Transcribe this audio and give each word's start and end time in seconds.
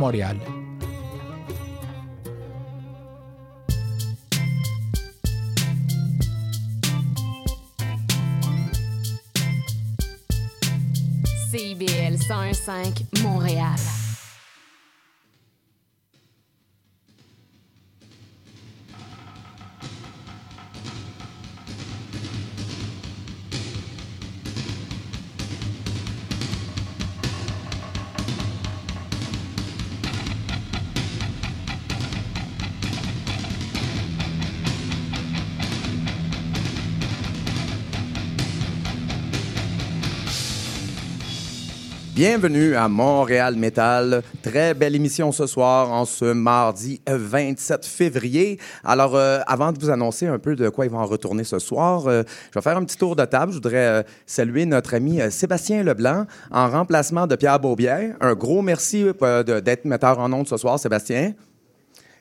Montréal. 0.00 0.40
CIBL 11.50 12.16
105 12.16 13.04
Montréal. 13.22 14.09
Bienvenue 42.20 42.74
à 42.76 42.86
Montréal 42.86 43.56
Métal. 43.56 44.22
Très 44.42 44.74
belle 44.74 44.94
émission 44.94 45.32
ce 45.32 45.46
soir, 45.46 45.90
en 45.90 46.04
ce 46.04 46.26
mardi 46.26 47.00
27 47.06 47.86
février. 47.86 48.58
Alors, 48.84 49.16
euh, 49.16 49.38
avant 49.46 49.72
de 49.72 49.78
vous 49.80 49.88
annoncer 49.88 50.26
un 50.26 50.38
peu 50.38 50.54
de 50.54 50.68
quoi 50.68 50.84
ils 50.84 50.90
vont 50.90 50.98
en 50.98 51.06
retourner 51.06 51.44
ce 51.44 51.58
soir, 51.58 52.08
euh, 52.08 52.22
je 52.50 52.58
vais 52.58 52.62
faire 52.62 52.76
un 52.76 52.84
petit 52.84 52.98
tour 52.98 53.16
de 53.16 53.24
table. 53.24 53.52
Je 53.52 53.56
voudrais 53.56 53.86
euh, 53.86 54.02
saluer 54.26 54.66
notre 54.66 54.92
ami 54.92 55.18
Sébastien 55.30 55.82
Leblanc 55.82 56.26
en 56.50 56.68
remplacement 56.68 57.26
de 57.26 57.36
Pierre 57.36 57.58
Beaubière. 57.58 58.14
Un 58.20 58.34
gros 58.34 58.60
merci 58.60 59.02
d'être 59.02 59.86
metteur 59.86 60.18
en 60.18 60.30
ondes 60.30 60.46
ce 60.46 60.58
soir, 60.58 60.78
Sébastien. 60.78 61.32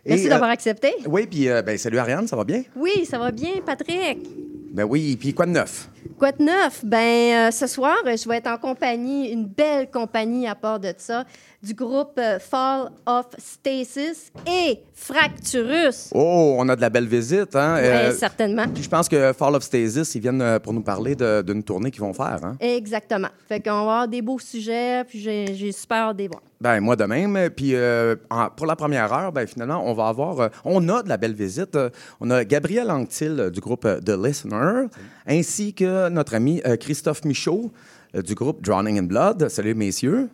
Merci 0.05 0.29
d'avoir 0.29 0.51
accepté. 0.51 0.93
oui, 1.07 1.27
puis 1.27 1.49
ben, 1.65 1.77
salut 1.77 1.97
Ariane, 1.97 2.25
ça 2.25 2.37
va 2.37 2.45
bien? 2.45 2.63
Oui, 2.77 3.05
ça 3.05 3.19
va 3.19 3.31
bien, 3.31 3.51
Patrick. 3.65 4.48
Ben 4.71 4.83
oui, 4.83 5.17
puis 5.19 5.33
quoi 5.33 5.47
de 5.47 5.51
neuf? 5.51 5.89
Quoi 6.17 6.31
de 6.31 6.43
neuf? 6.43 6.85
Ben, 6.85 7.47
euh, 7.47 7.51
ce 7.51 7.65
soir, 7.65 7.97
je 8.05 8.29
vais 8.29 8.37
être 8.37 8.47
en 8.47 8.57
compagnie, 8.57 9.31
une 9.31 9.45
belle 9.45 9.89
compagnie 9.89 10.47
à 10.47 10.53
part 10.53 10.79
de 10.79 10.93
ça, 10.97 11.25
du 11.61 11.73
groupe 11.73 12.17
euh, 12.17 12.39
Fall 12.39 12.89
of 13.05 13.25
Stasis 13.37 14.31
et 14.47 14.79
Fracturus. 14.93 16.09
Oh, 16.13 16.55
on 16.57 16.69
a 16.69 16.75
de 16.75 16.81
la 16.81 16.89
belle 16.89 17.07
visite, 17.07 17.55
hein? 17.55 17.75
Ouais, 17.75 17.83
Euh, 17.89 18.11
certainement. 18.13 18.65
puis 18.73 18.83
je 18.83 18.89
pense 18.89 19.09
que 19.09 19.33
Fall 19.33 19.55
of 19.55 19.63
Stasis, 19.63 20.15
ils 20.15 20.21
viennent 20.21 20.41
euh, 20.41 20.59
pour 20.59 20.71
nous 20.73 20.81
parler 20.81 21.15
d'une 21.15 21.63
tournée 21.63 21.91
qu'ils 21.91 22.01
vont 22.01 22.13
faire, 22.13 22.39
hein? 22.43 22.55
Exactement. 22.59 23.27
Fait 23.47 23.59
qu'on 23.59 23.71
va 23.71 23.79
avoir 23.79 24.07
des 24.07 24.21
beaux 24.21 24.39
sujets, 24.39 25.03
puis 25.03 25.19
j'ai 25.19 25.71
super 25.71 25.97
hâte 26.09 26.15
de 26.17 26.21
les 26.23 26.27
voir. 26.29 26.41
Ben, 26.61 26.79
moi 26.81 26.95
de 26.95 27.05
même. 27.05 27.49
Puis 27.55 27.75
euh, 27.75 28.15
en- 28.29 28.49
pour 28.49 28.65
la 28.65 28.75
première 28.75 29.11
heure, 29.13 29.31
ben, 29.31 29.45
finalement, 29.47 29.81
on 29.85 29.93
va 29.93 30.07
avoir. 30.07 30.39
euh, 30.39 30.47
on 30.65 30.87
a 30.89 31.03
de 31.03 31.09
la 31.09 31.17
belle 31.17 31.33
visite. 31.33 31.75
Euh, 31.75 31.89
on 32.19 32.29
a 32.31 32.43
Gabriel 32.43 32.89
Anctil 32.91 33.49
du 33.51 33.59
groupe 33.59 33.87
The 34.05 34.09
Listener, 34.11 34.87
ainsi 35.27 35.73
que 35.73 36.09
notre 36.09 36.35
ami 36.35 36.61
Christophe 36.79 37.23
Michaud 37.25 37.71
du 38.13 38.33
groupe 38.35 38.61
Drowning 38.61 38.99
in 38.99 39.03
Blood. 39.03 39.49
Salut, 39.49 39.75
messieurs. 39.75 40.29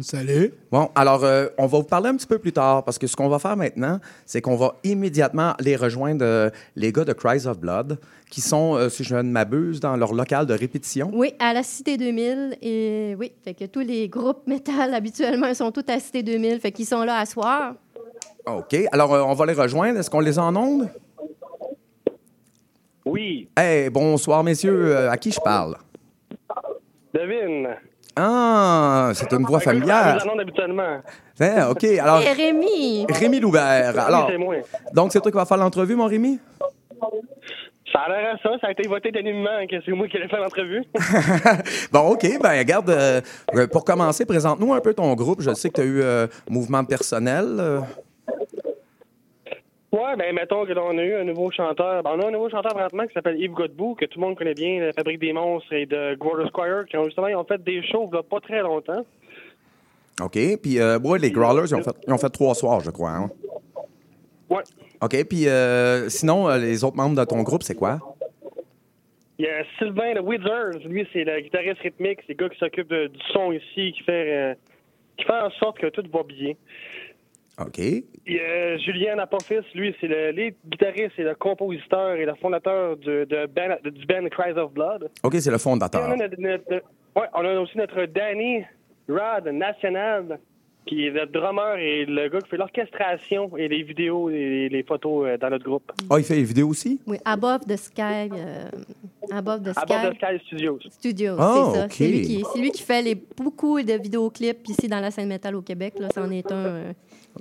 Salut. 0.00 0.54
Bon, 0.70 0.88
alors, 0.94 1.24
euh, 1.24 1.48
on 1.58 1.66
va 1.66 1.78
vous 1.78 1.84
parler 1.84 2.08
un 2.08 2.16
petit 2.16 2.26
peu 2.26 2.38
plus 2.38 2.52
tard 2.52 2.84
parce 2.84 2.98
que 2.98 3.06
ce 3.06 3.14
qu'on 3.14 3.28
va 3.28 3.38
faire 3.38 3.54
maintenant, 3.56 4.00
c'est 4.24 4.40
qu'on 4.40 4.56
va 4.56 4.76
immédiatement 4.82 5.52
les 5.60 5.76
rejoindre, 5.76 6.24
euh, 6.24 6.48
les 6.74 6.90
gars 6.90 7.04
de 7.04 7.12
Cries 7.12 7.46
of 7.46 7.58
Blood, 7.58 7.98
qui 8.30 8.40
sont, 8.40 8.76
euh, 8.76 8.88
si 8.88 9.04
je 9.04 9.14
ne 9.14 9.22
m'abuse, 9.30 9.78
dans 9.78 9.94
leur 9.96 10.14
local 10.14 10.46
de 10.46 10.54
répétition. 10.54 11.10
Oui, 11.12 11.34
à 11.38 11.52
la 11.52 11.62
Cité 11.62 11.98
2000. 11.98 12.56
Et 12.62 13.14
oui, 13.18 13.32
fait 13.44 13.52
que 13.52 13.66
tous 13.66 13.80
les 13.80 14.08
groupes 14.08 14.46
métal, 14.46 14.94
habituellement, 14.94 15.48
ils 15.48 15.56
sont 15.56 15.70
tous 15.70 15.84
à 15.88 15.94
la 15.94 16.00
Cité 16.00 16.22
2000. 16.22 16.60
Fait 16.60 16.72
qu'ils 16.72 16.86
sont 16.86 17.02
là 17.02 17.18
à 17.18 17.26
soir. 17.26 17.74
OK. 18.46 18.74
Alors, 18.90 19.12
euh, 19.12 19.22
on 19.22 19.34
va 19.34 19.44
les 19.44 19.52
rejoindre. 19.52 19.98
Est-ce 19.98 20.08
qu'on 20.08 20.20
les 20.20 20.38
a 20.38 20.44
en 20.44 20.56
ondes? 20.56 20.88
Oui, 23.04 23.48
Hey, 23.56 23.90
bonsoir, 23.90 24.42
messieurs. 24.44 24.96
Euh, 24.96 25.10
à 25.10 25.16
qui 25.18 25.30
je 25.32 25.40
parle? 25.40 25.76
Devine. 27.14 27.68
Ah, 28.14 29.10
c'est 29.14 29.32
une 29.32 29.44
voix 29.46 29.58
Je 29.60 29.70
annonce 29.70 30.40
habituellement. 30.40 31.00
Hein, 31.40 31.68
OK. 31.70 31.84
Alors, 31.84 32.20
Et 32.20 32.32
Rémi! 32.32 33.06
Rémi 33.08 33.40
Loubert. 33.40 33.98
Alors, 33.98 34.26
Oui, 34.26 34.32
c'est 34.32 34.38
moi. 34.38 34.54
donc, 34.92 35.12
c'est 35.12 35.20
toi 35.20 35.30
qui 35.30 35.36
vas 35.36 35.46
faire 35.46 35.56
l'entrevue, 35.56 35.96
mon 35.96 36.06
Rémi? 36.06 36.38
Ça 37.92 38.00
a 38.00 38.08
l'air 38.10 38.34
à 38.34 38.38
ça. 38.42 38.50
Ça 38.60 38.68
a 38.68 38.70
été 38.70 38.86
voté 38.88 39.08
unanimement 39.10 39.66
que 39.68 39.76
c'est 39.84 39.92
moi 39.92 40.08
qui 40.08 40.16
allais 40.16 40.28
faire 40.28 40.40
l'entrevue. 40.40 40.82
bon, 41.92 42.00
OK. 42.12 42.26
Ben, 42.42 42.58
regarde, 42.58 42.90
euh, 42.90 43.20
pour 43.70 43.84
commencer, 43.84 44.24
présente-nous 44.26 44.72
un 44.72 44.80
peu 44.80 44.94
ton 44.94 45.14
groupe. 45.14 45.40
Je 45.42 45.52
sais 45.54 45.68
que 45.70 45.74
tu 45.74 45.80
as 45.80 45.84
eu 45.84 46.00
euh, 46.02 46.26
mouvement 46.48 46.84
personnel. 46.84 47.46
euh. 47.58 47.80
Ouais, 49.92 50.16
ben 50.18 50.34
mettons 50.34 50.64
que 50.66 50.72
là, 50.72 50.82
on 50.84 50.96
a 50.98 51.02
eu 51.02 51.14
un 51.14 51.24
nouveau 51.24 51.50
chanteur. 51.50 52.02
Ben, 52.02 52.10
on 52.14 52.20
a 52.20 52.26
un 52.28 52.30
nouveau 52.30 52.50
chanteur 52.50 52.72
présentement 52.72 53.06
qui 53.06 53.14
s'appelle 53.14 53.40
Yves 53.40 53.52
Godbout, 53.52 53.94
que 53.94 54.04
tout 54.06 54.18
le 54.20 54.26
monde 54.26 54.36
connaît 54.36 54.54
bien, 54.54 54.80
la 54.80 54.92
Fabrique 54.92 55.20
des 55.20 55.32
monstres 55.32 55.72
et 55.72 55.86
de 55.86 56.14
Gordo 56.16 56.46
Squire, 56.48 56.84
qui 56.88 56.96
ont 56.96 57.04
justement 57.04 57.28
ils 57.28 57.36
ont 57.36 57.44
fait 57.44 57.62
des 57.62 57.82
shows 57.86 58.08
il 58.12 58.16
y 58.16 58.18
a 58.18 58.22
pas 58.22 58.40
très 58.40 58.60
longtemps. 58.60 59.04
OK. 60.20 60.38
Puis, 60.62 60.78
euh, 60.78 60.98
ouais, 60.98 61.18
les 61.18 61.30
Growlers, 61.30 61.68
ils 61.70 61.74
ont, 61.74 61.82
fait, 61.82 61.96
ils 62.06 62.12
ont 62.12 62.18
fait 62.18 62.28
trois 62.30 62.54
soirs, 62.54 62.80
je 62.80 62.90
crois. 62.90 63.10
hein. 63.10 63.30
Ouais. 64.50 64.62
OK. 65.00 65.24
Puis, 65.28 65.48
euh, 65.48 66.08
sinon, 66.08 66.48
euh, 66.48 66.58
les 66.58 66.84
autres 66.84 66.96
membres 66.96 67.16
de 67.16 67.24
ton 67.24 67.42
groupe, 67.42 67.62
c'est 67.62 67.74
quoi? 67.74 67.98
Il 69.38 69.46
y 69.46 69.48
a 69.48 69.64
Sylvain 69.78 70.14
de 70.14 70.20
Wizards. 70.20 70.86
Lui, 70.86 71.08
c'est 71.12 71.24
le 71.24 71.40
guitariste 71.40 71.80
rythmique. 71.80 72.20
C'est 72.26 72.34
le 72.38 72.44
gars 72.44 72.48
qui 72.50 72.58
s'occupe 72.58 72.92
du 72.92 73.18
son 73.32 73.50
ici, 73.50 73.92
qui 73.92 74.02
fait, 74.04 74.32
euh, 74.36 74.54
qui 75.16 75.24
fait 75.24 75.32
en 75.32 75.50
sorte 75.52 75.78
que 75.78 75.86
tout 75.88 76.04
va 76.12 76.22
bien. 76.22 76.52
OK. 77.60 77.78
Y 77.78 78.38
a 78.38 78.76
Julien 78.78 79.18
Apophis, 79.18 79.60
lui, 79.74 79.94
c'est 80.00 80.06
le 80.08 80.30
lead 80.30 80.54
guitariste 80.66 81.18
et 81.18 81.22
le 81.24 81.34
compositeur 81.34 82.14
et 82.14 82.24
le 82.24 82.34
fondateur 82.36 82.96
du, 82.96 83.06
de 83.26 83.46
band- 83.46 83.78
de- 83.84 83.90
du 83.90 84.06
band 84.06 84.26
Cries 84.30 84.58
of 84.58 84.72
Blood. 84.72 85.10
OK, 85.22 85.34
c'est 85.38 85.50
le 85.50 85.54
Et 85.54 85.56
on, 85.56 85.58
fondateur. 85.58 86.02
a 86.04 86.16
notre- 86.16 86.40
notre- 86.40 86.70
ouais, 86.72 87.26
on 87.34 87.44
a 87.44 87.60
aussi 87.60 87.76
notre 87.76 88.06
Danny 88.06 88.62
Rod 89.08 89.48
National, 89.52 90.38
qui 90.86 91.06
est 91.06 91.10
le 91.10 91.26
drummer 91.26 91.76
et 91.78 92.04
le 92.06 92.28
gars 92.28 92.40
qui 92.40 92.48
fait 92.48 92.56
l'orchestration 92.56 93.56
et 93.56 93.68
les 93.68 93.82
vidéos 93.82 94.30
et 94.30 94.68
les 94.68 94.82
photos 94.82 95.26
euh, 95.28 95.36
dans 95.36 95.50
notre 95.50 95.64
groupe. 95.64 95.92
Ah, 96.10 96.16
il 96.18 96.24
fait 96.24 96.36
les 96.36 96.42
vidéos 96.44 96.68
aussi? 96.68 97.00
Oui, 97.06 97.18
Above 97.24 97.60
the 97.68 97.76
Sky. 97.76 98.30
euh, 98.32 98.68
Above 99.30 99.62
the 99.62 99.72
Sky. 99.72 99.86
bord 99.86 100.10
de 100.10 100.14
Sky 100.14 100.46
Studios. 100.46 100.78
Studios, 100.90 101.36
Ah, 101.38 101.70
c'est 101.72 101.78
ça. 101.80 101.86
C'est 101.90 102.08
lui, 102.08 102.22
qui, 102.22 102.44
c'est 102.52 102.58
lui 102.60 102.70
qui 102.72 102.82
fait 102.82 103.02
les, 103.02 103.14
beaucoup 103.14 103.80
de 103.82 103.92
vidéoclips 103.92 104.68
ici 104.68 104.88
dans 104.88 105.00
la 105.00 105.10
scène 105.10 105.28
métal 105.28 105.54
au 105.54 105.62
Québec. 105.62 105.94
Là, 106.00 106.08
c'en 106.14 106.30
est 106.30 106.50
un. 106.50 106.54
euh, 106.66 106.92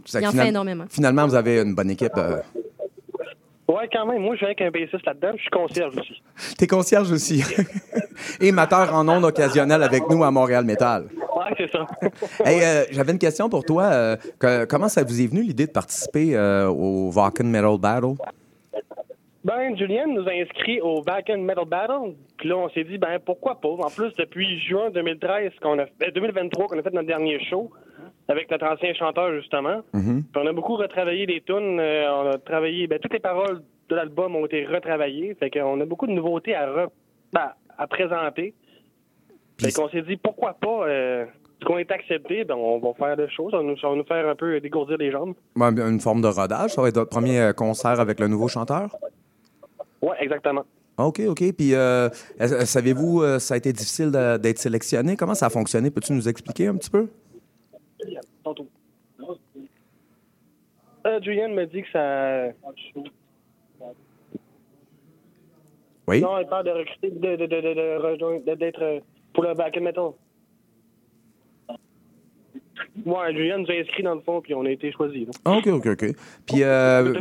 Ça 0.06 0.20
il 0.22 0.28
en 0.28 0.32
final- 0.32 0.46
fait 0.46 0.50
énormément. 0.50 0.86
Finalement, 0.90 1.28
vous 1.28 1.36
avez 1.36 1.62
une 1.62 1.76
bonne 1.76 1.90
équipe. 1.92 2.12
euh. 2.18 2.38
Ouais, 3.68 3.88
quand 3.92 4.06
même. 4.06 4.22
Moi, 4.22 4.36
je 4.36 4.40
viens 4.40 4.48
avec 4.50 4.62
un 4.62 4.70
bassiste 4.72 5.06
là-dedans. 5.06 5.32
Je 5.36 5.42
suis 5.42 5.50
concierge 5.50 5.96
aussi. 5.98 6.22
T'es 6.58 6.68
concierge 6.68 7.10
aussi. 7.12 7.42
Et 8.42 8.52
mateur 8.52 8.94
en 8.94 9.08
ondes 9.08 9.24
occasionnel 9.24 9.82
avec 9.84 10.04
nous 10.10 10.24
à 10.24 10.32
Montréal 10.32 10.66
Métal. 10.66 11.04
Ouais, 11.16 11.54
c'est 11.58 11.72
ça. 11.72 11.88
Hey, 12.46 12.62
euh, 12.62 12.84
j'avais 12.92 13.14
une 13.14 13.18
question 13.20 13.50
pour 13.50 13.64
toi. 13.64 13.84
euh, 13.86 14.16
que- 14.40 14.66
comment 14.66 14.90
ça 14.90 15.04
vous 15.04 15.22
est 15.22 15.28
venu 15.28 15.42
l'idée 15.44 15.68
de 15.68 15.72
participer 15.72 16.36
euh, 16.36 16.68
au 16.68 17.10
Vakken 17.12 17.48
Metal 17.50 17.78
Battle? 17.80 18.16
Ben, 19.44 19.76
Julien 19.76 20.06
nous 20.08 20.28
a 20.28 20.32
inscrits 20.34 20.82
au 20.82 21.02
Back 21.02 21.30
End 21.32 21.40
Metal 21.40 21.66
Battle. 21.66 22.14
Puis 22.38 22.50
là, 22.50 22.58
on 22.58 22.70
s'est 22.70 22.84
dit, 22.84 22.98
ben, 23.00 23.18
pourquoi 23.26 23.60
pas? 23.60 23.70
En 23.70 23.90
plus, 23.90 24.14
depuis 24.20 24.60
juin 24.68 24.92
2013, 24.92 25.52
qu'on 25.62 25.80
a, 25.80 25.84
euh, 25.84 26.12
2023, 26.14 26.68
qu'on 26.68 26.78
a 26.78 26.84
fait 26.84 26.94
notre 26.94 27.08
dernier 27.08 27.40
show 27.50 27.72
avec 28.28 28.50
notre 28.50 28.66
ancien 28.66 28.94
chanteur, 28.94 29.34
justement. 29.36 29.82
Puis 29.94 30.24
on 30.36 30.48
a 30.48 30.54
beaucoup 30.54 30.76
retravaillé 30.76 31.26
les 31.26 31.42
tunes. 31.42 31.80
euh, 31.80 32.12
on 32.14 32.30
a 32.32 32.38
travaillé, 32.38 32.88
ben, 32.88 33.00
toutes 33.00 33.14
les 33.14 33.20
paroles 33.20 33.62
de 33.90 33.96
l'album 33.96 34.36
ont 34.36 34.46
été 34.46 34.66
retravaillées. 34.66 35.36
Fait 35.36 35.50
qu'on 35.50 35.80
a 35.82 35.86
beaucoup 35.86 36.08
de 36.08 36.14
nouveautés 36.14 36.56
à, 36.56 36.68
re- 36.68 36.90
ben, 37.34 37.52
à 37.78 37.88
présenter. 37.88 38.54
Puis- 39.58 39.68
Fait 39.68 39.74
qu'on 39.74 39.90
s'est 39.90 40.02
dit, 40.04 40.18
pourquoi 40.18 40.54
pas? 40.54 40.88
Euh, 40.88 41.26
ce 41.60 41.66
qu'on 41.66 41.78
est 41.78 41.92
accepté, 41.92 42.44
ben, 42.46 42.56
on 42.56 42.80
va 42.80 42.94
faire 42.94 43.16
des 43.18 43.30
choses. 43.30 43.52
Ça 43.52 43.58
va 43.58 43.64
nous, 43.64 44.04
faire 44.06 44.28
un 44.30 44.36
peu 44.36 44.60
dégourdir 44.62 44.98
les 44.98 45.12
jambes. 45.12 45.34
Ouais, 45.56 45.68
Une 45.68 46.00
forme 46.00 46.22
de 46.22 46.28
rodage. 46.28 46.72
Ça 46.72 46.82
va 46.82 46.88
être 46.88 46.96
votre 46.96 47.10
premier 47.10 47.40
euh, 47.40 47.54
concert 47.54 48.00
avec 48.00 48.20
le 48.20 48.28
nouveau 48.28 48.48
chanteur? 48.48 48.96
Ouais, 50.02 50.16
exactement. 50.20 50.64
OK, 50.98 51.22
OK. 51.28 51.44
Puis, 51.56 51.74
euh, 51.76 52.10
savez-vous, 52.40 53.22
euh, 53.22 53.40
ça 53.40 53.54
a 53.54 53.58
été 53.58 53.72
difficile 53.74 54.12
d'être 54.12 54.58
sélectionné? 54.60 55.16
Comment 55.16 55.36
ça 55.36 55.48
a 55.48 55.50
fonctionné? 55.50 55.90
Peux-tu 55.92 56.14
nous 56.14 56.28
expliquer 56.30 56.68
un 56.68 56.76
petit 56.76 56.90
peu? 56.90 57.08
Tantôt. 58.44 58.68
Euh, 61.06 61.20
me 61.20 61.66
dit 61.66 61.82
que 61.84 61.92
ça. 61.92 62.54
Oui. 66.08 66.22
Non, 66.22 66.40
il 66.40 66.48
parle 66.48 66.66
de 66.66 66.72
recruter, 66.72 67.10
de, 67.12 67.36
de, 67.36 67.46
de, 67.46 67.62
de, 67.62 67.98
rejoindre, 68.02 68.56
d'être 68.56 68.82
euh, 68.82 69.00
pour 69.34 69.44
le 69.44 69.54
back 69.54 69.78
and 69.78 69.82
metal. 69.82 70.12
Ouais, 73.06 73.34
Julian 73.34 73.60
nous 73.60 73.72
a 73.72 73.74
inscrits 73.80 74.04
dans 74.04 74.16
le 74.16 74.22
fond, 74.22 74.42
puis 74.42 74.54
on 74.54 74.66
a 74.66 74.72
été 74.72 74.92
choisis. 74.92 75.26
là. 75.26 75.32
Ah, 75.46 75.58
OK, 75.58 75.68
OK, 75.68 75.88
OK. 75.88 76.06
Puis, 76.46 76.64
euh, 76.64 77.14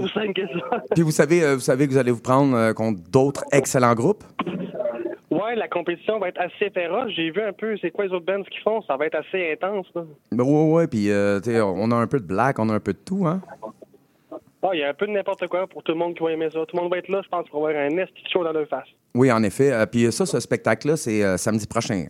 puis 0.92 1.02
vous, 1.02 1.10
savez, 1.10 1.54
vous 1.54 1.60
savez 1.60 1.86
que 1.86 1.92
vous 1.92 1.98
allez 1.98 2.10
vous 2.10 2.20
prendre 2.22 2.72
contre 2.72 3.00
d'autres 3.10 3.44
excellents 3.52 3.94
groupes? 3.94 4.24
Ouais, 5.30 5.54
la 5.54 5.68
compétition 5.68 6.18
va 6.18 6.28
être 6.28 6.40
assez 6.40 6.70
féroce. 6.70 7.12
J'ai 7.14 7.30
vu 7.30 7.40
un 7.40 7.52
peu 7.52 7.76
c'est 7.80 7.90
quoi 7.90 8.06
les 8.06 8.12
autres 8.12 8.26
bands 8.26 8.42
qu'ils 8.42 8.62
font. 8.62 8.82
Ça 8.82 8.96
va 8.96 9.06
être 9.06 9.14
assez 9.14 9.52
intense. 9.52 9.86
Là. 9.94 10.02
Ben, 10.32 10.44
ouais, 10.44 10.72
ouais, 10.72 10.86
puis 10.88 11.10
euh, 11.10 11.38
tu 11.40 11.52
sais, 11.52 11.60
on 11.60 11.90
a 11.92 11.94
un 11.94 12.06
peu 12.08 12.18
de 12.18 12.26
black, 12.26 12.58
on 12.58 12.68
a 12.68 12.74
un 12.74 12.80
peu 12.80 12.92
de 12.92 12.98
tout, 12.98 13.26
hein? 13.26 13.40
Ah, 14.62 14.70
il 14.74 14.80
y 14.80 14.82
a 14.82 14.90
un 14.90 14.94
peu 14.94 15.06
de 15.06 15.12
n'importe 15.12 15.46
quoi 15.46 15.66
pour 15.66 15.82
tout 15.82 15.92
le 15.92 15.98
monde 15.98 16.14
qui 16.14 16.22
va 16.22 16.32
aimer 16.32 16.50
ça. 16.50 16.66
Tout 16.66 16.76
le 16.76 16.82
monde 16.82 16.90
va 16.90 16.98
être 16.98 17.08
là, 17.08 17.22
je 17.24 17.28
pense, 17.28 17.48
pour 17.48 17.66
avoir 17.66 17.82
un 17.82 17.96
esti 17.96 18.22
show 18.30 18.44
dans 18.44 18.52
leur 18.52 18.68
face. 18.68 18.88
Oui, 19.14 19.32
en 19.32 19.42
effet. 19.42 19.72
Euh, 19.72 19.86
puis 19.86 20.10
ça, 20.12 20.26
ce 20.26 20.38
spectacle-là, 20.38 20.96
c'est 20.96 21.22
euh, 21.24 21.36
samedi 21.36 21.66
prochain. 21.66 22.06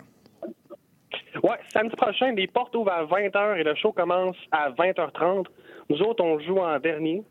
Ouais, 1.43 1.57
samedi 1.73 1.95
prochain, 1.95 2.33
les 2.33 2.49
portes 2.49 2.75
ouvrent 2.75 2.91
à 2.91 3.05
20h 3.05 3.57
et 3.57 3.63
le 3.63 3.75
show 3.77 3.93
commence 3.93 4.37
à 4.51 4.71
20h30. 4.71 5.47
Nous 5.91 6.03
autres, 6.03 6.25
on 6.25 6.39
joue 6.41 6.59
en 6.59 6.79
dernier. 6.81 7.23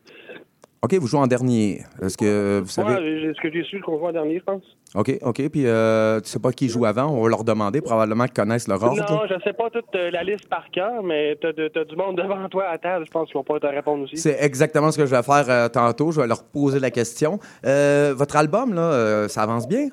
OK, 0.81 0.93
vous 0.93 1.07
jouez 1.07 1.19
en 1.19 1.27
dernier. 1.27 1.81
Est-ce 2.01 2.17
que 2.17 2.59
vous 2.61 2.67
savez... 2.69 2.93
Ouais, 2.93 3.19
j'ai- 3.21 3.33
ce 3.33 3.41
que 3.41 3.51
j'ai 3.51 3.63
su, 3.63 3.81
qu'on 3.81 3.99
joue 3.99 4.05
en 4.07 4.11
dernier, 4.13 4.39
je 4.39 4.43
pense? 4.45 4.63
OK, 4.95 5.11
OK. 5.21 5.49
Puis 5.49 5.67
euh, 5.67 6.19
tu 6.21 6.29
sais 6.29 6.39
pas 6.39 6.51
qui 6.53 6.69
joue 6.69 6.85
avant? 6.85 7.07
On 7.07 7.21
va 7.21 7.29
leur 7.29 7.43
demander, 7.43 7.81
probablement 7.81 8.23
qu'ils 8.25 8.33
connaissent 8.33 8.67
leur 8.67 8.81
ordre. 8.81 8.95
Non, 9.11 9.21
je 9.29 9.35
sais 9.43 9.51
pas 9.53 9.69
toute 9.69 9.93
euh, 9.95 10.09
la 10.09 10.23
liste 10.23 10.47
par 10.47 10.71
cœur, 10.71 11.03
mais 11.03 11.37
t'as 11.41 11.51
t'as 11.53 11.83
du 11.83 11.95
monde 11.97 12.15
devant 12.17 12.47
toi 12.47 12.67
à 12.69 12.77
table, 12.77 13.05
je 13.05 13.11
pense 13.11 13.27
qu'ils 13.27 13.35
vont 13.35 13.43
pas 13.43 13.59
te 13.59 13.67
répondre 13.67 14.05
aussi. 14.05 14.15
C'est 14.17 14.37
exactement 14.41 14.89
ce 14.91 14.97
que 14.97 15.05
je 15.05 15.13
vais 15.13 15.21
faire 15.21 15.45
euh, 15.49 15.67
tantôt. 15.67 16.11
Je 16.11 16.21
vais 16.21 16.27
leur 16.27 16.43
poser 16.45 16.79
la 16.79 16.91
question. 16.91 17.39
Euh, 17.65 18.13
votre 18.15 18.37
album, 18.37 18.73
là, 18.73 19.27
ça 19.27 19.43
avance 19.43 19.67
bien? 19.67 19.89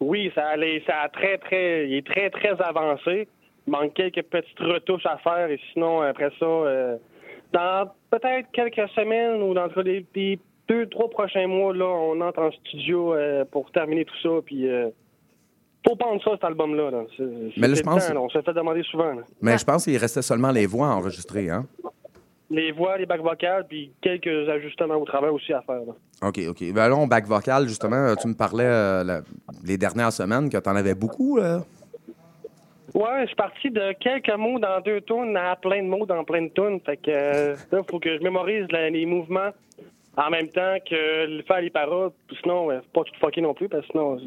Oui, 0.00 0.30
ça, 0.34 0.46
allait, 0.48 0.82
ça 0.86 0.94
a 1.04 1.08
très, 1.08 1.38
très, 1.38 1.86
il 1.88 1.94
est 1.96 2.06
très, 2.06 2.30
très 2.30 2.60
avancé. 2.60 3.28
Il 3.66 3.70
manque 3.70 3.94
quelques 3.94 4.22
petites 4.22 4.58
retouches 4.58 5.06
à 5.06 5.16
faire 5.18 5.48
et 5.50 5.58
sinon, 5.72 6.00
après 6.02 6.30
ça, 6.38 6.46
dans 7.54 7.88
peut-être 8.10 8.48
quelques 8.52 8.88
semaines 8.90 9.40
ou 9.42 9.54
dans 9.54 9.68
les, 9.82 10.04
les 10.14 10.38
deux, 10.68 10.86
trois 10.88 11.08
prochains 11.08 11.46
mois, 11.46 11.72
là, 11.74 11.86
on 11.86 12.20
entre 12.20 12.40
en 12.42 12.50
studio 12.52 13.14
euh, 13.14 13.44
pour 13.50 13.70
terminer 13.70 14.04
tout 14.04 14.16
ça. 14.22 14.28
Puis, 14.44 14.68
euh, 14.68 14.90
faut 15.86 15.96
prendre 15.96 16.22
ça, 16.22 16.30
cet 16.32 16.44
album-là. 16.44 16.90
Là. 16.90 17.04
Mais 17.56 17.68
là, 17.68 17.74
je 17.74 17.82
pense- 17.82 18.02
le 18.02 18.08
temps, 18.08 18.14
là. 18.14 18.20
On 18.20 18.28
s'est 18.30 18.42
fait 18.42 18.52
demander 18.52 18.82
souvent. 18.82 19.12
là. 19.14 19.22
Mais 19.40 19.56
je 19.58 19.64
pense 19.64 19.84
qu'il 19.84 19.96
restait 19.96 20.22
seulement 20.22 20.50
les 20.50 20.66
voix 20.66 20.88
enregistrées, 20.88 21.48
hein? 21.50 21.64
Les 22.50 22.72
voix, 22.72 22.96
les 22.98 23.06
bacs 23.06 23.22
vocales, 23.22 23.66
puis 23.68 23.90
quelques 24.02 24.48
ajustements 24.48 24.96
au 24.96 25.04
travail 25.04 25.30
aussi 25.30 25.52
à 25.52 25.62
faire. 25.62 25.80
là. 25.86 26.28
OK, 26.28 26.40
OK. 26.48 26.72
Ben 26.72 26.88
là, 26.88 26.94
on 26.96 27.06
back 27.06 27.26
vocal, 27.26 27.66
justement, 27.68 28.14
tu 28.16 28.28
me 28.28 28.34
parlais 28.34 28.64
euh, 28.66 29.04
la- 29.04 29.22
les 29.64 29.76
dernières 29.78 30.12
semaines 30.12 30.48
que 30.50 30.58
tu 30.58 30.68
en 30.68 30.76
avais 30.76 30.94
beaucoup. 30.94 31.36
là. 31.38 31.60
Ouais, 32.94 33.22
je 33.22 33.26
suis 33.26 33.36
parti 33.36 33.70
de 33.70 33.92
quelques 33.98 34.30
mots 34.36 34.58
dans 34.60 34.80
deux 34.80 35.00
tunes 35.00 35.36
à 35.36 35.56
plein 35.56 35.82
de 35.82 35.88
mots 35.88 36.06
dans 36.06 36.22
plein 36.24 36.42
de 36.42 36.48
tunes. 36.48 36.80
Fait 36.86 36.96
que 36.96 37.10
euh, 37.10 37.56
là, 37.72 37.80
faut 37.90 37.98
que 37.98 38.16
je 38.16 38.22
mémorise 38.22 38.66
la- 38.70 38.88
les 38.88 39.04
mouvements 39.04 39.50
en 40.16 40.30
même 40.30 40.48
temps 40.48 40.76
que 40.88 41.26
le 41.26 41.42
faire 41.42 41.60
les 41.60 41.70
paroles. 41.70 42.10
Sinon, 42.40 42.70
faut 42.92 43.02
pas 43.02 43.10
tout 43.10 43.18
fucker 43.20 43.40
non 43.40 43.52
plus, 43.52 43.68
parce 43.68 43.84
que 43.86 43.90
sinon. 43.92 44.18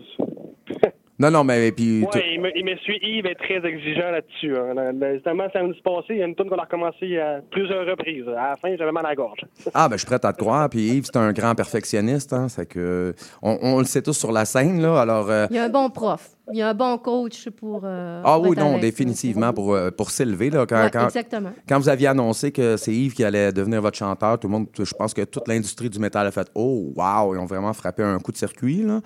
Non, 1.19 1.31
non, 1.31 1.44
mais 1.44 1.72
puis. 1.72 2.02
me, 2.04 2.56
il 2.56 2.64
me 2.64 2.75
suit 2.78 3.00
Yves 3.02 3.25
est 3.25 3.36
très 3.36 3.68
exigeant 3.68 4.12
là-dessus. 4.12 4.56
Hein. 4.56 4.74
Là, 4.75 4.92
là, 4.92 5.14
Justement, 5.16 5.46
samedi 5.52 5.80
passé, 5.84 6.06
il 6.12 6.18
y 6.18 6.22
a 6.22 6.28
une 6.28 6.36
tune 6.36 6.48
qu'on 6.48 6.58
a 6.58 6.62
recommencé 6.64 7.18
à 7.18 7.42
plusieurs 7.50 7.88
reprises. 7.88 8.28
À 8.38 8.50
la 8.52 8.56
fin, 8.62 8.75
j'avais 8.78 8.92
mal 8.92 9.04
à 9.06 9.10
la 9.10 9.16
gorge. 9.16 9.40
Ah, 9.74 9.90
ben, 9.90 9.96
je 9.96 10.00
suis 10.02 10.06
prêt 10.06 10.24
à 10.24 10.31
te 10.34 10.38
croire. 10.38 10.69
Puis 10.69 10.80
Yves, 10.90 11.06
c'est 11.06 11.18
un 11.18 11.31
grand 11.34 11.56
perfectionniste. 11.56 12.34
Hein, 12.34 12.50
c'est 12.50 12.68
que 12.68 13.16
on, 13.42 13.58
on 13.62 13.80
le 13.80 13.86
sait 13.86 14.02
tous 14.04 14.14
sur 14.18 14.31
la 14.31 14.46
scène, 14.46 14.80
là. 14.81 15.02
Alors. 15.02 15.30
euh, 15.30 15.48
Il 15.50 15.56
y 15.56 15.60
a 15.60 15.64
un 15.64 15.69
bon 15.69 15.90
prof. 15.90 16.30
Il 16.54 16.58
y 16.60 16.62
a 16.62 16.69
un 16.69 16.74
bon 16.74 16.98
coach 17.00 17.50
pour. 17.50 17.81
euh, 17.84 18.22
ah 18.24 18.40
oui, 18.40 18.56
non, 18.56 18.78
définitivement 18.78 19.52
pour, 19.54 19.74
euh, 19.74 19.90
pour 19.92 20.12
s'élever. 20.12 20.50
Là, 20.52 20.66
quand, 20.68 20.84
Ouais, 20.84 20.90
quand, 20.92 21.06
Exactement. 21.06 21.50
quand 21.68 21.78
vous 21.80 21.90
aviez 21.90 22.08
annoncé 22.08 22.52
que 22.52 22.78
c'est 22.78 22.94
Yves 22.94 23.14
qui 23.16 23.24
allait 23.24 23.52
devenir 23.52 23.81
votre 23.81 23.98
chanteur, 23.98 24.40
tout 24.40 24.48
le 24.48 24.52
monde, 24.54 24.68
je 24.78 24.94
pense 24.94 25.14
que 25.14 25.24
toute 25.24 25.48
l'industrie 25.48 25.90
du 25.90 26.00
métal 26.00 26.28
a 26.28 26.31
fait 26.31 26.48
Oh, 26.56 26.94
wow, 26.96 27.34
ils 27.36 27.40
ont 27.40 27.46
vraiment 27.46 27.74
frappé 27.74 28.04
un 28.04 28.19
coup 28.19 28.31
de 28.31 28.38
circuit. 28.38 28.84
Là. 28.84 29.02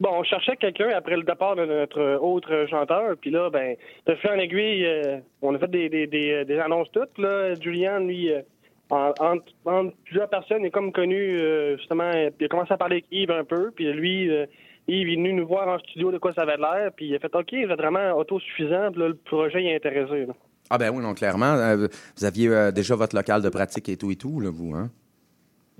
Bon, 0.00 0.10
on 0.12 0.22
cherchait 0.22 0.56
quelqu'un 0.56 0.90
après 0.94 1.16
le 1.16 1.24
départ 1.24 1.56
de 1.56 1.64
notre 1.64 2.16
autre 2.22 2.66
chanteur. 2.70 3.16
Puis 3.20 3.30
là, 3.30 3.50
ben, 3.50 3.74
de 4.06 4.14
fil 4.14 4.30
en 4.30 4.38
aiguille, 4.38 4.86
euh, 4.86 5.18
on 5.42 5.54
a 5.54 5.58
fait 5.58 5.68
des, 5.70 5.88
des 6.06 6.58
annonces 6.60 6.90
toutes. 6.92 7.18
Là. 7.18 7.54
Julian, 7.56 7.98
lui, 8.00 8.30
euh, 8.32 8.40
en- 8.90 9.88
plusieurs 10.04 10.28
personnes, 10.28 10.62
il 10.62 10.66
est 10.66 10.70
comme 10.70 10.92
connu, 10.92 11.16
euh, 11.40 11.76
justement, 11.78 12.10
il 12.12 12.44
a 12.44 12.48
commencé 12.48 12.72
à 12.72 12.76
parler 12.76 12.96
avec 12.96 13.06
Yves 13.10 13.30
un 13.32 13.44
peu. 13.44 13.72
Puis 13.72 13.92
lui, 13.92 14.30
euh, 14.30 14.46
Yves 14.86 15.08
est 15.08 15.16
venu 15.16 15.32
nous 15.32 15.46
voir 15.48 15.66
en 15.68 15.78
studio 15.80 16.12
de 16.12 16.18
quoi 16.18 16.32
ça 16.32 16.42
avait 16.42 16.56
l'air. 16.56 16.90
Puis 16.94 17.06
il 17.08 17.14
a 17.16 17.18
fait 17.18 17.34
OK, 17.34 17.52
vous 17.52 17.72
êtes 17.72 17.78
vraiment 17.80 18.12
autosuffisant. 18.12 18.92
Puis 18.92 19.00
là, 19.00 19.08
le 19.08 19.14
projet, 19.16 19.62
il 19.64 19.68
est 19.68 19.76
intéressé. 19.76 20.26
Ah, 20.70 20.78
ben 20.78 20.90
oui, 20.94 21.02
non, 21.02 21.14
clairement. 21.14 21.54
euh, 21.54 21.88
vous 22.16 22.24
aviez 22.24 22.48
euh, 22.48 22.70
déjà 22.70 22.94
votre 22.94 23.16
local 23.16 23.42
de 23.42 23.48
pratique 23.48 23.88
et 23.88 23.96
tout 23.96 24.10
et 24.12 24.16
tout, 24.16 24.38
là, 24.38 24.50
vous, 24.52 24.74
hein? 24.76 24.90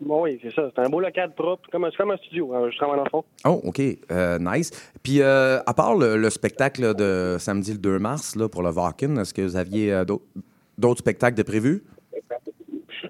Bon, 0.00 0.22
oui, 0.22 0.38
c'est 0.42 0.52
ça. 0.54 0.70
C'est 0.74 0.80
un 0.80 0.88
beau 0.88 1.00
local 1.00 1.34
propre, 1.34 1.68
comme, 1.70 1.84
un- 1.84 1.90
c'est 1.90 1.96
comme 1.96 2.10
un 2.12 2.16
studio, 2.18 2.54
hein, 2.54 2.68
justement, 2.70 2.96
dans 2.96 3.04
le 3.04 3.10
fond. 3.10 3.24
Oh, 3.44 3.60
OK. 3.64 3.80
Euh, 4.10 4.38
nice. 4.40 4.70
Puis, 5.02 5.20
euh, 5.20 5.58
à 5.66 5.74
part 5.74 5.96
le, 5.96 6.16
le 6.16 6.30
spectacle 6.30 6.94
de 6.94 7.36
samedi 7.38 7.72
le 7.72 7.78
2 7.78 7.98
mars 7.98 8.36
là, 8.36 8.48
pour 8.48 8.62
le 8.62 8.70
Vakin, 8.70 9.16
est-ce 9.16 9.34
que 9.34 9.42
vous 9.42 9.56
aviez 9.56 9.92
euh, 9.92 10.04
d'autres- 10.04 10.24
d'autres 10.76 11.00
spectacles 11.00 11.36
de 11.36 11.42
prévus? 11.42 11.82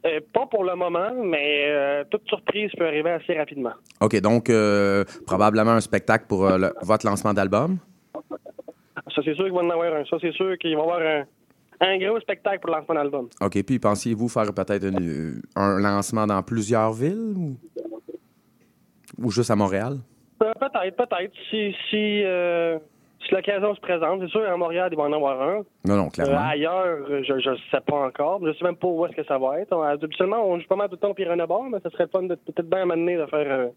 Euh, 0.04 0.20
pas 0.32 0.46
pour 0.46 0.64
le 0.64 0.74
moment, 0.76 1.10
mais 1.24 1.64
euh, 1.68 2.04
toute 2.10 2.26
surprise 2.28 2.70
peut 2.78 2.86
arriver 2.86 3.10
assez 3.10 3.34
rapidement. 3.36 3.72
OK, 4.00 4.20
donc 4.20 4.48
euh, 4.48 5.04
probablement 5.26 5.72
un 5.72 5.80
spectacle 5.80 6.26
pour 6.28 6.46
le- 6.48 6.72
votre 6.82 7.04
lancement 7.06 7.34
d'album? 7.34 7.78
Ça, 9.14 9.22
c'est 9.24 9.34
sûr 9.34 9.44
qu'il 9.44 9.52
va 9.54 9.60
en 9.60 9.70
avoir 9.70 9.92
un. 9.94 10.04
Ça, 10.04 10.16
c'est 10.20 10.32
sûr 10.32 10.56
qu'il 10.58 10.74
va 10.76 10.80
y 10.80 10.82
avoir 10.82 11.00
un, 11.00 11.24
un 11.80 11.98
gros 11.98 12.18
spectacle 12.20 12.60
pour 12.60 12.70
le 12.70 12.76
lancement 12.78 12.94
d'album. 12.94 13.28
OK, 13.40 13.62
puis 13.64 13.78
pensiez-vous 13.78 14.28
faire 14.28 14.52
peut-être 14.52 14.84
une- 14.86 15.40
un 15.56 15.78
lancement 15.78 16.26
dans 16.26 16.42
plusieurs 16.42 16.92
villes 16.92 17.34
ou, 17.36 17.56
ou 19.22 19.30
juste 19.30 19.50
à 19.50 19.56
Montréal? 19.56 19.98
Euh, 20.42 20.52
peut-être, 20.54 20.96
peut-être. 20.96 21.32
Si, 21.50 21.74
si, 21.90 22.22
euh, 22.24 22.78
si 23.26 23.34
l'occasion 23.34 23.74
se 23.74 23.80
présente, 23.80 24.20
c'est 24.22 24.28
sûr, 24.30 24.48
à 24.48 24.56
Montréal, 24.56 24.88
il 24.92 24.96
va 24.96 25.04
en 25.04 25.12
avoir 25.12 25.40
un. 25.42 25.56
Non, 25.86 25.96
non, 25.96 26.06
Euh, 26.06 26.10
clairement. 26.10 26.48
ailleurs, 26.48 26.86
euh, 27.10 27.22
je 27.26 27.32
ne 27.50 27.56
sais 27.70 27.80
pas 27.86 28.06
encore. 28.06 28.40
Je 28.46 28.52
sais 28.52 28.64
même 28.64 28.76
pas 28.76 28.86
où 28.88 29.04
est-ce 29.06 29.16
que 29.16 29.24
ça 29.24 29.38
va 29.38 29.60
être. 29.60 29.72
On, 29.72 29.82
habituellement, 29.82 30.44
on 30.48 30.58
joue 30.58 30.66
pas 30.68 30.76
mal 30.76 30.88
tout 30.88 30.94
le 30.94 31.00
temps 31.00 31.10
au 31.10 31.14
Piranha 31.14 31.46
Bar, 31.46 31.64
mais 31.64 31.78
ça 31.80 31.90
serait 31.90 32.06
fun 32.08 32.22
de 32.22 32.34
peut-être 32.36 32.68
bien 32.68 32.84
m'amener 32.86 33.16
de 33.16 33.26
faire 33.26 33.70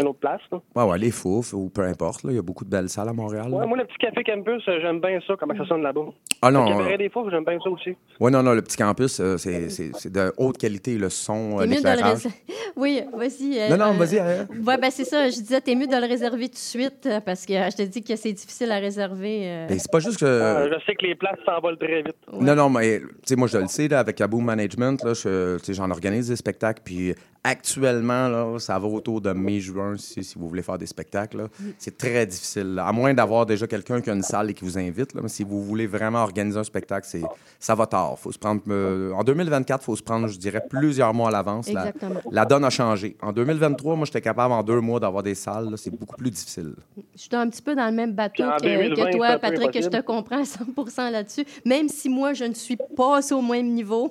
une 0.00 0.08
autre 0.08 0.18
place. 0.20 0.40
là. 0.52 0.58
Ouais, 0.76 0.90
ouais, 0.90 0.98
les 0.98 1.10
Fouf 1.10 1.52
ou 1.52 1.68
peu 1.70 1.82
importe. 1.82 2.24
là, 2.24 2.32
Il 2.32 2.36
y 2.36 2.38
a 2.38 2.42
beaucoup 2.42 2.64
de 2.64 2.70
belles 2.70 2.88
salles 2.88 3.08
à 3.08 3.12
Montréal. 3.12 3.48
Ouais, 3.50 3.66
moi, 3.66 3.76
le 3.78 3.84
petit 3.84 3.98
café 3.98 4.22
campus, 4.24 4.62
euh, 4.68 4.78
j'aime 4.80 5.00
bien 5.00 5.18
ça, 5.26 5.34
comment 5.38 5.54
ça 5.56 5.66
sonne 5.66 5.82
là-bas. 5.82 6.00
ah 6.42 6.50
Le 6.50 6.54
non, 6.56 6.66
cabaret 6.66 6.94
euh, 6.94 6.98
des 6.98 7.08
fous, 7.08 7.28
j'aime 7.30 7.44
bien 7.44 7.58
ça 7.62 7.70
aussi. 7.70 7.90
ouais, 8.20 8.30
non, 8.30 8.42
non, 8.42 8.52
le 8.52 8.62
petit 8.62 8.76
campus, 8.76 9.20
euh, 9.20 9.36
c'est 9.36 9.68
c'est- 9.70 9.90
c'est 9.96 10.12
de 10.12 10.32
haute 10.36 10.58
qualité, 10.58 10.96
le 10.98 11.08
son, 11.08 11.56
T'es 11.58 11.66
mieux 11.66 11.66
de 11.66 11.68
le 11.68 11.74
l'éclairage. 11.76 12.12
réserver. 12.14 12.36
Oui, 12.76 13.00
vas-y. 13.12 13.58
euh, 13.58 13.68
Non, 13.68 13.76
non, 13.76 13.92
vas-y. 13.94 14.20
Ouais, 14.20 14.78
ben 14.78 14.90
c'est 14.90 15.04
ça. 15.04 15.28
Je 15.28 15.34
disais, 15.36 15.60
t'es 15.60 15.74
mieux 15.74 15.88
de 15.88 15.96
le 15.96 16.06
réserver 16.06 16.46
tout 16.48 16.54
de 16.54 16.58
suite 16.58 17.08
parce 17.26 17.44
que 17.44 17.52
je 17.54 17.76
te 17.76 17.82
dis 17.82 18.02
que 18.02 18.14
c'est 18.14 18.32
difficile 18.32 18.70
à 18.70 18.78
réserver. 18.78 19.40
euh, 19.44 19.66
Ben, 19.68 19.76
c'est 19.78 19.90
pas 19.90 19.98
juste 19.98 20.18
que. 20.20 20.24
Euh, 20.24 20.68
je 20.78 20.84
sais 20.86 20.94
que 20.94 21.04
les 21.04 21.16
places 21.16 21.38
s'envolent 21.44 21.76
très 21.78 22.02
vite. 22.02 22.14
ouais. 22.32 22.38
Non, 22.44 22.54
non, 22.54 22.70
mais 22.70 23.00
tu 23.00 23.06
sais, 23.26 23.36
moi, 23.36 23.48
je 23.48 23.58
le 23.58 23.66
sais, 23.66 23.88
là, 23.88 23.98
avec 23.98 24.16
Kaboom 24.16 24.44
Management, 24.44 25.02
là, 25.02 25.14
je- 25.14 25.58
tu 25.58 25.64
sais, 25.64 25.74
j'en 25.74 25.90
organise 25.90 26.28
des 26.28 26.36
spectacles, 26.36 26.80
puis 26.84 27.12
actuellement, 27.42 28.28
là, 28.28 28.58
ça 28.58 28.78
va 28.78 28.86
autour 28.86 29.20
de 29.20 29.32
mai-juin, 29.32 29.96
si, 29.96 30.22
si 30.22 30.38
vous 30.38 30.48
voulez 30.48 30.62
faire 30.62 30.76
des 30.78 30.86
spectacles. 30.86 31.38
là. 31.38 31.44
C'est 31.78 31.96
très 31.96 32.26
difficile, 32.26 32.74
là. 32.74 32.86
à 32.86 32.92
moins 32.92 33.14
d'avoir 33.14 33.46
déjà 33.46 33.66
quelqu'un 33.66 34.00
qui 34.00 34.10
a 34.10 34.12
une 34.12 34.22
salle 34.22 34.50
et 34.50 34.54
qui 34.54 34.64
vous 34.64 34.78
invite. 34.78 35.14
Là, 35.14 35.20
mais 35.22 35.28
si 35.28 35.42
vous 35.42 35.62
voulez 35.62 35.86
vraiment 35.86 36.22
organiser 36.22 36.58
un 36.58 36.64
spectacle, 36.64 37.06
c'est, 37.08 37.22
ça 37.58 37.74
va 37.74 37.86
tard. 37.86 38.18
Faut 38.18 38.32
se 38.32 38.38
prendre, 38.38 38.60
euh, 38.68 39.12
en 39.12 39.24
2024, 39.24 39.80
il 39.82 39.84
faut 39.84 39.96
se 39.96 40.02
prendre, 40.02 40.28
je 40.28 40.38
dirais, 40.38 40.62
plusieurs 40.68 41.14
mois 41.14 41.28
à 41.28 41.32
l'avance. 41.32 41.70
La, 41.72 41.88
Exactement. 41.88 42.20
la 42.30 42.44
donne 42.44 42.64
a 42.64 42.70
changé. 42.70 43.16
En 43.22 43.32
2023, 43.32 43.96
moi, 43.96 44.04
j'étais 44.04 44.20
capable 44.20 44.52
en 44.52 44.62
deux 44.62 44.80
mois 44.80 45.00
d'avoir 45.00 45.22
des 45.22 45.34
salles. 45.34 45.70
là. 45.70 45.76
C'est 45.76 45.90
beaucoup 45.90 46.16
plus 46.16 46.30
difficile. 46.30 46.74
Je 47.14 47.20
suis 47.20 47.30
un 47.32 47.48
petit 47.48 47.62
peu 47.62 47.74
dans 47.74 47.86
le 47.86 47.92
même 47.92 48.12
bateau 48.12 48.42
que, 48.42 48.62
2020, 48.62 48.88
que 48.88 48.96
c'est 48.96 49.02
un 49.02 49.10
toi, 49.16 49.38
Patrick, 49.38 49.70
que 49.70 49.82
je 49.82 49.88
te 49.88 50.00
comprends 50.02 50.42
à 50.42 50.44
100 50.44 51.10
là-dessus. 51.10 51.44
Même 51.64 51.88
si 51.88 52.08
moi, 52.08 52.34
je 52.34 52.44
ne 52.44 52.54
suis 52.54 52.76
pas 52.96 53.20
au 53.32 53.42
même 53.42 53.68
niveau. 53.68 54.10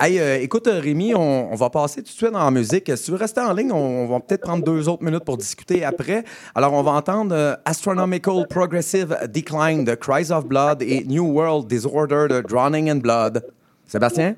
Hey, 0.00 0.18
euh, 0.18 0.40
écoute, 0.40 0.66
euh, 0.68 0.80
Rémi, 0.80 1.14
on, 1.14 1.52
on 1.52 1.54
va 1.56 1.70
passer 1.70 2.02
tout 2.02 2.08
de 2.08 2.16
suite 2.16 2.34
en 2.34 2.50
musique. 2.58 2.90
Si 2.96 3.04
tu 3.04 3.10
veux 3.12 3.16
rester 3.16 3.40
en 3.40 3.52
ligne, 3.52 3.72
on, 3.72 4.06
va 4.06 4.20
peut-être 4.20 4.42
prendre 4.42 4.64
deux 4.64 4.88
autres 4.88 5.04
minutes 5.04 5.24
pour 5.24 5.36
discuter 5.36 5.84
après. 5.84 6.24
Alors, 6.54 6.72
on 6.72 6.82
va 6.82 6.92
entendre 6.92 7.34
euh, 7.34 7.54
Astronomical 7.64 8.46
Progressive 8.48 9.16
Decline 9.28 9.84
de 9.84 9.94
Cries 9.94 10.30
of 10.30 10.46
Blood 10.46 10.82
et 10.82 11.04
New 11.04 11.24
World 11.24 11.66
Disorder 11.66 12.26
de 12.28 12.40
Drowning 12.40 12.90
in 12.90 12.96
Blood. 12.96 13.44
Sébastien? 13.86 14.36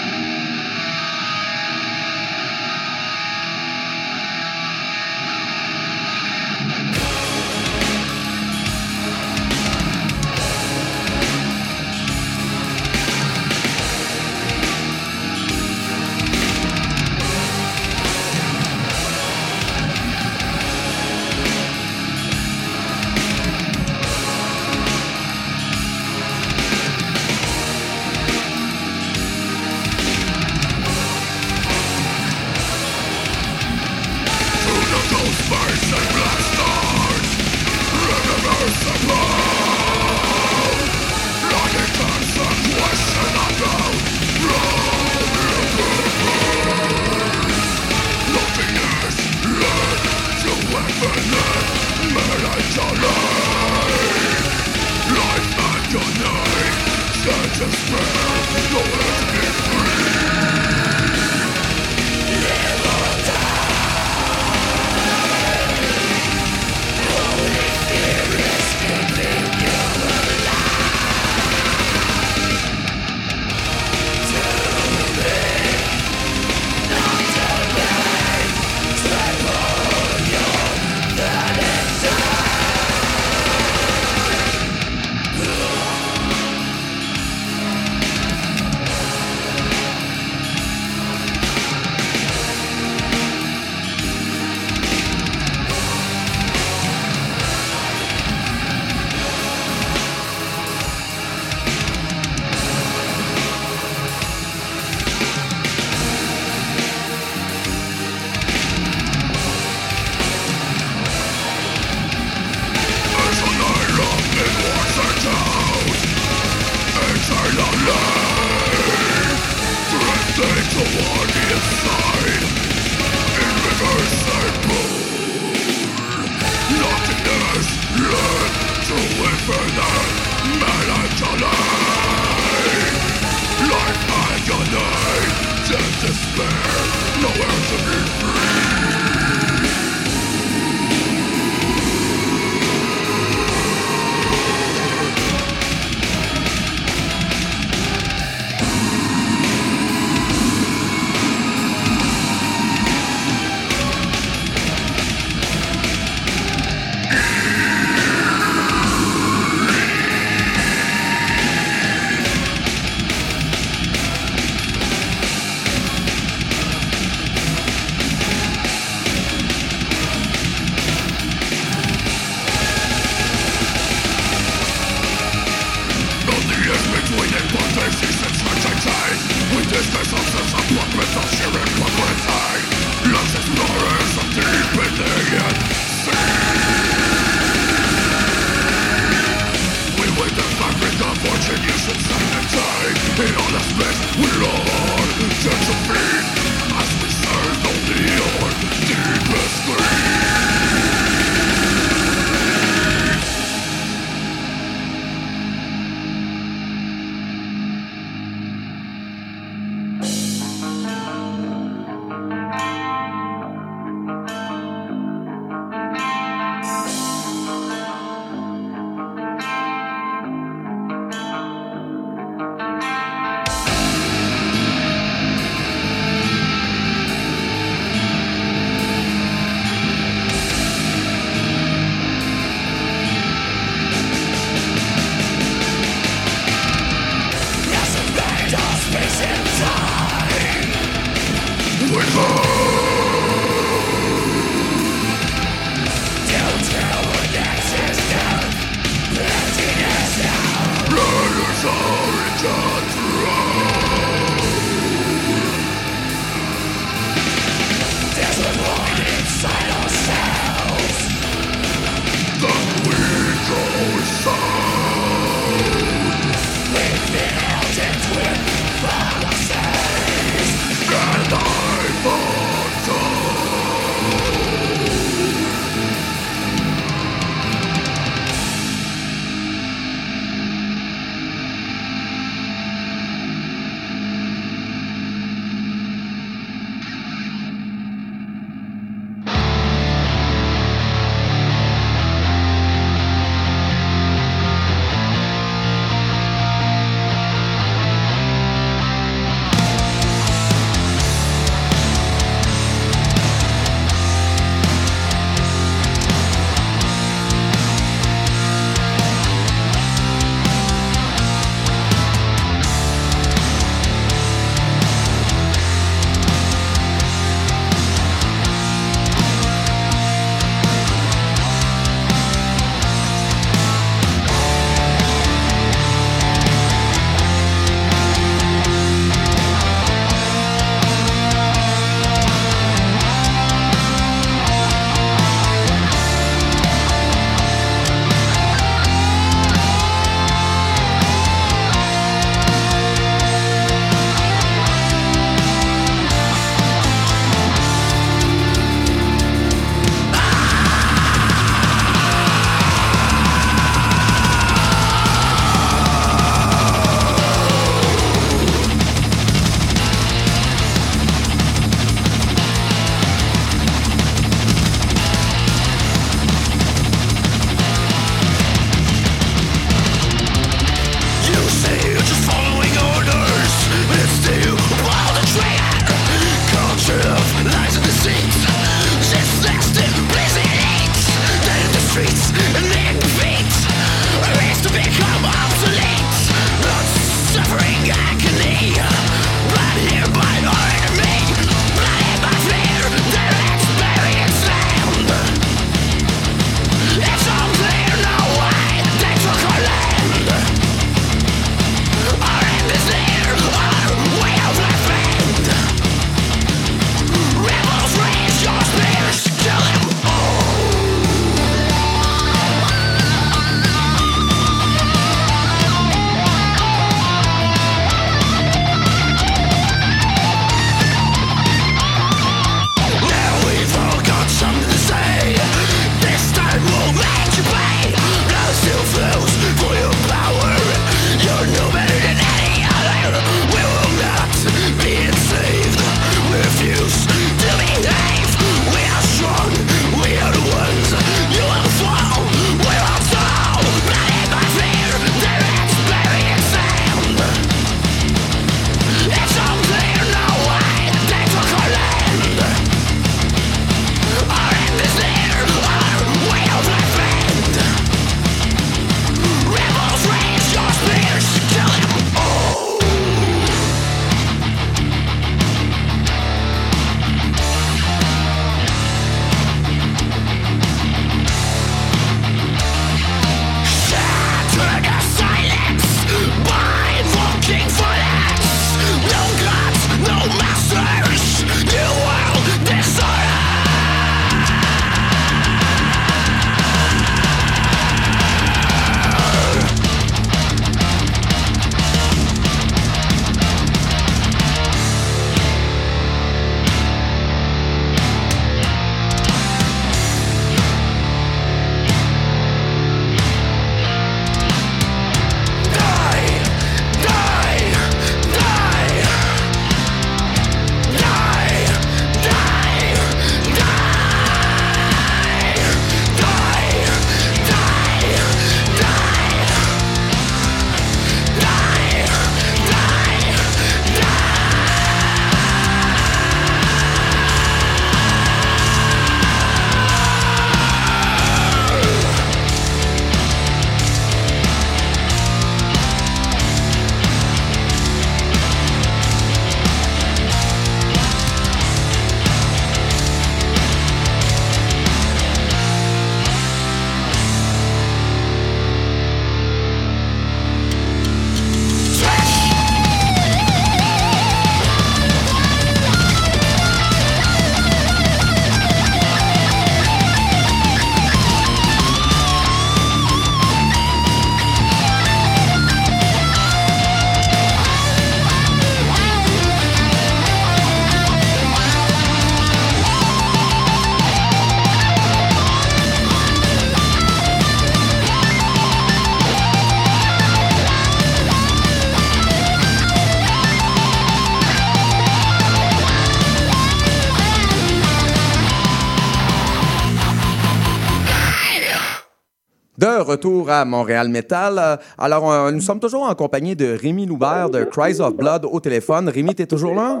Retour 593.04 593.50
à 593.50 593.64
Montréal 593.64 594.08
Metal. 594.08 594.58
Euh, 594.58 594.76
Alors, 594.98 595.30
euh, 595.30 595.50
nous 595.52 595.60
sommes 595.60 595.80
toujours 595.80 596.02
en 596.02 596.14
compagnie 596.14 596.56
de 596.56 596.76
Rémi 596.80 597.06
Loubert 597.06 597.50
de 597.50 597.64
Cries 597.64 598.00
of 598.00 598.14
Blood 598.16 598.44
au 598.50 598.60
téléphone. 598.60 599.08
Rémi, 599.08 599.34
t'es 599.34 599.46
toujours 599.46 599.74
là? 599.74 600.00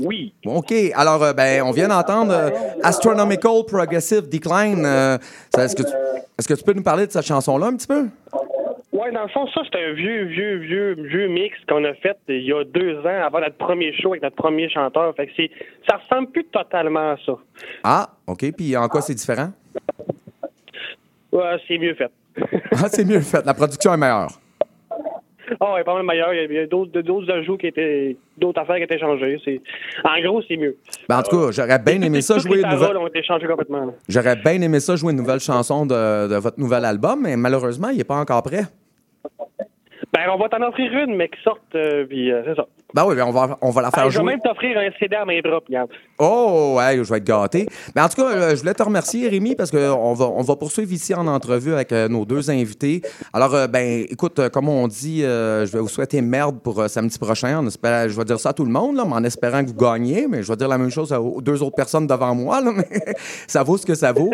Oui. 0.00 0.32
OK. 0.46 0.72
Alors, 0.94 1.22
euh, 1.24 1.32
ben, 1.32 1.62
on 1.62 1.72
vient 1.72 1.88
d'entendre 1.88 2.32
euh, 2.32 2.50
Astronomical 2.82 3.64
Progressive 3.66 4.28
Decline. 4.28 4.84
Euh, 4.86 5.18
Est-ce 5.56 5.74
que, 5.74 5.82
tu- 5.82 5.88
est-ce 6.38 6.46
que 6.46 6.54
tu 6.54 6.62
peux 6.62 6.72
nous 6.72 6.82
parler 6.84 7.06
de 7.06 7.10
cette 7.12 7.26
chanson-là 7.26 7.66
un 7.66 7.76
petit 7.76 7.86
peu? 7.88 8.06
Ouais, 8.92 9.12
dans 9.12 9.22
le 9.22 9.28
fond, 9.28 9.46
ça, 9.54 9.60
c'est 9.70 9.78
un 9.78 9.92
vieux, 9.94 10.24
vieux, 10.24 10.56
vieux, 10.58 10.96
vieux 10.98 11.28
mix 11.28 11.56
qu'on 11.68 11.84
a 11.84 11.94
fait 11.94 12.16
il 12.28 12.42
y 12.44 12.52
a 12.52 12.64
deux 12.64 12.98
ans 13.00 13.22
avant 13.26 13.40
notre 13.40 13.56
premier 13.56 13.92
show 13.92 14.10
avec 14.10 14.22
notre 14.22 14.36
premier 14.36 14.68
chanteur. 14.68 15.14
Fait 15.16 15.26
que 15.26 15.32
c'est, 15.36 15.50
ça 15.88 15.96
ressemble 15.98 16.30
plus 16.30 16.44
totalement 16.44 17.12
à 17.12 17.16
ça. 17.24 17.32
Ah, 17.84 18.10
OK. 18.26 18.44
Puis 18.56 18.76
en 18.76 18.88
quoi 18.88 19.00
c'est 19.02 19.14
différent? 19.14 19.50
Ouais, 21.32 21.56
c'est 21.66 21.78
mieux 21.78 21.94
fait. 21.94 22.10
Ah, 22.72 22.88
c'est 22.88 23.04
mieux 23.04 23.20
fait. 23.20 23.44
La 23.44 23.54
production 23.54 23.92
est 23.94 23.96
meilleure. 23.96 24.28
Ah 25.60 25.72
ouais, 25.74 25.82
pas 25.82 25.94
mal 25.94 26.04
meilleur. 26.04 26.32
Il 26.34 26.52
y 26.52 26.58
a- 26.58 26.66
d'autres, 26.66 27.00
d'autres 27.00 27.30
ajouts 27.32 27.56
qui 27.56 27.66
étaient, 27.68 28.16
d'autres 28.36 28.60
affaires 28.60 28.76
qui 28.76 28.82
étaient 28.82 28.98
changées. 28.98 29.40
C'est, 29.44 29.60
en 30.04 30.20
gros, 30.22 30.42
c'est 30.46 30.56
mieux. 30.56 30.76
Ben, 31.08 31.18
en 31.18 31.22
tout 31.22 31.36
cas, 31.36 31.50
j'aurais 31.52 31.78
bien 31.78 32.00
aimé 32.02 32.20
ça 32.20 32.38
jouer 32.38 32.60
une 32.60 32.68
nouvelle... 32.68 32.96
ont 32.98 33.06
été 33.06 33.22
changées 33.22 33.46
complètement. 33.46 33.86
là. 33.86 33.92
J'aurais 34.08 34.36
bien 34.36 34.60
aimé 34.60 34.78
ça 34.78 34.94
jouer 34.96 35.12
une 35.12 35.18
nouvelle 35.18 35.40
chanson 35.40 35.86
de, 35.86 36.28
de 36.28 36.36
votre 36.36 36.60
nouvel 36.60 36.84
album, 36.84 37.22
mais 37.22 37.36
malheureusement, 37.36 37.88
il 37.88 37.96
n'est 37.98 38.04
pas 38.04 38.16
encore 38.20 38.42
prêt. 38.42 38.64
Ben, 40.12 40.22
on 40.32 40.36
va 40.38 40.48
t'en 40.48 40.62
offrir 40.66 40.92
une, 40.92 41.16
mais 41.16 41.28
qui 41.28 41.40
sorte, 41.42 41.74
euh, 41.74 42.04
puis 42.06 42.30
euh, 42.30 42.42
c'est 42.46 42.54
ça. 42.54 42.66
Ben 42.94 43.04
oui, 43.04 43.14
ben 43.16 43.24
on 43.24 43.32
va, 43.32 43.58
on 43.60 43.70
va 43.70 43.82
la 43.82 43.90
faire 43.90 44.04
Ah, 44.04 44.08
je 44.08 44.16
vais 44.18 44.24
jouer. 44.24 44.32
même 44.32 44.40
t'offrir 44.40 44.78
un 44.78 44.88
CD 44.98 45.14
à 45.14 45.24
main 45.26 45.38
drop, 45.44 45.64
regarde. 45.66 45.90
Oh, 46.18 46.76
ouais, 46.78 46.96
je 46.96 47.02
vais 47.02 47.18
être 47.18 47.24
gâté. 47.24 47.66
Mais 47.94 48.00
en 48.00 48.08
tout 48.08 48.16
cas, 48.22 48.28
euh, 48.30 48.50
je 48.52 48.60
voulais 48.60 48.72
te 48.72 48.82
remercier, 48.82 49.28
Rémi, 49.28 49.54
parce 49.54 49.70
qu'on 49.70 50.14
va, 50.14 50.24
on 50.24 50.40
va 50.42 50.56
poursuivre 50.56 50.90
ici 50.90 51.14
en 51.14 51.26
entrevue 51.26 51.74
avec 51.74 51.92
euh, 51.92 52.08
nos 52.08 52.24
deux 52.24 52.50
invités. 52.50 53.02
Alors, 53.34 53.54
euh, 53.54 53.66
ben, 53.66 54.06
écoute, 54.08 54.48
comme 54.48 54.70
on 54.70 54.88
dit, 54.88 55.22
euh, 55.22 55.66
je 55.66 55.72
vais 55.72 55.80
vous 55.80 55.88
souhaiter 55.88 56.22
merde 56.22 56.60
pour 56.62 56.80
euh, 56.80 56.88
samedi 56.88 57.18
prochain. 57.18 57.66
Espère, 57.66 58.08
je 58.08 58.16
vais 58.16 58.24
dire 58.24 58.40
ça 58.40 58.48
à 58.48 58.52
tout 58.54 58.64
le 58.64 58.70
monde, 58.72 58.96
là, 58.96 59.04
mais 59.06 59.12
en 59.14 59.24
espérant 59.24 59.62
que 59.62 59.68
vous 59.68 59.74
gagnez. 59.76 60.26
Mais 60.26 60.42
je 60.42 60.48
vais 60.48 60.56
dire 60.56 60.68
la 60.68 60.78
même 60.78 60.90
chose 60.90 61.12
aux 61.12 61.42
deux 61.42 61.62
autres 61.62 61.76
personnes 61.76 62.06
devant 62.06 62.34
moi, 62.34 62.62
là, 62.62 62.72
mais 62.74 62.88
ça 63.46 63.62
vaut 63.62 63.76
ce 63.76 63.84
que 63.84 63.94
ça 63.94 64.12
vaut. 64.12 64.32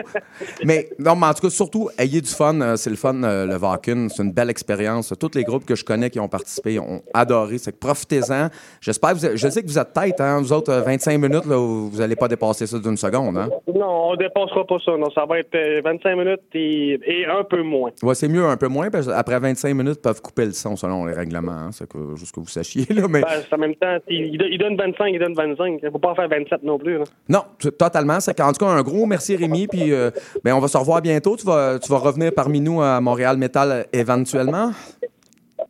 Mais 0.64 0.90
non, 1.00 1.16
mais 1.16 1.26
en 1.26 1.34
tout 1.34 1.42
cas, 1.42 1.50
surtout, 1.50 1.90
ayez 1.98 2.20
du 2.20 2.30
fun. 2.30 2.76
C'est 2.76 2.90
le 2.90 2.96
fun, 2.96 3.14
le 3.14 3.56
Vacuum. 3.56 4.08
C'est 4.10 4.22
une 4.22 4.32
belle 4.32 4.50
expérience. 4.50 5.12
Tous 5.18 5.32
les 5.34 5.42
groupes 5.42 5.64
que 5.64 5.74
je 5.74 5.84
connais 5.84 6.08
qui 6.08 6.20
ont 6.20 6.28
participé 6.28 6.78
ont 6.78 7.02
adoré. 7.12 7.58
C'est 7.58 7.72
que 7.72 7.78
profitez-en. 7.78 8.43
Temps. 8.48 8.54
J'espère 8.80 9.10
que 9.10 9.14
vous 9.16 9.26
êtes- 9.26 9.36
je 9.36 9.48
sais 9.48 9.62
que 9.62 9.66
vous 9.66 9.78
êtes 9.78 9.92
tête, 9.92 10.20
hein, 10.20 10.38
vous 10.40 10.52
autres, 10.52 10.70
euh, 10.72 10.80
25 10.82 11.18
minutes, 11.18 11.46
là, 11.46 11.56
vous 11.56 11.90
n'allez 11.98 12.16
pas 12.16 12.28
dépasser 12.28 12.66
ça 12.66 12.78
d'une 12.78 12.96
seconde. 12.96 13.36
Hein? 13.36 13.48
Non, 13.74 14.10
on 14.10 14.16
dépassera 14.16 14.64
pas 14.66 14.76
ça. 14.84 14.92
Non, 14.96 15.10
ça 15.14 15.24
va 15.26 15.38
être 15.38 15.54
euh, 15.54 15.80
25 15.84 16.16
minutes 16.16 16.40
et, 16.54 16.98
et 17.06 17.26
un 17.26 17.44
peu 17.44 17.62
moins. 17.62 17.90
Ouais, 18.02 18.14
c'est 18.14 18.28
mieux 18.28 18.44
un 18.44 18.56
peu 18.56 18.68
moins, 18.68 18.90
parce 18.90 19.06
qu'après 19.06 19.38
25 19.40 19.74
minutes, 19.74 19.96
ils 19.98 20.02
peuvent 20.02 20.20
couper 20.22 20.46
le 20.46 20.52
son 20.52 20.76
selon 20.76 21.04
les 21.06 21.14
règlements. 21.14 21.52
Hein, 21.52 21.70
c'est 21.72 21.88
que, 21.88 21.98
juste 22.16 22.34
que 22.34 22.40
vous 22.40 22.46
sachiez. 22.48 22.86
Là, 22.94 23.06
mais... 23.08 23.22
Ben, 23.22 23.28
en 23.52 23.58
même 23.58 23.74
temps, 23.74 23.96
il, 24.08 24.26
il 24.34 24.38
donne- 24.38 24.48
il 24.50 24.58
donne 24.58 24.76
25, 24.76 25.06
il 25.08 25.18
donne 25.18 25.34
25. 25.34 25.80
Il 25.82 25.90
faut 25.90 25.98
pas 25.98 26.10
en 26.10 26.14
faire 26.14 26.28
27 26.28 26.62
non 26.62 26.78
plus. 26.78 26.98
Là. 26.98 27.04
Non, 27.28 27.42
totalement. 27.78 28.20
C'est 28.20 28.34
qu'en 28.36 28.52
tout 28.52 28.64
cas, 28.64 28.70
un 28.70 28.82
gros 28.82 29.06
merci, 29.06 29.36
Rémi. 29.36 29.66
Puis, 29.66 29.92
euh, 29.92 30.10
ben, 30.44 30.54
on 30.54 30.60
va 30.60 30.68
se 30.68 30.76
revoir 30.76 31.00
bientôt. 31.02 31.36
Tu 31.36 31.46
vas, 31.46 31.78
tu 31.78 31.90
vas 31.90 31.98
revenir 31.98 32.32
parmi 32.34 32.60
nous 32.60 32.80
à 32.82 33.00
Montréal 33.00 33.36
Metal 33.36 33.70
euh, 33.70 33.82
éventuellement? 33.92 34.70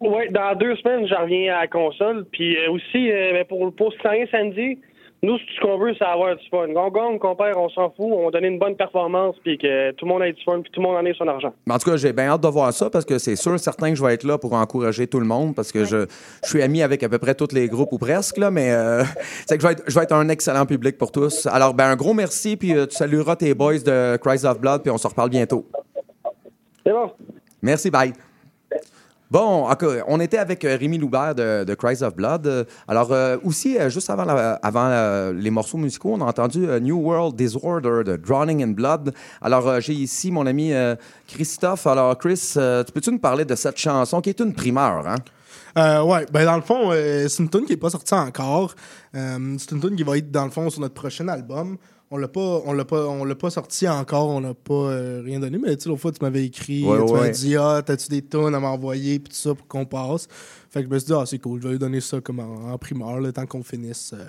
Oui, 0.05 0.29
dans 0.31 0.55
deux 0.55 0.77
semaines, 0.77 1.07
j'en 1.09 1.23
reviens 1.23 1.55
à 1.55 1.61
la 1.62 1.67
console. 1.67 2.27
Puis 2.31 2.57
euh, 2.57 2.71
aussi, 2.73 3.11
euh, 3.11 3.33
ben, 3.33 3.45
pour, 3.47 3.75
pour 3.75 3.93
ce 3.93 3.99
temps 3.99 4.11
samedi, 4.31 4.79
nous, 5.23 5.38
ce 5.38 5.61
qu'on 5.62 5.79
veut, 5.79 5.95
c'est 5.99 6.05
avoir 6.05 6.37
du 6.37 6.47
fun. 6.51 6.67
On 6.77 6.90
gagne, 6.90 7.19
qu'on 7.19 7.35
perd, 7.35 7.57
on 7.57 7.71
s'en 7.71 7.88
fout. 7.90 8.09
On 8.12 8.27
va 8.27 8.31
donner 8.31 8.49
une 8.49 8.59
bonne 8.59 8.77
performance, 8.77 9.37
puis 9.43 9.57
que 9.57 9.93
tout 9.93 10.05
le 10.05 10.12
monde 10.12 10.23
ait 10.23 10.35
du 10.35 10.45
fun, 10.45 10.61
puis 10.61 10.71
tout 10.71 10.83
le 10.83 10.87
monde 10.87 10.97
en 10.97 11.07
ait 11.07 11.14
son 11.17 11.27
argent. 11.27 11.55
Mais 11.67 11.73
En 11.73 11.79
tout 11.79 11.90
cas, 11.90 11.97
j'ai 11.97 12.12
bien 12.12 12.27
hâte 12.27 12.43
de 12.43 12.49
voir 12.49 12.71
ça 12.75 12.90
parce 12.90 13.07
que 13.07 13.17
c'est 13.17 13.37
sûr, 13.37 13.59
certain 13.59 13.88
que 13.90 13.97
je 13.97 14.05
vais 14.05 14.12
être 14.12 14.25
là 14.25 14.37
pour 14.37 14.53
encourager 14.53 15.07
tout 15.07 15.21
le 15.21 15.27
monde 15.27 15.55
parce 15.55 15.73
que 15.73 15.85
je, 15.85 16.05
je 16.43 16.49
suis 16.49 16.61
ami 16.61 16.83
avec 16.83 17.03
à 17.03 17.09
peu 17.09 17.19
près 17.19 17.35
tous 17.35 17.55
les 17.55 17.69
groupes 17.69 17.93
ou 17.93 17.99
presque, 17.99 18.37
là, 18.37 18.51
mais 18.51 18.71
euh, 18.73 19.03
c'est 19.47 19.57
que 19.57 19.62
je 19.62 19.67
vais, 19.67 19.73
être, 19.73 19.85
je 19.87 19.95
vais 19.95 20.05
être 20.05 20.12
un 20.12 20.29
excellent 20.29 20.67
public 20.67 20.99
pour 20.99 21.11
tous. 21.11 21.47
Alors, 21.47 21.73
ben, 21.73 21.87
un 21.87 21.97
gros 21.97 22.12
merci, 22.12 22.59
puis 22.59 22.77
euh, 22.77 22.85
tu 22.85 22.97
salueras 22.97 23.37
tes 23.37 23.55
boys 23.55 23.79
de 23.79 24.19
Christ 24.19 24.45
of 24.45 24.61
Blood, 24.61 24.83
puis 24.83 24.90
on 24.90 24.99
se 24.99 25.07
reparle 25.07 25.31
bientôt. 25.31 25.64
C'est 26.85 26.93
bon. 26.93 27.11
Merci, 27.62 27.90
bye. 27.90 28.12
Bon, 29.31 29.67
on 30.07 30.21
était 30.21 30.39
avec 30.39 30.65
euh, 30.65 30.77
Rémi 30.77 30.99
Loubert 30.99 31.35
de, 31.35 31.65
de 31.65 31.75
Christ 31.75 32.03
of 32.03 32.15
Blood. 32.15 32.67
Alors, 32.87 33.11
euh, 33.11 33.39
aussi, 33.43 33.79
euh, 33.79 33.89
juste 33.89 34.11
avant, 34.11 35.33
les 35.33 35.51
morceaux 35.51 35.79
musicaux, 35.79 36.13
on 36.13 36.21
a 36.21 36.27
entendu 36.27 36.67
New 36.81 36.99
World 36.99 37.35
Disorder 37.35 38.03
de 38.05 38.17
Drowning 38.17 38.63
in 38.63 38.73
Blood. 38.73 39.15
Alors, 39.41 39.81
j'ai 39.81 39.95
ici 39.95 40.31
mon 40.31 40.47
ami 40.47 40.73
Christophe. 41.27 41.87
Alors, 41.87 42.17
Chris, 42.19 42.53
tu 42.55 42.93
peux-tu 42.93 43.11
nous 43.13 43.19
parler 43.19 43.45
de 43.45 43.55
cette 43.55 43.79
chanson 43.79 44.21
qui 44.21 44.29
est 44.31 44.41
une 44.41 44.53
primeur, 44.53 45.07
hein? 45.07 45.17
Euh, 45.77 46.03
ouais, 46.05 46.25
ben 46.33 46.45
dans 46.45 46.55
le 46.55 46.63
fond, 46.63 46.93
c'est 46.93 47.39
une 47.41 47.49
tune 47.49 47.65
qui 47.65 47.73
est 47.73 47.77
pas 47.77 47.91
sortie 47.91 48.15
encore. 48.15 48.75
C'est 49.13 49.73
une 49.73 49.81
tune 49.81 49.97
qui 49.97 50.05
va 50.05 50.17
être 50.17 50.31
dans 50.31 50.45
le 50.45 50.51
fond 50.51 50.71
sur 50.71 50.81
notre 50.81 50.95
prochain 50.95 51.27
album. 51.27 51.77
On 52.14 52.16
l'a 52.16 52.29
pas, 52.29 52.62
on 52.64 52.72
l'a 52.72 52.85
pas, 52.85 53.07
on 53.09 53.24
l'a 53.24 53.35
pas 53.35 53.50
sorti 53.50 53.88
encore. 53.88 54.29
On 54.29 54.40
n'a 54.40 54.55
pas 54.55 54.72
euh, 54.72 55.20
rien 55.24 55.40
donné. 55.40 55.59
Mais 55.59 55.74
tu 55.77 55.83
sais, 55.83 55.88
l'autre 55.88 56.00
fois, 56.03 56.12
tu 56.12 56.22
m'avais 56.22 56.44
écrit, 56.44 56.85
Ouais, 56.85 56.98
tu 56.98 57.12
ouais. 57.12 57.12
m'avais 57.12 57.31
dit, 57.33 57.57
ah, 57.57 57.83
t'as-tu 57.85 58.09
des 58.09 58.22
tunes 58.22 58.55
à 58.55 58.61
m'envoyer 58.61 59.18
puis 59.18 59.31
tout 59.33 59.37
ça 59.38 59.53
pour 59.53 59.66
qu'on 59.66 59.85
passe. 59.85 60.29
Fait 60.70 60.83
que 60.85 60.88
je 60.88 60.94
me 60.94 60.98
suis 61.00 61.07
dit, 61.09 61.12
ah, 61.12 61.24
c'est 61.27 61.40
cool. 61.40 61.61
Je 61.61 61.66
vais 61.66 61.72
lui 61.72 61.79
donner 61.81 62.00
ça 62.00 62.20
comme 62.20 62.38
en, 62.38 62.72
en 62.72 62.79
primeur, 62.79 63.18
le 63.18 63.33
temps 63.33 63.46
qu'on 63.46 63.64
finisse. 63.64 64.12
euh, 64.14 64.24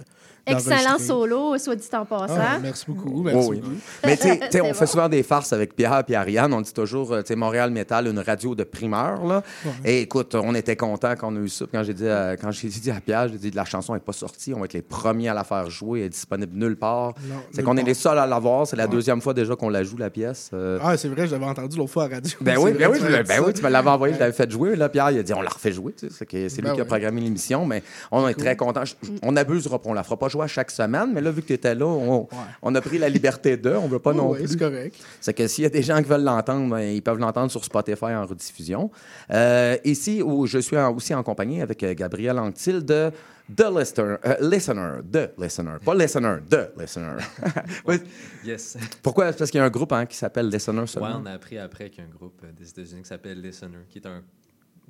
Excellent 0.48 1.00
solo, 1.00 1.58
soit 1.58 1.76
dit 1.76 1.88
en 1.94 2.06
passant. 2.06 2.36
Ah, 2.40 2.60
merci 2.62 2.86
beaucoup. 2.88 3.24
Merci 3.24 3.40
Oh 3.42 3.50
oui. 3.52 3.60
beaucoup. 3.60 3.76
Mais 4.06 4.18
tu 4.18 4.28
sais- 4.28 4.62
on 4.62 4.74
fait 4.74 4.86
souvent 4.88 5.10
des 5.10 5.24
farces 5.24 5.54
avec 5.54 5.76
Pierre 5.76 6.04
et 6.08 6.16
Ariane. 6.16 6.54
On 6.54 6.62
dit 6.62 6.74
toujours, 6.74 7.14
euh, 7.14 7.22
tu 7.22 7.30
sais, 7.30 7.36
Montréal 7.36 7.72
Metal, 7.72 8.08
une 8.08 8.20
radio 8.20 8.54
de 8.56 8.64
primeur. 8.64 9.26
Là. 9.26 9.42
Et 9.84 10.02
écoute, 10.02 10.36
on 10.36 10.54
était 10.56 10.76
contents 10.76 11.14
quand 11.20 11.34
on 11.34 11.38
a 11.38 11.40
eu 11.40 11.50
ça. 11.50 11.66
Quand 11.72 11.84
j'ai 11.84 11.94
dit, 11.94 12.08
à- 12.08 12.36
quand 12.38 12.52
j'ai 12.52 12.68
dit 12.68 12.92
à 12.92 13.02
Pierre, 13.02 13.28
j'ai 13.30 13.38
dit, 13.38 13.52
la 13.52 13.66
chanson 13.66 13.94
n'est 13.94 14.00
pas 14.00 14.14
sortie. 14.14 14.54
On 14.54 14.60
va 14.60 14.66
être 14.66 14.74
les 14.74 14.82
premiers 14.82 15.30
à 15.30 15.34
la 15.34 15.44
faire 15.44 15.70
jouer. 15.70 16.02
Elle 16.02 16.06
est 16.08 16.10
disponible 16.10 16.56
nulle 16.58 16.76
part. 16.78 17.14
C'est 17.52 17.64
qu'on 17.64 17.78
est 17.78 17.84
les 17.84 17.94
seuls 17.94 18.20
à 18.20 18.28
l'avoir. 18.28 18.68
C'est 18.68 18.76
la 18.76 18.88
deuxième 18.88 19.22
fois 19.22 19.34
déjà 19.34 19.56
qu'on 19.56 19.70
la 19.70 19.84
joue, 19.84 19.98
la 19.98 20.10
pièce. 20.10 20.52
Euh, 20.54 20.78
Ah, 20.84 20.96
c'est 20.98 21.08
vrai, 21.10 21.28
j'avais 21.28 21.46
entendu 21.46 21.78
l'autre 21.78 21.92
fois 21.92 22.04
à 22.06 22.08
la 22.10 22.16
radio. 22.16 22.38
Ben 22.42 22.58
oui, 22.60 22.72
ben 22.74 22.90
oui, 22.92 23.00
tu 23.00 23.06
ben, 23.06 23.24
ben 23.28 23.42
oui, 23.46 23.54
tu 23.54 23.64
me 23.64 23.70
l'avais 23.70 23.90
envoyé, 23.90 24.14
je 24.14 24.20
l'avais 24.20 24.32
fait 24.34 24.50
jouer. 24.52 24.76
Là, 24.76 24.90
Pierre, 24.90 25.12
il 25.12 25.20
a 25.20 25.24
dit, 25.24 25.34
on 25.34 25.42
la 25.42 25.50
refait 25.50 25.72
jouer. 25.72 25.94
C'est 25.98 26.26
que 26.26 26.50
c'est 26.50 26.62
lui 26.62 26.70
Ben 26.70 26.76
qui 26.76 26.82
a 26.82 26.86
programmé 26.86 27.22
l'émission, 27.22 27.66
mais 27.66 27.82
on 28.12 28.28
est 28.28 28.34
très 28.36 28.56
contents. 28.56 28.86
Je- 28.86 28.94
On 29.24 29.32
n'abusera 29.32 29.80
pas, 29.80 29.90
on 29.90 29.94
la 29.94 30.04
fera 30.04 30.18
pas 30.18 30.30
jouer 30.36 30.44
à 30.44 30.48
chaque 30.48 30.72
semaine, 30.72 31.12
mais 31.14 31.22
là, 31.22 31.32
vu 31.32 31.42
que 31.42 31.48
tu 31.48 31.54
étais 31.54 31.74
là, 31.76 31.86
on, 31.86 32.28
on 32.62 32.76
a 32.76 32.82
pris 32.82 32.98
la 32.98 33.10
liberté 33.10 33.58
d'eux, 33.58 33.76
on 33.78 33.88
veut 33.88 34.00
pas 34.00 34.12
Oui, 34.12 34.18
non 34.18 34.30
oui, 34.32 34.40
plus. 34.40 34.50
c'est 34.50 34.60
correct. 34.60 34.96
C'est 35.22 35.34
que 35.34 35.48
s'il 35.48 35.64
y 35.64 35.68
a 35.68 35.70
des 35.70 35.82
gens 35.84 35.98
qui 35.98 36.10
veulent 36.10 36.24
l'entendre, 36.24 36.70
ben, 36.70 36.80
ils 36.82 37.02
peuvent 37.02 37.18
l'entendre 37.20 37.50
sur 37.52 37.64
Spotify 37.64 38.06
en 38.14 38.26
rediffusion. 38.26 38.92
Euh, 39.32 39.78
ici, 39.84 40.22
où 40.22 40.46
je 40.46 40.60
suis 40.60 40.78
en- 40.78 40.94
aussi 40.96 41.14
en 41.14 41.24
compagnie 41.24 41.62
avec 41.62 41.82
euh, 41.84 41.94
Gabriel 41.94 42.38
Anctil 42.40 42.84
de 42.86 43.12
The 43.56 43.66
Listener, 43.78 44.16
euh, 44.26 44.36
Listener, 44.42 44.92
The 45.12 45.32
Listener, 45.40 45.76
pas 45.86 45.94
Listener, 45.94 46.38
The 46.50 46.72
Listener. 46.80 47.18
Oui. 47.86 47.98
Yes. 48.44 48.76
Pourquoi? 49.04 49.32
Parce 49.34 49.52
qu'il 49.52 49.60
y 49.60 49.62
a 49.62 49.66
un 49.66 49.70
groupe 49.70 49.92
hein, 49.94 50.06
qui 50.06 50.18
s'appelle 50.18 50.50
Listener 50.50 50.82
Ouais, 50.82 50.88
seulement. 50.88 51.22
on 51.22 51.26
a 51.28 51.32
appris 51.34 51.58
après 51.60 51.90
qu'il 51.90 52.04
y 52.04 52.08
a 52.08 52.10
un 52.10 52.14
groupe 52.16 52.42
euh, 52.44 52.52
des 52.60 52.68
États-Unis 52.70 53.04
qui 53.04 53.08
s'appelle 53.08 53.40
Listener, 53.42 53.86
qui 53.90 54.00
est 54.00 54.08
un, 54.08 54.22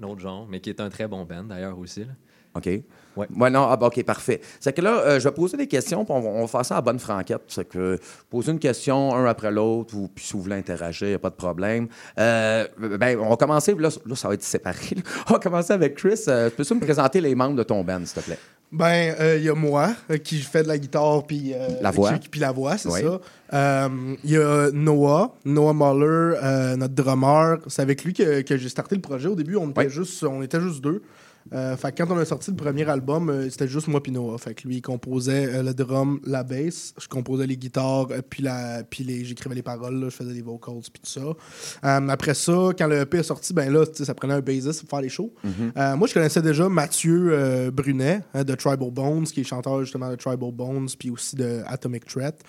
un 0.02 0.04
autre 0.08 0.22
genre, 0.22 0.48
mais 0.50 0.60
qui 0.62 0.70
est 0.70 0.80
un 0.80 0.90
très 0.90 1.08
bon 1.08 1.26
band 1.26 1.44
d'ailleurs 1.44 1.78
aussi. 1.78 2.02
là. 2.06 2.12
OK. 2.56 2.70
Ouais. 3.16 3.28
Ouais, 3.36 3.50
non, 3.50 3.68
ah, 3.70 3.78
bah, 3.78 3.88
OK, 3.88 4.04
parfait. 4.04 4.42
C'est 4.60 4.74
que 4.74 4.82
là, 4.82 5.00
euh, 5.00 5.20
je 5.20 5.28
vais 5.28 5.34
poser 5.34 5.58
des 5.58 5.68
questions, 5.68 6.04
puis 6.06 6.14
on 6.14 6.20
va, 6.22 6.30
on 6.30 6.42
va 6.42 6.48
faire 6.48 6.66
ça 6.66 6.78
à 6.78 6.82
bonne 6.82 7.00
franquette. 7.00 7.42
C'est 7.48 7.68
que 7.68 7.98
poser 8.30 8.52
une 8.52 8.60
question 8.60 9.16
un 9.16 9.26
après 9.26 9.52
l'autre, 9.52 9.96
ou 9.96 10.08
puis 10.14 10.26
si 10.26 10.34
vous 10.34 10.42
voulez 10.42 10.56
interagir, 10.56 11.08
il 11.08 11.12
n'y 11.12 11.16
a 11.16 11.20
pas 11.20 11.30
de 11.30 11.36
problème. 11.36 11.88
Euh, 12.20 12.68
ben, 12.78 13.18
on 13.20 13.30
va 13.30 13.36
commencer, 13.38 13.74
là, 13.76 13.90
là, 14.06 14.16
ça 14.16 14.28
va 14.28 14.34
être 14.34 14.44
séparé. 14.44 14.96
là. 14.96 15.02
On 15.30 15.34
va 15.34 15.40
commencer 15.40 15.74
avec 15.74 15.96
Chris. 15.96 16.22
Euh, 16.28 16.50
Peux-tu 16.50 16.74
me 16.76 16.80
présenter 16.80 17.22
les 17.22 17.36
membres 17.36 17.56
de 17.56 17.64
ton 17.64 17.84
band, 17.84 18.00
s'il 18.06 18.22
te 18.22 18.26
plaît? 18.26 18.40
Ben, 18.72 19.16
il 19.38 19.44
y 19.44 19.50
a 19.50 19.54
moi 19.56 19.92
euh, 20.10 20.18
qui 20.18 20.40
fait 20.40 20.64
de 20.64 20.68
la 20.68 20.78
guitare 20.78 21.24
puis 21.26 21.54
euh, 21.54 21.68
La 21.82 21.92
voix. 21.92 22.12
puis 22.30 22.40
la 22.42 22.52
voix, 22.52 22.78
c'est 22.78 22.90
Oui. 22.90 23.02
ça. 23.02 23.90
Il 24.24 24.30
y 24.30 24.38
a 24.38 24.70
Noah, 24.74 25.36
Noah 25.46 25.74
Muller, 25.74 26.38
euh, 26.44 26.76
notre 26.76 26.94
drummer. 26.94 27.58
C'est 27.68 27.82
avec 27.84 28.04
lui 28.04 28.14
que, 28.14 28.42
que 28.42 28.58
j'ai 28.58 28.68
starté 28.70 28.96
le 28.96 29.02
projet. 29.02 29.28
Au 29.28 29.36
début, 29.36 29.56
on 29.56 29.70
était 29.70 29.82
Oui. 29.86 29.90
juste, 29.90 30.24
on 30.24 30.42
était 30.42 30.60
juste 30.60 30.82
deux. 30.84 31.02
Euh, 31.54 31.78
fait 31.78 31.92
que 31.92 32.04
quand 32.04 32.12
on 32.14 32.18
a 32.18 32.26
sorti 32.26 32.50
le 32.50 32.58
premier 32.58 32.90
album, 32.90 33.30
euh, 33.30 33.50
c'était 33.50 33.68
juste 33.68 33.88
moi 33.88 34.02
puis 34.02 34.12
Noah. 34.12 34.38
Fait 34.40 34.56
que 34.56 34.68
lui, 34.68 34.78
il 34.78 34.82
composait 34.82 35.46
euh, 35.54 35.64
le 35.64 35.74
drum, 35.74 36.20
la 36.26 36.44
bass, 36.44 36.94
je 37.00 37.08
composais 37.08 37.46
les 37.46 37.56
guitares, 37.56 38.08
euh, 38.12 38.22
puis 38.28 38.42
la, 38.42 38.84
puis 38.84 39.04
les, 39.04 39.24
j'écrivais 39.26 39.56
les 39.56 39.62
paroles, 39.62 40.00
là, 40.00 40.10
je 40.10 40.16
faisais 40.16 40.34
les 40.34 40.42
vocals, 40.42 40.82
puis 40.92 41.02
tout 41.04 41.10
ça. 41.12 42.02
Après 42.10 42.34
ça, 42.34 42.70
quand 42.78 42.88
le 42.88 43.02
EP 43.02 43.18
est 43.18 43.24
sorti, 43.24 43.54
ben 43.54 43.72
là, 43.72 43.86
ça 43.94 44.14
prenait 44.16 44.34
un 44.34 44.42
bassiste 44.42 44.82
pour 44.82 44.90
faire 44.90 45.02
les 45.02 45.10
shows. 45.10 45.34
Euh, 45.78 45.96
moi, 45.96 46.08
je 46.08 46.14
connaissais 46.14 46.42
déjà 46.42 46.68
Mathieu 46.68 47.72
Brunet 47.72 48.22
hein, 48.34 48.44
de 48.44 48.56
Tribal 48.56 48.92
Bones, 48.92 49.26
qui 49.26 49.42
est 49.42 49.44
chanteur 49.44 49.82
justement 49.82 50.10
de 50.10 50.16
Tribal 50.16 50.52
Bones, 50.52 50.90
puis 50.98 51.10
aussi 51.10 51.36
de 51.36 51.62
Atomic 51.68 52.06
Threat. 52.06 52.42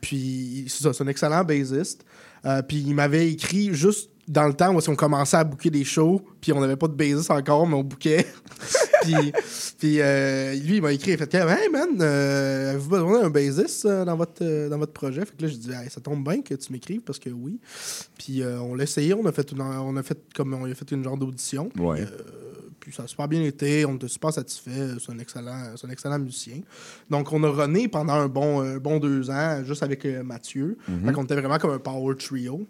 Puis 0.00 0.64
c'est 0.68 0.82
ça, 0.82 0.92
c'est 0.92 1.04
un 1.04 1.08
excellent 1.08 1.44
bassiste. 1.44 2.04
Euh, 2.44 2.62
puis 2.62 2.78
il 2.78 2.94
m'avait 2.94 3.30
écrit 3.30 3.74
juste 3.74 4.10
dans 4.32 4.46
le 4.46 4.54
temps 4.54 4.74
où 4.74 4.80
on 4.88 4.96
commençait 4.96 5.36
à 5.36 5.44
booker 5.44 5.68
des 5.68 5.84
shows, 5.84 6.22
puis 6.40 6.52
on 6.52 6.60
n'avait 6.60 6.76
pas 6.76 6.88
de 6.88 6.94
bassiste 6.94 7.30
encore, 7.30 7.66
mais 7.66 7.74
on 7.74 7.82
bookait. 7.82 8.26
puis 9.02 9.32
puis 9.78 10.00
euh, 10.00 10.54
lui, 10.54 10.76
il 10.76 10.82
m'a 10.82 10.92
écrit, 10.92 11.10
il 11.10 11.14
a 11.22 11.26
fait 11.26 11.34
Hey 11.34 11.68
man, 11.70 11.90
euh, 12.00 12.70
avez-vous 12.70 12.88
besoin 12.88 13.20
d'un 13.22 13.30
bassiste 13.30 13.84
euh, 13.84 14.06
dans, 14.06 14.16
votre, 14.16 14.68
dans 14.68 14.78
votre 14.78 14.92
projet? 14.92 15.24
Fait 15.26 15.36
que 15.36 15.42
là, 15.42 15.48
je 15.48 15.56
dis 15.56 15.70
Hey, 15.70 15.90
Ça 15.90 16.00
tombe 16.00 16.24
bien 16.26 16.40
que 16.40 16.54
tu 16.54 16.72
m'écrives 16.72 17.02
parce 17.02 17.18
que 17.18 17.28
oui. 17.28 17.60
Puis 18.18 18.42
on 18.44 18.74
l'a 18.74 18.84
essayé, 18.84 19.12
on 19.12 19.26
a 19.26 19.32
fait, 19.32 19.52
une, 19.52 19.60
on 19.60 19.96
a 19.96 20.02
fait 20.02 20.18
comme 20.34 20.54
on 20.54 20.64
a 20.64 20.74
fait 20.74 20.90
une 20.92 21.04
genre 21.04 21.18
d'audition. 21.18 21.68
Puis, 21.68 21.82
Ouais. 21.84 22.06
puis 22.80 22.92
ça 22.92 23.02
a 23.02 23.06
super 23.06 23.28
bien 23.28 23.42
été, 23.42 23.84
on 23.84 23.96
était 23.96 24.08
super 24.08 24.32
satisfait. 24.32 24.94
C'est 24.98 25.12
un 25.12 25.18
excellent, 25.18 25.72
c'est 25.76 25.86
un 25.86 25.90
excellent 25.90 26.18
musicien. 26.18 26.60
Donc 27.10 27.30
on 27.32 27.42
a 27.44 27.50
runné 27.50 27.86
pendant 27.88 28.14
un 28.14 28.28
bon, 28.28 28.78
bon 28.78 28.98
deux 28.98 29.30
ans, 29.30 29.62
juste 29.66 29.82
avec 29.82 30.06
Mathieu. 30.24 30.78
Fait 31.04 31.12
qu'on 31.12 31.24
était 31.24 31.34
vraiment 31.34 31.58
comme 31.58 31.72
un 31.72 31.78
power 31.78 32.14
trio. 32.16 32.66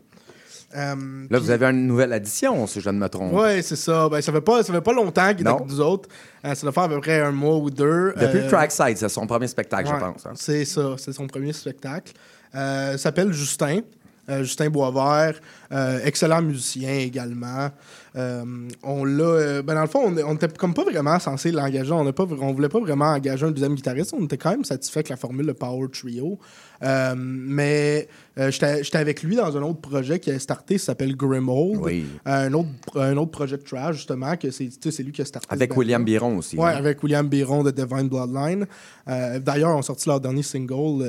Euh. 0.76 1.26
Là, 1.30 1.38
vous 1.38 1.50
avez 1.50 1.66
une 1.66 1.87
nouvelle 1.87 2.12
addition, 2.12 2.66
si 2.66 2.80
je 2.80 2.88
ne 2.90 2.98
me 2.98 3.08
trompe. 3.08 3.32
Ouais, 3.35 3.61
c'est 3.62 3.76
ça. 3.76 4.08
Ben, 4.08 4.20
ça 4.22 4.32
fait 4.32 4.40
pas, 4.40 4.62
ça 4.62 4.72
fait 4.72 4.80
pas 4.80 4.92
longtemps 4.92 5.35
qu'il 5.35 5.46
est 5.46 5.50
avec 5.50 5.66
nous 5.66 5.80
autres. 5.80 6.08
Euh, 6.44 6.54
ça 6.54 6.62
doit 6.62 6.72
faire 6.72 6.85
à 6.85 6.88
peu 6.88 7.00
près 7.00 7.20
un 7.20 7.30
mois 7.32 7.56
ou 7.56 7.70
deux. 7.70 8.14
Depuis 8.16 8.38
Euh, 8.40 8.48
Trackside, 8.48 8.96
c'est 8.96 9.08
son 9.08 9.26
premier 9.26 9.48
spectacle, 9.48 9.88
ouais, 9.88 9.94
je 9.94 10.00
pense. 10.04 10.26
hein. 10.26 10.32
C'est 10.35 10.64
ça, 10.64 10.94
c'est 10.98 11.12
son 11.12 11.26
premier 11.26 11.52
spectacle. 11.52 12.12
Euh, 12.54 12.90
il 12.94 12.98
s'appelle 12.98 13.32
Justin. 13.32 13.80
Euh, 14.28 14.44
Justin 14.44 14.70
Boisvert, 14.70 15.35
euh, 15.72 16.00
excellent 16.04 16.42
musicien 16.42 16.92
également. 16.92 17.70
Euh, 18.14 18.44
on 18.82 19.04
l'a, 19.04 19.24
euh, 19.24 19.62
ben 19.62 19.74
dans 19.74 19.80
le 19.80 19.87
fond, 19.87 20.00
on, 20.04 20.16
on 20.30 20.35
était 20.35 20.48
comme 20.48 20.74
pas 20.74 20.85
vraiment 20.85 21.18
censé 21.18 21.50
l'engager. 21.50 21.92
On, 21.92 22.06
on 22.06 22.52
voulait 22.52 22.68
pas 22.68 22.80
vraiment 22.80 23.06
engager 23.06 23.46
un 23.46 23.50
deuxième 23.50 23.74
guitariste. 23.74 24.14
On 24.18 24.24
était 24.24 24.37
quand 24.37 24.50
même 24.50 24.64
satisfait 24.64 24.98
avec 24.98 25.08
la 25.08 25.16
formule 25.16 25.46
de 25.46 25.52
Power 25.52 25.88
Trio. 25.90 26.38
Euh, 26.82 27.14
mais 27.16 28.08
euh, 28.38 28.50
j'étais 28.50 28.98
avec 28.98 29.22
lui 29.22 29.37
dans 29.37 29.56
un 29.56 29.62
autre 29.62 29.80
projet 29.80 30.18
qui 30.18 30.30
a 30.30 30.38
starté, 30.38 30.76
ça 30.78 30.87
s'appelle 30.87 31.16
Grimhold. 31.16 31.80
Oui. 31.80 32.04
Un, 32.26 32.52
autre, 32.52 32.68
un 32.96 33.16
autre 33.16 33.30
projet 33.30 33.56
de 33.56 33.62
trash, 33.62 33.96
justement, 33.96 34.37
que 34.37 34.50
c'est 34.50 35.02
lui 35.02 35.12
qui 35.12 35.22
a 35.22 35.24
starté. 35.24 35.48
Avec 35.50 35.70
band-là. 35.70 35.78
William 35.78 36.04
Biron 36.04 36.37
aussi. 36.37 36.56
Ouais, 36.56 36.70
hein. 36.70 36.76
avec 36.76 37.02
William 37.02 37.26
Biron 37.26 37.62
de 37.62 37.70
Divine 37.70 38.08
Bloodline. 38.08 38.66
D'ailleurs, 39.06 39.76
on 39.76 39.82
sorti 39.82 40.08
leur 40.08 40.20
dernier 40.20 40.42
single 40.42 41.04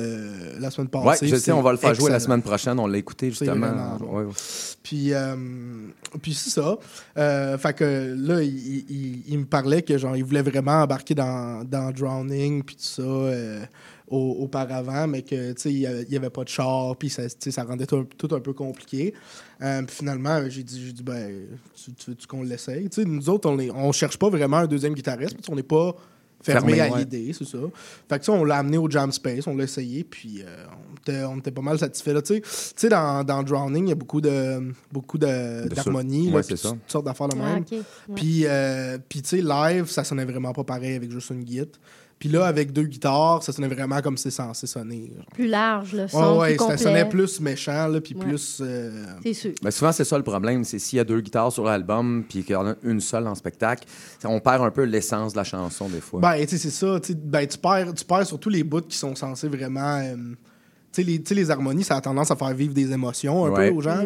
la 0.58 0.70
semaine 0.70 0.88
passée. 0.88 1.26
je 1.26 1.36
sais, 1.36 1.52
on 1.52 1.62
va 1.62 1.72
le 1.72 1.78
faire 1.78 1.94
jouer 1.94 2.10
la 2.10 2.20
semaine 2.20 2.42
prochaine. 2.42 2.78
On 2.78 2.86
l'a 2.86 2.98
écouté 2.98 3.30
justement. 3.30 3.98
Puis, 4.82 5.12
euh, 5.12 5.36
puis 6.22 6.34
c'est 6.34 6.50
ça. 6.50 6.76
Euh, 7.16 7.58
fait 7.58 7.74
que 7.74 8.14
là, 8.16 8.42
il, 8.42 9.22
il- 9.28 9.38
me 9.38 9.44
parlait 9.44 9.82
que 9.82 9.96
genre, 9.98 10.16
il 10.16 10.24
voulait 10.24 10.42
vraiment 10.42 10.82
embarquer 10.82 11.14
dans, 11.14 11.64
dans 11.64 11.90
Drowning, 11.90 12.62
puis 12.62 12.76
tout 12.76 12.82
ça. 12.82 13.02
euh, 13.02 13.64
au- 14.06 14.36
auparavant, 14.40 15.06
mais 15.06 15.22
que 15.22 15.52
tu 15.54 15.60
sais, 15.62 15.72
il 15.72 16.06
n'y 16.10 16.16
avait 16.16 16.28
pas 16.28 16.44
de 16.44 16.48
char, 16.50 16.94
puis 16.96 17.08
ça, 17.08 17.22
tu 17.28 17.50
ça 17.50 17.64
rendait 17.64 17.86
tout, 17.86 18.06
un 18.32 18.40
peu 18.40 18.52
compliqué. 18.52 19.14
Puis 19.58 19.86
finalement, 19.88 20.42
j'ai 20.50 20.62
dit, 20.62 20.92
dit 20.92 21.02
ben, 21.02 21.46
tu, 21.74 21.90
tu 21.94 22.10
veux-tu 22.10 22.26
qu'on 22.26 22.42
l'essaye? 22.42 22.90
Tu 22.90 23.00
sais, 23.02 23.08
nous 23.08 23.30
autres, 23.30 23.48
on 23.48 23.56
ne 23.56 23.70
on 23.70 23.92
cherche 23.92 24.18
pas 24.18 24.28
vraiment 24.28 24.58
un 24.58 24.66
deuxième 24.66 24.92
guitariste, 24.92 25.34
parce 25.36 25.46
qu'on 25.46 25.56
n'est 25.56 25.62
pas 25.62 25.96
fermé, 26.44 26.74
Fermé, 26.74 26.80
à 26.80 26.92
ouais. 26.94 26.98
l'idée, 27.00 27.32
c'est 27.32 27.44
ça. 27.46 27.58
Fait 28.08 28.18
que 28.18 28.24
ça, 28.24 28.32
on 28.32 28.44
l'a 28.44 28.58
amené 28.58 28.78
au 28.78 28.88
Jam 28.90 29.10
Space, 29.12 29.46
on 29.46 29.56
l'a 29.56 29.64
essayé, 29.64 30.04
puis 30.04 30.42
euh, 30.46 30.66
on, 30.92 30.96
était, 31.00 31.24
on 31.24 31.38
était 31.38 31.50
pas 31.50 31.62
mal 31.62 31.78
satisfaits. 31.78 32.12
là. 32.12 32.22
Tu 32.22 32.34
sais- 32.34 32.40
tu 32.40 32.48
sais, 32.76 32.88
dans, 32.88 33.24
dans 33.24 33.42
Drowning, 33.42 33.86
il 33.86 33.88
y 33.88 33.92
a 33.92 33.96
beaucoup 33.96 34.20
de 34.20 34.72
beaucoup 34.92 35.18
de- 35.18 35.68
De 35.68 35.74
d'harmonie, 35.74 36.28
là, 36.30 36.36
Ouais, 36.36 36.42
puis 36.42 36.56
c'est 36.56 36.62
ça. 36.62 36.70
toutes 36.70 36.90
sortes 36.90 37.06
d'affaires 37.06 37.28
de 37.28 37.36
Ah, 37.40 37.54
même. 37.54 37.64
Ouais. 37.70 37.82
Puis, 38.14 38.42
euh, 38.46 38.98
puis 39.08 39.22
tu 39.22 39.28
sais, 39.30 39.42
live, 39.42 39.86
ça 39.86 40.04
sonnait 40.04 40.24
vraiment 40.24 40.52
pas 40.52 40.64
pareil 40.64 40.94
avec 40.96 41.10
juste 41.10 41.30
une 41.30 41.42
guitare. 41.44 41.80
Puis 42.24 42.32
là, 42.32 42.46
avec 42.46 42.72
deux 42.72 42.84
guitares, 42.84 43.42
ça 43.42 43.52
sonnait 43.52 43.68
vraiment 43.68 44.00
comme 44.00 44.16
c'est 44.16 44.30
censé 44.30 44.66
sonner. 44.66 45.12
genre. 45.14 45.26
Plus 45.34 45.46
large, 45.46 45.92
le 45.92 46.08
son, 46.08 46.38
ouais, 46.38 46.52
plus 46.52 46.58
ça 46.58 46.64
complet. 46.64 46.76
sonnait 46.78 47.06
plus 47.06 47.38
méchant, 47.38 47.86
là, 47.86 48.00
puis 48.00 48.14
Ouais. 48.14 48.24
plus... 48.24 48.62
euh, 48.62 49.04
C'est 49.22 49.34
sûr. 49.34 49.52
Ben, 49.62 49.70
souvent, 49.70 49.92
c'est 49.92 50.04
ça 50.04 50.16
le 50.16 50.24
problème. 50.24 50.64
C'est 50.64 50.78
s'il 50.78 50.96
y 50.96 51.00
a 51.00 51.04
deux 51.04 51.20
guitares 51.20 51.52
sur 51.52 51.64
l'album 51.64 52.24
puis 52.26 52.42
qu'il 52.42 52.54
y 52.54 52.56
en 52.56 52.66
a 52.68 52.74
une 52.82 53.00
seule 53.02 53.26
en 53.26 53.34
spectacle, 53.34 53.84
on 54.24 54.40
perd 54.40 54.62
un 54.62 54.70
peu 54.70 54.84
l'essence 54.84 55.32
de 55.34 55.36
la 55.36 55.44
chanson 55.44 55.86
des 55.90 56.00
fois. 56.00 56.20
Ben, 56.20 56.36
tu 56.46 56.48
sais, 56.48 56.56
c'est 56.56 56.70
ça. 56.70 56.98
Ben, 57.24 57.46
tu 57.46 57.58
perds, 57.58 57.92
tu 57.92 58.06
perds 58.06 58.26
surtout 58.26 58.48
les 58.48 58.64
bouts 58.64 58.80
qui 58.80 58.96
sont 58.96 59.14
censés 59.14 59.48
vraiment. 59.48 59.98
euh, 59.98 60.16
tu 60.94 61.02
sais, 61.02 61.34
les, 61.34 61.42
les 61.42 61.50
harmonies, 61.50 61.82
ça 61.82 61.96
a 61.96 62.00
tendance 62.00 62.30
à 62.30 62.36
faire 62.36 62.54
vivre 62.54 62.72
des 62.72 62.92
émotions 62.92 63.46
un 63.46 63.50
Ouais. 63.50 63.70
peu 63.70 63.76
aux 63.76 63.80
gens. 63.80 64.04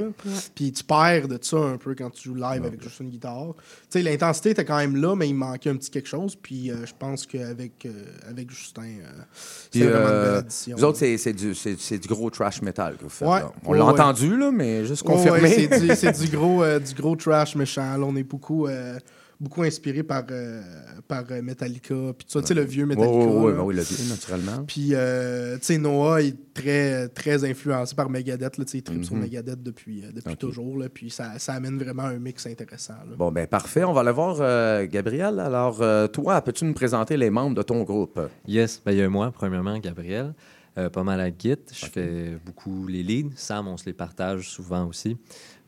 Puis 0.54 0.72
tu 0.72 0.82
perds 0.84 1.28
de 1.28 1.38
ça 1.42 1.58
un 1.58 1.76
peu 1.76 1.94
quand 1.94 2.10
tu 2.10 2.28
joues 2.30 2.34
live 2.34 2.64
avec 2.64 2.82
juste 2.82 3.00
une 3.00 3.10
guitare. 3.10 3.54
Tu 3.56 3.64
sais, 3.90 4.02
l'intensité 4.02 4.50
était 4.50 4.64
quand 4.64 4.78
même 4.78 4.96
là, 4.96 5.14
mais 5.14 5.28
il 5.28 5.34
manquait 5.34 5.70
un 5.70 5.76
petit 5.76 5.90
quelque 5.90 6.08
chose. 6.08 6.34
Puis 6.34 6.70
euh, 6.70 6.86
je 6.86 6.92
pense 6.98 7.26
qu'avec 7.26 7.84
euh, 7.86 7.90
avec 8.28 8.50
Justin, 8.50 8.82
euh, 8.82 9.22
c'est 9.70 9.80
vraiment 9.80 9.98
une 9.98 10.04
euh, 10.14 10.24
belle 10.30 10.38
addition. 10.38 10.76
Vous 10.76 10.84
autres, 10.84 10.98
c'est 10.98 11.18
c'est 11.18 11.32
du, 11.32 11.54
c'est- 11.54 11.78
c'est 11.78 11.98
du 11.98 12.08
gros 12.08 12.30
trash 12.30 12.62
metal 12.62 12.96
que 12.96 13.02
vous 13.02 13.08
faites. 13.10 13.28
Ouais. 13.28 13.40
là. 13.40 13.52
On 13.64 13.72
Ouais, 13.72 13.78
l'a 13.78 13.84
ouais. 13.84 13.92
entendu, 13.92 14.36
là, 14.36 14.50
mais 14.50 14.84
juste 14.86 15.02
Ouais, 15.06 15.14
confirmé. 15.14 15.42
ouais, 15.42 15.68
c'est 15.70 15.80
du, 15.80 15.94
c'est 15.94 16.12
du 16.20 16.28
gros, 16.36 16.62
euh, 16.62 16.78
du 16.78 16.94
gros 16.94 17.16
trash 17.16 17.54
méchant. 17.54 17.96
Là, 17.96 18.04
on 18.06 18.16
est 18.16 18.22
beaucoup, 18.22 18.66
euh, 18.66 18.98
beaucoup 19.40 19.62
inspiré 19.62 20.02
par, 20.02 20.24
euh, 20.30 20.60
par 21.06 21.24
euh, 21.30 21.40
Metallica. 21.42 21.94
Puis 22.18 22.26
tu 22.26 22.40
sais, 22.44 22.54
le 22.54 22.62
vieux 22.62 22.86
Metallica. 22.86 23.26
ben 23.26 23.60
oui, 23.62 23.74
le 23.74 23.82
vieux, 23.82 24.08
naturellement. 24.08 24.64
Puis, 24.66 24.90
euh, 24.92 25.56
tu 25.58 25.64
sais, 25.64 25.78
Noah 25.78 26.22
est 26.22 26.34
très, 26.54 27.08
très 27.08 27.44
influencé 27.48 27.94
par 27.94 28.10
Megadeth. 28.10 28.58
Là, 28.58 28.64
il 28.74 28.82
tripe 28.82 29.04
sur 29.04 29.14
Mhm. 29.14 29.20
Megadeth 29.22 29.62
depuis, 29.62 30.04
euh, 30.04 30.10
depuis 30.12 30.36
toujours. 30.36 30.76
Là, 30.78 30.88
puis, 30.88 31.10
ça, 31.10 31.38
ça 31.38 31.52
amène 31.54 31.78
vraiment 31.78 32.02
un 32.04 32.18
mix 32.18 32.46
intéressant. 32.46 32.94
là. 33.08 33.14
Bon, 33.16 33.30
ben 33.30 33.46
parfait. 33.46 33.84
On 33.84 33.92
va 33.92 34.00
aller 34.00 34.10
voir 34.12 34.38
euh, 34.40 34.86
Gabriel. 34.90 35.38
Alors, 35.38 35.82
euh, 35.82 36.08
toi, 36.08 36.40
peux-tu 36.42 36.64
nous 36.64 36.74
présenter 36.74 37.16
les 37.16 37.30
membres 37.30 37.54
de 37.56 37.62
ton 37.62 37.82
groupe? 37.84 38.20
Yes, 38.46 38.82
ben, 38.84 38.92
il 38.92 38.98
y 38.98 39.02
a 39.02 39.08
moi, 39.08 39.30
premièrement, 39.30 39.78
Gabriel. 39.78 40.34
euh, 40.76 40.90
pas 40.90 41.02
mal 41.02 41.20
à 41.20 41.28
Git. 41.28 41.56
Je 41.72 41.86
fais 41.86 42.36
beaucoup 42.44 42.86
les 42.86 43.02
leads. 43.02 43.32
Sam, 43.36 43.66
on 43.68 43.76
se 43.76 43.84
les 43.86 43.92
partage 43.92 44.48
souvent 44.48 44.86
aussi. 44.86 45.16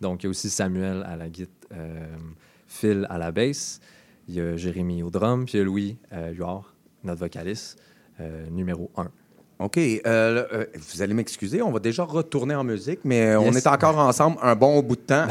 Donc, 0.01 0.23
il 0.23 0.27
y 0.27 0.29
a 0.29 0.31
aussi 0.31 0.49
Samuel 0.51 1.03
à 1.05 1.17
la 1.17 1.31
Git, 1.33 1.49
euh, 1.73 2.07
Phil 2.71 3.07
à 3.11 3.19
la 3.19 3.33
basse. 3.33 3.81
Il 4.29 4.35
y 4.37 4.41
a 4.41 4.57
Jérémy 4.57 5.03
au 5.03 5.11
drum, 5.11 5.45
puis 5.45 5.55
il 5.55 5.59
y 5.59 5.61
a 5.61 5.65
Louis 5.65 5.99
euh, 6.13 6.31
Huard, 6.31 6.73
notre 7.03 7.21
vocaliste, 7.21 7.79
euh, 8.21 8.49
numéro 8.49 8.91
1. 8.97 9.11
OK. 9.59 9.77
euh, 9.77 10.01
euh, 10.07 10.65
vous 10.75 11.03
allez 11.03 11.13
m'excuser, 11.13 11.61
on 11.61 11.71
va 11.71 11.81
déjà 11.81 12.05
retourner 12.05 12.55
en 12.55 12.65
musique, 12.65 13.01
mais 13.05 13.37
on 13.37 13.53
est 13.53 13.67
encore 13.67 13.99
ensemble 14.09 14.39
un 14.41 14.55
bon 14.55 14.81
bout 14.83 14.97
de 14.97 15.03
temps. 15.03 15.27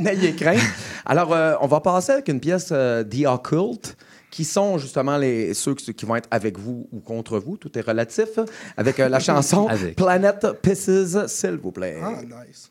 N'ayez 0.00 0.34
crainte. 0.34 0.58
Alors, 1.06 1.32
euh, 1.32 1.54
on 1.60 1.66
va 1.66 1.80
passer 1.80 2.12
avec 2.12 2.28
une 2.28 2.40
pièce 2.40 2.70
euh, 2.72 3.04
The 3.04 3.26
Occult, 3.26 3.96
qui 4.30 4.44
sont 4.44 4.78
justement 4.78 5.16
les, 5.16 5.54
ceux 5.54 5.74
qui, 5.74 6.04
vont 6.04 6.16
être 6.16 6.28
avec 6.30 6.58
vous 6.58 6.88
ou 6.92 7.00
contre 7.00 7.38
vous, 7.38 7.56
tout 7.56 7.76
est 7.78 7.82
relatif, 7.82 8.38
avec 8.76 8.98
euh, 8.98 9.08
la 9.08 9.20
chanson 9.20 9.68
Avec. 9.68 9.96
Planet 9.96 10.46
Pisses, 10.60 11.26
s'il 11.28 11.56
vous 11.56 11.72
plaît. 11.72 11.98
Ah, 12.02 12.20
nice. 12.22 12.70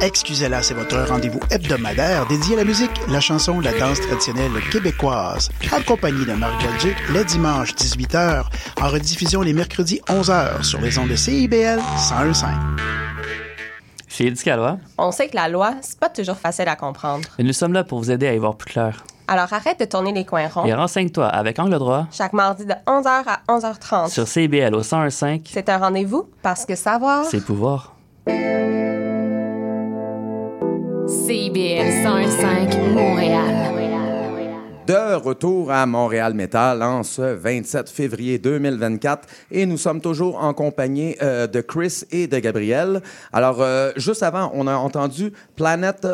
Excusez-la, 0.00 0.62
c'est 0.62 0.74
votre 0.74 0.98
rendez-vous 1.08 1.40
hebdomadaire 1.50 2.26
dédié 2.26 2.54
à 2.54 2.58
la 2.58 2.64
musique, 2.64 2.90
la 3.08 3.20
chanson, 3.20 3.58
la 3.60 3.72
danse 3.78 4.00
traditionnelle 4.02 4.52
québécoise, 4.70 5.50
en 5.72 5.80
compagnie 5.80 6.26
de 6.26 6.32
Marc 6.34 6.62
Belgique, 6.62 6.96
les 7.12 7.24
dimanches 7.24 7.74
18h, 7.74 8.44
en 8.82 8.88
rediffusion 8.88 9.40
les 9.40 9.54
mercredis 9.54 10.02
11h 10.08 10.62
sur 10.62 10.80
les 10.82 10.98
ondes 10.98 11.08
de 11.08 11.16
CIBL 11.16 11.80
101.5. 11.96 12.46
Phil 14.08 14.34
Calois. 14.34 14.78
On 14.98 15.10
sait 15.10 15.28
que 15.28 15.36
la 15.36 15.48
loi, 15.48 15.74
c'est 15.80 15.98
pas 15.98 16.10
toujours 16.10 16.36
facile 16.36 16.68
à 16.68 16.76
comprendre. 16.76 17.26
Et 17.38 17.42
nous 17.42 17.54
sommes 17.54 17.72
là 17.72 17.82
pour 17.82 17.98
vous 17.98 18.10
aider 18.10 18.28
à 18.28 18.34
y 18.34 18.38
voir 18.38 18.56
plus 18.56 18.70
clair. 18.70 19.04
Alors 19.26 19.50
arrête 19.52 19.80
de 19.80 19.86
tourner 19.86 20.12
les 20.12 20.26
coins 20.26 20.48
ronds. 20.48 20.66
Et 20.66 20.74
renseigne-toi 20.74 21.26
avec 21.26 21.58
Angle 21.58 21.78
droit. 21.78 22.06
Chaque 22.12 22.34
mardi 22.34 22.66
de 22.66 22.74
11h 22.86 23.24
à 23.26 23.40
11h30. 23.48 24.10
Sur 24.10 24.28
CIBL 24.28 24.74
au 24.74 24.82
101.5. 24.82 25.40
C'est 25.50 25.70
un 25.70 25.78
rendez-vous 25.78 26.28
parce 26.42 26.66
que 26.66 26.74
savoir. 26.74 27.24
C'est 27.24 27.42
pouvoir. 27.42 27.93
CIBL 31.06 31.90
101.5 32.04 32.92
Montréal. 32.92 33.74
De 34.86 35.14
retour 35.14 35.70
à 35.70 35.86
Montréal 35.86 36.34
Metal 36.34 36.82
en 36.82 37.02
ce 37.02 37.22
27 37.22 37.88
février 37.88 38.38
2024 38.38 39.26
et 39.50 39.64
nous 39.64 39.78
sommes 39.78 40.02
toujours 40.02 40.44
en 40.44 40.52
compagnie 40.52 41.16
euh, 41.22 41.46
de 41.46 41.62
Chris 41.62 42.02
et 42.10 42.26
de 42.26 42.38
Gabriel. 42.38 43.00
Alors, 43.32 43.62
euh, 43.62 43.92
juste 43.96 44.22
avant, 44.22 44.50
on 44.52 44.66
a 44.66 44.74
entendu 44.74 45.32
Planète 45.56 46.06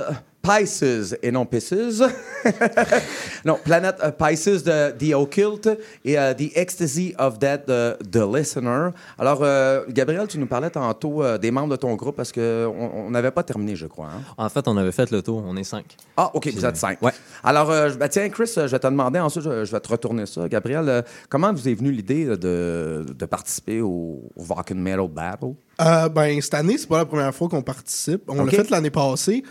Pisces 0.43 1.17
et 1.23 1.31
non 1.31 1.45
Pisces. 1.45 2.03
non, 3.45 3.59
Planet 3.63 3.97
uh, 4.03 4.11
Pisces 4.13 4.63
de 4.65 4.91
The 4.93 5.15
Occult 5.15 5.69
et 6.05 6.15
uh, 6.15 6.35
The 6.37 6.57
Ecstasy 6.57 7.15
of 7.19 7.39
Death 7.39 7.67
de 7.69 7.97
The 8.11 8.37
Listener. 8.37 8.89
Alors, 9.19 9.41
euh, 9.43 9.85
Gabriel, 9.89 10.27
tu 10.27 10.39
nous 10.39 10.47
parlais 10.47 10.71
tantôt 10.71 11.23
euh, 11.23 11.39
des 11.39 11.51
membres 11.51 11.71
de 11.71 11.77
ton 11.77 11.95
groupe 11.95 12.17
parce 12.17 12.33
qu'on 12.33 13.11
n'avait 13.11 13.31
pas 13.31 13.43
terminé, 13.43 13.77
je 13.77 13.87
crois. 13.87 14.07
Hein? 14.07 14.23
En 14.39 14.49
fait, 14.49 14.67
on 14.67 14.77
avait 14.77 14.93
fait 14.93 15.11
le 15.11 15.23
tour. 15.23 15.43
On 15.47 15.57
est 15.57 15.65
cinq. 15.65 15.97
Ah, 16.17 16.31
OK, 16.35 16.49
vous 16.55 16.65
êtes 16.65 16.77
cinq. 16.77 17.01
Ouais. 17.03 17.13
Alors, 17.45 17.71
euh, 17.71 17.91
ben, 17.91 18.09
tiens, 18.09 18.29
Chris, 18.29 18.53
je 18.55 18.61
vais 18.63 18.79
te 18.79 18.87
demander, 18.87 19.19
ensuite, 19.19 19.45
je, 19.45 19.65
je 19.65 19.73
vais 19.73 19.81
te 19.81 19.89
retourner 19.89 20.27
ça. 20.27 20.49
Gabriel, 20.49 20.89
euh, 20.89 21.03
comment 21.29 21.53
vous 21.53 21.69
est 21.69 21.75
venue 21.75 21.93
l'idée 21.93 22.25
de, 22.25 23.05
de 23.09 23.27
participer 23.27 23.81
au, 23.81 24.23
au 24.37 24.45
Wacken 24.49 24.79
Metal 24.79 25.09
Battle? 25.09 25.55
Euh, 25.81 26.09
ben, 26.09 26.41
cette 26.41 26.55
année, 26.55 26.77
c'est 26.79 26.89
pas 26.89 26.99
la 26.99 27.05
première 27.07 27.35
fois 27.35 27.49
qu'on 27.49 27.63
participe. 27.63 28.23
On 28.29 28.45
l'a 28.45 28.51
fait 28.51 28.69
l'année 28.71 28.91
passée, 28.91 29.43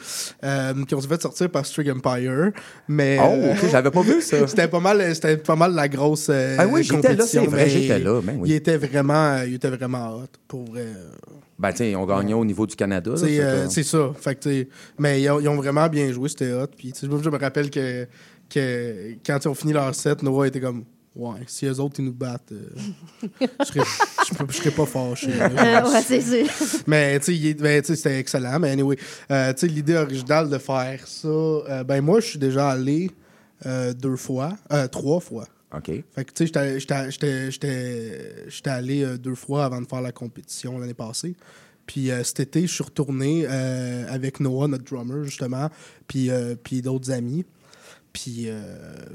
euh, 0.43 0.73
qu'on 0.89 1.01
s'est 1.01 1.07
fait 1.07 1.21
sortir 1.21 1.49
par 1.49 1.65
Strig 1.65 1.89
Empire. 1.89 2.51
Mais, 2.87 3.17
Oh, 3.19 3.25
euh, 3.31 3.53
OK, 3.53 3.69
j'avais 3.69 3.91
pas 3.91 4.01
vu 4.01 4.21
ça. 4.21 4.47
c'était 4.47 4.67
pas 4.67 4.79
mal, 4.79 5.15
c'était 5.15 5.37
pas 5.37 5.55
mal 5.55 5.73
la 5.73 5.87
grosse 5.87 6.27
euh, 6.29 6.55
Ah 6.59 6.67
oui, 6.67 6.83
j'étais 6.83 7.15
là, 7.15 7.25
c'est 7.25 7.45
vrai, 7.45 7.69
j'étais 7.69 7.99
là, 7.99 8.21
ben 8.21 8.37
oui. 8.39 8.49
Il 8.49 8.55
était 8.55 8.77
vraiment, 8.77 9.41
il 9.45 9.55
était 9.55 9.69
vraiment 9.69 10.17
hot, 10.17 10.27
pour 10.47 10.65
vrai. 10.65 10.85
Ben, 11.57 11.73
tu 11.73 11.95
on 11.95 12.05
gagnait 12.05 12.33
au 12.33 12.45
niveau 12.45 12.65
du 12.65 12.75
Canada. 12.75 13.11
euh, 13.21 13.67
c'est 13.69 13.83
ça. 13.83 14.11
Fait 14.17 14.35
que, 14.35 14.67
mais 14.97 15.21
ils 15.21 15.29
ont, 15.29 15.39
ils 15.39 15.49
ont 15.49 15.57
vraiment 15.57 15.87
bien 15.89 16.11
joué, 16.11 16.29
c'était 16.29 16.53
hot. 16.53 16.67
Puis, 16.77 16.93
je 17.01 17.07
me 17.07 17.37
rappelle 17.37 17.69
que, 17.69 18.07
que 18.49 19.13
quand 19.25 19.39
ils 19.43 19.47
ont 19.47 19.55
fini 19.55 19.73
leur 19.73 19.93
set, 19.93 20.23
Noah 20.23 20.47
était 20.47 20.61
comme 20.61 20.85
Ouais, 21.19 21.39
si 21.47 21.65
eux 21.65 21.79
autres 21.81 21.95
ils 21.99 22.05
nous 22.05 22.13
battent, 22.13 22.53
euh, 22.53 22.69
je 23.59 23.65
serais, 23.65 23.81
je 23.81 24.33
serais- 24.33 24.45
je 24.47 24.53
serais 24.53 24.71
pas 24.71 24.85
fâché. 24.85 25.27
là. 25.33 25.81
Euh, 25.83 25.91
ouais, 25.91 26.01
c'est 26.01 26.21
sûr. 26.21 26.47
Mais 26.87 27.19
tu 27.19 27.35
sais, 27.35 27.53
ben, 27.55 27.81
tu 27.81 27.87
sais, 27.87 27.95
c'était 27.97 28.19
excellent. 28.19 28.57
Mais 28.57 28.69
anyway, 28.71 28.97
euh, 29.29 29.51
tu 29.53 29.59
sais, 29.59 29.67
l'idée 29.67 29.95
originale 29.95 30.49
de 30.49 30.57
faire 30.57 31.05
ça, 31.05 31.27
euh, 31.27 31.83
ben 31.83 32.01
moi, 32.01 32.21
je 32.21 32.27
suis 32.27 32.39
déjà 32.39 32.69
allé 32.69 33.11
euh, 33.65 33.93
deux 33.93 34.15
fois, 34.15 34.55
euh, 34.71 34.87
trois 34.87 35.19
fois. 35.19 35.45
OK. 35.75 35.91
Fait 36.15 36.23
que 36.23 36.31
tu 36.31 36.33
sais, 36.37 36.45
j'étais- 36.47 36.79
j'étais- 36.79 37.11
j'étais- 37.11 37.51
j'étais 37.51 38.35
j'étais 38.47 38.69
allé 38.69 39.03
euh, 39.03 39.17
deux 39.17 39.35
fois 39.35 39.65
avant 39.65 39.81
de 39.81 39.87
faire 39.87 40.01
la 40.01 40.13
compétition 40.13 40.79
l'année 40.79 40.93
passée. 40.93 41.35
Puis 41.85 42.11
euh, 42.11 42.23
cet 42.23 42.39
été, 42.39 42.61
je 42.61 42.73
suis 42.73 42.83
retourné 42.83 43.45
euh, 43.49 44.05
avec 44.09 44.39
Noah, 44.39 44.67
notre 44.69 44.85
drummer, 44.85 45.23
justement, 45.25 45.69
puis, 46.07 46.29
euh, 46.31 46.55
puis 46.63 46.81
d'autres 46.81 47.11
amis. 47.11 47.45
Puis 48.11 48.45
euh, 48.47 48.59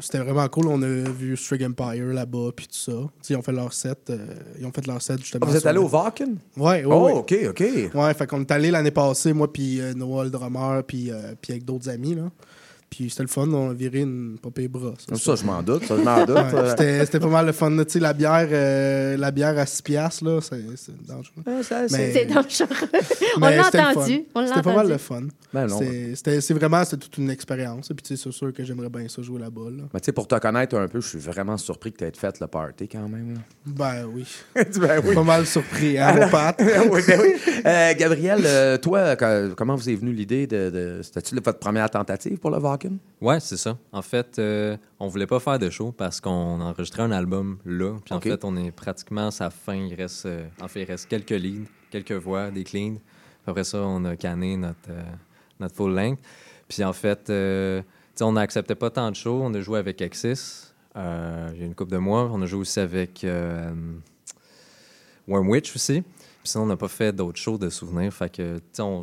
c'était 0.01 0.19
vraiment 0.19 0.47
cool. 0.49 0.69
On 0.69 0.81
a 0.83 0.87
vu 0.87 1.37
Strig 1.37 1.65
Empire 1.65 2.07
là-bas, 2.07 2.51
puis 2.55 2.67
tout 2.67 2.75
ça. 2.79 2.93
Ils 3.29 3.37
ont 3.37 3.43
fait 3.43 3.53
leur 3.53 3.73
set. 3.73 3.99
euh, 4.11 4.19
ils 4.59 4.65
ont 4.67 4.71
fait 4.73 4.87
leur 4.87 5.03
set, 5.03 5.19
justement. 5.19 5.45
Ah, 5.47 5.51
vous 5.51 5.57
êtes 5.57 5.67
allé 5.67 5.79
le- 5.81 5.85
au 5.85 5.89
Wacken? 5.89 6.37
Ouais, 6.57 6.85
ouais, 6.85 6.87
Oh, 6.87 7.05
ouais. 7.07 7.13
OK, 7.13 7.35
OK. 7.51 7.65
Ouais, 7.95 8.15
fait 8.15 8.27
qu'on 8.29 8.41
est 8.41 8.51
allé 8.53 8.71
l'année 8.71 8.93
passée, 8.93 9.33
moi, 9.33 9.53
puis 9.53 9.81
euh, 9.81 9.95
Noah, 9.95 10.25
le 10.25 10.31
drummer, 10.31 10.83
puis, 10.85 11.11
euh, 11.11 11.35
puis 11.41 11.53
avec 11.53 11.65
d'autres 11.65 11.89
amis, 11.89 12.15
là. 12.15 12.31
Puis 12.91 13.11
c'était 13.11 13.23
le 13.23 13.29
fun, 13.29 13.49
on 13.49 13.71
a 13.71 13.75
viré 13.75 14.01
une 14.01 14.39
popée 14.41 14.69
bras. 14.69 14.95
Ça, 15.15 15.35
je 15.35 15.45
m'en 15.45 15.63
doute. 15.63 15.85
Ça, 15.85 15.97
je 15.97 16.03
m'en 16.03 16.25
doute. 16.25 16.37
Ouais, 16.37 16.65
Euh, 16.81 17.05
c'était, 17.05 17.21
pas 17.21 17.27
mal 17.29 17.47
le 17.47 17.53
fun. 17.53 17.71
Tu 17.85 17.85
sais, 17.89 18.01
la 18.01 18.13
bière, 18.13 18.49
euh, 18.51 19.17
la 19.17 19.31
bière 19.31 19.59
à 19.59 19.67
6 19.67 19.83
piastres, 19.83 20.25
là, 20.25 20.41
c'est, 20.41 20.63
dangereux. 21.07 21.43
C'est 21.65 22.27
dangereux. 22.27 22.67
on 23.37 23.41
l'a 23.41 23.67
entendu. 23.67 24.25
On 24.35 24.41
l'a 24.41 24.47
C'était 24.49 24.63
pas 24.63 24.75
mal 24.75 24.89
le 24.89 24.99
fun. 24.99 25.23
Ben 25.53 25.67
non. 25.67 25.79
C'est, 25.79 26.15
c'était, 26.15 26.41
c'est 26.41 26.55
vraiment 26.55 26.85
c'est 26.85 26.97
toute 26.97 27.17
une 27.19 27.31
expérience. 27.31 27.91
Et 27.91 27.95
puis, 27.95 28.03
tu 28.03 28.17
sais, 28.17 28.23
c'est 28.23 28.33
sûr 28.33 28.53
que 28.53 28.65
j'aimerais 28.65 28.89
bien 28.89 29.09
ça 29.09 29.23
jouer 29.23 29.41
là-bas. 29.41 29.71
Là. 29.71 29.85
Mais 29.93 30.01
tu 30.01 30.07
sais, 30.07 30.13
pour 30.13 30.29
te 30.29 30.35
connaître 30.37 30.77
un 30.77 30.89
peu, 30.89 31.01
je 31.01 31.09
suis 31.09 31.19
vraiment 31.19 31.57
surpris 31.57 31.93
que 31.93 31.99
tu 31.99 32.05
aies 32.05 32.13
fait 32.15 32.39
le 32.41 32.47
party 32.47 32.89
quand 32.89 33.09
même. 33.09 33.35
là. 33.35 33.41
Ben 33.67 34.05
oui. 34.07 34.27
ben 34.55 35.03
oui. 35.05 35.15
Pas 35.15 35.23
mal 35.23 35.47
surpris, 35.47 35.99
hein, 35.99 36.15
mon 36.15 36.29
Pat? 36.29 36.57
oui, 36.91 37.01
ben 37.07 37.21
oui. 37.21 37.35
Euh, 37.65 37.95
Gabriel, 37.97 38.43
euh, 38.45 38.79
toi, 38.79 39.17
comment 39.57 39.77
vous 39.77 39.89
est 39.89 39.95
venue 39.95 40.13
l'idée 40.13 40.47
de. 40.47 40.71
de 40.71 41.01
C'était-tu 41.03 41.37
votre 41.37 41.59
première 41.59 41.91
tentative 41.91 42.39
pour 42.39 42.51
le 42.51 42.59
Wacken? 42.85 42.99
Ouais, 43.21 43.41
c'est 43.41 43.57
ça. 43.57 43.79
En 43.93 44.03
fait, 44.03 44.39
euh, 44.39 44.77
on 45.01 45.09
voulait 45.09 45.27
pas 45.27 45.41
faire 45.41 45.59
de 45.59 45.71
show 45.71 45.93
parce 45.93 46.21
qu'on 46.21 46.61
enregistrait 46.61 47.03
un 47.03 47.13
album 47.13 47.59
là. 47.65 47.97
Puis 48.05 48.15
en 48.15 48.21
fait, 48.21 48.45
on 48.45 48.57
est 48.57 48.71
pratiquement 48.71 49.29
à 49.29 49.31
sa 49.31 49.51
fin. 49.51 49.75
Il 49.75 49.95
reste, 49.95 50.27
euh, 50.27 50.47
en 50.61 50.69
fait, 50.69 50.83
il 50.83 50.87
reste 50.87 51.09
quelques 51.09 51.31
leads, 51.31 51.69
quelques 51.91 52.13
voix, 52.13 52.51
des 52.51 52.65
cleans. 52.65 52.97
Après 53.47 53.65
ça, 53.65 53.79
on 53.79 54.05
a 54.05 54.17
canné 54.17 54.57
notre, 54.57 54.91
euh, 54.91 55.03
notre 55.61 55.75
full 55.75 55.95
length. 55.95 56.21
Puis 56.69 56.83
en 56.85 56.93
fait, 56.93 57.31
euh, 57.31 57.83
on 58.21 58.33
n'acceptait 58.33 58.75
pas 58.75 58.91
tant 58.91 59.11
de 59.11 59.17
shows. 59.17 59.41
On 59.43 59.53
a 59.55 59.61
joué 59.61 59.79
avec 59.79 60.01
Axis 60.03 60.75
il 60.97 61.59
y 61.59 61.63
a 61.63 61.67
une 61.67 61.75
couple 61.75 61.93
de 61.93 61.99
mois. 61.99 62.31
On 62.33 62.41
a 62.43 62.47
joué 62.47 62.61
aussi 62.61 62.81
avec 62.81 63.25
euh, 63.25 63.73
Worm 65.27 65.49
Witch 65.49 65.75
aussi. 65.75 66.03
Puis 66.03 66.51
sinon, 66.51 66.65
on 66.65 66.67
n'a 66.69 66.77
pas 66.77 66.89
fait 66.89 67.13
d'autres 67.13 67.39
shows 67.39 67.59
de 67.59 67.69
souvenirs. 67.71 68.13
Fait 68.13 68.31
que, 68.31 68.61
on, 68.79 69.03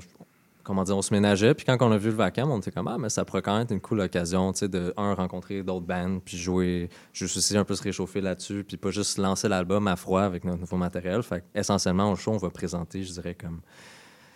comment 0.64 0.84
dire, 0.84 0.96
on 0.98 1.02
se 1.02 1.14
ménageait. 1.14 1.54
Puis 1.54 1.66
quand 1.66 1.78
on 1.82 1.92
a 1.92 1.98
vu 1.98 2.10
le 2.10 2.16
Vacam, 2.16 2.50
on 2.52 2.60
était 2.60 2.72
comme, 2.72 2.88
ah, 2.88 2.98
mais 3.00 3.10
ça 3.10 3.26
pourrait 3.26 3.42
quand 3.42 3.54
même 3.54 3.64
être 3.64 3.72
une 3.72 3.82
cool 3.82 4.00
occasion, 4.02 4.52
tu 4.54 4.60
sais, 4.60 4.68
de, 4.68 4.94
un, 4.98 5.14
rencontrer 5.14 5.64
d'autres 5.64 5.86
bands, 5.86 6.20
puis 6.24 6.38
jouer, 6.38 6.90
juste 7.14 7.38
aussi 7.38 7.58
un 7.58 7.64
peu 7.64 7.76
se 7.76 7.84
réchauffer 7.84 8.22
là-dessus, 8.22 8.64
puis 8.68 8.78
pas 8.78 8.92
juste 8.92 9.18
lancer 9.18 9.48
l'album 9.48 9.88
à 9.88 9.96
froid 9.96 10.22
avec 10.22 10.44
notre 10.46 10.60
nouveau 10.60 10.78
matériel. 10.78 11.24
Fait 11.24 11.42
que, 11.42 11.60
essentiellement, 11.60 12.12
au 12.12 12.16
show, 12.16 12.32
on 12.32 12.38
va 12.38 12.50
présenter, 12.50 13.04
je 13.04 13.12
dirais, 13.14 13.36
comme, 13.36 13.62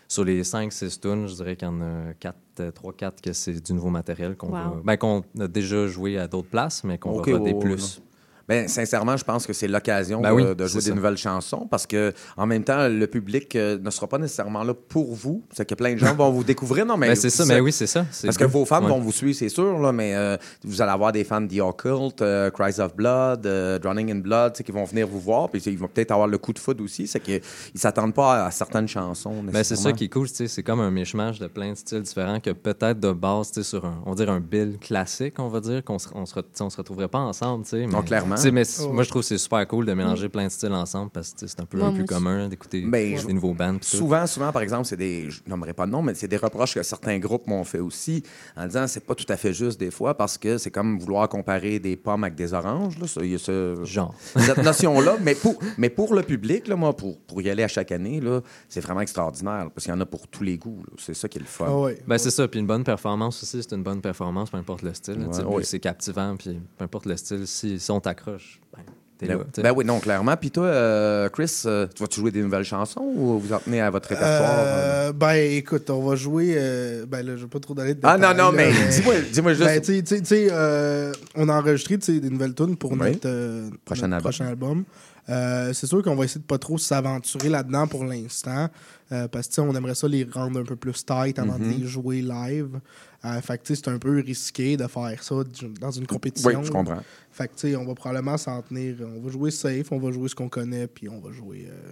sur 0.08 0.24
les 0.24 0.44
5-6 0.44 1.00
tunes, 1.00 1.28
je 1.28 1.34
dirais 1.36 1.56
qu'il 1.56 1.68
y 1.68 1.72
en 1.72 1.82
a 1.82 2.14
4, 2.20 2.36
3-4 2.76 3.22
que 3.22 3.34
c'est 3.34 3.60
du 3.60 3.74
nouveau 3.74 3.90
matériel 3.90 4.36
qu'on 4.38 4.48
Wow. 4.48 4.54
va- 4.54 4.82
ben, 4.84 4.98
qu'on 4.98 5.24
a 5.40 5.48
déjà 5.48 5.88
joué 5.88 6.18
à 6.20 6.28
d'autres 6.28 6.50
places, 6.50 6.84
mais 6.84 6.98
qu'on 7.00 7.18
Ok, 7.18 7.28
va 7.30 7.40
ouais, 7.40 7.54
plus. 7.60 8.02
Ben, 8.48 8.68
sincèrement, 8.68 9.18
je 9.18 9.24
pense 9.24 9.48
que 9.48 9.54
c'est 9.54 9.68
l'occasion 9.68 10.22
Ben 10.22 10.30
de, 10.30 10.36
oui, 10.36 10.56
de 10.56 10.66
jouer 10.68 10.82
des 10.82 10.90
ça. 10.90 10.96
nouvelles 10.96 11.18
chansons 11.18 11.68
parce 11.70 11.88
que, 11.88 12.14
en 12.38 12.46
même 12.46 12.64
temps, 12.64 12.88
le 12.88 13.08
public 13.08 13.56
euh, 13.56 13.80
ne 13.80 13.90
sera 13.90 14.08
pas 14.08 14.18
nécessairement 14.20 14.64
là 14.64 14.74
pour 14.74 15.14
vous. 15.16 15.44
C'est 15.52 15.66
que 15.66 15.74
plein 15.76 15.94
de 15.94 15.98
gens 16.00 16.14
vont 16.16 16.30
vous 16.32 16.44
découvrir. 16.44 16.86
Non, 16.86 16.96
mais 16.98 17.08
Ben, 17.10 17.16
c'est 17.16 17.30
ça, 17.32 17.44
mais 17.46 17.60
oui, 17.60 17.72
c'est 17.72 17.88
ça. 17.88 18.06
Parce 18.24 18.38
que 18.38 18.44
vos 18.46 18.66
fans 18.66 18.84
Ouais. 18.84 18.90
vont 18.90 19.00
vous 19.00 19.12
suivre, 19.12 19.36
c'est 19.38 19.50
sûr, 19.50 19.80
là, 19.80 19.92
mais 19.92 20.14
euh, 20.16 20.38
vous 20.64 20.82
allez 20.82 20.92
avoir 20.92 21.12
des 21.12 21.24
fans 21.24 21.46
The 21.48 21.60
Occult, 21.60 22.22
euh, 22.22 22.52
Cries 22.52 22.80
of 22.80 22.96
Blood, 22.96 23.48
Drowning 23.82 24.12
in 24.12 24.16
Blood, 24.20 24.54
qui 24.54 24.72
vont 24.72 24.84
venir 24.84 25.08
vous 25.08 25.20
voir, 25.20 25.50
puis 25.50 25.60
ils 25.62 25.78
vont 25.78 25.88
peut-être 25.88 26.12
avoir 26.12 26.28
le 26.28 26.38
coup 26.38 26.54
de 26.54 26.60
foot 26.60 26.80
aussi. 26.82 27.08
C'est 27.08 27.20
qu'ils 27.20 27.42
ne 27.74 27.80
s'attendent 27.80 28.14
pas 28.14 28.46
à, 28.46 28.52
certaines 28.52 28.88
chansons. 28.88 29.42
Ben, 29.44 29.64
c'est 29.64 29.76
ça 29.76 29.92
qui 29.92 30.04
est 30.06 30.10
cool, 30.10 30.28
c'est 30.28 30.64
comme 30.64 30.82
un 30.82 30.92
mishmash 30.92 31.40
de 31.40 31.48
plein 31.48 31.72
de 31.72 31.78
styles 31.78 32.02
différents 32.04 32.40
que 32.40 32.52
peut-être 32.52 33.00
de 33.00 33.12
base, 33.12 33.60
sur 33.62 33.86
un, 33.86 34.02
on 34.06 34.12
va 34.12 34.16
dire 34.16 34.30
un 34.30 34.40
bill 34.40 34.78
classique, 34.80 35.36
on 35.40 35.48
va 35.48 35.60
dire, 35.62 35.84
qu'on 35.84 35.98
se, 35.98 36.10
on 36.14 36.26
se, 36.26 36.36
on 36.60 36.70
se 36.70 36.78
retrouverait 36.78 37.08
pas 37.08 37.20
ensemble, 37.20 37.66
mais- 37.74 37.88
Non, 37.88 38.02
clairement. 38.02 38.35
Mais 38.52 38.64
Oh. 38.82 38.92
moi, 38.94 39.04
je 39.04 39.10
trouve 39.10 39.22
que 39.22 39.28
c'est 39.28 39.38
super 39.38 39.68
cool 39.68 39.86
de 39.86 39.94
mélanger 39.94 40.30
plein 40.30 40.46
de 40.46 40.52
styles 40.52 40.74
ensemble 40.74 41.12
parce 41.12 41.34
que 41.34 41.48
c'est 41.48 41.60
un 41.60 41.66
peu 41.66 41.78
Ouais, 41.80 41.86
un 41.86 41.92
plus 41.94 42.06
commun 42.06 42.48
d'écouter 42.48 42.82
Ben, 42.82 43.18
je- 43.18 43.26
des 43.28 43.34
nouveaux 43.34 43.54
bands. 43.54 43.74
tout. 43.78 43.84
Souvent, 43.86 44.26
souvent, 44.28 44.52
par 44.52 44.62
exemple, 44.62 44.86
c'est 44.86 44.98
des. 44.98 45.30
Je 45.30 45.42
nommerai 45.48 45.74
pas 45.74 45.86
de 45.86 45.92
nom, 45.92 46.02
mais 46.02 46.14
c'est 46.16 46.28
des 46.28 46.38
reproches 46.38 46.74
que 46.76 46.84
certains 46.84 47.18
groupes 47.20 47.48
m'ont 47.48 47.64
fait 47.64 47.80
aussi 47.80 48.24
en 48.58 48.66
disant 48.68 48.88
c'est 48.88 49.06
pas 49.06 49.16
tout 49.16 49.26
à 49.30 49.38
fait 49.38 49.54
juste 49.54 49.80
des 49.80 49.92
fois 49.92 50.16
parce 50.16 50.38
que 50.38 50.58
c'est 50.58 50.72
comme 50.72 51.00
vouloir 51.00 51.28
comparer 51.30 51.80
des 51.80 51.96
pommes 51.96 52.24
avec 52.24 52.36
des 52.36 52.54
oranges. 52.54 52.98
Là. 53.00 53.08
Ça, 53.08 53.22
Il 53.24 53.32
y 53.32 53.36
a 53.36 53.40
ce, 53.40 53.80
Genre. 53.84 54.14
cette 54.36 54.58
notion-là. 54.64 55.18
mais, 55.22 55.36
pour, 55.36 55.56
mais 55.78 55.90
pour 55.90 56.14
le 56.14 56.24
public, 56.24 56.68
là, 56.68 56.76
moi, 56.76 56.96
pour, 56.96 57.20
pour 57.22 57.42
y 57.42 57.50
aller 57.50 57.64
à 57.64 57.68
chaque 57.68 57.92
année, 57.92 58.20
là, 58.22 58.42
c'est 58.70 58.82
vraiment 58.82 59.02
extraordinaire 59.02 59.70
parce 59.74 59.86
qu'il 59.86 59.94
y 59.94 59.98
en 59.98 60.02
a 60.02 60.06
pour 60.06 60.28
tous 60.28 60.44
les 60.44 60.58
goûts. 60.58 60.84
C'est 60.98 61.14
ça 61.14 61.28
qui 61.28 61.38
est 61.38 61.42
le 61.42 61.48
fun. 61.48 61.70
Ouais. 61.70 61.98
Ben, 62.08 62.18
c'est 62.18 62.32
ça. 62.32 62.48
Puis 62.48 62.60
une 62.60 62.68
bonne 62.68 62.84
performance 62.84 63.42
aussi, 63.44 63.62
c'est 63.64 63.76
une 63.76 63.84
bonne 63.84 64.02
performance, 64.02 64.50
peu 64.50 64.58
importe 64.58 64.82
le 64.84 64.94
style. 64.94 65.20
Ouais, 65.28 65.44
ouais. 65.44 65.64
C'est 65.64 65.80
captivant, 65.80 66.36
puis 66.38 66.60
peu 66.78 66.84
importe 66.86 67.06
le 67.06 67.18
style, 67.18 67.48
si, 67.48 67.80
si 67.80 67.92
on 67.92 68.00
ben, 68.32 68.84
t'es 69.18 69.28
Ben, 69.28 69.38
là. 69.38 69.44
ben 69.58 69.74
oui, 69.76 69.86
non, 69.86 70.00
clairement. 70.00 70.36
Puis 70.38 70.52
toi, 70.52 70.66
euh, 70.66 71.30
Chris, 71.30 71.62
euh, 71.66 71.88
tu 71.96 72.02
vas-tu 72.04 72.20
jouer 72.20 72.32
des 72.32 72.42
nouvelles 72.42 72.64
chansons 72.66 73.02
ou 73.16 73.40
vous 73.40 73.54
en 73.54 73.60
tenez 73.60 73.82
à 73.82 73.90
votre 73.90 74.10
répertoire? 74.10 74.60
euh? 74.60 75.10
Euh, 75.10 75.14
ben, 75.14 75.34
écoute, 75.36 75.90
on 75.90 76.02
va 76.08 76.16
jouer. 76.16 76.56
euh, 76.58 77.06
ben, 77.08 77.26
là, 77.26 77.36
je 77.38 77.44
vais 77.44 77.50
pas 77.50 77.60
trop 77.60 77.74
donner 77.74 77.94
de 77.94 78.00
Ah 78.04 78.18
non, 78.18 78.30
non, 78.30 78.52
là, 78.52 78.52
mais 78.52 78.72
dis-moi 78.90 79.14
dis-moi 79.32 79.54
juste. 79.54 79.66
Ben, 79.66 79.82
tu 79.82 80.04
sais- 80.26 80.48
euh, 80.52 81.14
on 81.36 81.48
a 81.50 81.54
enregistré 81.54 81.98
des 81.98 82.30
nouvelles 82.30 82.54
tunes 82.56 82.76
pour 82.76 82.92
Oui. 82.92 82.98
notre, 83.00 83.20
euh, 83.28 83.70
Prochain 83.86 84.08
notre 84.08 84.16
album. 84.16 84.22
prochain 84.22 84.46
album. 84.48 84.84
Euh, 85.28 85.74
c'est 85.74 85.88
sûr 85.88 86.04
qu'on 86.04 86.16
va 86.16 86.26
essayer 86.26 86.42
de 86.42 86.46
pas 86.46 86.60
trop 86.60 86.78
s'aventurer 86.78 87.50
là-dedans 87.50 87.88
pour 87.88 88.04
l'instant. 88.06 88.68
Euh, 89.12 89.28
parce 89.28 89.48
que 89.48 89.62
on 89.62 89.74
aimerait 89.76 89.96
ça 89.96 90.08
les 90.08 90.24
rendre 90.24 90.60
un 90.60 90.64
peu 90.64 90.76
plus 90.76 91.06
tight 91.06 91.38
avant 91.40 91.58
Mhm. 91.60 91.74
de 91.74 91.80
les 91.80 91.86
jouer 91.88 92.22
live. 92.22 92.80
Euh, 93.24 93.42
fait 93.42 93.58
que 93.58 93.64
tu 93.64 93.76
sais, 93.76 93.82
c'est 93.84 93.90
un 93.92 93.98
peu 93.98 94.20
risqué 94.20 94.78
de 94.78 94.86
faire 94.88 95.24
ça 95.24 95.36
dans 95.82 95.92
une 95.92 96.06
compétition. 96.06 96.60
oui, 96.60 96.66
je 96.66 96.72
comprends. 96.72 97.00
Fait 97.32 97.48
que 97.48 97.54
tu 97.56 97.70
sais, 97.72 97.76
on 97.76 97.84
va 97.86 97.96
probablement 97.96 98.38
s'en 98.38 98.62
tenir. 98.62 98.96
On 99.02 99.20
va 99.26 99.30
jouer 99.32 99.52
safe, 99.52 99.92
on 99.92 99.98
va 100.00 100.12
jouer 100.12 100.30
ce 100.30 100.36
qu'on 100.36 100.48
connaît, 100.48 100.88
puis 100.88 101.10
on 101.10 101.20
va 101.20 101.32
jouer. 101.32 101.68
euh, 101.70 101.92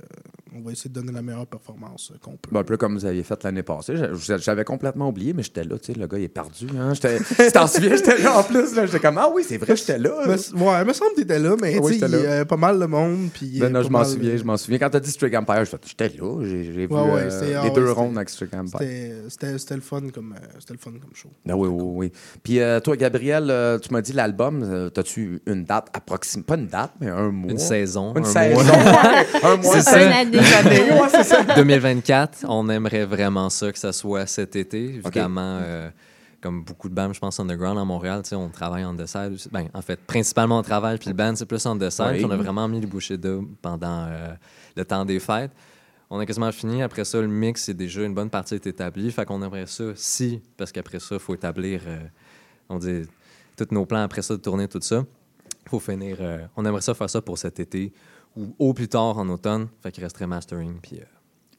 on 0.55 0.61
va 0.61 0.72
essayer 0.72 0.89
de 0.91 0.93
donner 0.93 1.11
la 1.11 1.24
meilleure 1.24 1.47
performance 1.47 2.14
qu'on 2.22 2.34
peut. 2.38 2.49
Ben, 2.51 2.59
un 2.59 2.64
peu 2.64 2.78
comme 2.78 2.93
vous 2.93 3.05
aviez 3.05 3.24
fait 3.24 3.43
l'année 3.43 3.64
passée. 3.64 3.95
J'a- 3.97 4.38
J'avais 4.38 4.64
complètement 4.64 5.09
oublié, 5.09 5.34
mais 5.34 5.41
j'étais 5.41 5.64
là. 5.64 5.80
Tu 5.80 5.91
sais, 5.93 5.99
le 5.99 6.05
gars, 6.05 6.20
il 6.20 6.26
est 6.26 6.28
perdu. 6.28 6.68
Hein? 6.80 6.93
J'étais- 6.93 7.18
Tu 7.47 7.51
t'en 7.51 7.66
souviens, 7.66 7.95
j'étais 7.95 8.20
là 8.22 8.38
en 8.38 8.43
plus. 8.43 8.76
J'étais 8.76 8.99
comme, 8.99 9.18
ah 9.18 9.30
oui, 9.34 9.43
c'est 9.45 9.57
vrai, 9.57 9.76
j'étais 9.76 9.97
là. 9.97 10.11
Ouais, 10.28 10.36
il 10.82 10.88
me 10.88 10.93
semble 10.93 11.11
que 11.16 11.22
t'étais 11.22 11.39
là, 11.39 11.55
mais 11.59 11.80
Oui, 11.80 11.97
il 11.99 12.07
y 12.07 12.11
là. 12.11 12.41
a 12.41 12.45
pas 12.45 12.55
mal 12.57 12.80
de 12.80 12.86
monde. 12.86 13.30
Puis 13.34 13.57
Ben, 13.59 13.70
non, 13.74 13.82
je 13.82 13.89
m'en 13.89 14.03
souviens, 14.05 14.38
je 14.38 14.43
m'en 14.43 14.55
souviens. 14.57 14.78
Quand 14.78 14.91
t'as 14.91 14.99
dit 14.99 15.09
Strict 15.09 15.36
Empire, 15.36 15.66
j'étais 15.66 16.09
là. 16.09 16.43
J'ai 16.43 16.64
j'ai 16.66 16.72
vu 16.72 16.93
Ouais, 16.93 17.01
ouais, 17.06 17.22
euh, 17.22 17.30
c'était- 17.30 17.54
ah 17.56 17.64
les 17.64 17.70
ouais, 17.70 17.76
deux 17.76 17.91
rondes 17.91 18.18
avec 18.18 18.30
Empire. 18.54 19.14
C'était 19.30 19.76
le 19.76 19.82
fun 19.82 20.01
comme 20.14 20.34
euh, 20.34 20.45
c'était 20.60 20.74
le 20.74 20.80
fun 20.80 20.91
comme 20.91 21.14
show. 21.14 21.30
Ah 21.47 21.56
oui, 21.56 21.68
oui, 21.68 21.84
oui. 21.95 22.12
Puis 22.43 22.60
euh, 22.60 22.80
toi, 22.80 22.95
Gabriel, 22.95 23.49
euh, 23.49 23.80
tu 23.80 23.91
m'as 23.93 24.01
dit 24.01 24.14
l'album, 24.14 24.64
euh, 24.64 24.89
t'as-tu 24.89 25.41
une 25.45 25.64
date 25.66 25.88
approximative? 25.93 26.47
Pas 26.47 26.56
une 26.56 26.68
date, 26.68 26.91
mais 26.99 27.10
un 27.10 27.30
mois? 27.32 27.51
Une 27.51 27.58
saison. 27.58 28.14
Une 28.16 28.24
un 28.24 28.28
saison. 28.28 28.64
mois. 28.64 28.74
un 29.43 29.58
mois. 29.58 29.74
C'est 29.74 29.82
ça. 29.82 29.91
ça. 29.91 30.06
Une 30.06 30.12
année. 30.12 30.38
Une 30.43 30.68
année, 30.68 30.91
ouais, 31.01 31.10
c'est 31.10 31.24
ça. 31.24 31.43
2024, 31.56 32.45
on 32.47 32.70
aimerait 32.70 33.06
vraiment 33.06 33.49
ça 33.49 33.72
que 33.72 33.80
ça 33.80 33.93
soit 33.93 34.26
cet 34.28 34.56
été. 34.56 34.95
Évidemment, 34.95 35.60
euh, 35.62 35.89
comme 36.43 36.64
beaucoup 36.64 36.89
de 36.89 36.93
bands, 36.93 37.14
je 37.14 37.20
pense, 37.20 37.39
underground 37.39 37.80
à 37.80 37.86
Montréal, 37.86 38.22
tu 38.24 38.30
sais, 38.30 38.36
on 38.36 38.49
travaille 38.49 38.84
en 38.84 38.93
side 39.08 39.32
aussi. 39.34 39.49
Ben, 39.49 39.68
en 39.74 39.82
fait, 39.82 39.99
principalement 40.06 40.60
on 40.60 40.62
travaille, 40.62 40.97
puis 40.97 41.08
le 41.10 41.16
band, 41.16 41.34
c'est 41.36 41.45
plus 41.45 41.66
en. 41.66 41.78
Puis 41.78 42.26
on 42.26 42.32
a 42.32 42.38
vraiment 42.38 42.68
mis 42.68 42.82
les 42.82 42.88
bouchées 42.88 43.18
doubles 43.18 43.47
pendant 43.62 44.08
euh, 44.10 44.34
le 44.76 44.86
temps 44.86 45.06
des 45.06 45.20
fêtes. 45.20 45.51
On 46.16 46.20
a 46.20 46.26
quasiment 46.28 46.51
fini. 46.51 46.84
Après 46.84 47.05
ça, 47.05 47.20
le 47.20 47.28
mix, 47.28 47.64
c'est 47.64 47.74
déjà 47.74 48.03
une 48.03 48.14
bonne 48.14 48.30
partie 48.30 48.53
est 48.53 48.68
établie. 48.68 49.11
Fait 49.11 49.26
qu'on 49.26 49.41
aimerait 49.41 49.66
ça, 49.66 49.86
si, 49.95 50.41
parce 50.57 50.72
qu'après 50.72 50.99
ça, 50.99 51.16
il 51.16 51.20
faut 51.20 51.34
établir, 51.34 51.82
euh, 51.88 51.97
on 52.70 52.78
dit, 52.78 53.01
tous 53.57 53.68
nos 53.72 53.86
plans 53.88 54.03
après 54.03 54.22
ça, 54.22 54.36
de 54.36 54.39
tourner 54.41 54.68
tout 54.68 54.80
ça. 54.82 55.03
faut 55.68 55.80
finir. 55.80 56.18
euh, 56.20 56.45
on 56.55 56.66
aimerait 56.66 56.82
ça 56.82 56.93
faire 56.93 57.09
ça 57.09 57.20
pour 57.22 57.38
cet 57.39 57.59
été 57.59 57.91
ou 58.38 58.53
au 58.59 58.74
plus 58.74 58.88
tard 58.88 59.18
en 59.18 59.28
automne. 59.30 59.68
Fait 59.82 59.91
qu'il 59.91 60.03
resterait 60.03 60.28
mastering, 60.28 60.76
puis, 60.82 60.99
euh, 60.99 61.05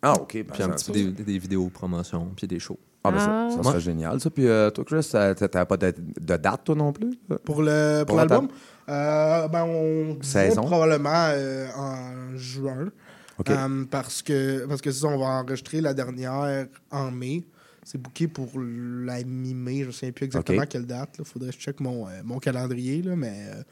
Ah, 0.02 0.12
OK. 0.14 0.34
ben, 0.34 0.44
puis 0.52 0.62
un 0.62 0.68
petit 0.68 0.84
peu 0.84 0.92
des, 0.92 1.11
des 1.24 1.38
vidéos 1.38 1.68
promotion, 1.68 2.30
puis 2.36 2.46
des 2.46 2.61
shows. 2.61 2.78
Ah, 3.02 3.11
ben, 3.11 3.18
ça, 3.18 3.30
Ah. 3.30 3.50
ça 3.57 3.62
serait 3.70 3.80
génial, 3.80 4.20
ça. 4.20 4.30
Puis 4.30 4.46
euh, 4.46 4.70
toi, 4.70 4.84
Chris, 4.84 5.09
t'as 5.11 5.64
pas 5.66 5.76
de, 5.76 5.92
de 5.98 6.36
date, 6.36 6.62
toi 6.64 6.74
non 6.76 6.92
plus? 6.92 7.18
Pour 7.44 7.61
le 7.62 8.05
pour 8.07 8.07
Pour 8.07 8.16
l'album, 8.16 8.48
euh, 8.88 9.48
ben 9.48 9.64
on 9.64 10.22
Saison? 10.22 10.62
probablement 10.64 11.28
euh, 11.32 11.66
en 11.76 12.36
juin. 12.36 12.90
Euh, 13.49 13.85
parce 13.91 14.22
que 14.22 14.66
parce 14.66 14.80
que 14.80 14.93
ça, 14.93 15.07
on 15.09 15.18
va 15.18 15.26
enregistrer 15.26 15.80
la 15.80 15.95
dernière 15.95 16.66
en 16.91 17.11
mai. 17.11 17.45
C'est 17.85 18.01
booké 18.01 18.28
pour 18.28 18.49
la 18.59 19.22
mi-mai. 19.24 19.82
Je 19.82 19.89
ne 19.89 19.93
sais 19.93 20.11
plus 20.11 20.24
exactement 20.24 20.64
quelle 20.64 20.87
date. 20.87 21.16
Il 21.18 21.24
faudrait 21.26 21.51
que 21.51 21.57
je 21.57 21.61
check 21.61 21.80
mon, 21.80 22.09
euh, 22.09 22.22
mon 22.24 22.39
calendrier. 22.39 23.03
Là, 23.03 23.14
mais, 23.14 23.47
euh, 23.51 23.62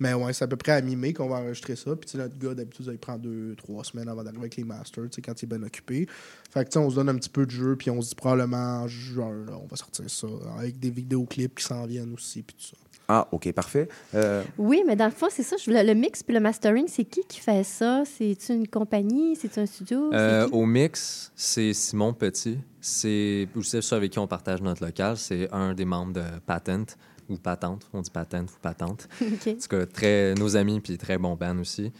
mais 0.00 0.12
ouais, 0.12 0.32
c'est 0.32 0.42
à 0.42 0.48
peu 0.48 0.56
près 0.56 0.72
à 0.72 0.82
mi-mai 0.82 1.12
qu'on 1.12 1.28
va 1.28 1.36
enregistrer 1.36 1.76
ça. 1.76 1.94
Puis 1.94 2.18
notre 2.18 2.36
gars, 2.36 2.52
d'habitude, 2.52 2.88
il 2.90 2.98
prend 2.98 3.16
deux, 3.16 3.54
trois 3.54 3.84
semaines 3.84 4.08
avant 4.08 4.24
d'arriver 4.24 4.42
avec 4.42 4.56
les 4.56 4.64
masters, 4.64 5.04
quand 5.24 5.40
il 5.40 5.44
est 5.44 5.48
bien 5.48 5.62
occupé. 5.62 6.08
Fait 6.50 6.64
que 6.64 6.70
tu 6.70 6.72
sais, 6.72 6.78
on 6.80 6.90
se 6.90 6.96
donne 6.96 7.10
un 7.10 7.14
petit 7.14 7.28
peu 7.28 7.46
de 7.46 7.50
jeu. 7.52 7.76
Puis 7.76 7.90
on 7.90 8.02
se 8.02 8.08
dit 8.08 8.14
probablement 8.16 8.82
en 8.82 8.88
juin, 8.88 9.44
là, 9.46 9.52
on 9.62 9.66
va 9.66 9.76
sortir 9.76 10.10
ça. 10.10 10.26
Avec 10.58 10.80
des 10.80 10.90
vidéoclips 10.90 11.54
qui 11.54 11.64
s'en 11.64 11.86
viennent 11.86 12.12
aussi. 12.12 12.42
Puis 12.42 12.56
tout 12.58 12.74
ça. 12.74 12.89
Ah, 13.12 13.26
OK, 13.32 13.50
parfait. 13.52 13.88
Euh, 14.14 14.44
Oui, 14.56 14.84
mais 14.86 14.94
dans 14.94 15.06
le 15.06 15.10
fond, 15.10 15.26
c'est 15.30 15.42
ça. 15.42 15.56
je 15.58 15.64
voulais- 15.64 15.82
le 15.82 15.94
mix 15.94 16.22
puis 16.22 16.32
le 16.32 16.38
mastering, 16.40 16.86
c'est 16.86 17.02
qui 17.04 17.22
qui 17.26 17.40
fait 17.40 17.64
ça? 17.64 18.04
C'est 18.04 18.36
une 18.50 18.68
compagnie? 18.68 19.34
C'est 19.34 19.58
un 19.58 19.66
studio? 19.66 20.12
Euh, 20.12 20.46
au 20.52 20.64
mix, 20.64 21.32
c'est 21.34 21.72
Simon 21.72 22.12
Petit. 22.12 22.58
C'est 22.80 23.48
aussi 23.56 23.82
ceux 23.82 23.96
avec 23.96 24.12
qui 24.12 24.18
on 24.20 24.28
partage 24.28 24.62
notre 24.62 24.84
local. 24.84 25.16
C'est 25.16 25.48
un 25.52 25.74
des 25.74 25.84
membres 25.84 26.12
de 26.12 26.22
Patent 26.46 26.96
ou 27.28 27.36
Patente. 27.36 27.88
On 27.92 28.00
dit 28.00 28.10
Patent 28.10 28.44
ou 28.44 28.58
Patente. 28.62 29.08
OK. 29.20 29.48
En 29.48 29.52
tout 29.54 29.68
cas, 29.68 29.86
très, 29.86 30.34
nos 30.34 30.56
amis, 30.56 30.78
puis 30.78 30.96
très 30.96 31.18
bon 31.18 31.34
band 31.34 31.58
aussi. 31.58 31.90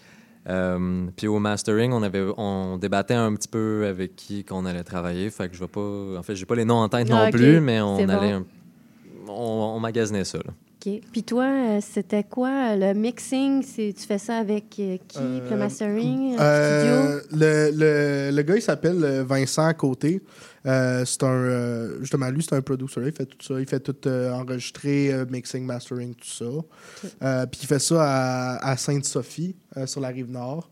Euh, 0.49 1.07
puis 1.17 1.27
au 1.27 1.39
mastering, 1.41 1.93
on, 1.93 2.03
avait, 2.05 2.25
on 2.37 2.79
débattait 2.79 3.15
un 3.15 3.35
petit 3.35 3.49
peu 3.49 3.85
avec 3.89 4.15
qui 4.15 4.45
qu'on 4.45 4.65
allait 4.65 4.85
travailler. 4.85 5.29
Fait 5.31 5.49
que 5.49 5.55
je 5.57 5.61
vais 5.61 5.69
pas... 5.69 6.19
En 6.19 6.23
fait, 6.23 6.35
j'ai 6.37 6.47
pas 6.47 6.55
les 6.55 6.65
noms 6.65 6.77
en 6.77 6.89
tête 6.89 7.09
Ah, 7.11 7.25
non 7.27 7.31
plus, 7.31 7.61
mais 7.61 7.81
on 7.81 7.97
bon. 7.97 8.09
allait... 8.09 8.33
un- 8.33 8.47
on, 9.29 9.75
on 9.77 9.81
magasinait 9.81 10.25
ça, 10.25 10.39
là. 10.39 10.53
OK. 10.87 11.01
Puis 11.13 11.23
toi, 11.25 11.45
euh, 11.45 11.81
c'était 11.83 12.25
quoi? 12.25 12.75
Le 12.77 12.95
mixing, 12.95 13.63
tu 13.65 13.93
fais 14.07 14.19
ça 14.19 14.37
avec 14.39 14.65
euh, 14.79 14.97
qui? 15.09 15.19
Le 15.19 15.53
Euh, 15.53 15.57
mastering? 15.57 16.37
Euh, 16.41 17.21
studio? 17.21 17.39
le, 17.39 17.71
le, 18.31 18.37
le 18.37 18.43
gars, 18.43 18.57
il 18.57 18.63
s'appelle 18.63 19.05
euh, 19.05 19.23
Vincent 19.25 19.73
Côté. 19.75 20.23
Euh, 20.67 21.05
c'est 21.05 21.23
un. 21.23 21.29
euh, 21.29 21.99
justement, 22.01 22.29
lui, 22.31 22.43
c'est 22.43 22.55
un 22.55 22.63
producer. 22.63 23.01
Il 23.05 23.13
fait 23.13 23.27
tout 23.27 23.39
ça. 23.47 23.61
Il 23.61 23.67
fait 23.67 23.81
tout 23.81 23.97
euh, 24.07 24.33
enregistrer, 24.33 25.13
euh, 25.13 25.25
mixing, 25.29 25.65
mastering, 25.67 26.15
tout 26.15 26.29
ça. 26.29 26.45
Euh, 27.23 27.47
Puis 27.47 27.61
il 27.63 27.67
fait 27.67 27.79
ça 27.79 27.97
à, 28.03 28.71
à 28.71 28.77
Sainte-Sophie, 28.77 29.57
euh, 29.77 29.87
sur 29.87 30.01
la 30.01 30.09
rive 30.09 30.31
nord. 30.31 30.71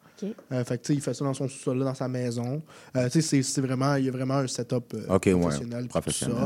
Euh, 0.53 0.65
fait 0.65 0.79
que, 0.83 0.93
il 0.93 1.01
fait 1.01 1.15
ça 1.15 1.25
dans 1.25 1.35
son 1.35 1.49
sous-sol, 1.49 1.79
là, 1.79 1.85
dans 1.87 1.95
sa 1.95 2.09
maison. 2.09 2.63
Euh, 2.97 3.05
tu 3.07 3.21
sais, 3.21 3.21
c'est- 3.23 3.43
c'est 3.43 3.61
vraiment, 3.61 3.95
il 3.97 4.07
y 4.07 4.09
a 4.09 4.13
vraiment 4.13 4.35
un 4.39 4.47
setup 4.47 4.95
euh, 4.95 5.15
OK, 5.15 5.27
ouais, 5.27 5.35
professionnel. 5.39 5.89
professionnel. 5.89 6.37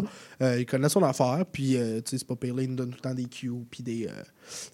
ça. 0.40 0.44
Euh, 0.46 0.60
il 0.60 0.66
connaît 0.66 0.88
son 0.88 1.02
affaire, 1.02 1.44
puis 1.50 1.76
euh, 1.76 2.00
tu 2.00 2.10
sais, 2.10 2.18
c'est 2.18 2.26
pas 2.26 2.36
pire. 2.36 2.54
là, 2.54 2.62
il 2.62 2.70
nous 2.70 2.76
donne 2.76 2.90
tout 2.90 2.96
le 3.02 3.08
temps 3.08 3.14
des 3.14 3.24
cues, 3.24 3.50
puis 3.70 3.82
des, 3.82 4.06
euh, 4.06 4.10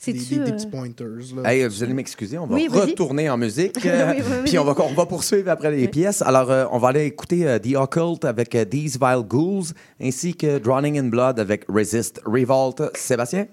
des, 0.07 0.13
des- 0.13 0.19
des 0.19 0.39
euh, 0.41 0.45
petits 0.53 0.67
pointers. 0.67 1.07
là. 1.37 1.53
Hey, 1.53 1.67
vous 1.67 1.83
allez 1.83 1.95
m'excuser, 1.95 2.39
on 2.39 2.47
va 2.47 2.55
Oui, 2.55 2.69
retourner 2.69 3.29
en 3.31 3.37
musique. 3.37 3.77
Oui, 3.85 3.91
euh, 3.91 4.13
oui. 4.17 4.23
Puis 4.47 4.59
on 4.59 4.65
va, 4.65 4.75
on 4.83 4.95
va 4.95 5.07
poursuivre 5.07 5.51
après 5.51 5.71
les 5.71 5.89
pièces. 5.89 6.23
Alors, 6.23 6.51
euh, 6.51 6.65
on 6.73 6.79
va 6.79 6.89
aller 6.89 7.05
écouter 7.05 7.47
euh, 7.47 7.59
The 7.59 7.77
Occult 7.77 8.25
avec 8.25 8.55
euh, 8.55 8.65
These 8.65 8.99
Vile 9.01 9.23
Ghouls, 9.27 9.67
ainsi 10.01 10.35
que 10.35 10.59
Drowning 10.59 10.99
in 10.99 11.05
Blood 11.09 11.39
avec 11.39 11.65
Resist 11.69 12.21
Revolt. 12.25 12.83
Sébastien? 12.97 13.47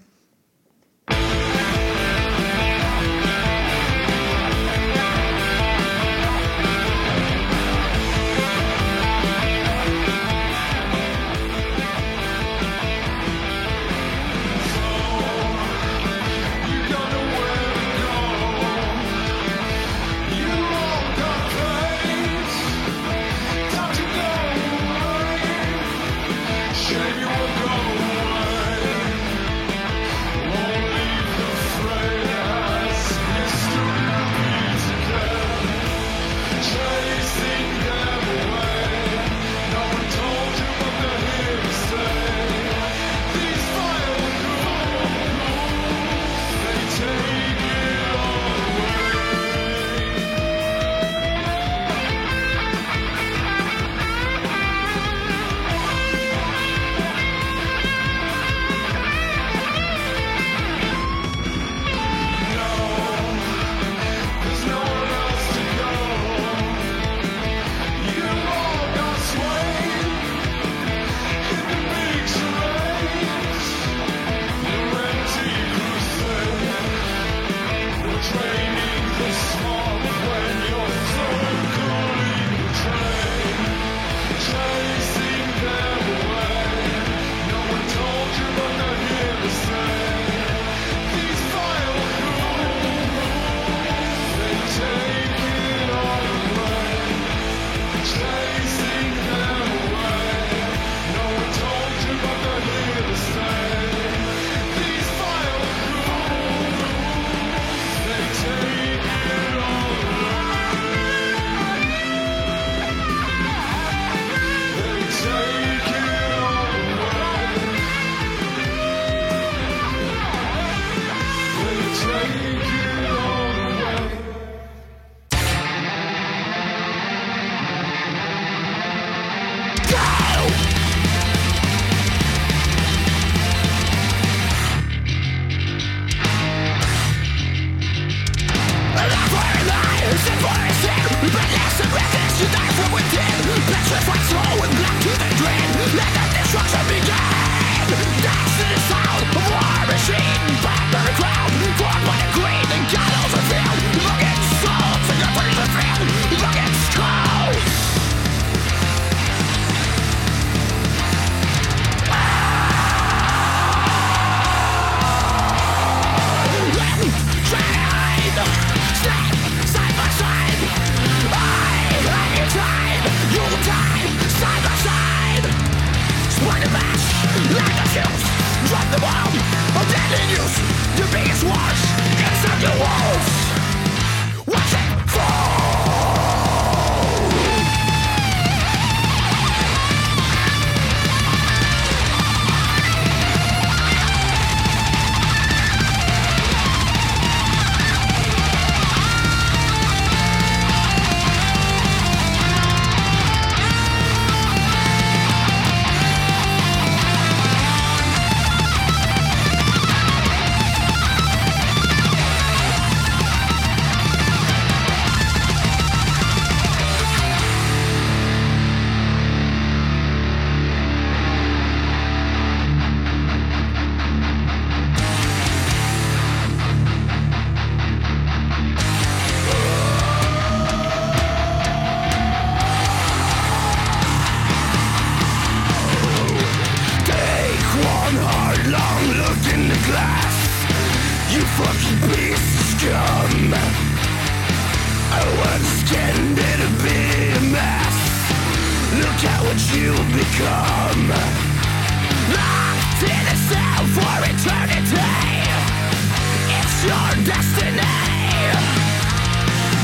your 256.86 257.26
destiny. 257.26 257.82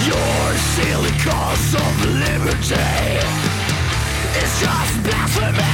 Your 0.05 0.43
silly 0.75 1.15
cause 1.25 1.73
of 1.73 1.93
liberty 2.05 2.75
Is 4.41 4.51
just 4.61 4.93
blasphemy. 5.03 5.71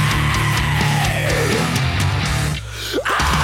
Ah! 3.04 3.38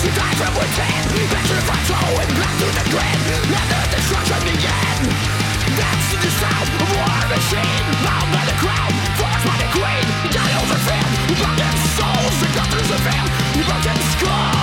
You 0.00 0.10
die 0.16 0.34
from 0.40 0.54
within. 0.54 1.28
Back 1.30 1.44
to 1.46 1.54
the 1.54 1.60
front 1.60 1.90
row 1.90 2.20
and 2.22 2.30
back 2.40 2.54
to 2.60 2.66
the 2.78 2.84
grid 2.88 3.18
Let 3.52 3.66
the 3.68 3.80
destruction 3.96 4.40
begin 4.48 5.39
the 6.20 6.30
sound 6.40 6.68
of 6.68 6.88
war 6.92 7.20
machine 7.32 7.84
Bound 8.04 8.28
by 8.32 8.44
the 8.44 8.56
crown, 8.60 8.92
by 9.44 9.56
the 9.56 9.68
queen 9.72 10.06
broken 11.40 11.74
souls 11.96 12.36
The 12.40 13.62
broken 13.64 13.98
skulls 14.12 14.59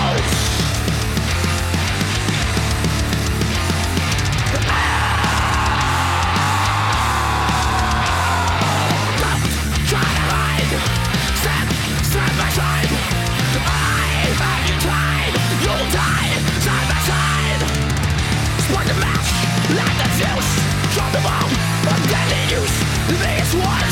produce 22.48 22.80
this 23.10 23.54
one. 23.56 23.87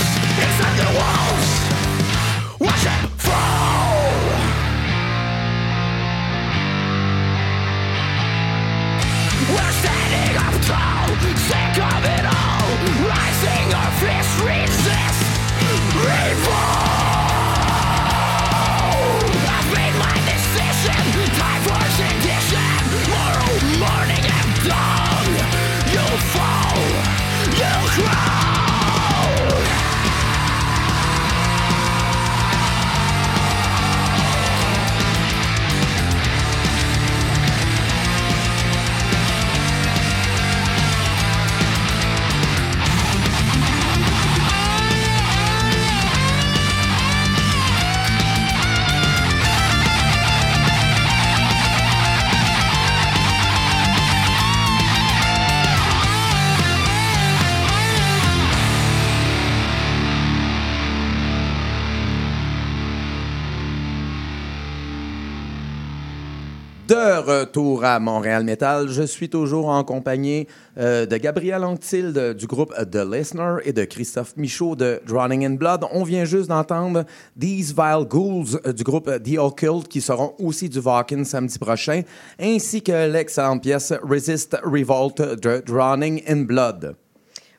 Retour 67.26 67.84
à 67.84 68.00
Montréal 68.00 68.44
Metal, 68.44 68.88
je 68.88 69.04
suis 69.04 69.30
toujours 69.30 69.68
en 69.70 69.84
compagnie 69.84 70.48
euh, 70.78 71.06
de 71.06 71.18
Gabriel 71.18 71.64
Anctilde 71.64 72.36
du 72.36 72.48
groupe 72.48 72.74
The 72.92 72.98
Listener 72.98 73.58
et 73.64 73.74
de 73.74 73.84
Christophe 73.84 74.38
Michaud 74.38 74.76
de 74.76 75.02
Drowning 75.08 75.46
in 75.46 75.56
Blood. 75.56 75.86
On 75.92 76.04
vient 76.04 76.26
juste 76.26 76.50
d'entendre 76.50 77.04
These 77.40 77.74
Vile 77.74 78.06
Ghouls 78.08 78.60
euh, 78.66 78.74
du 78.74 78.84
groupe 78.84 79.10
The 79.24 79.38
Occult 79.38 79.88
qui 79.88 80.02
seront 80.02 80.36
aussi 80.40 80.70
du 80.70 80.80
Vakin 80.80 81.24
samedi 81.24 81.58
prochain, 81.58 82.04
ainsi 82.40 82.82
que 82.82 83.12
l'excellente 83.12 83.64
pièce 83.64 83.94
Resist 84.04 84.56
Revolt 84.64 85.18
de 85.18 85.64
Drowning 85.66 86.22
in 86.28 86.44
Blood. 86.44 86.96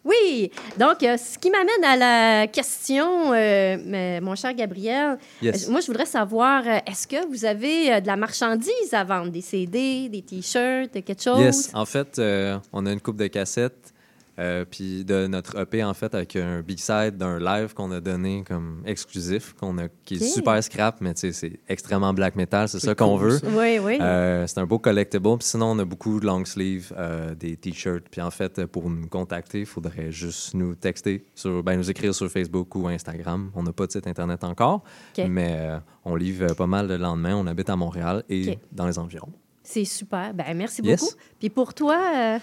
Oui, 0.06 0.52
donc 0.78 1.02
euh, 1.02 1.16
ce 1.16 1.36
qui 1.36 1.50
m'amène 1.50 1.82
à 1.84 1.96
la 1.96 2.46
question, 2.46 3.32
euh, 3.32 3.76
mais- 3.84 4.20
mon 4.20 4.36
cher 4.36 4.54
Gabriel, 4.54 5.18
Yes. 5.42 5.66
euh, 5.68 5.72
moi 5.72 5.80
je 5.80 5.86
voudrais 5.88 6.06
savoir, 6.06 6.62
euh, 6.66 6.78
est-ce 6.86 7.08
que 7.08 7.26
vous 7.28 7.44
avez 7.44 7.92
euh, 7.92 8.00
de 8.00 8.06
la 8.06 8.14
marchandise 8.16 8.92
à 8.92 9.02
vendre, 9.02 9.30
des 9.32 9.40
CD, 9.40 10.08
des 10.08 10.22
t-shirts, 10.22 10.92
quelque 10.92 11.20
chose? 11.20 11.40
Yes. 11.40 11.70
En 11.74 11.84
fait, 11.86 12.18
euh, 12.20 12.56
on 12.72 12.86
a 12.86 12.92
une 12.92 13.00
coupe 13.00 13.16
de 13.16 13.26
cassettes, 13.26 13.85
euh, 14.38 14.64
puis 14.70 15.04
de 15.04 15.26
notre 15.26 15.58
EP, 15.58 15.82
en 15.82 15.94
fait, 15.94 16.14
avec 16.14 16.36
un 16.36 16.60
B-side 16.60 17.16
d'un 17.16 17.38
live 17.38 17.72
qu'on 17.74 17.90
a 17.92 18.00
donné 18.00 18.44
comme 18.46 18.82
exclusif, 18.84 19.54
qu'on 19.54 19.78
a, 19.78 19.88
qui 20.04 20.14
est 20.16 20.24
super 20.24 20.62
scrap, 20.62 21.00
mais 21.00 21.12
c'est 21.14 21.60
extrêmement 21.68 22.12
black 22.12 22.36
metal, 22.36 22.68
c'est 22.68 22.80
ça 22.80 22.94
qu'on 22.94 23.16
veut. 23.16 23.38
ça. 23.38 23.46
Oui, 23.48 23.78
oui. 23.78 23.98
Euh, 24.00 24.46
c'est 24.46 24.58
un 24.58 24.66
beau 24.66 24.78
collectible. 24.78 25.38
Puis 25.38 25.48
sinon, 25.48 25.72
on 25.72 25.78
a 25.78 25.84
beaucoup 25.84 26.20
de 26.20 26.26
long 26.26 26.44
sleeve, 26.44 26.92
euh, 26.96 27.34
des 27.34 27.56
t-shirts. 27.56 28.06
Puis 28.10 28.20
en 28.20 28.30
fait, 28.30 28.66
pour 28.66 28.90
nous 28.90 29.06
contacter, 29.08 29.60
il 29.60 29.66
faudrait 29.66 30.12
juste 30.12 30.54
nous 30.54 30.74
texter, 30.74 31.24
sur, 31.34 31.62
ben, 31.62 31.76
nous 31.76 31.90
écrire 31.90 32.14
sur 32.14 32.30
Facebook 32.30 32.74
ou 32.74 32.88
Instagram. 32.88 33.50
On 33.54 33.62
n'a 33.62 33.72
pas 33.72 33.86
de 33.86 33.92
site 33.92 34.06
Internet 34.06 34.44
encore, 34.44 34.82
mais 35.18 35.70
on 36.04 36.14
livre 36.14 36.54
pas 36.54 36.66
mal 36.66 36.88
le 36.88 36.96
lendemain. 36.96 37.34
On 37.36 37.46
habite 37.46 37.70
à 37.70 37.76
Montréal 37.76 38.22
et 38.28 38.58
dans 38.72 38.86
les 38.86 38.98
environs. 38.98 39.32
C'est 39.62 39.84
super. 39.84 40.32
Ben, 40.32 40.54
merci 40.54 40.80
Yes. 40.82 41.00
beaucoup. 41.00 41.14
Puis 41.40 41.50
pour 41.50 41.74
toi, 41.74 42.38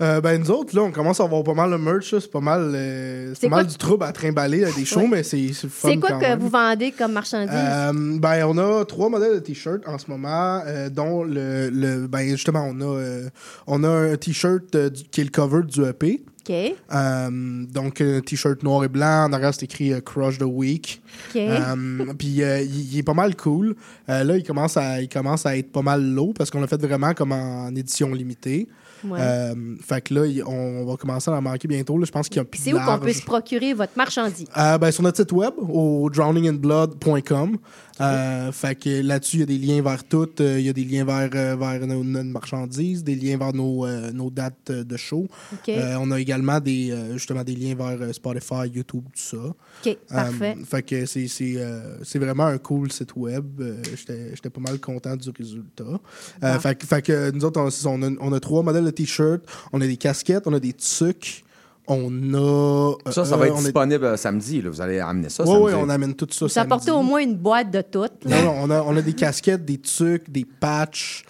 euh, 0.00 0.20
ben, 0.20 0.40
nous 0.40 0.50
autres, 0.50 0.76
là, 0.76 0.82
on 0.82 0.90
commence 0.92 1.20
à 1.20 1.24
avoir 1.24 1.42
pas 1.42 1.54
mal 1.54 1.70
de 1.70 1.76
merch. 1.76 2.12
là. 2.12 2.20
C'est 2.20 2.30
pas 2.30 2.40
mal, 2.40 2.72
euh, 2.74 3.28
c'est 3.34 3.40
C'est 3.42 3.48
pas 3.48 3.56
mal 3.56 3.64
quoi- 3.64 3.72
du 3.72 3.78
trouble 3.78 4.04
à 4.04 4.12
trimballer 4.12 4.64
à 4.64 4.70
des 4.72 4.84
shows, 4.84 5.00
Ouais. 5.00 5.08
mais 5.10 5.22
c'est 5.22 5.52
c'est 5.54 5.64
le 5.64 5.68
fun 5.70 5.88
c'est 5.88 5.96
quoi 5.98 6.10
quand 6.10 6.18
que 6.20 6.24
même. 6.26 6.38
vous 6.38 6.48
vendez 6.48 6.92
comme 6.92 7.12
marchandise? 7.12 7.50
Euh, 7.54 7.92
ben, 8.18 8.44
on 8.46 8.58
a 8.58 8.84
trois 8.84 9.08
modèles 9.08 9.34
de 9.34 9.38
t-shirts 9.40 9.86
en 9.88 9.98
ce 9.98 10.10
moment, 10.10 10.60
euh, 10.66 10.90
dont 10.90 11.24
le, 11.24 11.70
le- 11.70 12.06
ben, 12.06 12.28
justement, 12.28 12.66
on 12.70 12.80
a, 12.80 12.84
euh, 12.98 13.28
on 13.66 13.84
a 13.84 13.88
un 13.88 14.16
t-shirt 14.16 14.74
euh, 14.74 14.90
du- 14.90 15.04
qui 15.04 15.20
est 15.22 15.24
le 15.24 15.30
cover 15.30 15.62
du 15.62 15.82
EP. 15.84 16.22
OK. 16.48 16.54
Euh, 16.94 17.64
donc, 17.72 18.00
un 18.00 18.20
t-shirt 18.20 18.62
noir 18.62 18.84
et 18.84 18.88
blanc. 18.88 19.24
En 19.28 19.32
arrière, 19.32 19.52
c'est 19.52 19.64
écrit 19.64 19.92
euh, 19.92 20.00
Crush 20.00 20.38
the 20.38 20.42
Week. 20.44 21.02
OK. 21.30 21.36
Euh, 21.40 21.74
puis, 22.16 22.42
euh, 22.44 22.60
il, 22.60 22.92
il 22.92 22.98
est 22.98 23.02
pas 23.02 23.14
mal 23.14 23.34
cool. 23.34 23.74
Euh, 24.08 24.22
là, 24.22 24.36
il 24.36 24.44
commence, 24.44 24.76
à, 24.76 25.00
il 25.02 25.08
commence 25.08 25.44
à 25.44 25.56
être 25.56 25.72
pas 25.72 25.82
mal 25.82 26.04
low 26.04 26.32
parce 26.36 26.50
qu'on 26.52 26.60
l'a 26.60 26.68
fait 26.68 26.80
vraiment 26.80 27.14
comme 27.14 27.32
en 27.32 27.74
édition 27.74 28.12
limitée. 28.14 28.68
Ouais. 29.10 29.18
Euh, 29.20 29.54
fait 29.82 30.00
que 30.00 30.14
là, 30.14 30.44
on, 30.46 30.84
va 30.84 30.96
commencer 30.96 31.30
à 31.30 31.34
en 31.34 31.42
manquer 31.42 31.68
bientôt. 31.68 31.98
là. 31.98 32.04
Je 32.04 32.12
pense 32.12 32.28
qu'il 32.28 32.38
y 32.38 32.40
a 32.40 32.44
plus 32.44 32.60
c'est 32.60 32.72
où 32.72 32.78
qu'on 32.78 32.98
peut 32.98 33.12
se 33.12 33.22
procurer 33.22 33.74
votre 33.74 33.92
marchandise? 33.96 34.46
Euh, 34.56 34.78
ben, 34.78 34.90
sur 34.90 35.02
notre 35.02 35.18
site 35.18 35.32
web, 35.32 35.54
au 35.58 36.10
drowninginblood.com. 36.10 37.58
Euh, 38.00 38.52
fait 38.52 38.74
que 38.74 39.02
là-dessus, 39.02 39.38
il 39.38 39.40
y 39.40 39.42
a 39.42 39.46
des 39.46 39.58
liens 39.58 39.82
vers 39.82 40.04
tout. 40.04 40.28
Euh, 40.40 40.58
Il 40.58 40.66
y 40.66 40.68
a 40.68 40.72
des 40.72 40.84
liens 40.84 41.04
vers, 41.04 41.30
euh, 41.34 41.56
vers 41.56 41.86
nos, 41.86 42.04
nos 42.04 42.24
marchandises, 42.24 43.02
des 43.02 43.14
liens 43.14 43.38
vers 43.38 43.54
nos, 43.54 43.86
nos 44.12 44.30
dates 44.30 44.70
de 44.70 44.96
show. 44.96 45.26
On 45.68 46.10
a 46.10 46.20
également 46.20 46.60
des, 46.60 46.94
justement 47.14 47.44
des 47.44 47.54
liens 47.54 47.74
vers 47.74 48.14
Spotify, 48.14 48.68
YouTube, 48.72 49.04
tout 49.04 49.20
ça. 49.20 49.36
OK, 49.36 49.96
parfait. 50.08 50.56
Fait 50.64 50.82
que 50.82 51.06
c'est, 51.06 51.28
c'est, 51.28 52.18
vraiment 52.18 52.46
un 52.46 52.58
cool 52.58 52.92
site 52.92 53.16
web. 53.16 53.62
J'étais, 53.94 54.50
pas 54.50 54.60
mal 54.60 54.78
content 54.78 55.16
du 55.16 55.30
résultat. 55.30 56.00
Ah. 56.40 56.58
fait, 56.58 56.74
que- 56.76 56.86
fait 56.86 57.02
que 57.02 57.30
nous 57.30 57.44
autres, 57.44 57.60
on 57.86 58.02
a, 58.02 58.10
on 58.20 58.32
a 58.32 58.40
trois 58.40 58.62
modèles 58.62 58.84
de 58.84 58.90
t-shirts. 58.96 59.42
On 59.72 59.80
a 59.80 59.86
des 59.86 59.96
casquettes, 59.96 60.46
on 60.46 60.52
a 60.54 60.60
des 60.60 60.72
tucs. 60.72 61.44
On 61.88 62.10
a. 62.34 63.12
Ça, 63.12 63.24
ça 63.24 63.34
euh, 63.34 63.38
va 63.38 63.46
être 63.46 63.54
on 63.54 63.58
a- 63.58 63.62
disponible 63.62 64.04
euh, 64.04 64.16
samedi. 64.16 64.60
là. 64.60 64.70
Vous 64.70 64.80
allez 64.80 64.98
amener 64.98 65.28
ça 65.28 65.44
Oui, 65.44 65.50
samedi. 65.50 65.64
oui, 65.66 65.72
on 65.76 65.88
amène 65.88 66.14
tout 66.14 66.26
ça. 66.32 66.46
Vous 66.46 66.58
apportez 66.58 66.90
au 66.90 67.02
moins 67.02 67.20
une 67.20 67.36
boîte 67.36 67.70
de 67.70 67.80
toutes. 67.82 68.24
Non, 68.24 68.42
non, 68.42 68.54
on 68.62 68.70
a, 68.70 68.82
on 68.82 68.96
a 68.96 69.02
des 69.02 69.12
casquettes, 69.12 69.64
des 69.64 69.78
tucs, 69.78 70.28
des 70.28 70.44
patchs. 70.44 71.24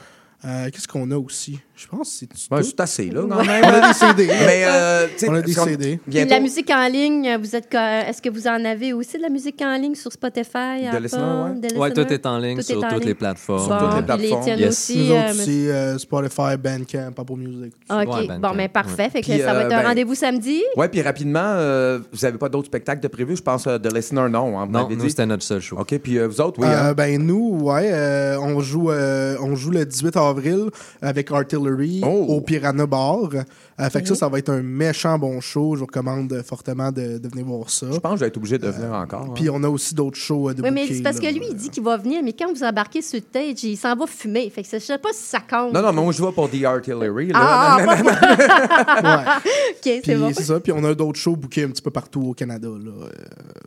Euh, 0.45 0.71
qu'est-ce 0.71 0.89
qu'on 0.89 1.11
a 1.11 1.17
aussi? 1.19 1.59
Je 1.77 1.87
pense 1.89 2.09
que 2.21 2.27
c'est 2.35 2.51
Ben, 2.51 2.63
tout. 2.63 2.69
assez, 2.79 3.11
là, 3.11 3.23
quand 3.29 3.37
Ouais. 3.37 3.47
même. 3.47 3.65
On 3.65 3.69
a 3.69 3.89
des 3.89 3.93
CD. 3.95 4.27
Mais, 4.47 4.65
euh, 4.67 5.07
on 5.29 5.35
a 5.35 5.43
des 5.43 5.53
CD. 5.53 6.01
Bientôt- 6.07 6.31
la 6.31 6.41
musique 6.41 6.71
en 6.71 6.89
ligne, 6.89 7.37
vous 7.39 7.55
êtes 7.55 7.69
est-ce 7.75 8.23
que 8.23 8.31
vous 8.31 8.47
en 8.49 8.65
avez 8.65 8.95
aussi 8.95 9.19
de 9.19 9.23
la 9.23 9.29
musique 9.29 9.61
en 9.61 9.77
ligne 9.77 9.95
sur 9.95 10.11
Spotify, 10.11 10.89
De 10.91 10.99
Listener, 10.99 11.23
Ouais, 11.77 11.89
Listener? 11.91 11.93
tout 12.07 12.13
est 12.15 12.25
en 12.27 12.39
ligne 12.39 12.57
Tout 12.57 12.63
sur 12.63 12.79
en 12.79 12.89
toutes 12.89 12.99
ligne. 13.01 13.09
les 13.09 13.15
plateformes. 13.15 13.67
Sur 13.67 13.79
toutes 13.79 13.95
les 13.95 14.03
Bon, 14.03 14.15
puis 14.15 14.23
les 14.23 14.29
plateformes. 14.29 14.45
tiennes 14.45 14.59
Yes. 14.59 14.69
aussi. 14.71 14.99
Nous 15.09 15.15
euh, 15.15 15.33
c'est 15.35 15.51
euh, 15.51 15.99
Spotify, 15.99 16.57
Bandcamp, 16.59 17.09
Apple 17.19 17.33
Music. 17.37 17.75
OK, 17.91 17.97
Ouais, 18.15 18.27
ben, 18.27 18.39
bon, 18.41 18.49
mais 18.55 18.63
ouais. 18.63 18.69
parfait. 18.69 19.11
Fait 19.11 19.21
que 19.21 19.27
Puis, 19.27 19.39
ça 19.41 19.53
va 19.53 19.61
euh, 19.61 19.67
être 19.67 19.73
un 19.75 19.83
ben- 19.83 19.89
rendez-vous 19.89 20.15
samedi. 20.15 20.63
Ouais, 20.79 20.89
puis 20.89 21.03
rapidement, 21.03 21.41
euh, 21.45 21.99
vous 22.11 22.19
n'avez 22.23 22.39
pas 22.39 22.49
d'autres 22.49 22.69
spectacles 22.69 23.03
de 23.03 23.09
prévus? 23.09 23.37
Je 23.37 23.43
pense 23.43 23.67
euh, 23.67 23.77
de 23.77 23.91
Listener, 23.91 24.29
non. 24.31 24.59
Hein, 24.59 24.67
Non, 24.71 24.89
nous, 24.89 25.09
c'était 25.11 25.27
notre 25.27 25.43
seul 25.43 25.61
show. 25.61 25.77
OK, 25.79 25.99
puis 25.99 26.19
euh, 26.19 26.27
vous 26.27 26.41
autres, 26.41 26.59
oui. 26.61 26.69
Hein? 26.69 26.95
ben 26.95 27.23
nous, 27.23 27.59
ouais, 27.65 27.93
on 28.41 28.61
joue 28.61 28.91
on 28.91 29.55
joue 29.57 29.73
le 29.73 29.85
18 29.85 30.17
avril 30.17 30.71
avec 31.03 31.31
Artillery 31.31 31.66
Oh. 32.05 32.27
au 32.37 32.41
Piranha 32.41 32.87
Bar. 32.87 33.31
Euh, 33.79 33.91
fait 33.91 34.03
que 34.03 34.09
ça, 34.09 34.15
ça 34.15 34.29
va 34.29 34.39
être 34.39 34.51
un 34.51 34.63
méchant 34.63 35.19
bon 35.19 35.41
show. 35.41 35.75
Je 35.75 35.81
vous 35.81 35.87
recommande 35.87 36.33
euh, 36.33 36.43
fortement 36.43 36.91
de, 36.93 37.19
de 37.19 37.29
venir 37.29 37.45
voir 37.47 37.69
ça. 37.71 37.87
Je 37.93 37.99
pense 37.99 38.13
que 38.13 38.17
je 38.19 38.21
vais 38.21 38.29
être 38.29 38.37
obligé 38.37 38.59
de 38.59 38.69
venir 38.69 38.93
encore. 38.93 39.23
hein. 39.23 39.33
Puis 39.35 39.51
on 39.51 39.63
a 39.65 39.69
aussi 39.69 39.95
d'autres 39.95 40.17
shows 40.19 40.51
euh, 40.51 40.55
de 40.55 40.63
Oui, 40.63 40.71
mais 40.71 40.87
c'est 40.87 41.03
parce 41.03 41.21
que 41.21 41.27
lui, 41.27 41.47
il 41.51 41.55
dit 41.57 41.69
qu'il 41.71 41.83
va 41.83 41.97
venir, 41.97 42.23
mais 42.25 42.33
quand 42.33 42.53
vous 42.53 42.63
embarquez 42.65 43.03
sur 43.03 43.19
le 43.19 43.25
stage, 43.29 43.65
il 43.65 43.77
s'en 43.77 43.95
va 43.95 44.07
fumer. 44.07 44.49
Fait 44.51 44.63
que 44.63 44.69
ça- 44.69 44.79
je 44.79 44.85
sais 44.85 44.99
pas 44.99 45.13
si 45.13 45.23
ça 45.25 45.41
compte. 45.41 45.73
Non, 45.73 45.83
non, 45.83 45.93
mais 45.93 46.03
moi, 46.03 46.13
je 46.13 46.23
vais 46.25 46.33
pour 46.33 46.51
The 46.51 46.65
Artillery. 46.65 47.29
Là. 47.29 47.39
Ah, 47.41 47.77
Non, 47.81 47.87
non, 47.97 48.03
non, 48.05 48.11
Ouais. 49.11 49.25
OK, 49.37 49.83
c'est 49.83 50.01
Puis 50.03 50.15
bon. 50.15 50.33
c'est 50.35 50.43
ça. 50.45 50.61
Puis 50.61 50.73
on 50.73 50.83
a 50.85 50.95
d'autres 50.95 51.19
shows 51.19 51.37
bookés 51.37 51.65
un 51.65 51.69
petit 51.69 51.83
peu 51.83 51.91
partout 51.91 52.23
au 52.31 52.35
Canada 52.35 52.69
là, 52.69 52.91
euh, 53.05 53.09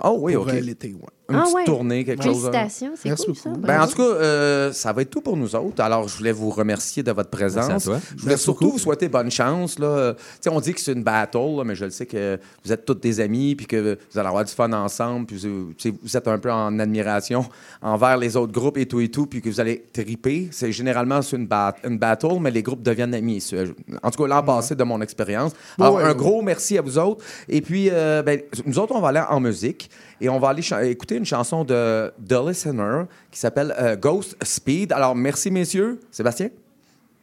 Oh 0.04 0.18
oui, 0.22 0.34
pour 0.34 0.44
OK. 0.44 0.54
euh, 0.54 0.60
l'été. 0.60 0.94
Ouais. 0.94 1.00
Une 1.30 1.36
Ah 1.36 1.42
petite 1.44 1.56
ouais. 1.56 1.64
tournée, 1.66 2.06
quelque 2.06 2.24
chose. 2.24 2.48
hein. 2.48 2.52
Félicitations, 2.52 2.92
c'est 2.96 3.10
cool, 3.26 3.36
ça. 3.36 3.50
beaucoup. 3.50 3.62
Ben, 3.62 3.82
en 3.82 3.88
tout 3.88 3.96
cas, 3.98 4.04
euh, 4.04 4.72
ça 4.74 4.92
va 4.94 5.02
être 5.04 5.10
tout 5.10 5.22
pour 5.22 5.38
nous 5.38 5.56
autres. 5.56 5.82
Alors, 5.84 6.08
je 6.08 6.18
voulais 6.18 6.32
vous 6.32 6.50
remercier 6.50 7.04
de 7.04 7.12
votre 7.12 7.30
présence. 7.30 7.68
Merci 7.68 7.88
à 7.90 7.92
toi. 7.92 8.00
Je 8.10 8.22
voulais 8.22 8.30
Merci 8.32 8.44
surtout 8.44 8.64
beaucoup. 8.66 8.78
vous 8.78 8.84
souhaiter 8.84 9.08
bonne 9.10 9.30
chance. 9.32 9.78
Là. 9.80 9.88
Euh, 9.88 10.14
tu 10.14 10.20
sais, 10.42 10.50
on 10.50 10.60
dit 10.60 10.74
que 10.74 10.82
c'est 10.82 10.94
une 10.94 11.04
battle, 11.04 11.38
là, 11.58 11.64
mais 11.64 11.76
je 11.76 11.86
le 11.86 11.92
sais 11.92 12.06
que 12.06 12.40
vous 12.66 12.72
êtes 12.74 12.86
tous 12.86 12.96
des 12.96 13.20
amis, 13.20 13.56
puis 13.56 13.68
que 13.68 13.98
vous 14.12 14.20
allez 14.20 14.28
avoir 14.28 14.44
du 14.46 14.52
fun 14.54 14.72
ensemble, 14.74 15.26
puis 15.28 15.38
vous, 15.38 16.18
êtes 16.18 16.28
un 16.28 16.38
peu 16.40 16.52
en 16.52 16.78
admiration 16.80 17.46
envers 17.82 18.18
les 18.18 18.36
autres 18.36 18.52
groupes 18.52 18.78
et 18.78 18.86
tout 18.88 19.00
et 19.02 19.10
tout, 19.10 19.26
puis 19.28 19.42
que 19.42 19.50
vous 19.50 19.60
allez 19.60 19.84
triper. 19.94 20.48
C'est 20.52 20.72
généralement 20.72 21.22
c'est 21.22 21.36
une, 21.38 21.48
bat- 21.48 21.76
une 21.84 21.98
battle, 21.98 22.40
mais 22.40 22.52
les 22.52 22.64
groupes 22.64 22.82
deviennent 22.82 23.14
amis. 23.14 23.42
C'est- 23.42 23.66
En 24.04 24.12
tout 24.12 24.24
cas, 24.24 24.28
l'an 24.30 24.44
passé, 24.44 24.76
de 24.76 24.84
mon 24.84 25.02
expérience. 25.02 25.52
Alors, 25.80 25.96
Ouais, 25.96 26.04
un 26.04 26.10
ouais. 26.10 26.16
gros 26.16 26.42
merci 26.42 26.78
à 26.78 26.82
vous 26.82 26.98
autres. 26.98 27.24
Et 27.48 27.62
puis, 27.62 27.90
euh, 27.92 28.22
ben, 28.24 28.40
nous 28.66 28.80
autres, 28.80 28.94
on 28.96 29.02
va 29.02 29.10
aller 29.10 29.24
en 29.30 29.40
musique 29.40 29.90
et 30.22 30.30
on 30.30 30.40
va 30.40 30.50
aller 30.50 30.64
écouter 30.90 31.16
une 31.16 31.26
chanson 31.26 31.64
de 31.64 32.12
The 32.28 32.48
Listener 32.48 33.04
qui 33.32 33.40
s'appelle 33.40 33.74
euh, 33.80 33.96
Ghost 33.96 34.36
Speed. 34.44 34.92
Alors, 34.92 35.16
merci, 35.16 35.52
messieurs. 35.52 36.00
Sébastien? 36.12 36.50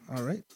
All 0.08 0.24
right. 0.24 0.55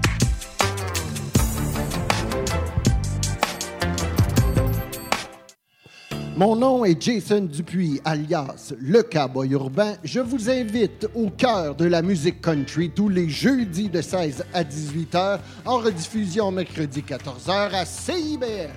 Mon 6.41 6.55
nom 6.55 6.83
est 6.85 6.99
Jason 6.99 7.41
Dupuis, 7.41 8.01
alias 8.03 8.73
Le 8.79 9.03
Cowboy 9.03 9.51
Urbain. 9.51 9.93
Je 10.03 10.19
vous 10.19 10.49
invite 10.49 11.07
au 11.13 11.29
cœur 11.29 11.75
de 11.75 11.85
la 11.85 12.01
musique 12.01 12.41
country 12.41 12.89
tous 12.89 13.09
les 13.09 13.29
jeudis 13.29 13.89
de 13.89 14.01
16 14.01 14.43
à 14.51 14.63
18 14.63 15.13
h, 15.13 15.39
en 15.65 15.77
rediffusion 15.77 16.51
mercredi 16.51 17.03
14 17.03 17.45
h 17.45 17.75
à 17.75 17.85
CIBL. 17.85 18.71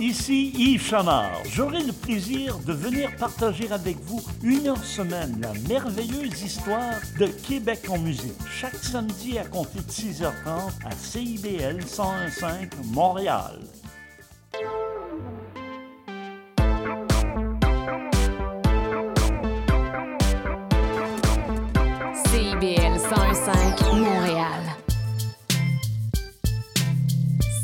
Ici 0.00 0.54
Yves 0.56 0.82
Chamard. 0.82 1.42
J'aurai 1.52 1.82
le 1.82 1.92
plaisir 1.92 2.58
de 2.60 2.72
venir 2.72 3.14
partager 3.16 3.70
avec 3.70 3.98
vous 4.06 4.22
une 4.42 4.68
heure 4.68 4.82
semaine 4.82 5.42
la 5.42 5.52
merveilleuse 5.68 6.42
histoire 6.42 7.02
de 7.20 7.26
Québec 7.26 7.80
en 7.90 7.98
musique. 7.98 8.32
Chaque 8.50 8.76
samedi 8.76 9.38
à 9.38 9.44
compter 9.44 9.80
de 9.80 9.92
6h30 9.92 10.70
à 10.86 10.92
CIBL 10.92 11.80
101.5 11.84 12.70
Montréal. 12.94 13.58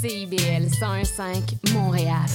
CIBL 0.01 0.68
101.5 0.70 1.72
Montréal. 1.74 2.28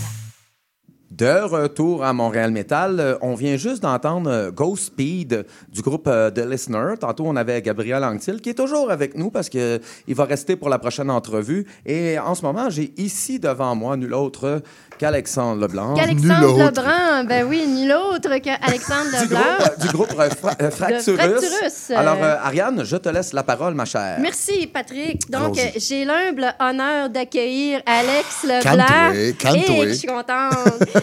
De 1.11 1.43
retour 1.43 2.03
à 2.03 2.11
Montréal 2.11 2.51
Metal, 2.51 2.99
euh, 2.99 3.15
on 3.21 3.35
vient 3.35 3.55
juste 3.55 3.83
d'entendre 3.83 4.29
euh, 4.29 4.51
Ghost 4.51 4.85
Speed 4.85 5.45
du 5.71 5.81
groupe 5.81 6.07
euh, 6.07 6.29
The 6.29 6.39
Listener. 6.39 6.95
Tantôt, 6.99 7.25
on 7.25 7.35
avait 7.35 7.61
Gabriel 7.61 8.03
Anctil 8.03 8.41
qui 8.41 8.49
est 8.49 8.55
toujours 8.55 8.91
avec 8.91 9.15
nous 9.15 9.29
parce 9.29 9.47
qu'il 9.47 9.79
va 10.09 10.25
rester 10.25 10.55
pour 10.55 10.67
la 10.69 10.79
prochaine 10.79 11.09
entrevue. 11.09 11.65
Et 11.85 12.19
en 12.19 12.35
ce 12.35 12.41
moment, 12.41 12.69
j'ai 12.69 12.93
ici 12.97 13.39
devant 13.39 13.75
moi 13.75 13.95
nul 13.95 14.13
autre 14.13 14.61
qu'Alexandre 15.07 15.61
Leblanc. 15.61 15.93
Qu'Alexandre 15.95 16.57
Lebrun, 16.65 17.23
ben 17.25 17.45
oui, 17.45 17.65
nul 17.67 17.91
autre 17.91 18.37
qu'Alexandre 18.37 19.09
du 19.19 19.23
Leblanc. 19.23 19.39
groupe, 19.41 19.67
euh, 19.67 19.81
du 19.81 19.87
groupe 19.89 20.13
euh, 20.19 20.29
Fra- 20.29 20.55
euh, 20.61 20.71
Fracturus. 20.71 21.17
Fracturus, 21.19 21.89
euh. 21.91 21.97
Alors, 21.97 22.17
euh, 22.23 22.35
Ariane, 22.41 22.83
je 22.85 22.95
te 22.95 23.09
laisse 23.09 23.33
la 23.33 23.43
parole, 23.43 23.73
ma 23.73 23.83
chère. 23.83 24.17
Merci, 24.21 24.67
Patrick. 24.67 25.29
Donc, 25.29 25.59
j'ai 25.75 26.05
l'humble 26.05 26.55
honneur 26.59 27.09
d'accueillir 27.09 27.81
Alex 27.85 28.43
Leblanc. 28.43 28.61
Calme-toi, 28.61 29.31
calme-toi. 29.39 29.85
Et 29.85 29.89
je 29.89 29.93
suis 29.93 30.07
contente. 30.07 30.53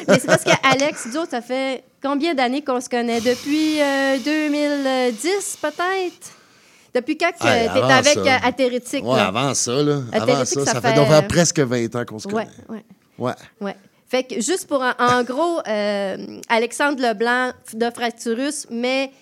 Mais 0.08 0.18
c'est 0.18 0.26
parce 0.26 0.44
qu'Alex, 0.44 1.06
autres, 1.16 1.30
ça 1.32 1.42
fait 1.42 1.84
combien 2.02 2.34
d'années 2.34 2.62
qu'on 2.64 2.80
se 2.80 2.88
connaît? 2.88 3.20
Depuis 3.20 3.80
euh, 3.82 4.16
2010, 4.24 5.58
peut-être? 5.60 6.32
Depuis 6.94 7.16
quand 7.18 7.30
que 7.38 7.46
Hey, 7.46 7.68
tu 7.68 7.76
es 7.76 7.78
avant 7.82 7.88
avec 7.88 8.14
ça. 8.14 8.36
Athérétique? 8.44 9.04
Ouais, 9.04 9.16
là? 9.16 9.26
avant 9.26 9.54
ça, 9.54 9.72
là. 9.82 9.98
Avant 10.12 10.36
ça, 10.38 10.46
ça, 10.46 10.64
ça 10.64 10.80
fait, 10.80 10.88
fait- 10.88 10.94
donc 10.96 11.28
presque 11.28 11.60
20 11.60 11.94
ans 11.96 12.04
qu'on 12.06 12.18
se 12.18 12.26
Ouais, 12.28 12.44
connaît. 12.46 12.46
ouais. 12.70 12.84
Ouais. 13.18 13.32
Ouais. 13.60 13.76
Fait 14.10 14.24
que 14.24 14.40
juste 14.40 14.66
pour 14.66 14.82
en, 14.82 14.92
en 14.98 15.22
gros, 15.22 15.60
euh, 15.68 16.16
Alexandre 16.48 17.00
Leblanc 17.00 17.52
de 17.72 17.90
Fracturus, 17.90 18.66
mais 18.68 19.12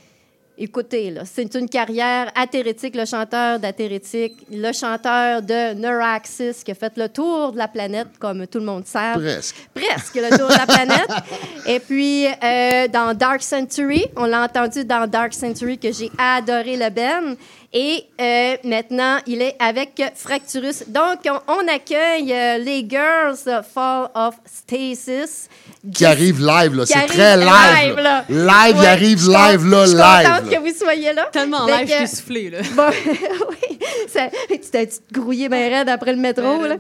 écoutez, 0.57 1.11
là, 1.11 1.25
c'est 1.27 1.55
une 1.57 1.69
carrière 1.69 2.33
athérétique, 2.35 2.97
le 2.97 3.05
chanteur 3.05 3.59
d'Athérétique, 3.59 4.35
le 4.51 4.73
chanteur 4.73 5.43
de 5.43 5.75
Neuraxis 5.75 6.65
qui 6.65 6.71
a 6.71 6.75
fait 6.75 6.97
le 6.97 7.11
tour 7.11 7.53
de 7.53 7.59
la 7.59 7.69
planète, 7.69 8.09
comme 8.19 8.47
tout 8.47 8.61
le 8.61 8.65
monde 8.65 8.87
sait. 8.87 9.13
Presque. 9.13 9.69
Presque 9.75 10.15
le 10.15 10.39
tour 10.39 10.49
de 10.49 10.57
la 10.57 10.67
planète. 10.67 11.11
Et 11.67 11.81
puis, 11.81 12.27
euh, 12.27 12.89
dans 12.89 13.15
Dark 13.15 13.43
Century, 13.43 14.07
on 14.17 14.25
l'a 14.25 14.45
entendu 14.45 14.87
dans 14.87 15.07
Dark 15.07 15.35
Century 15.35 15.77
que 15.77 15.93
j'ai 15.93 16.11
adoré 16.17 16.79
le 16.79 16.89
Ben. 16.89 17.37
Et 17.71 18.05
euh, 18.19 18.57
maintenant, 18.65 19.19
il 19.27 19.43
est 19.43 19.55
avec 19.59 20.03
Fracturus. 20.15 20.85
Donc, 20.89 21.19
on, 21.27 21.53
on 21.53 21.69
accueille 21.69 22.33
euh, 22.33 22.57
les 22.57 22.87
Girls 22.89 23.63
Fall 23.75 24.09
of 24.15 24.37
Stasis. 24.47 25.49
Qui 25.95 26.05
arrive 26.07 26.41
live, 26.41 26.75
là. 26.75 26.87
C'est 26.87 26.95
arrive 26.97 27.09
très 27.11 27.37
live, 27.37 27.97
là. 27.97 28.03
là. 28.03 28.25
Live, 28.29 28.75
il 28.77 28.81
Ouais, 28.81 28.87
arrive 28.87 29.19
je 29.19 29.23
suis 29.25 29.33
live, 29.33 29.67
là, 29.67 29.83
Je 29.85 29.89
suis 29.91 29.97
live, 29.99 30.27
contente 30.29 30.51
là. 30.51 30.57
que 30.57 30.63
vous 30.63 30.75
soyez 30.79 31.13
là. 31.13 31.29
Tellement 31.31 31.67
Fait 31.67 31.77
live, 31.79 31.87
que- 31.89 32.01
je 32.01 32.07
suis 32.07 32.17
soufflée, 32.17 32.51
là. 32.51 32.59
Bon, 32.75 32.89
oui. 33.51 33.79
Ça- 34.09 34.29
tu 34.51 34.59
t'es 34.73 34.89
grouillé 35.13 35.49
bien 35.51 35.69
raide 35.69 35.89
après 35.91 36.13
le 36.13 36.19
métro, 36.19 36.65
là. 36.65 36.77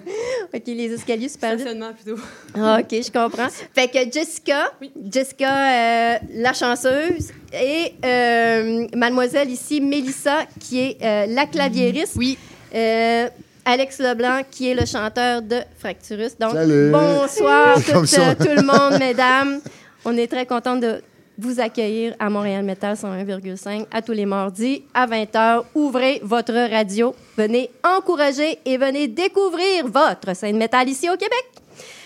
OK, 0.55 0.62
les 0.66 0.93
escaliers 0.95 1.28
super 1.28 1.51
vite. 1.51 1.61
Stationnement, 1.61 1.93
plutôt. 1.93 2.18
Ah, 2.57 2.78
OK, 2.80 2.89
je 2.91 3.11
comprends. 3.12 3.49
Fait 3.74 3.89
que 3.89 3.99
Jessica, 4.11 4.72
Jessica, 5.12 5.51
euh, 5.55 6.14
la 6.34 6.53
chanceuse, 6.55 7.28
et 7.53 7.94
euh, 8.05 8.86
mademoiselle 8.94 9.51
ici, 9.51 9.80
Mélissa, 9.80 10.40
qui 10.61 10.80
est 10.80 10.99
euh, 11.03 11.26
la 11.28 11.46
claviériste. 11.46 12.14
Oui. 12.16 12.36
Euh, 12.74 13.28
Alex 13.64 13.99
Leblanc, 13.99 14.40
qui 14.51 14.70
est 14.70 14.74
le 14.74 14.86
chanteur 14.86 15.42
de 15.42 15.59
Fracturus. 15.78 16.38
Donc, 16.38 16.53
Salut. 16.53 16.90
bonsoir 16.90 17.76
tout, 17.92 18.07
ça. 18.07 18.30
euh, 18.30 18.34
tout 18.34 18.49
le 18.49 18.62
monde, 18.62 18.99
mesdames. 18.99 19.61
On 20.05 20.16
est 20.16 20.26
très 20.26 20.46
content 20.46 20.76
de 20.76 21.03
vous 21.38 21.61
accueillir 21.61 22.14
à 22.18 22.30
Montréal 22.30 22.64
Metal 22.64 22.94
101,5 22.96 23.86
à 23.92 24.03
tous 24.03 24.12
les 24.12 24.26
mardis 24.26 24.84
à 24.94 25.07
20h. 25.07 25.64
Ouvrez 25.74 26.20
votre 26.24 26.53
radio, 26.55 27.14
venez 27.36 27.70
encourager 27.84 28.59
et 28.64 28.76
venez 28.78 29.07
découvrir 29.07 29.86
votre 29.86 30.34
scène 30.34 30.57
métal 30.57 30.88
ici 30.88 31.09
au 31.09 31.16
Québec. 31.16 31.44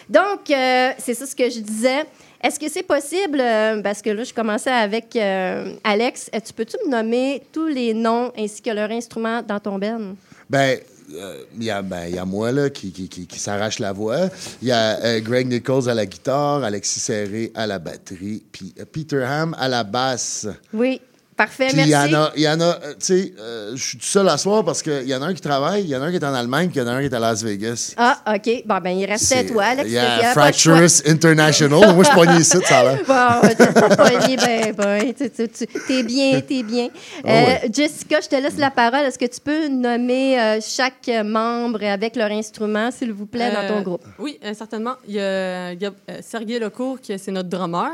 Donc, 0.09 0.51
euh, 0.51 0.91
c'est 0.99 1.15
ça 1.15 1.27
ce 1.27 1.35
que 1.35 1.49
je 1.49 1.61
disais. 1.61 2.05
Est-ce 2.43 2.59
que 2.59 2.69
c'est 2.69 2.83
possible, 2.83 3.41
euh, 3.41 3.81
parce 3.83 4.03
que 4.03 4.11
là, 4.11 4.25
je 4.25 4.35
commençais 4.35 4.71
avec 4.71 5.15
euh, 5.15 5.75
Alex, 5.85 6.29
euh, 6.35 6.41
tu 6.45 6.53
peux-tu 6.53 6.77
me 6.85 6.91
nommer 6.91 7.43
tous 7.53 7.69
les 7.69 7.95
noms 7.95 8.33
ainsi 8.37 8.61
que 8.61 8.71
leurs 8.71 8.91
instruments 8.91 9.43
dans 9.43 9.61
ton? 9.61 9.79
Ben, 9.79 10.79
euh, 11.15 11.45
il 11.57 11.65
y, 11.65 11.71
a- 11.71 11.83
ben, 11.83 12.07
il 12.09 12.17
y 12.17 12.19
a 12.19 12.25
moi 12.25 12.51
là, 12.51 12.69
qui, 12.69 12.91
qui, 12.91 13.09
qui, 13.09 13.27
qui 13.27 13.39
s'arrache 13.39 13.79
la 13.79 13.93
voix. 13.93 14.29
Il 14.61 14.69
y 14.69 14.73
a 14.73 14.99
euh, 15.05 15.21
Greg 15.21 15.47
Nichols 15.47 15.89
à 15.89 15.95
la 15.95 16.05
guitare, 16.05 16.65
Alexis 16.65 17.01
Serré 17.01 17.53
à 17.55 17.67
la 17.67 17.79
batterie, 17.79 18.43
puis 18.51 18.75
euh, 18.81 18.85
Peter 18.91 19.23
Ham 19.23 19.55
à 19.59 19.69
la 19.69 19.85
basse. 19.85 20.49
Oui, 20.75 21.01
parfait, 21.47 21.69
Puis 21.69 21.81
il 21.83 21.89
y 21.89 21.97
en 21.97 22.01
merci. 22.09 22.15
a, 22.15 22.33
il 22.37 22.43
y 22.43 22.49
en 22.49 22.61
a 22.61 22.75
tu 22.75 22.93
sais, 23.01 23.35
euh, 23.39 23.73
je 23.75 23.83
suis 23.83 23.99
tout 23.99 24.05
seul 24.07 24.29
à 24.29 24.37
soir 24.39 24.65
parce 24.65 24.83
qu'il 24.83 25.07
y 25.09 25.15
en 25.15 25.23
a 25.23 25.27
un 25.27 25.35
qui 25.35 25.41
travaille, 25.41 25.83
il 25.85 25.89
y 25.91 25.97
en 25.97 26.03
a 26.03 26.07
un 26.07 26.11
qui 26.11 26.17
est 26.17 26.25
en 26.25 26.35
Allemagne, 26.35 26.69
puis 26.69 26.79
il 26.81 26.83
y 26.83 26.85
en 26.85 26.89
a 26.89 26.93
un 26.95 27.01
qui 27.01 27.07
est 27.07 27.15
à 27.15 27.19
Las 27.19 27.43
Vegas. 27.43 27.95
Ah, 27.97 28.19
OK. 28.35 28.63
Bon, 28.67 28.79
ben, 28.83 28.91
il 28.91 29.07
restait 29.07 29.37
C'est- 29.37 29.47
toi, 29.47 29.65
Alex. 29.65 29.89
Il 29.89 29.93
y 29.93 29.95
y 29.95 29.99
a. 29.99 30.33
Fracturous 30.33 31.03
International. 31.07 31.95
Moi, 31.95 32.05
je 32.05 32.09
suis 32.09 32.15
pogné 32.17 32.39
ici, 32.41 32.57
ça 32.65 32.79
a 32.81 32.83
l'air. 32.85 32.99
Bon, 33.07 33.49
t'es 33.49 33.67
pas 33.73 33.97
pogné, 33.97 34.37
ben, 34.37 34.73
ben, 34.77 35.15
tu- 35.15 35.31
tu- 35.31 35.49
tu- 35.49 35.67
t'es 35.87 36.03
bien, 36.03 36.41
t'es 36.41 36.63
bien. 36.63 36.89
Euh, 37.25 37.29
ouais. 37.29 37.71
Jessica, 37.73 38.21
je 38.21 38.29
te 38.29 38.37
laisse 38.37 38.57
la 38.59 38.71
parole. 38.71 39.01
Est-ce 39.07 39.19
que 39.19 39.27
tu 39.27 39.41
peux 39.41 39.69
nommer 39.69 40.41
euh, 40.41 40.59
chaque 40.61 41.11
membre 41.25 41.85
avec 41.85 42.17
leur 42.17 42.31
instrument, 42.31 42.91
s'il 42.91 43.13
vous 43.13 43.27
plaît, 43.27 43.51
dans 43.53 43.67
ton 43.69 43.81
groupe? 43.83 44.05
Oui, 44.19 44.39
euh, 44.45 44.53
certainement. 44.57 44.95
Il 45.09 45.15
y 45.15 45.21
a 45.21 45.75
Gab- 45.75 45.95
euh, 46.11 46.19
Sergei 46.23 46.59
Lecourt, 46.59 47.01
qui 47.01 47.19
c'est 47.19 47.31
notre 47.33 47.49
drummer. 47.49 47.93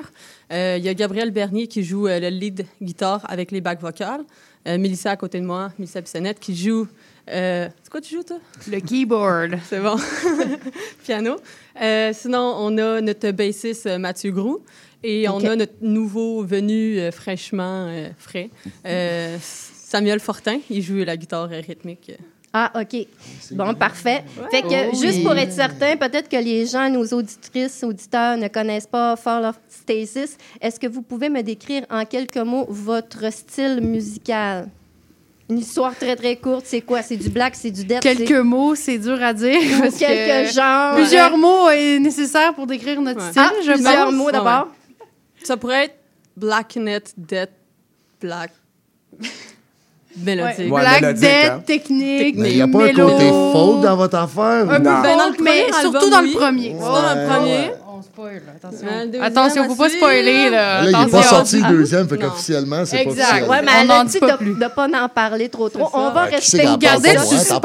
Euh, 0.51 0.76
il 0.78 0.84
y 0.84 0.88
a 0.88 0.94
Gabriel 0.94 1.30
Bernier 1.30 1.66
qui 1.66 1.84
joue 1.84 2.07
euh, 2.07 2.18
le 2.20 2.28
lead 2.28 2.64
guitare 2.82 3.20
avec 3.28 3.51
les 3.51 3.61
bacs 3.61 3.80
vocales. 3.80 4.22
Euh, 4.66 4.78
Mélissa 4.78 5.11
à 5.11 5.16
côté 5.16 5.40
de 5.40 5.44
moi, 5.46 5.72
Mélissa 5.78 6.01
Bissonnette, 6.01 6.40
qui 6.40 6.57
joue. 6.57 6.88
euh, 7.30 7.68
c'est 7.82 7.90
quoi 7.90 8.01
tu 8.01 8.14
joues, 8.14 8.22
toi? 8.22 8.38
Le 8.70 8.80
keyboard. 8.80 9.59
C'est 9.68 9.80
bon. 9.80 9.96
Piano. 11.05 11.36
Euh, 11.80 12.12
sinon, 12.14 12.55
on 12.59 12.76
a 12.78 13.01
notre 13.01 13.30
bassiste 13.30 13.86
Mathieu 13.99 14.32
Groux. 14.32 14.61
Et 15.05 15.28
on 15.28 15.38
a 15.44 15.55
notre 15.55 15.74
nouveau 15.80 16.42
venu 16.42 16.99
euh, 16.99 17.12
fraîchement 17.12 17.88
frais, 18.18 18.51
Samuel 19.40 20.18
Fortin. 20.18 20.59
Il 20.70 20.82
joue 20.82 20.96
la 21.05 21.16
guitare 21.16 21.49
rythmique. 21.49 22.12
Ah, 22.61 22.72
OK. 22.80 23.06
Bon, 23.52 23.72
parfait. 23.74 24.24
Fait 24.50 24.62
que, 24.62 24.90
Oh, 24.90 24.96
juste 25.00 25.18
oui. 25.18 25.22
pour 25.22 25.36
être 25.36 25.52
certain, 25.52 25.96
peut-être 25.96 26.28
que 26.28 26.36
les 26.36 26.66
gens, 26.66 26.88
nos 26.90 27.04
auditrices, 27.06 27.84
auditeurs, 27.84 28.36
ne 28.36 28.48
connaissent 28.48 28.86
pas 28.88 29.14
Fall 29.16 29.44
of 29.44 29.56
Stasis. 29.68 30.36
Est-ce 30.61 30.80
que 30.80 30.86
vous 30.88 31.02
pouvez 31.02 31.28
me 31.28 31.42
décrire 31.42 31.84
en 31.90 32.04
quelques 32.04 32.36
mots 32.38 32.66
votre 32.68 33.32
style 33.32 33.80
musical? 33.80 34.68
Une 35.50 35.59
histoire 35.59 35.94
très, 35.96 36.16
très 36.16 36.36
courte, 36.36 36.64
c'est 36.66 36.80
quoi? 36.82 37.00
C'est 37.02 37.16
du 37.16 37.30
black, 37.30 37.54
c'est 37.54 37.70
du 37.70 37.84
death? 37.84 38.00
Quelques 38.00 38.26
c'est- 38.28 38.42
mots, 38.42 38.74
c'est 38.74 38.98
dur 38.98 39.22
à 39.22 39.32
dire. 39.32 39.59
Que 39.61 39.98
quelques 39.98 40.52
genres. 40.54 40.94
Plusieurs 40.96 41.38
mots 41.38 41.70
est 41.70 41.98
nécessaire 42.00 42.52
pour 42.54 42.66
décrire 42.66 43.00
notre 43.00 43.22
Ouais. 43.24 43.30
style, 43.30 43.42
Ah, 43.44 43.52
je 43.64 43.72
plusieurs 43.72 44.06
pense. 44.06 44.14
mots 44.14 44.30
d'abord. 44.30 44.68
Ça 45.44 45.56
pourrait 45.56 45.84
être 45.84 45.94
Blacknet, 46.36 47.02
Death, 47.16 47.50
Black. 48.20 48.50
Mélodique. 50.16 50.72
Ouais, 50.72 50.80
Black, 50.80 51.14
dead, 51.18 51.64
technique, 51.64 52.34
Mais 52.38 52.50
il 52.50 52.56
n'y 52.56 52.62
a 52.62 52.66
pas 52.68 52.78
mélo. 52.78 53.09
un 53.09 53.11
côté 53.12 53.28
folk 53.52 53.80
dans 53.82 53.96
votre 53.96 54.16
affaire? 54.16 54.70
Un 54.70 54.80
peu 54.80 54.80
ou- 54.80 55.02
Ben, 55.02 55.02
dans 55.16 55.26
le 55.26 55.32
folk, 55.34 55.40
mais 55.40 55.66
premier 55.68 55.82
surtout 55.82 56.11
dans 56.11 56.20
le 56.20 56.32
premier. 56.32 56.68
Surtout 56.78 56.92
dans 57.02 57.14
le 57.14 57.28
premier. 57.28 57.70
On 57.99 58.03
spoil, 58.03 58.42
attention. 58.55 58.86
Deuxième 59.07 59.22
Attention, 59.24 59.64
faut 59.64 59.74
pas 59.74 59.88
spoiler, 59.88 60.51
là. 60.51 60.82
Là, 60.82 60.90
il 60.90 61.05
n'est 61.05 61.11
pas 61.11 61.22
sorti 61.24 61.61
le 61.61 61.68
deuxième, 61.68 62.09
fait 62.09 62.16
qu'officiellement, 62.16 62.84
c'est 62.84 63.03
pas 63.05 63.11
Exact. 63.11 63.22
officiel. 63.24 63.51
Ouais, 63.51 63.62
mais 63.62 63.72
On 63.86 63.90
a 63.90 64.05
dit 64.05 64.20
de 64.20 64.55
ne 64.55 64.68
pas 64.68 64.86
en 64.86 65.09
parler 65.09 65.49
trop 65.49 65.68
trop. 65.68 65.90
On 65.92 66.11
va 66.11 66.24
rester 66.24 66.59
pas, 66.62 66.76
le 66.76 67.18
suspense. 67.18 67.61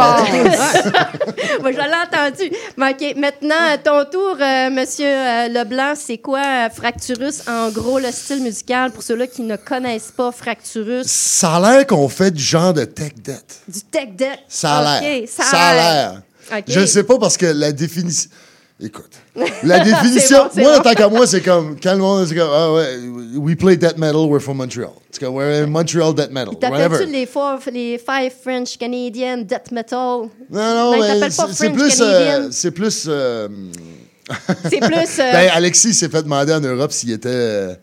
Moi, 1.62 1.72
je 1.72 1.78
l'ai 1.78 2.00
entendu. 2.04 2.52
OK, 2.78 3.16
maintenant, 3.18 3.74
à 3.74 3.78
ton 3.78 4.06
tour, 4.10 4.38
euh, 4.42 4.72
Monsieur 4.72 5.06
euh, 5.06 5.50
Leblanc, 5.50 5.94
c'est 5.96 6.18
quoi 6.18 6.42
euh, 6.42 6.70
Fracturus? 6.70 7.48
En 7.48 7.70
gros, 7.70 8.00
le 8.00 8.12
style 8.12 8.42
musical, 8.42 8.90
pour 8.92 9.04
ceux-là 9.04 9.28
qui 9.28 9.44
ne 9.44 9.56
connaissent 9.56 10.14
pas 10.18 10.32
Fracturus, 10.32 11.06
Ça 11.06 11.58
a 11.58 11.60
l'air 11.60 11.86
qu'on 11.86 12.10
fait 12.10 12.32
du 12.32 12.42
genre 12.42 12.74
de 12.74 12.86
tech 12.86 13.14
debt. 13.24 13.62
du 13.68 13.82
tech 13.82 14.10
deck. 14.16 14.40
Ça 14.48 14.78
a 14.78 15.00
l'air. 15.02 15.28
Ça 15.28 15.44
a 15.60 15.74
l'air. 15.76 16.22
Je 16.68 16.80
ne 16.80 16.86
sais 16.88 17.04
pas 17.04 17.20
parce 17.20 17.38
que 17.38 17.46
la 17.46 17.72
définition. 17.72 18.32
Écoute. 18.86 19.12
La 19.64 19.80
définition, 19.80 20.50
bon, 20.54 20.62
moi, 20.62 20.78
bon. 20.78 20.84
tant 20.84 20.94
qu'à 20.94 21.08
moi, 21.08 21.26
c'est 21.26 21.42
comme, 21.42 21.78
quand 21.82 21.94
le 21.94 22.00
monde, 22.00 22.28
c'est 22.28 22.36
comme, 22.36 22.50
ah 22.52 22.74
ouais, 22.74 22.98
we 23.38 23.56
play 23.56 23.78
death 23.78 23.98
metal, 23.98 24.26
we're 24.28 24.42
from 24.42 24.58
Montreal. 24.58 24.92
C'est 25.10 25.24
comme, 25.24 25.36
we're 25.36 25.64
in 25.64 25.68
Montreal 25.68 26.14
death 26.14 26.32
metal. 26.32 26.56
T'appelles-tu 26.60 27.10
les, 27.12 27.26
four, 27.26 27.60
les 27.72 27.98
Five 27.98 28.34
French 28.44 28.78
Canadian 28.78 29.38
Death 29.38 29.72
Metal? 29.72 29.98
Non, 30.00 30.30
non, 30.52 30.98
Non, 30.98 31.00
mais 31.00 31.20
pas 31.30 31.48
c'est 31.54 31.70
plus. 31.70 32.02
Euh, 32.02 32.48
c'est 32.52 32.72
plus. 32.72 33.06
euh, 33.08 33.48
C'est 34.70 34.80
plus. 34.80 35.20
euh, 35.20 35.32
ben, 35.32 35.50
Alexis 35.54 35.94
s'est 35.94 36.10
fait 36.10 36.24
demander 36.24 36.54
en 36.54 36.60
Europe 36.62 36.92
s'il 36.92 37.12
était. 37.12 37.30
euh, 37.30 37.74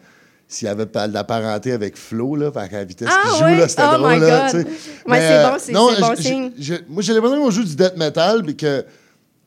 s'il 0.48 0.66
avait 0.68 0.86
pas 0.86 1.06
de 1.06 1.14
la 1.14 1.22
parenté 1.22 1.70
avec 1.70 1.96
Flo, 1.96 2.34
là, 2.34 2.50
à 2.54 2.66
la 2.70 2.84
vitesse 2.84 3.08
Ah 3.08 3.22
qu'il 3.28 3.38
joue, 3.38 3.44
ouais? 3.44 3.56
là, 3.56 3.68
c'était 3.68 3.82
Oh 3.88 3.96
drôle, 3.98 4.14
my 4.14 4.20
là, 4.20 4.40
God. 4.40 4.50
tu 4.50 4.50
sais. 4.50 4.64
Ouais, 4.66 4.72
Mais, 5.06 5.20
c'est 5.20 5.34
euh, 5.34 5.48
bon, 5.48 5.56
c'est- 5.94 6.00
bon 6.00 6.16
signe. 6.16 6.50
moi, 6.88 7.02
j'ai 7.04 7.14
l'impression 7.14 7.40
qu'on 7.40 7.50
joue 7.52 7.62
du 7.64 7.76
death 7.76 7.96
metal, 7.96 8.42
mais 8.44 8.54
que 8.54 8.84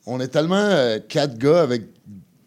on 0.06 0.20
est 0.20 0.28
tellement 0.28 0.56
euh, 0.56 0.98
quatre 1.08 1.36
gars 1.38 1.62
avec 1.62 1.82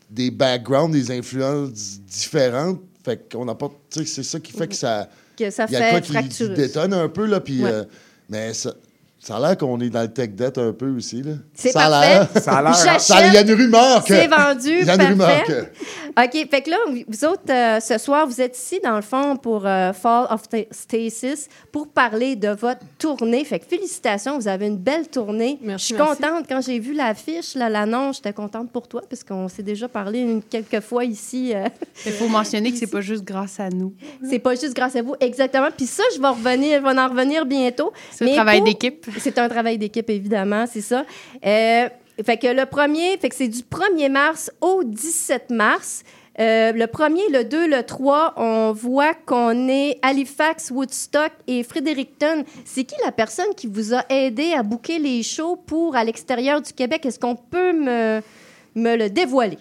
des 0.10 0.32
backgrounds, 0.32 0.92
des 0.92 1.12
influences 1.12 2.00
différentes, 2.02 2.82
fait 3.04 3.32
qu'on 3.32 3.48
apporte, 3.48 3.76
c'est 3.90 4.24
ça 4.24 4.40
qui 4.40 4.52
fait 4.52 4.68
que 4.68 4.76
ça... 4.76 5.10
Que 5.38 5.50
ça 5.50 5.66
y 5.70 5.76
a 5.76 6.00
de 6.00 6.08
quoi 6.08 6.22
fait 6.22 6.28
qui, 6.28 6.50
détonne 6.50 6.94
un 6.94 7.10
peu, 7.10 7.26
là, 7.26 7.40
puis... 7.40 7.64
Ouais. 7.64 7.72
euh, 7.72 7.84
mais 8.30 8.54
ça, 8.54 8.74
ça 9.20 9.38
a 9.38 9.40
l'air 9.40 9.58
qu'on 9.58 9.80
est 9.82 9.90
dans 9.90 10.02
le 10.04 10.08
tech 10.14 10.30
debt 10.30 10.58
un 10.58 10.72
peu 10.74 10.90
aussi, 10.96 11.22
là. 11.24 11.34
C'est 11.54 11.72
ça 11.72 11.86
a 11.86 11.90
parfait. 11.90 12.08
l'air. 12.34 12.44
Ça 12.44 12.52
a 12.58 12.62
l'air, 12.62 12.72
hein? 12.72 13.00
Ça- 13.00 13.28
Il 13.28 13.34
y 13.34 13.38
a 13.38 13.42
une 13.42 13.52
rumeur 13.54 14.04
que... 14.04 14.14
C'est 14.16 14.28
vendu, 14.28 14.78
Il 14.82 14.86
y 14.86 14.90
a 14.90 14.96
une 14.96 15.02
rumeur 15.02 15.28
parfait. 15.28 15.72
OK, 16.18 16.50
fait 16.50 16.62
que 16.62 16.70
là, 16.70 16.78
vous 17.08 17.26
autres, 17.26 17.42
euh, 17.52 17.80
ce 17.80 17.98
soir, 17.98 18.26
vous 18.26 18.40
êtes 18.42 18.58
ici, 18.58 18.80
dans 18.84 18.96
le 18.96 19.02
fond, 19.02 19.36
pour 19.36 19.66
euh, 19.68 19.92
Fall 19.94 20.28
of 20.32 20.44
Sta- 20.44 20.68
Stasis, 20.72 21.48
pour 21.72 21.88
parler 21.90 22.36
de 22.36 22.50
votre 22.50 22.82
tournée. 22.98 23.44
Fait 23.44 23.60
que 23.60 23.66
félicitations, 23.66 24.38
vous 24.40 24.48
avez 24.48 24.68
une 24.68 24.78
belle 24.78 25.08
tournée. 25.08 25.60
Merci, 25.62 25.90
Je 25.90 25.94
suis 25.96 26.04
merci. 26.04 26.22
contente. 26.22 26.46
Quand 26.48 26.62
j'ai 26.62 26.80
vu 26.80 26.94
l'affiche, 26.94 27.56
là, 27.56 27.70
l'annonce, 27.70 28.18
j'étais 28.18 28.34
contente 28.34 28.72
pour 28.72 28.88
toi, 28.88 29.02
parce 29.10 29.24
qu'on 29.24 29.48
s'est 29.48 29.64
déjà 29.64 29.88
parlé 29.88 30.20
une, 30.20 30.42
quelques 30.42 30.80
fois 30.80 31.04
ici. 31.06 31.54
euh, 31.54 31.66
Il 32.06 32.14
faut 32.14 32.28
mentionner 32.28 32.72
que 32.72 32.78
c'est 32.78 32.88
pas 32.88 33.02
juste 33.02 33.24
grâce 33.24 33.60
à 33.60 33.70
nous. 33.70 33.94
c'est 34.28 34.40
pas 34.40 34.56
juste 34.56 34.74
grâce 34.76 34.96
à 34.96 35.02
vous, 35.02 35.16
exactement. 35.20 35.68
Puis 35.76 35.86
ça, 35.88 36.04
je 36.16 36.22
vais 36.22 36.28
revenir, 36.30 36.80
je 36.82 36.94
vais 36.94 37.00
en 37.00 37.08
revenir 37.10 37.46
bientôt. 37.46 37.92
C'est 38.12 38.24
un 38.26 38.28
Mais 38.28 38.36
travail 38.36 38.58
pour- 38.60 38.68
d'équipe. 38.68 39.06
C'est 39.20 39.38
un 39.38 39.50
travail 39.50 39.78
d'équipe, 39.78 40.10
évidemment, 40.10 40.66
c'est 40.68 40.82
ça. 40.82 41.06
Euh, 41.46 41.90
fait 42.26 42.38
que 42.38 42.48
le 42.48 42.66
premier, 42.66 43.18
fait 43.18 43.30
que 43.30 43.36
c'est 43.36 43.48
du 43.48 43.62
1er 43.62 44.10
mars 44.10 44.52
au 44.62 44.84
17 44.84 45.52
mars. 45.52 46.04
Euh, 46.40 46.72
le 46.72 46.86
premier, 46.86 47.28
le 47.32 47.44
2, 47.44 47.68
le 47.68 47.84
3, 47.84 48.34
on 48.38 48.72
voit 48.72 49.14
qu'on 49.16 49.68
est 49.68 49.98
Halifax, 50.04 50.70
Woodstock 50.70 51.32
et 51.48 51.64
Fredericton. 51.64 52.44
C'est 52.64 52.84
qui 52.84 52.96
la 53.04 53.12
personne 53.12 53.56
qui 53.56 53.68
vous 53.68 53.94
a 53.94 54.04
aidé 54.10 54.54
à 54.54 54.62
booker 54.62 55.00
les 55.00 55.24
shows 55.24 55.56
pour 55.56 55.96
à 55.96 56.04
l'extérieur 56.04 56.62
du 56.62 56.74
Québec? 56.74 57.06
Est-ce 57.06 57.20
qu'on 57.20 57.36
peut 57.36 57.74
me, 57.74 58.22
me 58.76 58.96
le 58.96 59.10
dévoiler? 59.10 59.58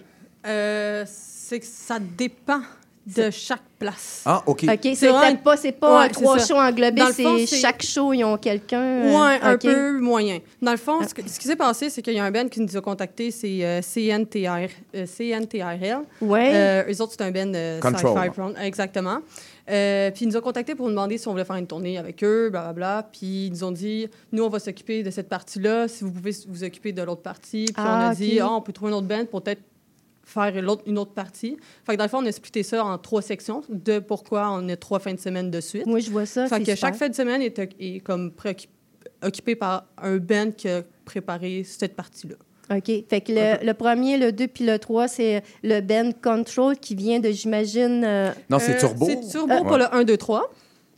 Euh, 0.47 1.05
c'est 1.07 1.61
que 1.61 1.67
ça 1.67 1.99
dépend 1.99 2.61
de 3.07 3.31
chaque 3.31 3.63
place. 3.79 4.23
Ah, 4.25 4.43
OK. 4.47 4.65
OK, 4.65 4.79
c'est 4.83 4.95
C'est 4.97 5.09
vrai. 5.09 5.29
peut-être 5.29 5.43
pas, 5.43 5.57
c'est 5.57 5.73
pas 5.73 5.99
Ouais, 6.01 6.05
un 6.07 6.09
trois 6.09 6.39
shows 6.39 6.57
englobés, 6.57 7.03
c'est 7.13 7.47
chaque 7.47 7.83
show, 7.83 8.13
ils 8.13 8.25
ont 8.25 8.37
quelqu'un. 8.37 8.81
euh, 8.81 9.13
Ouais, 9.13 9.39
un 9.43 9.57
peu 9.59 10.01
moyen. 10.01 10.39
Dans 10.61 10.73
le 10.73 10.77
fond, 10.77 11.01
ce, 11.07 11.15
que- 11.15 11.23
ce 11.29 11.39
qui 11.39 11.47
s'est 11.47 11.57
passé, 11.57 11.89
c'est 11.91 12.03
qu'il 12.03 12.15
y 12.15 12.19
a 12.19 12.25
un 12.25 12.31
band 12.31 12.49
qui 12.49 12.61
nous 12.61 12.77
a 12.77 12.81
contactés, 12.81 13.31
c'est 13.31 13.65
euh, 13.65 13.81
CNTR, 13.83 14.71
euh, 14.97 15.07
CNTRL. 15.07 15.99
Ouais. 16.21 16.51
Euh, 16.55 16.85
eux 16.93 17.01
autres, 17.03 17.13
c'est 17.17 17.23
un 17.23 17.31
band 17.31 17.53
euh, 17.55 17.81
Control. 17.81 18.55
Exactement. 18.63 19.19
Euh, 19.69 20.11
puis 20.13 20.25
ils 20.25 20.29
nous 20.29 20.37
ont 20.37 20.41
contactés 20.41 20.75
pour 20.75 20.87
nous 20.87 20.93
demander 20.93 21.19
si 21.19 21.27
on 21.29 21.33
voulait 21.33 21.45
faire 21.45 21.57
une 21.57 21.67
tournée 21.67 21.99
avec 21.99 22.23
eux, 22.25 22.51
blablabla. 22.51 23.09
Puis 23.13 23.47
ils 23.47 23.51
nous 23.51 23.65
ont 23.65 23.73
dit, 23.73 24.09
nous, 24.33 24.45
on 24.45 24.49
va 24.49 24.59
s'occuper 24.59 25.03
de 25.03 25.11
cette 25.11 25.29
partie-là, 25.29 25.89
si 25.89 26.05
vous 26.05 26.11
pouvez 26.13 26.35
vous 26.49 26.65
occuper 26.65 26.93
de 26.93 27.03
l'autre 27.03 27.23
partie. 27.23 27.65
Puis 27.67 27.75
Ah, 27.77 28.01
on 28.07 28.11
a 28.11 28.15
dit, 28.15 28.35
ok. 28.41 28.47
Ah, 28.49 28.53
on 28.53 28.61
peut 28.63 28.73
trouver 28.73 28.91
une 28.93 28.99
autre 28.99 29.07
band 29.09 29.25
pour 29.31 29.43
peut-être 29.43 29.63
faire 30.27 30.61
l'autre- 30.61 30.83
une 30.87 30.99
autre 30.99 31.13
partie. 31.13 31.57
Fait 31.87 31.93
que 31.93 31.97
dans 31.99 32.05
le 32.05 32.11
fond, 32.11 32.19
on 32.23 32.27
a 32.27 32.33
splitté 32.33 32.63
ça 32.63 32.85
en 32.85 32.99
trois 32.99 33.23
sections, 33.23 33.63
de 33.71 33.99
pourquoi 34.01 34.51
on 34.51 34.69
a 34.69 34.77
trois 34.77 34.99
fins 34.99 35.15
de 35.15 35.21
semaine 35.21 35.51
de 35.51 35.61
suite. 35.63 35.87
Moi, 35.87 36.01
je 36.01 36.11
vois 36.11 36.27
ça. 36.27 36.47
Fait 36.49 36.59
que 36.59 36.65
super. 36.65 36.77
chaque 36.77 36.97
fin 36.97 37.09
de 37.09 37.15
semaine 37.15 37.41
est, 37.41 37.59
est 37.81 38.01
comme 38.01 38.33
occupée 39.23 39.55
par 39.57 39.87
un 40.03 40.17
band 40.19 40.51
qui 40.57 40.69
a 40.69 40.83
préparé 41.05 41.63
cette 41.65 41.95
partie-là. 41.97 42.35
OK. 42.77 42.91
Fait 43.09 43.21
que 43.21 43.31
le, 43.33 43.65
le 43.65 43.75
premier, 43.75 44.19
le 44.19 44.33
2 44.33 44.49
puis 44.49 44.67
le 44.67 44.79
3, 44.79 45.07
c'est 45.07 45.43
le 45.63 45.81
band 45.81 46.11
Control 46.21 46.77
qui 46.77 46.97
vient 46.97 47.21
de, 47.21 47.31
j'imagine. 47.31 48.03
euh, 48.05 48.33
Non, 48.51 48.59
c'est 48.59 48.75
Euh, 48.75 48.81
Turbo. 48.81 49.07
C'est 49.07 49.21
Turbo 49.31 49.53
Euh, 49.55 49.63
pour 49.63 49.79
le 49.79 49.95
1, 49.95 50.03
2, 50.03 50.17
3. 50.17 50.53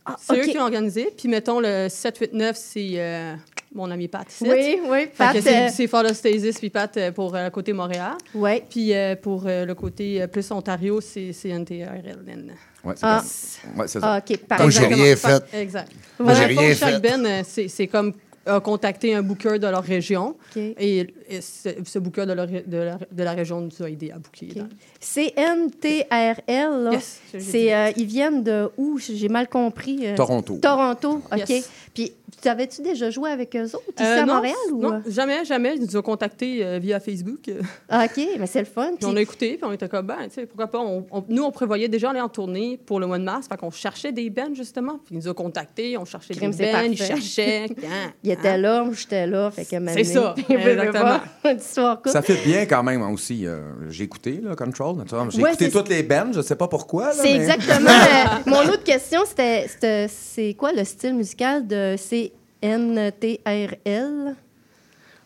Ah, 0.05 0.15
C'est 0.19 0.33
OK. 0.33 0.39
eux 0.39 0.51
qui 0.51 0.57
ont 0.57 0.63
organisé. 0.63 1.13
Puis 1.15 1.29
mettons 1.29 1.59
le 1.59 1.87
7, 1.87 2.17
8, 2.17 2.33
9, 2.33 2.55
c'est 2.57 2.93
euh, 2.95 3.35
mon 3.73 3.89
ami 3.91 4.07
Pat. 4.07 4.25
ici. 4.31 4.45
Oui, 4.49 4.79
oui, 4.87 5.07
Pat, 5.15 5.35
c'est- 5.39 5.65
euh, 5.67 5.69
C'est 5.71 5.87
Follow 5.87 6.13
Stasis 6.13 6.57
puis 6.59 6.69
Pat 6.69 6.95
euh, 6.97 7.11
pour 7.11 7.35
euh, 7.35 7.45
le 7.45 7.49
côté 7.51 7.71
Montréal. 7.73 8.13
Oui. 8.33 8.61
Puis 8.69 8.93
euh, 8.93 9.15
pour 9.15 9.43
euh, 9.45 9.65
le 9.65 9.75
côté 9.75 10.25
plus 10.27 10.49
Ontario, 10.51 10.99
c'est 11.01 11.31
NTRLN. 11.45 12.53
Ouais, 12.83 12.93
c'est 12.95 13.03
Ah. 13.05 13.21
ça. 13.23 13.59
Ouais, 13.77 13.87
c'est 13.87 13.99
ça. 13.99 14.13
Ah, 14.15 14.17
OK, 14.19 14.39
Moi, 14.59 14.69
j'ai 14.69 14.85
rien 14.87 15.15
Fa- 15.15 15.39
fait. 15.41 15.61
Exact. 15.61 15.91
Moi, 16.19 16.33
j'ai 16.33 16.45
rien 16.45 16.73
chaque 16.73 16.93
fait. 16.95 16.99
Ben, 16.99 17.25
euh, 17.25 17.41
c'est 17.45 17.67
c'est 17.67 17.87
comme 17.87 18.13
a 18.45 18.59
contacté 18.61 19.13
un 19.13 19.21
booker 19.21 19.59
de 19.59 19.67
leur 19.67 19.83
région. 19.83 20.29
OK. 20.29 20.57
Et, 20.57 20.99
et 20.99 21.13
ce, 21.41 21.69
ce 21.85 21.99
booker 21.99 22.25
de, 22.25 22.33
la, 22.33 22.45
de 22.47 23.23
la 23.23 23.31
région 23.33 23.61
nous 23.61 23.83
a 23.85 23.89
aidé 23.89 24.11
à 24.11 24.17
booker. 24.19 24.59
dans- 24.59 24.67
C'est 24.99 25.33
NTRL, 25.37 26.83
là. 26.83 26.91
Yes, 26.91 27.19
c'est, 27.37 27.73
euh, 27.73 27.91
ils 27.97 28.05
viennent 28.05 28.43
de 28.43 28.69
où? 28.77 28.97
J'ai 28.99 29.29
mal 29.29 29.47
compris. 29.47 29.99
euh, 30.03 30.15
Toronto. 30.15 30.57
Toronto, 30.61 31.21
OK. 31.31 31.49
Yes. 31.49 31.69
Puis, 31.93 32.13
tu 32.41 32.47
avais-tu 32.47 32.81
déjà 32.81 33.09
joué 33.09 33.31
avec 33.31 33.53
eux 33.55 33.63
autres 33.65 33.83
ici 33.97 34.05
Euh, 34.05 34.21
à 34.21 34.25
non, 34.25 34.35
Montréal? 34.35 34.55
Ou... 34.71 34.81
Non, 34.81 35.01
jamais, 35.07 35.43
jamais. 35.43 35.75
Ils 35.75 35.81
nous 35.81 35.97
ont 35.97 36.01
contactés 36.01 36.63
euh, 36.63 36.79
via 36.79 36.99
Facebook. 36.99 37.49
euh, 37.49 37.59
OK, 38.05 38.23
mais 38.39 38.45
c'est 38.47 38.59
le 38.59 38.65
fun. 38.65 38.91
Puis 38.97 39.05
on 39.05 39.15
a 39.15 39.21
écouté, 39.21 39.55
puis 39.57 39.63
on 39.65 39.71
était 39.73 39.89
comme, 39.89 40.05
ben, 40.07 40.17
tu 40.25 40.35
sais, 40.35 40.45
pourquoi 40.45 40.67
pas. 40.67 40.79
On- 40.79 41.05
on- 41.11 41.23
nous, 41.27 41.43
on 41.43 41.51
prévoyait 41.51 41.89
déjà 41.89 42.11
aller 42.11 42.21
en 42.21 42.29
tournée 42.29 42.79
pour 42.85 42.99
le 42.99 43.07
mois 43.07 43.17
de 43.17 43.23
mars, 43.23 43.47
fait 43.47 43.57
qu'on 43.57 43.71
cherchait 43.71 44.11
des 44.11 44.29
bands, 44.29 44.53
justement. 44.53 44.99
Puis 45.03 45.15
ils 45.15 45.17
nous 45.17 45.27
ont 45.27 45.33
contactés, 45.33 45.97
on 45.97 46.05
cherchait 46.05 46.33
Crime, 46.35 46.51
des 46.51 46.57
c'est 46.57 46.71
bands, 46.71 46.81
ils 46.81 46.97
cherchaient. 46.97 47.65
hein, 47.83 48.11
Il 48.23 48.31
était 48.31 48.49
hein. 48.49 48.57
là, 48.57 48.85
j'étais 48.93 49.27
là. 49.27 49.51
Fait 49.51 49.65
que 49.65 49.75
C'est 49.91 50.03
ça, 50.05 50.35
exactement. 50.49 51.18
Courte. 51.43 52.07
Ça 52.09 52.21
fait 52.21 52.41
bien 52.45 52.65
quand 52.65 52.83
même 52.83 53.01
aussi. 53.11 53.45
euh, 53.45 53.59
J'ai 53.89 54.03
écouté 54.05 54.39
là, 54.43 54.55
Control. 54.55 54.95
naturellement. 54.97 55.31
J'ai 55.31 55.41
Ouais, 55.41 55.49
écouté 55.49 55.65
c'est- 55.65 55.71
toutes 55.71 55.89
les 55.89 56.03
bands, 56.03 56.31
je 56.33 56.41
sais 56.41 56.55
pas 56.55 56.67
pourquoi. 56.67 57.07
là, 57.07 57.13
C'est 57.13 57.23
mais- 57.23 57.35
exactement. 57.35 57.89
euh, 58.11 58.25
mon 58.45 58.61
autre 58.71 58.83
question, 58.83 59.21
c'était 59.27 59.67
c'était- 59.67 60.07
c'est 60.09 60.53
quoi 60.57 60.71
le 60.73 60.83
style 60.83 61.15
musical 61.15 61.65
de 61.67 61.95
CNTRL? 61.97 62.29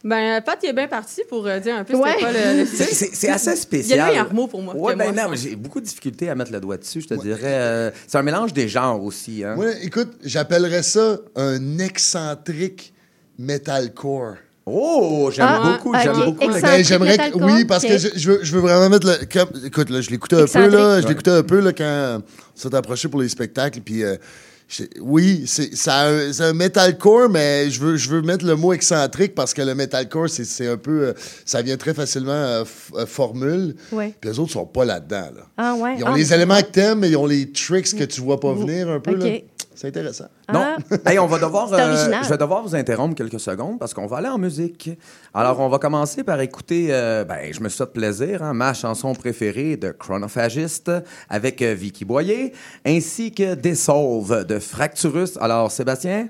Ben, 0.05 0.41
Pat, 0.41 0.59
il 0.61 0.67
est 0.69 0.73
bien 0.73 0.89
parti 0.89 1.21
pour 1.29 1.47
euh, 1.47 1.59
dire 1.59 1.75
un 1.77 1.85
peu 1.85 1.95
Ouais. 1.95 2.09
c'était 2.09 2.21
quoi 2.23 2.31
le, 2.33 2.57
le 2.59 2.65
C'est- 2.65 2.83
style. 2.83 2.95
C'est 2.97 3.15
c'est 3.15 3.29
assez 3.29 3.51
Il 3.51 3.51
y 3.51 3.53
a 3.53 3.55
spécial. 3.61 4.09
meilleur 4.09 4.33
mot 4.33 4.47
pour 4.47 4.61
moi. 4.61 4.75
Ouais, 4.75 4.91
que 4.93 4.97
ben 4.97 5.13
moi, 5.13 5.23
non, 5.23 5.29
mais 5.31 5.37
j'ai 5.37 5.55
beaucoup 5.55 5.79
de 5.79 5.85
difficultés 5.85 6.29
à 6.29 6.35
mettre 6.35 6.51
le 6.51 6.59
doigt 6.59 6.75
dessus, 6.75 6.99
je 7.01 7.07
te 7.07 7.13
dirais. 7.13 7.39
euh, 7.43 7.89
c'est 8.05 8.17
un 8.17 8.21
mélange 8.23 8.51
des 8.51 8.67
genres 8.67 9.01
aussi. 9.01 9.45
Hein? 9.45 9.55
Moi, 9.55 9.67
écoute, 9.81 10.11
j'appellerais 10.21 10.83
ça 10.83 11.19
un 11.37 11.79
excentrique 11.79 12.93
metalcore. 13.39 14.33
Oh, 14.65 15.29
j'aime 15.33 15.45
Ah, 15.49 15.73
beaucoup, 15.77 15.89
ok, 15.93 16.01
j'aime 16.03 16.13
beaucoup. 16.25 16.47
le- 16.47 16.55
excentrique. 16.55 16.63
Ben, 16.63 16.83
j'aimerais 16.85 17.09
metalcore, 17.11 17.41
oui, 17.43 17.65
parce 17.65 17.83
que 17.83 17.97
je, 17.97 18.07
je 18.15 18.31
veux, 18.31 18.39
je 18.43 18.53
veux 18.55 18.61
vraiment 18.61 18.89
mettre 18.89 19.07
le. 19.07 19.65
écoute, 19.67 19.89
là, 19.89 19.99
je 20.01 20.09
l'écoutais 20.09 20.37
un 20.41 20.45
peu, 20.47 20.67
là. 20.69 21.01
Je 21.01 21.07
l'écoutais 21.07 21.31
un 21.31 21.43
peu, 21.43 21.59
là, 21.59 21.73
quand 21.73 22.19
on 22.21 22.59
s'est 22.59 22.73
approché 22.73 23.09
pour 23.09 23.21
les 23.21 23.27
spectacles. 23.29 23.81
Puis, 23.81 24.03
euh, 24.03 24.15
oui, 25.01 25.43
c'est 25.45 25.75
ça 25.75 26.07
c'est 26.31 26.43
un 26.45 26.53
metalcore, 26.53 27.29
mais 27.29 27.69
je 27.69 27.79
veux, 27.81 27.97
je 27.97 28.09
veux 28.09 28.21
mettre 28.21 28.45
le 28.45 28.55
mot 28.55 28.71
excentrique 28.73 29.35
parce 29.35 29.53
que 29.53 29.61
le 29.61 29.75
metalcore, 29.75 30.29
c'est 30.29 30.45
c'est 30.45 30.67
un 30.67 30.77
peu. 30.77 31.07
euh, 31.09 31.13
ça 31.45 31.61
vient 31.61 31.75
très 31.77 31.93
facilement 31.93 32.31
euh, 32.31 32.63
f- 32.63 32.97
euh, 32.97 33.05
formule. 33.05 33.75
Ouais. 33.91 34.15
Puis 34.19 34.31
les 34.31 34.39
autres 34.39 34.53
sont 34.53 34.65
pas 34.65 34.85
là-dedans, 34.85 35.29
là. 35.35 35.41
Ah, 35.57 35.75
ouais. 35.75 35.95
Ils 35.99 36.03
ont 36.05 36.07
Ah, 36.13 36.17
les 36.17 36.33
éléments 36.33 36.57
que 36.61 36.71
t'aimes, 36.71 36.99
mais 36.99 37.09
ils 37.09 37.17
ont 37.17 37.25
les 37.27 37.51
tricks 37.51 37.93
que 37.95 38.05
tu 38.05 38.21
vois 38.21 38.39
pas 38.39 38.53
venir 38.53 38.89
un 38.89 38.99
peu, 39.01 39.11
OK. 39.11 39.19
là. 39.23 39.29
C'est 39.75 39.87
intéressant. 39.87 40.25
Non. 40.51 40.75
Ah. 40.91 41.09
Hey, 41.09 41.19
on 41.19 41.27
va 41.27 41.39
devoir, 41.39 41.69
C'est 41.69 41.75
euh, 41.75 41.93
original. 41.93 42.23
je 42.23 42.29
vais 42.29 42.37
devoir 42.37 42.63
vous 42.63 42.75
interrompre 42.75 43.15
quelques 43.15 43.39
secondes 43.39 43.79
parce 43.79 43.93
qu'on 43.93 44.05
va 44.05 44.17
aller 44.17 44.27
en 44.27 44.37
musique. 44.37 44.89
Alors, 45.33 45.59
on 45.59 45.69
va 45.69 45.79
commencer 45.79 46.23
par 46.23 46.39
écouter, 46.41 46.87
euh, 46.89 47.23
ben, 47.23 47.53
je 47.53 47.59
me 47.61 47.69
suis 47.69 47.77
fait 47.77 47.91
plaisir, 47.91 48.43
hein, 48.43 48.53
ma 48.53 48.73
chanson 48.73 49.13
préférée 49.13 49.77
de 49.77 49.91
Chronophagist 49.91 50.91
avec 51.29 51.61
euh, 51.61 51.73
Vicky 51.73 52.05
Boyer, 52.05 52.53
ainsi 52.85 53.31
que 53.31 53.55
Dissolve 53.55 54.45
de 54.45 54.59
Fracturus. 54.59 55.37
Alors, 55.41 55.71
Sébastien? 55.71 56.27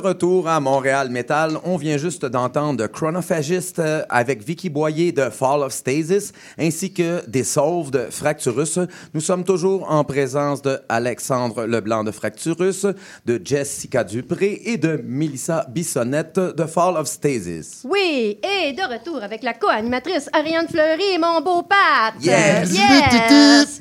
Retour 0.00 0.48
à 0.48 0.60
Montréal 0.60 1.10
Metal, 1.10 1.58
on 1.64 1.76
vient 1.76 1.98
juste 1.98 2.24
d'entendre 2.24 2.86
Chronophagist 2.86 3.78
euh, 3.78 4.02
avec 4.08 4.42
Vicky 4.42 4.70
Boyer 4.70 5.12
de 5.12 5.30
Fall 5.30 5.62
of 5.62 5.72
Stasis 5.72 6.32
ainsi 6.58 6.92
que 6.92 7.28
des 7.28 7.44
Sauves 7.44 7.90
de 7.90 8.06
Fracturus. 8.10 8.78
Nous 9.14 9.20
sommes 9.20 9.44
toujours 9.44 9.90
en 9.90 10.04
présence 10.04 10.62
de 10.62 10.78
Alexandre 10.88 11.64
Leblanc 11.64 12.04
de 12.04 12.10
Fracturus, 12.10 12.86
de 13.26 13.40
Jessica 13.44 14.04
Dupré 14.04 14.62
et 14.64 14.76
de 14.76 15.00
Melissa 15.04 15.66
Bissonnette 15.68 16.38
de 16.38 16.64
Fall 16.64 16.96
of 16.96 17.06
Stasis. 17.06 17.82
Oui, 17.84 18.38
et 18.42 18.72
de 18.72 18.92
retour 18.92 19.22
avec 19.22 19.42
la 19.42 19.54
co-animatrice 19.54 20.28
Ariane 20.32 20.68
Fleury, 20.68 21.18
mon 21.20 21.40
beau 21.40 21.62
Pat. 21.62 22.14
Yes. 22.20 22.72
Yes. 22.72 23.80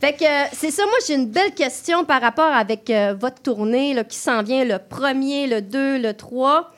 Fait 0.00 0.12
que 0.12 0.24
euh, 0.24 0.48
c'est 0.52 0.70
ça, 0.70 0.84
moi 0.84 0.94
j'ai 1.06 1.14
une 1.14 1.28
belle 1.28 1.54
question 1.54 2.04
par 2.04 2.20
rapport 2.20 2.52
avec 2.52 2.90
euh, 2.90 3.14
votre 3.18 3.40
tournée 3.40 3.96
qui 4.08 4.16
s'en 4.16 4.42
vient 4.42 4.64
le 4.64 4.74
1er, 4.74 5.48
le 5.48 5.62
2, 5.62 5.98
le 5.98 6.14
3, 6.14 6.70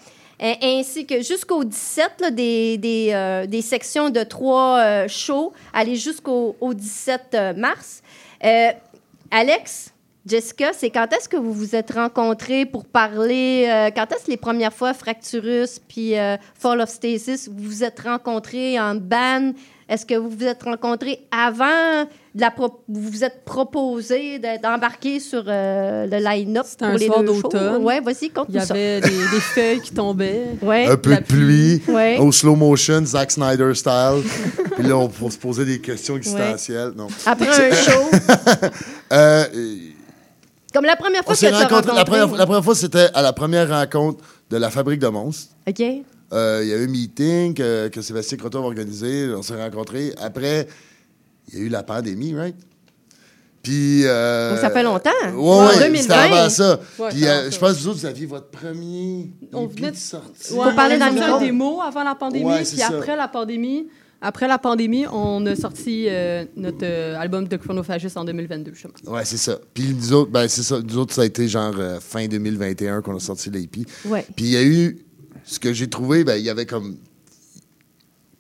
euh, 0.43 0.53
ainsi 0.63 1.07
que 1.07 1.23
jusqu'au 1.23 1.65
17 1.65 2.11
là, 2.21 2.31
des, 2.31 2.77
des, 2.79 3.47
des 3.49 3.63
sections 3.63 4.11
de 4.11 4.23
trois 4.23 5.07
shows, 5.09 5.53
aller 5.73 5.97
jusqu'au 5.97 6.57
au 6.61 6.75
17 6.75 7.23
euh, 7.35 7.55
mars. 7.55 8.03
Alex, 9.31 9.93
Jessica, 10.27 10.73
c'est 10.73 10.91
quand 10.91 11.13
est-ce 11.13 11.29
que 11.29 11.37
vous 11.37 11.53
vous 11.53 11.75
êtes 11.75 11.93
rencontrés 11.93 12.67
pour 12.67 12.85
parler, 12.85 13.91
quand 13.97 14.13
est-ce 14.13 14.31
les 14.31 14.37
premières 14.37 14.73
fois 14.73 14.93
Fracturus 14.93 15.81
puis 15.89 16.15
Fall 16.55 16.81
of 16.81 16.91
Stasis, 16.91 17.49
vous 17.49 17.65
vous 17.65 17.85
êtes 17.85 18.01
rencontrés 18.01 18.79
en 18.79 18.95
band? 18.95 19.53
Est-ce 19.89 20.05
que 20.05 20.15
vous 20.17 20.29
vous 20.31 20.45
êtes 20.45 20.65
rencontrés 20.65 21.21
avant 21.31 22.05
de 22.35 22.41
la 22.41 22.51
pro- 22.51 22.83
vous 22.89 23.09
vous 23.09 23.23
êtes 23.23 23.45
proposé 23.45 24.41
de- 24.41 24.61
d'embarquer 24.61 25.21
sur 25.21 25.45
euh, 25.47 26.07
le 26.07 26.17
line-up 26.19 26.67
pour 26.77 26.89
un 26.89 26.97
les 26.97 27.07
soir 27.07 27.21
deux 27.23 27.35
shows? 27.35 27.43
d'automne. 27.43 27.83
Ouais, 27.85 28.01
vas-y, 28.01 28.31
compte 28.31 28.47
Il 28.49 28.57
y 28.57 28.59
avait 28.59 29.01
des, 29.01 29.09
des 29.11 29.41
feuilles 29.55 29.81
qui 29.81 29.95
tombaient. 29.95 30.57
Ouais. 30.61 30.87
Un 30.89 30.97
peu 30.97 31.15
de 31.15 31.21
pluie, 31.23 31.83
Ouais. 31.87 32.19
au 32.19 32.33
slow 32.33 32.57
motion, 32.57 33.05
Zack 33.07 33.31
Snyder 33.31 33.73
style. 33.75 34.23
Puis 34.77 34.83
là, 34.89 34.97
on 34.97 35.09
faut 35.09 35.31
se 35.31 35.39
poser 35.39 35.65
des 35.65 35.81
questions 35.81 36.17
existentielles. 36.17 36.93
Non. 36.97 37.07
Après 37.25 37.47
un 37.71 37.75
show. 37.75 38.11
Euh, 39.13 39.45
Comme 40.75 40.85
la 40.85 40.97
première 40.97 41.23
fois 41.23 41.33
on 41.33 41.37
que 41.37 41.39
tu 41.41 41.47
as 41.47 41.51
rencontrés. 41.57 41.75
rencontré. 41.77 41.97
La 41.97 42.05
première, 42.05 42.29
fois- 42.29 42.39
la 42.39 42.47
première 42.47 42.65
fois, 42.65 42.75
c'était 42.75 43.07
à 43.15 43.23
la 43.23 43.33
première 43.33 43.69
rencontre 43.69 44.19
de 44.51 44.57
la 44.57 44.69
Fabrique 44.71 44.99
de 45.01 45.07
monstres. 45.09 45.53
OK. 45.69 45.81
Euh, 46.33 46.61
Il 46.63 46.69
y 46.69 46.73
a 46.73 46.77
eu 46.77 46.85
un 46.85 46.89
meeting 46.91 47.55
que, 47.55 47.89
que 47.89 48.01
Sébastien 48.03 48.37
Croteau 48.39 48.59
a 48.59 48.63
organisé. 48.63 49.33
On 49.35 49.43
s'est 49.43 49.61
rencontrés. 49.63 50.13
Après, 50.19 50.67
il 51.53 51.59
y 51.59 51.63
a 51.63 51.65
eu 51.65 51.69
la 51.69 51.83
pandémie, 51.83 52.35
right? 52.35 52.57
Puis. 53.63 54.03
euh, 54.05 54.51
Donc, 54.53 54.61
ça 54.61 54.71
fait 54.71 54.83
longtemps. 54.83 55.11
En 55.37 55.67
ouais, 55.67 55.79
2020. 55.79 56.01
c'était 56.03 56.13
avant 56.15 56.49
ça. 56.49 56.81
Ouais, 56.99 57.09
Puis 57.11 57.27
euh, 57.27 57.51
je 57.51 57.59
pense 57.59 57.73
que 57.73 57.79
vous 57.79 57.89
autres, 57.89 57.99
vous 58.01 58.07
aviez 58.07 58.27
votre 58.27 58.49
premier. 58.49 59.31
On 59.53 59.67
venait 59.67 59.91
de 59.91 59.97
sortie. 59.97 60.53
Ouais, 60.53 60.75
parler 60.75 60.97
on 60.97 60.99
dans 60.99 61.15
le 61.15 61.23
un 61.35 61.39
démo 61.39 61.81
avant 61.81 62.05
la 62.05 62.15
pandémie, 62.15 62.57
puis 62.57 62.67
ça. 62.67 62.89
après 62.89 63.17
la 63.17 63.29
pandémie, 63.29 63.87
après 64.21 64.49
la 64.49 64.59
pandémie, 64.59 65.05
on 65.13 65.45
a 65.47 65.55
sorti 65.57 66.07
euh, 66.09 66.45
notre 66.57 66.79
euh, 66.85 67.19
album 67.19 67.47
de 67.49 67.57
Chronophagist 67.57 68.17
en 68.17 68.25
2022, 68.25 68.73
justement. 68.73 68.95
Ouais, 69.13 69.25
c'est 69.25 69.37
ça. 69.37 69.59
Puis 69.75 69.95
nous 69.95 70.13
autres, 70.13 70.31
ben, 70.31 70.49
c'est 70.49 70.63
ça. 70.63 70.81
Nous 70.81 70.97
autres, 70.99 71.15
ça 71.15 71.23
a 71.23 71.25
été 71.27 71.47
genre 71.49 71.75
euh, 71.79 71.99
fin 72.01 72.27
2021 72.27 73.03
qu'on 73.03 73.17
a 73.17 73.21
sorti 73.21 73.51
l'EP. 73.51 73.85
Ouais. 74.07 74.25
Puis 74.35 74.47
il 74.47 74.51
y 74.53 74.57
a 74.57 74.63
eu. 74.63 74.99
Ce 75.47 75.59
que 75.61 75.73
j'ai 75.73 75.89
trouvé, 75.89 76.25
ben, 76.25 76.37
il 76.37 76.45
y 76.45 76.51
avait 76.51 76.67
comme. 76.67 76.97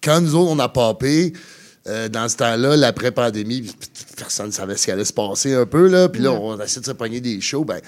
Quand 0.03 0.21
nous 0.21 0.35
autres, 0.35 0.51
on 0.53 0.59
a 0.59 0.69
popé, 0.69 1.33
euh, 1.87 2.09
dans 2.09 2.29
ce 2.29 2.37
temps-là, 2.37 2.77
l'après-pandémie, 2.77 3.71
personne 4.17 4.47
ne 4.47 4.51
savait 4.53 4.77
ce 4.77 4.85
qui 4.85 4.91
allait 4.91 5.05
se 5.05 5.13
passer 5.13 5.55
un 5.55 5.67
peu, 5.67 5.89
là. 5.89 6.09
Puis 6.09 6.21
là, 6.23 6.33
Ouais. 6.33 6.39
on 6.41 6.59
a 6.61 6.65
essayé 6.65 6.81
de 6.81 6.87
se 6.87 6.93
pogner 6.93 7.21
des 7.21 7.41
shows. 7.41 7.65
Ben, 7.65 7.81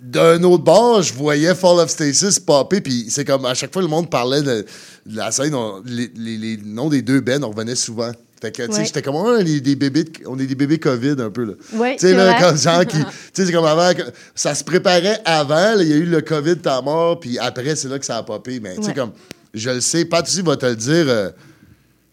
d'un 0.00 0.42
autre 0.44 0.62
bord, 0.64 1.02
je 1.02 1.12
voyais 1.12 1.54
Fall 1.54 1.80
of 1.80 1.90
Stasis 1.90 2.38
popper, 2.38 2.80
puis 2.80 3.06
c'est 3.10 3.24
comme 3.24 3.44
à 3.44 3.54
chaque 3.54 3.72
fois 3.72 3.82
le 3.82 3.88
monde 3.88 4.08
parlait 4.08 4.42
de, 4.42 4.64
de 5.06 5.16
la 5.16 5.30
scène, 5.32 5.54
on- 5.54 5.82
les, 5.84 6.10
les- 6.16 6.38
les 6.38 6.56
noms 6.58 6.88
des 6.88 7.02
deux 7.02 7.20
bands, 7.20 7.42
on 7.42 7.50
revenait 7.50 7.74
souvent. 7.74 8.12
Fait 8.40 8.52
que, 8.52 8.62
tu 8.66 8.72
sais, 8.72 8.78
Ouais. 8.78 8.84
j'étais 8.84 9.02
comme, 9.02 9.16
on 9.16 9.36
est 9.38 9.60
des 9.60 9.74
bébés, 9.74 10.04
on 10.26 10.38
est 10.38 10.46
des 10.46 10.54
bébés 10.54 10.78
COVID 10.78 11.16
un 11.18 11.30
peu, 11.30 11.44
là. 11.44 11.52
Ouais, 11.74 11.96
tu 11.96 12.02
sais, 12.02 12.10
c'est 12.10 12.16
là, 12.16 12.32
vrai. 12.32 12.40
comme 12.48 12.56
genre 12.56 12.86
qui. 12.86 12.98
Tu 13.04 13.04
sais, 13.32 13.46
c'est 13.46 13.52
comme 13.52 13.64
avant, 13.64 13.90
ça 14.34 14.54
se 14.54 14.62
préparait 14.62 15.20
avant, 15.24 15.74
il 15.80 15.88
y 15.88 15.92
a 15.92 15.96
eu 15.96 16.04
le 16.06 16.20
COVID, 16.20 16.56
t'as 16.58 16.80
mort, 16.80 17.18
puis 17.18 17.38
après, 17.38 17.74
c'est 17.74 17.88
là 17.88 17.98
que 17.98 18.04
ça 18.06 18.16
a 18.18 18.22
popé. 18.22 18.60
Mais, 18.60 18.76
tu 18.76 18.82
sais, 18.82 18.88
Ouais. 18.90 18.94
comme, 18.94 19.10
je 19.54 19.70
le 19.70 19.80
sais, 19.80 20.04
Pat 20.04 20.24
aussi 20.26 20.42
va 20.42 20.56
te 20.56 20.66
le 20.66 20.76
dire, 20.76 21.06
euh, 21.08 21.30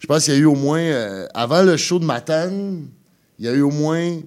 je 0.00 0.06
pense 0.06 0.24
qu'il 0.24 0.34
y 0.34 0.36
a 0.36 0.40
eu 0.40 0.44
au 0.46 0.54
moins, 0.56 0.80
euh, 0.80 1.26
avant 1.32 1.62
le 1.62 1.76
show 1.76 1.98
de 2.00 2.04
Matane, 2.04 2.86
il 3.38 3.44
y 3.44 3.48
a 3.48 3.52
eu 3.52 3.60
au 3.62 3.70
moins 3.70 4.18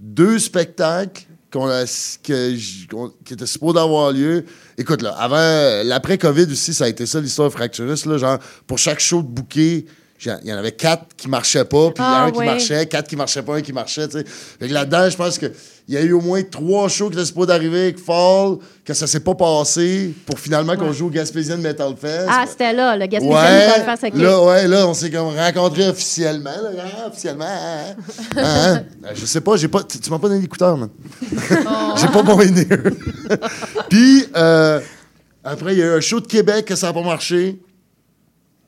deux 0.00 0.38
spectacles 0.38 1.22
qu'on 1.52 1.68
a, 1.68 1.84
que 2.24 2.54
j- 2.54 2.88
qui 3.24 3.34
étaient 3.34 3.46
supposés 3.46 3.78
avoir 3.78 4.10
lieu. 4.12 4.44
Écoute, 4.76 5.00
là, 5.02 5.10
avant, 5.18 5.36
euh, 5.38 5.84
l'après-COVID 5.84 6.46
aussi, 6.50 6.74
ça 6.74 6.84
a 6.84 6.88
été 6.88 7.06
ça, 7.06 7.20
l'histoire 7.20 7.48
de 7.48 7.54
Fracturus. 7.54 8.04
Là, 8.04 8.18
genre, 8.18 8.38
pour 8.66 8.78
chaque 8.78 9.00
show 9.00 9.22
de 9.22 9.28
bouquet, 9.28 9.86
il 10.24 10.48
y 10.48 10.52
en 10.52 10.56
avait 10.56 10.72
quatre 10.72 11.04
qui 11.16 11.28
marchaient 11.28 11.64
pas, 11.64 11.90
puis 11.90 12.02
Ah, 12.04 12.24
un 12.24 12.30
qui 12.30 12.38
marchait, 12.44 12.86
quatre 12.86 13.06
qui 13.08 13.16
marchaient 13.16 13.42
pas, 13.42 13.56
un 13.56 13.60
qui 13.60 13.72
marchait. 13.72 14.08
Fait 14.08 14.68
que 14.68 14.72
là-dedans, 14.72 15.10
je 15.10 15.16
pense 15.16 15.38
qu'il 15.38 15.52
y 15.88 15.96
a 15.96 16.00
eu 16.00 16.12
au 16.12 16.20
moins 16.22 16.42
trois 16.42 16.88
shows 16.88 17.08
qui 17.10 17.16
étaient 17.16 17.26
supposés 17.26 17.48
d'arriver 17.48 17.80
avec 17.82 17.98
Fall, 17.98 18.56
que 18.84 18.94
ça 18.94 19.06
s'est 19.06 19.20
pas 19.20 19.34
passé, 19.34 20.14
pour 20.24 20.38
finalement 20.40 20.74
qu'on 20.76 20.92
joue 20.92 21.08
au 21.08 21.10
Gaspésien 21.10 21.56
Metal 21.58 21.92
Fest. 22.00 22.26
Ah, 22.30 22.44
c'était 22.48 22.72
là, 22.72 22.96
le 22.96 23.06
Gaspésien 23.06 23.34
Ouais, 23.36 23.66
Metal 23.68 23.84
Fest, 23.98 24.14
ok. 24.14 24.22
là, 24.22 24.42
ouais, 24.42 24.68
là, 24.68 24.88
on 24.88 24.94
s'est 24.94 25.10
comme 25.10 25.36
rencontrés 25.36 25.88
officiellement. 25.88 26.50
Là, 26.50 26.70
Ah, 26.98 27.08
officiellement. 27.08 27.44
ah, 27.46 27.94
ah. 27.98 28.16
Ah, 28.36 28.42
ah. 28.42 28.68
Euh, 29.08 29.10
Je 29.14 29.26
sais 29.26 29.40
pas, 29.42 29.56
j'ai 29.56 29.68
pas, 29.68 29.82
tu, 29.82 29.98
tu 30.00 30.10
m'as 30.10 30.18
pas 30.18 30.28
donné 30.28 30.40
l'écouteur, 30.40 30.76
man. 30.76 30.88
j'ai 31.96 32.08
pas 32.08 32.22
mon 32.22 32.38
Puis, 33.90 34.24
euh, 34.34 34.80
après, 35.44 35.74
il 35.74 35.78
y 35.78 35.82
a 35.82 35.86
eu 35.86 35.96
un 35.98 36.00
show 36.00 36.20
de 36.20 36.26
Québec 36.26 36.64
que 36.64 36.74
ça 36.74 36.88
a 36.88 36.92
pas 36.92 37.02
marché. 37.02 37.58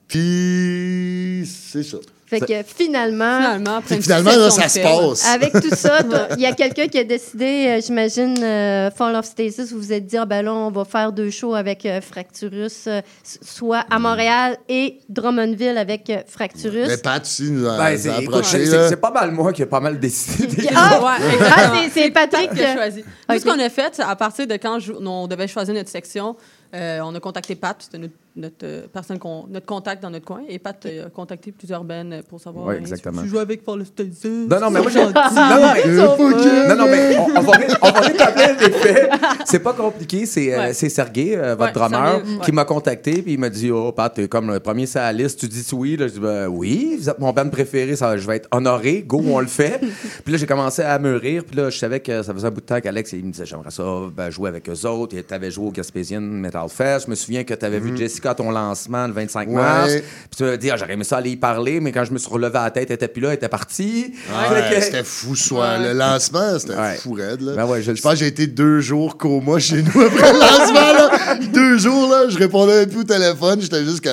Puis, 0.08 1.46
c'est 1.46 1.82
ça. 1.82 1.98
Fait 2.26 2.40
que 2.40 2.62
finalement, 2.62 3.38
Finalement, 3.40 3.80
finalement, 3.80 4.30
là, 4.36 4.50
ça 4.50 4.68
se 4.68 4.80
passe. 4.80 5.26
avec 5.26 5.50
tout 5.50 5.74
ça, 5.74 6.02
t'as- 6.02 6.34
il 6.36 6.42
y 6.42 6.46
a 6.46 6.52
quelqu'un 6.52 6.86
qui 6.86 6.98
a 6.98 7.04
décidé, 7.04 7.64
euh, 7.68 7.80
j'imagine, 7.82 8.36
euh, 8.42 8.90
Fall 8.90 9.16
of 9.16 9.24
Stasis, 9.24 9.72
vous 9.72 9.78
vous 9.78 9.92
êtes 9.94 10.04
dit, 10.04 10.18
ah, 10.18 10.26
ben 10.26 10.42
là, 10.42 10.52
on 10.52 10.70
va 10.70 10.84
faire 10.84 11.10
deux 11.10 11.30
shows 11.30 11.54
avec 11.54 11.86
euh, 11.86 12.02
Fracturus, 12.02 12.84
euh, 12.86 13.00
soit 13.24 13.86
à 13.90 13.98
Montréal 13.98 14.58
et 14.68 14.98
Drummondville 15.08 15.78
avec 15.78 16.10
euh, 16.10 16.18
Fracturus. 16.26 16.86
Mais 16.88 16.98
Pat 16.98 17.22
aussi 17.22 17.50
nous 17.50 17.66
a, 17.66 17.78
Ben, 17.78 17.92
nous 17.92 17.98
c'est, 17.98 18.10
a 18.10 18.16
approché. 18.18 18.66
c'est- 18.66 18.96
pas 18.96 19.10
mal 19.10 19.30
moi 19.30 19.50
qui 19.54 19.62
ai 19.62 19.66
pas 19.66 19.80
mal 19.80 19.98
décidé. 19.98 20.68
Ah, 20.76 21.00
Ouais, 21.02 21.06
ah, 21.18 21.32
exactement. 21.32 21.90
c'est- 21.94 22.10
Patrick 22.10 22.52
qui 22.52 22.62
a 22.62 22.74
choisi. 22.74 23.04
Ce 23.30 23.42
qu'on 23.42 23.58
a 23.58 23.70
fait, 23.70 23.88
c'est 23.94 24.02
à 24.02 24.14
partir 24.16 24.46
de 24.46 24.52
quand 24.56 24.78
je- 24.80 24.92
on 24.92 25.26
devait 25.28 25.48
choisir 25.48 25.72
notre 25.72 25.88
section, 25.88 26.36
euh, 26.74 27.00
on 27.02 27.14
a 27.14 27.20
contacté 27.20 27.54
Pat, 27.54 27.74
c'était 27.80 27.96
notre, 27.96 28.12
notre, 28.36 28.64
euh, 28.64 28.86
personne 28.92 29.18
qu'on- 29.18 29.46
notre 29.48 29.66
contact 29.66 30.02
dans 30.02 30.10
notre 30.10 30.24
coin, 30.24 30.42
et 30.48 30.58
Pat 30.58 30.76
euh, 30.86 31.06
a 31.06 31.10
contacté 31.10 31.52
plusieurs 31.52 31.84
bands 31.84 32.20
pour 32.28 32.40
savoir. 32.40 32.66
Ouais, 32.66 32.74
hey, 32.76 32.80
exactement. 32.80 33.22
Tu 33.22 33.28
joues 33.28 33.38
avec 33.38 33.62
of 33.66 33.84
Stasis. 33.86 34.24
Non, 34.48 34.60
non, 34.60 34.70
mais 34.70 34.80
moi, 34.80 34.90
j'ai. 34.90 35.00
Non, 35.00 35.10
non, 35.10 35.74
mais, 35.74 36.68
non, 36.68 36.76
non, 36.76 36.86
mais 36.86 37.16
on, 37.18 37.38
on 37.38 37.40
va, 37.42 37.52
on 37.82 37.90
va 37.90 38.00
rétablir 38.00 38.48
les 38.60 38.70
faits. 38.70 39.10
C'est 39.44 39.58
pas 39.60 39.72
compliqué. 39.72 40.26
C'est 40.26 40.54
euh, 40.54 40.58
Ouais. 40.58 40.72
c'est 40.74 40.88
Sergei, 40.88 41.36
euh, 41.36 41.54
votre 41.54 41.62
Ouais, 41.66 41.72
drummer, 41.72 42.16
Sergei, 42.16 42.32
ouais. 42.36 42.44
qui 42.44 42.52
m'a 42.52 42.64
contacté. 42.64 43.22
Puis 43.22 43.32
il 43.34 43.38
m'a 43.38 43.48
dit 43.50 43.70
Oh, 43.70 43.92
Pat, 43.92 44.12
t'es 44.12 44.28
comme 44.28 44.52
le 44.52 44.60
premier 44.60 44.86
sur 44.86 45.00
la 45.00 45.12
liste. 45.12 45.40
Tu 45.40 45.48
dis 45.48 45.64
oui. 45.72 45.96
Là, 45.96 46.08
je 46.08 46.14
dis 46.14 46.20
ben, 46.20 46.46
Oui, 46.48 46.96
vous 47.00 47.08
êtes 47.10 47.18
mon 47.18 47.32
band 47.32 47.48
préféré. 47.48 47.96
Ça, 47.96 48.16
je 48.16 48.26
vais 48.26 48.36
être 48.36 48.48
honoré. 48.52 49.02
Go, 49.06 49.22
on 49.26 49.40
le 49.40 49.46
fait. 49.46 49.80
puis 50.24 50.32
là, 50.32 50.38
j'ai 50.38 50.46
commencé 50.46 50.82
à 50.82 50.98
me 50.98 51.16
rire. 51.16 51.44
Puis 51.46 51.56
là, 51.56 51.70
je 51.70 51.78
savais 51.78 52.00
que 52.00 52.22
ça 52.22 52.32
faisait 52.32 52.46
un 52.46 52.50
bout 52.50 52.60
de 52.60 52.66
temps 52.66 52.80
qu'Alex, 52.80 53.12
il 53.12 53.24
me 53.24 53.32
disait 53.32 53.46
J'aimerais 53.46 53.70
ça 53.70 53.82
ben, 54.14 54.30
jouer 54.30 54.48
avec 54.48 54.68
eux 54.68 54.86
autres. 54.86 55.16
Et 55.16 55.22
t'avais 55.22 55.50
joué 55.50 55.66
au 55.66 55.70
Gaspésien 55.70 56.20
Metal 56.20 56.68
Fest. 56.68 57.06
Je 57.06 57.10
me 57.10 57.14
souviens 57.16 57.44
que 57.44 57.54
t'avais 57.54 57.78
vu 57.80 57.92
Jessica 58.18 58.30
à 58.30 58.34
ton 58.34 58.50
lancement 58.50 59.06
le 59.06 59.12
25 59.12 59.48
Ouais. 59.48 59.54
mars. 59.54 59.92
Puis 59.92 60.02
tu 60.36 60.44
m'as 60.44 60.56
dit 60.56 60.70
Ah, 60.70 60.76
J'aurais 60.76 60.92
aimé 60.94 61.04
ça 61.04 61.18
aller 61.18 61.30
y 61.30 61.36
parler. 61.36 61.80
Mais 61.80 61.92
quand 61.92 62.04
je 62.04 62.12
me 62.12 62.18
suis 62.18 62.30
relevé 62.30 62.58
à 62.58 62.64
la 62.64 62.70
tête, 62.70 62.90
elle 62.90 62.94
était 62.96 63.08
plus 63.08 63.20
là, 63.22 63.28
elle 63.28 63.34
était 63.34 63.48
partie. 63.48 64.12
Ouais, 64.28 64.62
Fait 64.70 64.74
que- 64.76 64.80
c'était 64.82 65.04
fou 65.04 65.34
ce 65.36 65.44
soir. 65.48 65.78
Le 65.80 65.92
lancement, 65.92 66.58
c'était 66.58 66.96
fou 66.96 67.12
raide. 67.12 67.40
Là. 67.40 67.52
Ben 67.56 67.64
ouais, 67.66 67.82
je 67.82 67.92
pense 67.92 68.12
que 68.12 68.18
j'ai 68.18 68.26
été 68.26 68.46
deux 68.46 68.80
jours 68.80 69.16
coma 69.16 69.58
chez 69.58 69.82
nous 69.82 70.00
après 70.00 70.32
le 70.32 70.38
lancement. 70.38 70.92
Là. 70.92 71.34
Deux 71.52 71.78
jours, 71.78 72.08
là, 72.10 72.24
je 72.28 72.38
répondais 72.38 72.86
plus 72.86 73.00
au 73.00 73.04
téléphone. 73.04 73.60
J'étais 73.60 73.84
juste 73.84 74.00
que. 74.00 74.10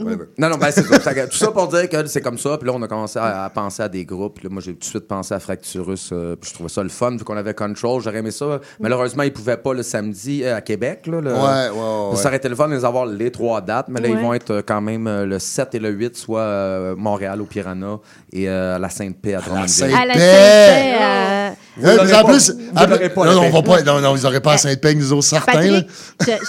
Whatever. 0.00 0.24
Non, 0.38 0.48
non, 0.50 0.56
ben 0.56 0.70
c'est 0.70 0.82
ça. 0.82 1.26
Tout 1.26 1.36
ça 1.36 1.50
pour 1.50 1.68
dire 1.68 1.88
que 1.88 2.06
c'est 2.06 2.20
comme 2.20 2.38
ça. 2.38 2.56
Puis 2.58 2.66
là, 2.68 2.74
on 2.74 2.82
a 2.82 2.88
commencé 2.88 3.18
à, 3.18 3.44
à 3.44 3.50
penser 3.50 3.82
à 3.82 3.88
des 3.88 4.04
groupes. 4.04 4.34
Puis 4.36 4.44
là, 4.44 4.50
moi, 4.52 4.62
j'ai 4.64 4.72
tout 4.72 4.78
de 4.80 4.84
suite 4.84 5.08
pensé 5.08 5.34
à 5.34 5.40
Fracturus. 5.40 6.10
euh, 6.12 6.36
puis 6.36 6.50
je 6.50 6.54
trouvais 6.54 6.68
ça 6.68 6.82
le 6.82 6.88
fun, 6.88 7.10
vu 7.12 7.24
qu'on 7.24 7.36
avait 7.36 7.54
Control. 7.54 8.00
J'aurais 8.02 8.18
aimé 8.18 8.30
ça. 8.30 8.60
Malheureusement, 8.80 9.22
ils 9.22 9.32
pouvaient 9.32 9.56
pas 9.56 9.74
le 9.74 9.82
samedi 9.82 10.42
euh, 10.44 10.56
à 10.56 10.60
Québec. 10.60 11.06
Là, 11.06 11.20
le- 11.20 11.32
Ouais, 11.32 11.38
ouais, 11.38 12.10
ouais. 12.10 12.16
Ça 12.16 12.28
aurait 12.28 12.36
été 12.36 12.48
le 12.48 12.54
fun 12.56 12.68
de 12.68 12.74
les 12.74 12.84
avoir 12.84 13.06
les 13.06 13.30
trois 13.30 13.60
dates. 13.60 13.86
Mais 13.88 14.00
là, 14.00 14.08
Ouais. 14.08 14.14
ils 14.14 14.20
vont 14.20 14.34
être 14.34 14.50
euh, 14.50 14.62
quand 14.66 14.80
même 14.80 15.08
le 15.24 15.38
7 15.38 15.74
et 15.74 15.78
le 15.78 15.90
8, 15.90 16.16
soit 16.16 16.40
euh, 16.40 16.94
Montréal 16.96 17.40
au 17.40 17.44
Piranha 17.46 17.98
et 18.32 18.48
euh, 18.48 18.76
à 18.76 18.78
la 18.78 18.88
Sainte-Paix 18.88 19.34
à 19.34 19.40
Drummondville. 19.40 19.94
À 19.94 20.04
la 20.06 20.14
Paix. 20.14 20.20
Sainte-Paix, 20.20 21.56
en 21.78 22.22
pas- 22.22 22.24
plus, 22.24 22.50
non, 22.50 23.42
on 23.42 23.50
va 23.50 23.62
pas, 23.62 23.82
non, 23.82 24.00
non, 24.00 24.16
ils 24.16 24.22
n'auraient 24.22 24.40
pas 24.40 24.52
à 24.54 24.58
Sainte-Peg, 24.58 24.98
nous 24.98 25.12
autres, 25.12 25.24
certains. 25.24 25.82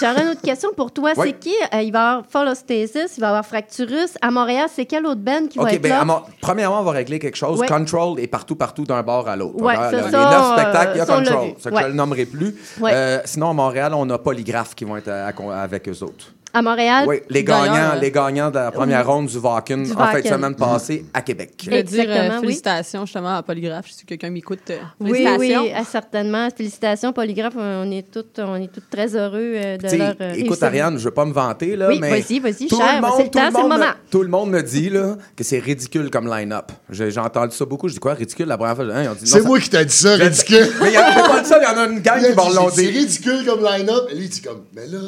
j'aurais 0.00 0.22
une 0.22 0.28
autre 0.30 0.42
question 0.42 0.70
pour 0.76 0.90
toi. 0.92 1.12
C'est 1.14 1.38
qui? 1.38 1.54
Euh, 1.74 1.80
il 1.82 1.92
va 1.92 1.98
y 1.98 2.02
avoir 2.02 2.24
Fall 2.28 2.48
of 2.48 2.58
Stasis, 2.58 3.16
il 3.16 3.20
va 3.20 3.26
y 3.26 3.30
avoir 3.30 3.46
Fracturus? 3.46 4.10
À 4.20 4.30
Montréal, 4.30 4.68
c'est 4.74 4.84
quelle 4.86 5.06
autre 5.06 5.20
band 5.20 5.46
qui 5.48 5.58
va 5.58 5.72
être 5.72 5.82
ben, 5.82 6.04
là? 6.06 6.22
premièrement, 6.40 6.80
on 6.80 6.84
va 6.84 6.92
régler 6.92 7.18
quelque 7.18 7.36
chose. 7.36 7.58
Ouais. 7.60 7.66
Control 7.68 8.18
est 8.20 8.26
partout, 8.26 8.56
partout 8.56 8.84
d'un 8.84 9.02
bord 9.02 9.28
à 9.28 9.36
l'autre. 9.36 9.60
Ouais, 9.62 9.74
Alors, 9.74 9.90
c'est 9.90 9.96
les 10.06 10.10
ça, 10.10 10.30
neuf 10.30 10.42
euh, 10.42 10.52
spectacles, 10.60 10.90
il 10.94 10.98
y 10.98 11.00
a 11.00 11.06
Control. 11.06 11.48
Ça 11.58 11.70
je 11.80 11.86
le 11.86 11.92
nommerai 11.94 12.26
plus. 12.26 12.54
Ouais. 12.80 12.90
Euh, 12.92 13.18
sinon, 13.24 13.50
à 13.50 13.52
Montréal, 13.52 13.92
on 13.94 14.08
a 14.10 14.18
Polygraphe 14.18 14.74
qui 14.74 14.84
vont 14.84 14.96
être 14.96 15.08
à- 15.08 15.28
à- 15.28 15.62
avec 15.62 15.88
eux 15.88 16.02
autres. 16.02 16.26
À 16.54 16.60
Montréal? 16.60 17.06
Oui, 17.08 17.20
les 17.30 17.42
D'ailleurs, 17.42 17.64
gagnants, 17.72 17.90
euh, 17.96 18.00
les 18.00 18.10
gagnants 18.10 18.50
de 18.50 18.56
la 18.56 18.70
première 18.70 19.06
ronde 19.06 19.26
du 19.26 19.38
Vaken 19.38 19.84
Du 19.84 19.92
en 19.92 19.96
fin 19.96 20.20
de 20.20 20.26
semaine 20.26 20.54
passée 20.54 21.06
à 21.14 21.22
Québec. 21.22 21.52
Je 21.60 21.64
voulais 21.64 21.82
dire 21.82 22.00
euh, 22.00 22.02
Exactement, 22.02 22.34
oui. 22.34 22.40
félicitations 22.42 23.06
justement 23.06 23.36
à 23.36 23.42
Polygraphe. 23.42 23.86
Si 23.90 24.04
quelqu'un 24.04 24.28
m'écoute, 24.30 24.58
euh, 24.70 24.76
Oui, 25.00 25.24
félicitations. 25.24 25.62
oui, 25.62 25.72
ah, 25.74 25.84
certainement. 25.84 26.48
Félicitations, 26.54 27.12
Polygraphe. 27.14 27.54
On 27.56 27.90
est 27.90 28.10
toutes, 28.10 28.38
on 28.38 28.56
est 28.56 28.70
toutes 28.70 28.90
très 28.90 29.16
heureux 29.16 29.38
euh, 29.56 29.76
de 29.78 29.86
T'sais, 29.86 29.96
leur 29.96 30.14
euh, 30.20 30.32
écoute, 30.34 30.48
réussite. 30.48 30.62
Ariane, 30.62 30.98
je 30.98 31.04
veux 31.04 31.10
pas 31.10 31.24
me 31.24 31.32
vanter, 31.32 31.74
là, 31.74 31.88
Oui, 31.88 31.98
mais. 32.00 32.10
vas-y, 32.10 32.38
vas-y, 32.38 32.66
tout 32.66 32.76
cher. 32.76 32.96
le 32.96 33.00
monde- 33.00 33.10
C'est 33.16 33.22
le 33.24 33.28
tout 33.30 33.38
temps, 33.38 33.44
c'est 33.50 33.56
le 33.56 33.62
monde 33.68 33.72
moment. 33.72 33.86
me- 33.86 34.10
Tout 34.10 34.22
le 34.22 34.28
monde 34.28 34.50
me 34.50 34.62
dit 34.62 34.90
là, 34.90 35.16
que 35.34 35.44
c'est 35.44 35.58
ridicule 35.58 36.10
comme 36.10 36.28
line-up. 36.28 36.70
J'ai 36.90 37.10
j'ai 37.10 37.20
entendu 37.20 37.56
ça 37.56 37.64
beaucoup. 37.64 37.88
Je 37.88 37.94
dis 37.94 38.00
quoi, 38.00 38.12
ridicule 38.14 38.46
la 38.46 38.58
première 38.58 38.76
fois? 38.76 38.84
Hein, 38.92 39.04
ils 39.04 39.08
ont 39.08 39.14
dit, 39.14 39.20
non, 39.24 39.26
C'est 39.26 39.40
ça- 39.40 39.48
moi 39.48 39.58
qui 39.58 39.70
t'ai 39.70 39.84
dit 39.86 39.94
ça, 39.96 40.16
ridicule. 40.16 40.68
Mais 40.82 40.88
il 40.88 40.92
y 40.92 40.96
a 40.98 41.12
j'ai 41.12 41.20
pas 41.22 41.40
dit 41.40 41.48
ça, 41.48 41.58
il 41.60 41.64
y 41.64 41.66
en 41.74 41.80
a 41.80 41.86
une 41.86 42.00
gang 42.00 42.18
Il 42.20 42.26
a 42.26 42.28
qui 42.30 42.34
va 42.36 42.44
dit, 42.50 42.54
l'ont 42.56 42.68
C'est 42.70 42.82
dit. 42.82 42.98
ridicule 42.98 43.44
comme 43.46 43.64
line-up. 43.64 44.08
Et 44.10 44.14
lui, 44.16 44.24
il 44.24 44.28
dit 44.28 44.42
comme, 44.42 44.64
mais 44.74 44.86
là, 44.86 44.98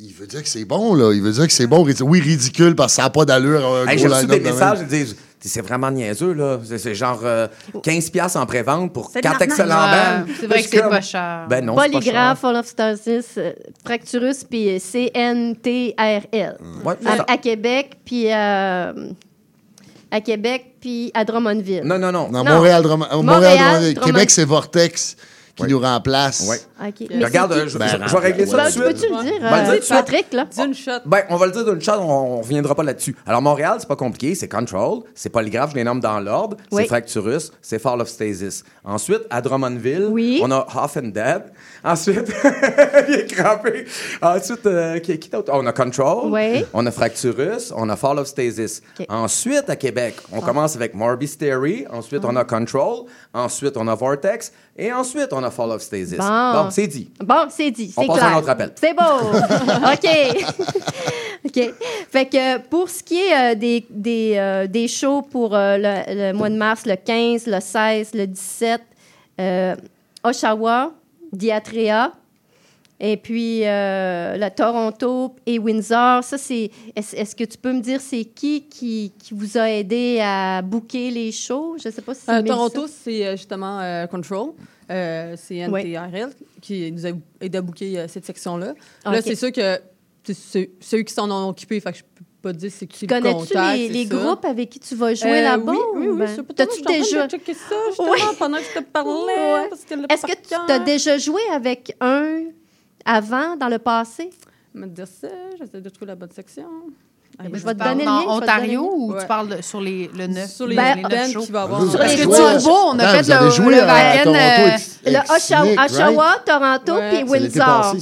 il 0.00 0.12
veut 0.14 0.26
dire 0.26 0.42
que 0.42 0.48
c'est 0.48 0.64
bon, 0.64 0.94
là. 0.94 1.12
Il 1.12 1.22
veut 1.22 1.32
dire 1.32 1.46
que 1.46 1.52
c'est 1.52 1.66
bon. 1.66 1.84
Oui, 2.02 2.20
ridicule, 2.20 2.74
parce 2.76 2.92
que 2.92 2.96
ça 2.96 3.02
n'a 3.02 3.10
pas 3.10 3.24
d'allure. 3.24 3.66
Un 3.66 3.86
Hey, 3.88 3.98
J'ai 3.98 4.06
reçu 4.08 4.26
des 4.26 4.40
messages, 4.40 4.78
ils 4.82 4.86
disent 4.86 5.16
c'est 5.40 5.60
vraiment 5.62 5.90
niaiseux, 5.90 6.32
là. 6.34 6.58
C'est- 6.64 6.94
genre 6.94 7.20
euh, 7.24 7.46
15$ 7.82 8.10
piastres 8.10 8.38
en 8.40 8.46
pré-vente 8.46 8.92
pour 8.92 9.08
C'est 9.10 9.18
de 9.20 9.22
quatre 9.22 9.38
l'arnaque. 9.40 9.50
excellents 9.50 9.84
Ouais, 9.84 10.26
bands. 10.26 10.32
c'est 10.40 10.46
vrai 10.46 10.62
que 10.62 10.68
c'est 10.68 10.80
comme, 10.80 10.90
pas 10.90 11.00
cher. 11.00 11.46
Ben 11.48 11.64
non, 11.64 11.72
c'est 11.74 11.76
pas 11.76 11.82
cher. 11.92 12.00
Polygraphe, 12.00 12.38
Fall 12.40 12.56
of 12.56 12.66
Stasis, 12.66 13.26
euh, 13.38 13.52
Fracturus, 13.84 14.44
puis 14.44 14.68
euh, 14.68 14.78
CNTRL. 14.78 16.56
Ouais, 16.84 16.94
à, 17.28 17.36
Québec, 17.38 17.98
puis 18.04 18.32
euh, 18.32 18.92
à 20.10 20.20
Québec, 20.20 20.74
puis 20.80 21.10
à 21.14 21.24
Drummondville. 21.24 21.82
Non, 21.84 21.98
non, 21.98 22.10
non. 22.12 22.28
Non, 22.30 22.42
Non. 22.44 22.54
Montréal, 22.54 22.82
Drum- 22.82 23.02
euh, 23.10 23.16
Montréal, 23.16 23.24
Montréal, 23.24 23.56
Drummondville. 23.58 23.94
Drummond- 23.94 24.06
Québec, 24.06 24.30
c'est 24.30 24.44
Vortex 24.44 25.16
qui 25.66 25.72
nous 25.72 25.80
remplace. 25.80 26.46
Ouais. 26.48 26.88
OK. 26.88 27.08
Mais 27.10 27.24
regarde, 27.24 27.52
euh, 27.52 27.68
je, 27.68 27.76
Ben, 27.78 27.86
je- 27.88 28.08
je 28.08 28.12
vais 28.16 28.18
régler 28.22 28.46
ça 28.46 28.56
Ben, 28.56 28.62
tout 28.64 28.68
de 28.68 28.72
suite. 28.72 28.84
peux-tu 28.84 29.12
le 29.14 29.22
dire, 29.22 29.40
Ben, 29.40 29.70
euh. 29.70 29.80
Patrick, 29.88 30.32
là? 30.32 30.46
Dis 30.50 30.60
une 30.60 30.74
shot. 30.74 30.90
Ben, 31.06 31.22
on 31.30 31.36
va 31.36 31.46
le 31.46 31.52
dire 31.52 31.64
d'une 31.64 31.80
shot, 31.82 31.92
on, 31.98 32.04
on 32.04 32.40
reviendra 32.40 32.74
pas 32.74 32.82
là-dessus. 32.82 33.16
Alors, 33.26 33.42
Montréal, 33.42 33.76
c'est 33.80 33.88
pas 33.88 33.96
compliqué, 33.96 34.34
c'est 34.34 34.48
Control, 34.48 35.00
c'est 35.14 35.28
Polygraphe, 35.28 35.70
je 35.72 35.76
les 35.76 35.84
nomme 35.84 36.00
dans 36.00 36.20
l'ordre, 36.20 36.56
Oui. 36.72 36.82
c'est 36.82 36.88
Fracturus, 36.88 37.50
c'est 37.60 37.78
Fall 37.78 38.00
of 38.00 38.08
Stasis. 38.08 38.64
Ensuite, 38.84 39.22
à 39.30 39.40
Drummondville, 39.42 40.08
Oui. 40.10 40.40
on 40.42 40.50
a 40.50 40.66
Half 40.74 40.96
and 40.96 41.08
Dead. 41.08 41.42
Ensuite, 41.84 42.32
il 43.08 43.14
est 43.14 43.26
crampé. 43.34 43.84
Ensuite, 44.22 44.66
euh, 44.66 44.98
qui, 44.98 45.18
qui 45.18 45.28
d'autre? 45.28 45.50
On 45.54 45.64
a 45.66 45.72
Control, 45.72 46.32
Oui. 46.32 46.64
on 46.72 46.84
a 46.86 46.90
Fracturus, 46.90 47.72
on 47.76 47.88
a 47.88 47.96
Fall 47.96 48.18
of 48.18 48.26
Stasis. 48.26 48.82
Ensuite, 49.08 49.68
à 49.68 49.76
Québec, 49.76 50.16
on 50.32 50.40
commence 50.40 50.76
avec 50.76 50.94
Morbid 50.94 51.36
Theory, 51.38 51.86
ensuite, 51.90 52.24
on 52.24 52.34
a 52.36 52.44
Control, 52.44 53.04
ensuite, 53.34 53.76
on 53.76 53.86
a 53.88 53.94
Vortex, 53.94 54.52
et 54.78 54.92
ensuite, 54.92 55.28
on 55.32 55.42
a 55.42 55.50
Fall 55.50 55.72
of 55.72 55.82
Stasis. 55.82 56.18
Bon. 56.18 56.70
c'est 56.70 56.86
dit. 56.86 57.10
Bon, 57.20 57.46
c'est 57.50 57.70
dit, 57.72 57.92
On 57.96 58.02
c'est 58.02 58.06
passe 58.06 58.16
à 58.16 58.20
clair. 58.20 58.32
un 58.36 58.38
autre 58.38 58.48
appel. 58.50 58.72
C'est 58.76 58.94
beau. 58.94 59.02
OK. 59.92 60.44
OK. 61.44 61.74
Fait 62.10 62.26
que 62.26 62.58
pour 62.68 62.88
ce 62.88 63.02
qui 63.02 63.18
est 63.18 63.52
euh, 63.52 63.54
des, 63.54 63.84
des, 63.90 64.34
euh, 64.36 64.66
des 64.66 64.86
shows 64.88 65.22
pour 65.22 65.54
euh, 65.54 65.76
le, 65.78 66.30
le 66.30 66.32
mois 66.32 66.48
de 66.50 66.56
mars, 66.56 66.86
le 66.86 66.94
15, 66.96 67.46
le 67.46 67.58
16, 67.60 68.10
le 68.14 68.26
17, 68.26 68.80
euh, 69.40 69.74
Oshawa, 70.24 70.92
Diatria, 71.32 72.12
et 73.00 73.16
puis 73.16 73.64
euh, 73.64 74.36
la 74.36 74.50
Toronto 74.50 75.34
et 75.46 75.58
Windsor, 75.58 76.24
ça 76.24 76.36
c'est. 76.38 76.70
Est-ce 76.96 77.36
que 77.36 77.44
tu 77.44 77.56
peux 77.58 77.72
me 77.72 77.80
dire 77.80 78.00
c'est 78.00 78.24
qui, 78.24 78.62
qui 78.68 79.12
qui 79.18 79.34
vous 79.34 79.56
a 79.58 79.70
aidé 79.70 80.20
à 80.22 80.62
booker 80.62 81.10
les 81.10 81.30
shows? 81.32 81.76
Je 81.82 81.90
sais 81.90 82.02
pas 82.02 82.14
si 82.14 82.22
c'est 82.26 82.32
Euh. 82.32 82.42
Toronto, 82.42 82.86
c'est 82.88 83.26
euh, 83.26 83.36
justement 83.36 83.78
euh, 83.80 84.06
Control. 84.06 84.50
euh, 84.90 85.36
CNTRL, 85.36 86.30
qui 86.60 86.90
nous 86.92 87.06
a 87.06 87.10
aidé 87.40 87.58
à 87.58 87.62
booker 87.62 88.06
cette 88.08 88.24
section-là. 88.24 88.74
Ok. 89.06 89.12
Là, 89.12 89.22
c'est 89.22 89.34
sûr 89.36 89.52
que 89.52 89.78
c'est 90.24 90.70
ceux, 90.80 90.98
qui 91.02 91.14
s'en 91.14 91.30
ont 91.30 91.48
occupés, 91.50 91.80
fait 91.80 91.92
que 91.92 91.98
je 91.98 92.02
peux 92.02 92.24
pas 92.42 92.52
dire 92.52 92.70
c'est 92.74 92.86
qui 92.86 93.06
le 93.06 93.14
Connais-tu 93.14 93.48
contact. 93.54 93.76
les, 93.78 93.86
c'est 93.86 93.92
les 93.92 94.04
groupes 94.06 94.44
avec 94.44 94.70
qui 94.70 94.78
tu 94.80 94.94
vas 94.94 95.14
jouer 95.14 95.40
Euh, 95.40 95.42
là-bas? 95.42 95.72
Oui, 95.72 95.78
oui, 95.94 96.08
ou 96.08 96.12
oui. 96.12 96.18
ben- 96.18 96.28
c'est 96.34 96.42
pas 96.42 96.54
T'as-tu 96.54 96.82
déjà... 96.82 97.26
de 97.26 97.30
checker 97.30 97.54
ça, 97.54 97.74
justement, 97.88 98.34
pendant 98.38 98.58
que 98.58 98.64
je 98.64 98.78
te 98.80 98.84
parlais. 98.84 99.12
Ouais. 99.54 99.68
parce 99.70 99.84
que 99.84 99.94
le 99.94 100.02
Est-ce 100.12 100.22
que 100.26 100.32
tu 100.32 100.54
t'as 100.66 100.78
déjà 100.80 101.16
joué 101.18 101.40
avec 101.52 101.94
un 102.00 102.42
avant, 103.08 103.56
dans 103.56 103.68
le 103.68 103.78
passé? 103.78 104.30
Je 104.74 104.80
vais 104.80 104.86
te 104.86 104.92
dire 104.94 105.06
ça, 105.08 105.28
j'essaie 105.58 105.80
de 105.80 105.88
trouver 105.88 106.06
la 106.06 106.14
bonne 106.14 106.30
section. 106.30 106.66
Je 107.40 107.48
vais 107.48 107.74
te 107.74 107.78
donner 107.84 108.04
le 108.04 108.10
lien, 108.10 108.22
Ontario 108.28 108.90
ou 108.92 109.12
Ouais. 109.12 109.20
tu 109.20 109.26
parles 109.28 109.48
de- 109.56 109.62
sur 109.62 109.80
les, 109.80 110.10
le 110.16 110.26
neuf? 110.26 110.50
Sur 110.50 110.66
les 110.66 110.74
Ben, 110.74 110.96
shows? 111.32 111.42
qu'il 111.42 111.52
va 111.52 111.62
avoir. 111.62 111.80
Vous 111.80 111.92
Parce 111.96 112.04
avez 112.04 112.16
que 112.16 112.22
joué 112.24 112.34
tu 112.36 112.42
à- 112.42 112.52
le 112.54 112.58
vois, 112.58 112.84
on 112.90 112.98
a 112.98 113.08
fait 113.08 113.32
le, 113.44 113.50
joué 113.50 113.74
le 113.76 113.82
à 113.82 113.86
wagon, 113.86 114.24
Toronto 114.24 114.38
euh, 114.38 114.78
Le 115.06 115.36
Oshawa, 115.36 116.22
right? 116.24 116.44
Toronto, 116.44 116.94
Ouais. 116.94 117.10
puis 117.22 117.30
Windsor. 117.30 117.64
passé. 117.92 117.98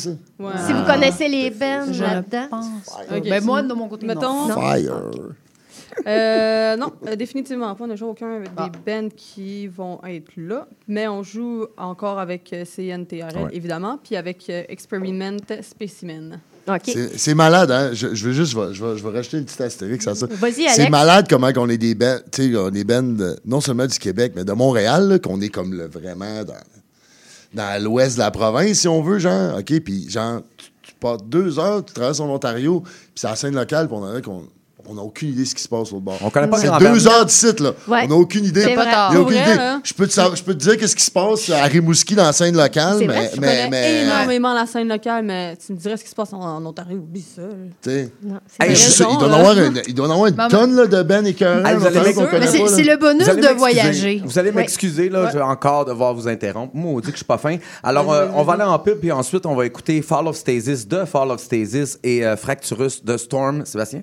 Si 0.66 0.72
vous 0.72 0.82
connaissez 0.84 1.28
les 1.28 1.50
bands 1.50 1.84
là-dedans. 1.86 2.60
Ben, 3.30 3.44
moi, 3.44 3.62
de 3.62 3.74
mon 3.74 3.88
côté, 3.88 4.06
mettons- 4.06 4.46
non. 4.48 4.54
Fire. 4.54 5.02
Euh, 6.06 6.76
non, 6.76 6.92
euh, 7.06 7.16
définitivement 7.16 7.74
pas. 7.74 7.84
On 7.84 7.86
n'a 7.86 7.96
joué 7.96 8.08
aucun 8.08 8.36
avec 8.36 8.50
Ah. 8.56 8.68
des 8.68 8.78
bands 8.92 9.08
qui 9.16 9.66
vont 9.66 9.98
être 10.04 10.30
là. 10.36 10.66
Mais 10.88 11.08
on 11.08 11.22
joue 11.22 11.66
encore 11.76 12.18
avec 12.18 12.52
euh, 12.52 12.64
CNTRL, 12.64 13.44
Ouais. 13.44 13.50
évidemment, 13.52 13.98
puis 14.02 14.16
avec 14.16 14.48
euh, 14.50 14.62
Experiment 14.68 15.38
Specimen. 15.62 16.40
OK. 16.68 16.90
C'est 17.16 17.34
malade, 17.34 17.70
hein? 17.70 17.90
Je, 17.92 18.14
je 18.14 18.26
veux 18.26 18.32
juste, 18.32 18.52
je 18.52 18.58
vais, 18.60 18.74
je 18.74 18.84
vais- 18.84 18.98
je 18.98 19.02
vais 19.06 19.10
rajouter 19.16 19.38
une 19.38 19.44
petite 19.44 19.60
astérix 19.60 20.06
à 20.08 20.14
ça. 20.16 20.26
Vas-y, 20.28 20.68
C'est 20.74 20.90
malade 20.90 21.26
comment 21.30 21.50
on 21.56 21.68
est 21.68 21.78
des 21.78 21.94
bands, 21.94 22.18
tu 22.32 22.50
sais, 22.52 22.56
on 22.56 22.70
est 22.74 22.82
bands 22.84 23.16
non 23.44 23.60
seulement 23.60 23.86
du 23.86 23.98
Québec, 23.98 24.32
mais 24.34 24.44
de 24.44 24.52
Montréal, 24.52 25.20
qu'on 25.22 25.40
est 25.40 25.48
comme 25.48 25.72
le, 25.74 25.86
vraiment 25.86 26.42
dans, 26.44 26.54
dans 27.54 27.82
l'ouest 27.82 28.16
de 28.16 28.20
la 28.22 28.32
province, 28.32 28.80
si 28.80 28.88
on 28.88 29.00
veut, 29.00 29.18
genre, 29.20 29.58
OK, 29.58 29.80
puis 29.80 30.10
genre, 30.10 30.40
tu, 30.56 30.66
tu 30.82 30.92
pars 30.98 31.18
deux 31.18 31.58
heures, 31.60 31.84
tu 31.84 31.94
traverses 31.94 32.18
en 32.20 32.28
Ontario, 32.28 32.80
puis 32.80 32.92
c'est 33.14 33.28
la 33.28 33.36
scène 33.36 33.54
locale, 33.54 33.86
puis 33.86 33.96
on 33.96 34.04
a 34.04 34.20
qu'on 34.20 34.42
on 34.88 34.94
n'a 34.94 35.02
aucune 35.02 35.28
idée 35.30 35.42
de 35.42 35.48
ce 35.48 35.54
qui 35.54 35.62
se 35.62 35.68
passe 35.68 35.90
l'autre 35.90 36.04
bord. 36.04 36.18
On 36.22 36.30
connaît 36.30 36.48
pas 36.48 36.58
C'est 36.58 36.66
grand 36.66 36.78
deux 36.80 37.06
heures 37.08 37.24
d'ici, 37.26 37.46
là. 37.60 37.72
Ouais. 37.88 38.02
On 38.04 38.08
n'a 38.08 38.14
aucune 38.14 38.44
idée. 38.44 38.62
Il 38.66 38.70
y 38.74 38.74
a 38.74 39.20
aucune 39.20 39.36
idée. 39.36 39.54
là. 39.54 39.80
Je 39.84 39.94
peux, 39.94 40.06
te, 40.06 40.12
savoir- 40.12 40.36
je 40.36 40.42
peux 40.42 40.54
te 40.54 40.58
dire 40.58 40.76
qu'est-ce 40.76 40.96
qui 40.96 41.04
se 41.04 41.10
passe 41.10 41.50
à 41.50 41.64
Rimouski 41.64 42.14
dans 42.14 42.24
la 42.24 42.32
scène 42.32 42.56
locale, 42.56 42.98
mais, 43.00 43.06
vrai, 43.06 43.30
je 43.34 43.40
mais, 43.40 43.68
mais 43.70 44.02
énormément 44.02 44.54
la 44.54 44.66
scène 44.66 44.88
locale, 44.88 45.24
mais 45.24 45.56
tu 45.56 45.72
me 45.72 45.78
dirais 45.78 45.96
ce 45.96 46.04
qui 46.04 46.10
se 46.10 46.14
passe 46.14 46.32
en, 46.32 46.40
en 46.40 46.64
Ontario, 46.64 46.98
oublie 46.98 47.22
ça. 47.34 47.42
tu 47.82 47.90
sais, 47.90 48.12
il 48.60 49.18
doit 49.18 49.28
en 49.28 49.32
avoir 49.32 49.58
une, 49.58 49.82
il 49.86 49.94
doit 49.94 50.06
en 50.08 50.10
avoir 50.10 50.26
une 50.26 50.34
Maman. 50.34 50.48
tonne 50.48 50.76
là, 50.76 50.86
de 50.86 51.02
Ben 51.02 51.26
et 51.26 51.34
c'est 51.34 52.82
le 52.82 52.96
bonus 52.96 53.26
de 53.26 53.54
voyager. 53.56 54.22
Vous 54.24 54.38
allez 54.38 54.52
m'excuser, 54.52 55.08
là, 55.08 55.30
encore 55.46 55.84
devoir 55.84 56.14
vous 56.14 56.28
interrompre. 56.28 56.74
Moi, 56.74 56.92
on 56.92 57.00
dit 57.00 57.06
que 57.06 57.12
je 57.12 57.16
suis 57.16 57.24
pas 57.24 57.38
fin. 57.38 57.56
Alors, 57.82 58.12
euh, 58.12 58.28
on 58.34 58.42
va 58.42 58.54
aller 58.54 58.62
en 58.62 58.78
pub, 58.78 58.98
puis 58.98 59.12
ensuite, 59.12 59.46
on 59.46 59.54
va 59.54 59.66
écouter 59.66 60.02
Fall 60.02 60.26
of 60.28 60.36
Stasis 60.36 60.86
de 60.86 61.04
Fall 61.04 61.30
of 61.30 61.40
Stasis 61.40 61.98
et 62.02 62.24
euh, 62.24 62.36
Fracturus 62.36 63.04
de 63.04 63.16
Storm. 63.16 63.64
Sébastien? 63.64 64.02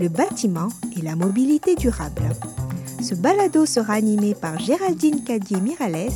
le 0.00 0.08
bâtiment 0.08 0.68
et 0.96 1.02
la 1.02 1.14
mobilité 1.14 1.76
durable. 1.76 2.22
Ce 3.02 3.14
balado 3.14 3.66
sera 3.66 3.92
animé 3.94 4.34
par 4.34 4.58
Géraldine 4.58 5.22
Cadier-Mirales, 5.22 6.10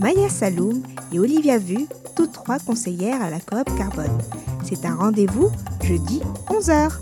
Maya 0.00 0.30
Saloum 0.30 0.82
et 1.12 1.18
Olivia 1.18 1.58
Vu, 1.58 1.86
toutes 2.16 2.32
trois 2.32 2.58
conseillères 2.58 3.22
à 3.22 3.28
la 3.28 3.38
coop 3.38 3.68
Carbone. 3.76 4.18
C'est 4.64 4.86
un 4.86 4.94
rendez-vous 4.94 5.50
jeudi 5.84 6.20
11h. 6.48 6.92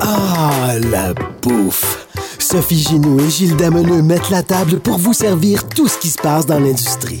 Ah, 0.00 0.74
la 0.90 1.12
bouffe! 1.42 2.06
Sophie 2.38 2.78
Ginou 2.78 3.18
et 3.18 3.30
Gilles 3.30 3.56
Dameneux 3.56 4.02
mettent 4.02 4.30
la 4.30 4.42
table 4.44 4.78
pour 4.78 4.98
vous 4.98 5.12
servir 5.12 5.68
tout 5.68 5.88
ce 5.88 5.98
qui 5.98 6.08
se 6.08 6.18
passe 6.18 6.46
dans 6.46 6.60
l'industrie. 6.60 7.20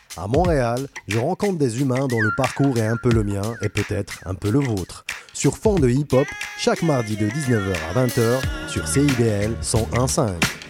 À 0.17 0.27
Montréal, 0.27 0.87
je 1.07 1.17
rencontre 1.17 1.57
des 1.57 1.79
humains 1.79 2.07
dont 2.07 2.19
le 2.19 2.31
parcours 2.35 2.77
est 2.77 2.85
un 2.85 2.97
peu 2.97 3.09
le 3.11 3.23
mien 3.23 3.41
et 3.61 3.69
peut-être 3.69 4.19
un 4.25 4.35
peu 4.35 4.49
le 4.51 4.59
vôtre. 4.59 5.05
Sur 5.33 5.57
fond 5.57 5.79
de 5.79 5.89
hip-hop, 5.89 6.27
chaque 6.59 6.83
mardi 6.83 7.15
de 7.15 7.27
19h 7.29 7.73
à 7.89 8.05
20h 8.05 8.69
sur 8.69 8.87
CIBL 8.87 9.55
101.5. 9.61 10.60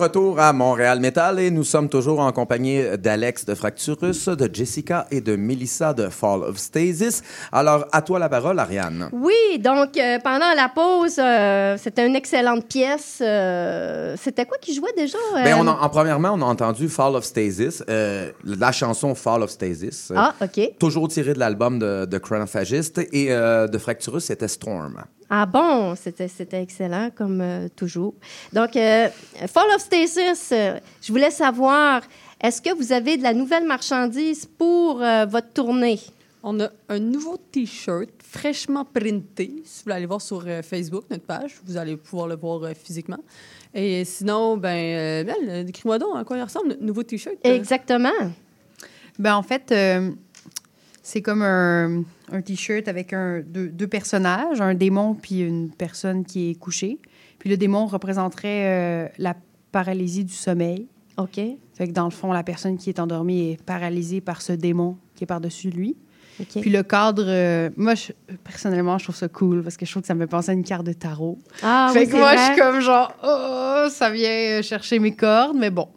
retour 0.00 0.40
à 0.40 0.54
Montréal 0.54 0.98
Metal 0.98 1.38
et 1.38 1.50
nous 1.50 1.62
sommes 1.62 1.90
toujours 1.90 2.20
en 2.20 2.32
compagnie 2.32 2.82
d'Alex 2.96 3.44
de 3.44 3.54
Fracturus, 3.54 4.28
de 4.28 4.48
Jessica 4.50 5.06
et 5.10 5.20
de 5.20 5.36
Melissa 5.36 5.92
de 5.92 6.08
Fall 6.08 6.42
of 6.42 6.56
Stasis. 6.56 7.22
Alors, 7.52 7.84
à 7.92 8.00
toi 8.00 8.18
la 8.18 8.30
parole, 8.30 8.58
Ariane. 8.58 9.10
Oui, 9.12 9.49
donc 9.58 9.96
euh, 9.96 10.18
pendant 10.22 10.52
la 10.54 10.68
pause, 10.68 11.16
euh, 11.18 11.76
c'était 11.78 12.06
une 12.06 12.16
excellente 12.16 12.66
pièce. 12.66 13.18
euh, 13.20 14.16
c'était 14.20 14.46
quoi 14.46 14.56
qui 14.60 14.74
jouait 14.74 14.92
déjà? 14.96 15.18
euh? 15.36 15.42
Ben, 15.44 15.56
on 15.58 15.66
a- 15.66 15.72
en 15.72 15.88
premièrement, 15.88 16.32
on 16.34 16.42
a 16.42 16.44
entendu 16.46 16.88
Fall 16.88 17.16
of 17.16 17.24
Stasis, 17.24 17.82
euh, 17.88 18.30
la 18.44 18.72
chanson 18.72 19.14
Fall 19.14 19.42
of 19.42 19.50
Stasis. 19.50 20.12
Ah, 20.14 20.34
OK. 20.40 20.76
Toujours 20.78 21.08
tirée 21.08 21.34
de 21.34 21.38
l'album 21.38 21.78
de, 21.78 22.04
de 22.04 22.18
Chronophagist 22.18 22.98
et 22.98 23.32
euh, 23.32 23.66
de 23.66 23.78
Fracturus, 23.78 24.24
c'était 24.24 24.48
Storm. 24.48 25.02
Ah 25.32 25.46
bon, 25.46 25.94
c'était 25.94 26.26
c'était 26.28 26.60
excellent 26.62 27.10
comme 27.14 27.40
euh, 27.40 27.68
toujours. 27.76 28.14
Donc, 28.52 28.74
euh, 28.76 29.08
Fall 29.46 29.66
of 29.74 29.80
Stasis, 29.80 30.50
euh, 30.52 30.78
je 31.00 31.12
voulais 31.12 31.30
savoir, 31.30 32.02
est-ce 32.42 32.60
que 32.60 32.74
vous 32.74 32.92
avez 32.92 33.16
de 33.16 33.22
la 33.22 33.32
nouvelle 33.32 33.64
marchandise 33.64 34.46
pour 34.58 35.00
euh, 35.02 35.26
votre 35.26 35.52
tournée? 35.52 36.00
On 36.42 36.58
a 36.58 36.68
un 36.88 36.98
nouveau 36.98 37.36
T-shirt 37.52 38.08
fraîchement 38.30 38.84
printé. 38.84 39.52
Si 39.64 39.78
vous 39.78 39.84
voulez 39.84 39.96
aller 39.96 40.06
voir 40.06 40.20
sur 40.20 40.44
euh, 40.46 40.62
Facebook, 40.62 41.04
notre 41.10 41.24
page, 41.24 41.60
vous 41.64 41.76
allez 41.76 41.96
pouvoir 41.96 42.28
le 42.28 42.36
voir 42.36 42.62
euh, 42.62 42.72
physiquement. 42.74 43.18
Et 43.74 44.04
sinon, 44.04 44.56
ben, 44.56 44.68
euh, 44.68 45.24
Mel, 45.24 45.64
décris-moi 45.64 45.98
donc 45.98 46.16
à 46.16 46.24
quoi 46.24 46.36
il 46.36 46.42
ressemble, 46.42 46.76
le 46.80 46.86
nouveau 46.86 47.02
T-shirt. 47.02 47.36
euh. 47.44 47.54
Exactement. 47.54 48.10
Ben, 49.18 49.34
en 49.34 49.42
fait, 49.42 49.72
euh, 49.72 50.10
c'est 51.02 51.22
comme 51.22 51.42
un, 51.42 52.02
un 52.30 52.40
T-shirt 52.42 52.86
avec 52.88 53.12
un, 53.12 53.40
deux, 53.40 53.68
deux 53.68 53.88
personnages, 53.88 54.60
un 54.60 54.74
démon 54.74 55.14
puis 55.14 55.40
une 55.40 55.70
personne 55.70 56.24
qui 56.24 56.50
est 56.50 56.54
couchée. 56.54 56.98
Puis 57.38 57.50
le 57.50 57.56
démon 57.56 57.86
représenterait 57.86 58.66
euh, 58.66 59.08
la 59.18 59.34
paralysie 59.72 60.24
du 60.24 60.34
sommeil. 60.34 60.86
OK. 61.16 61.40
Fait 61.74 61.88
que 61.88 61.92
dans 61.92 62.04
le 62.04 62.10
fond, 62.10 62.32
la 62.32 62.44
personne 62.44 62.76
qui 62.78 62.90
est 62.90 62.98
endormie 63.00 63.52
est 63.52 63.62
paralysée 63.62 64.20
par 64.20 64.40
ce 64.40 64.52
démon 64.52 64.96
qui 65.14 65.24
est 65.24 65.26
par-dessus 65.26 65.70
lui. 65.70 65.96
Puis 66.60 66.70
le 66.70 66.82
cadre, 66.82 67.24
euh, 67.26 67.70
moi, 67.76 67.94
je- 67.94 68.12
personnellement, 68.44 68.96
je 68.98 69.04
trouve 69.04 69.16
ça 69.16 69.28
cool 69.28 69.62
parce 69.62 69.76
que 69.76 69.84
je 69.84 69.90
trouve 69.90 70.02
que 70.02 70.06
ça 70.08 70.14
me 70.14 70.20
fait 70.20 70.26
penser 70.26 70.50
à 70.50 70.54
une 70.54 70.64
carte 70.64 70.84
de 70.86 70.92
tarot. 70.94 71.38
Ah 71.62 71.90
fait 71.92 72.00
oui, 72.00 72.08
que 72.08 72.16
moi, 72.16 72.34
vrai. 72.34 72.36
je 72.38 72.52
suis 72.52 72.60
comme 72.60 72.80
genre, 72.80 73.12
oh, 73.22 73.88
ça 73.90 74.10
vient 74.10 74.30
euh, 74.30 74.62
chercher 74.62 74.98
mes 74.98 75.14
cordes, 75.14 75.56
mais 75.58 75.70
bon. 75.70 75.88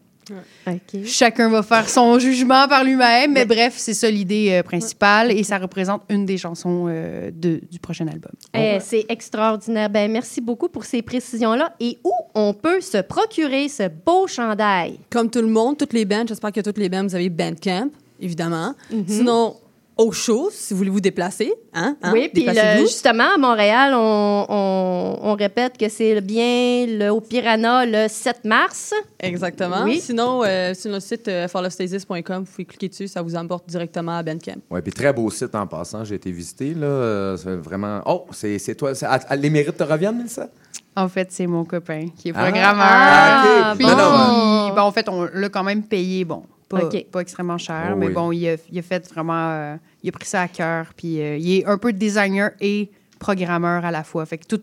OK. 0.68 1.04
Chacun 1.06 1.50
va 1.50 1.64
faire 1.64 1.90
son 1.90 2.18
jugement 2.18 2.66
par 2.70 2.86
lui-même, 2.86 3.34
mais 3.34 3.46
bref, 3.46 3.74
c'est 3.76 3.94
ça 3.94 4.10
l'idée 4.10 4.52
euh, 4.54 4.64
principale 4.64 5.32
et 5.34 5.44
ça 5.44 5.58
représente 5.58 6.04
une 6.10 6.26
des 6.26 6.38
chansons 6.38 6.86
euh, 6.88 7.30
de- 7.34 7.60
du 7.70 7.78
prochain 7.80 8.08
album. 8.08 8.32
Eh, 8.54 8.78
C'est 8.80 9.06
extraordinaire. 9.10 9.90
Ben, 9.90 10.10
merci 10.10 10.40
beaucoup 10.40 10.70
pour 10.70 10.86
ces 10.86 11.02
précisions-là. 11.02 11.74
Et 11.82 11.98
où 12.06 12.12
on 12.36 12.54
peut 12.54 12.80
se 12.80 13.00
procurer 13.02 13.68
ce 13.68 13.90
beau 13.90 14.26
chandail? 14.28 14.98
Comme 15.10 15.30
tout 15.30 15.42
le 15.42 15.48
monde, 15.50 15.78
toutes 15.78 15.92
les 15.94 16.06
bands, 16.06 16.24
j'espère 16.26 16.54
que 16.54 16.62
toutes 16.62 16.78
les 16.78 16.88
bands, 16.88 17.04
vous 17.04 17.16
avez 17.16 17.30
Bandcamp, 17.30 17.90
évidemment. 18.22 18.76
Mhm. 18.94 19.04
Sinon, 19.08 19.58
au 19.98 20.12
show, 20.12 20.50
si 20.52 20.74
vous 20.74 20.80
voulez 20.80 20.90
vous 20.90 21.00
déplacer. 21.02 21.54
Hein, 21.74 21.96
hein, 22.02 22.12
oui, 22.14 22.30
puis 22.34 22.44
déplacez-vous. 22.46 22.88
justement, 22.88 23.36
à 23.36 23.38
Montréal, 23.38 23.94
on, 23.96 24.46
on- 24.50 25.20
on 25.22 25.36
répète 25.36 25.78
que 25.78 25.88
c'est 25.90 26.20
bien 26.22 26.86
le, 26.88 27.10
au 27.10 27.22
Piranha 27.22 27.86
le 27.86 28.08
7 28.10 28.44
mars. 28.46 28.94
Exactement. 29.20 29.84
Oui. 29.84 30.00
Sinon, 30.00 30.44
euh, 30.44 30.74
sur 30.74 30.90
notre 30.92 31.06
site 31.06 31.28
euh, 31.28 31.48
fallofstasis.com, 31.48 32.44
vous 32.44 32.52
pouvez 32.52 32.66
cliquer 32.66 32.90
dessus, 32.90 33.08
ça 33.08 33.22
vous 33.22 33.36
emporte 33.36 33.68
directement 33.68 34.18
à 34.18 34.24
Bandcamp. 34.24 34.62
Oui, 34.72 34.82
puis 34.82 34.92
très 34.92 35.14
beau 35.14 35.30
site 35.30 35.54
en 35.56 35.68
passant. 35.68 36.04
J'ai 36.04 36.16
été 36.16 36.32
visité, 36.32 36.74
là. 36.74 36.86
euh, 36.88 37.38
c'est 37.38 37.56
vraiment. 37.56 38.02
Oh, 38.06 38.26
c'est 38.32 38.58
c'est 38.60 38.76
toi. 38.76 38.96
c'est- 38.96 39.06
à- 39.06 39.20
à- 39.30 39.36
les 39.36 39.50
mérites 39.50 39.78
te 39.78 39.84
reviennent, 39.84 40.18
Mélissa? 40.18 40.48
En 40.96 41.08
fait, 41.10 41.32
c'est 41.32 41.48
mon 41.48 41.66
copain 41.66 42.08
qui 42.16 42.30
est 42.30 42.34
Ah. 42.36 42.44
programmeur. 42.44 42.86
Ah, 42.86 43.70
ok. 43.72 43.78
Puis, 43.78 43.86
Non, 43.88 43.96
non, 43.96 44.70
bon, 44.76 44.82
en 44.82 44.92
fait, 44.92 45.10
on 45.10 45.28
l'a 45.34 45.50
quand 45.50 45.64
même 45.64 45.84
payé, 45.84 46.24
bon, 46.26 46.44
pas, 46.80 46.86
Ok. 46.86 47.06
pas 47.12 47.20
extrêmement 47.22 47.58
cher, 47.58 47.92
Oh, 47.94 47.98
mais 47.98 48.08
oui. 48.08 48.14
bon, 48.14 48.32
il 48.32 48.48
a, 48.50 48.56
il 48.72 48.80
a 48.80 48.82
fait 48.82 49.08
vraiment, 49.10 49.50
euh, 49.52 49.76
il 50.04 50.10
a 50.10 50.12
pris 50.12 50.26
ça 50.28 50.42
à 50.42 50.48
cœur, 50.48 50.94
puis 50.96 51.22
euh, 51.22 51.38
il 51.38 51.60
est 51.60 51.66
un 51.66 51.78
peu 51.78 51.94
designer 51.94 52.52
et 52.62 52.90
programmeur 53.20 53.86
à 53.86 53.92
la 53.92 54.04
fois. 54.04 54.26
Fait 54.26 54.38
que 54.38 54.46
ce 54.50 54.56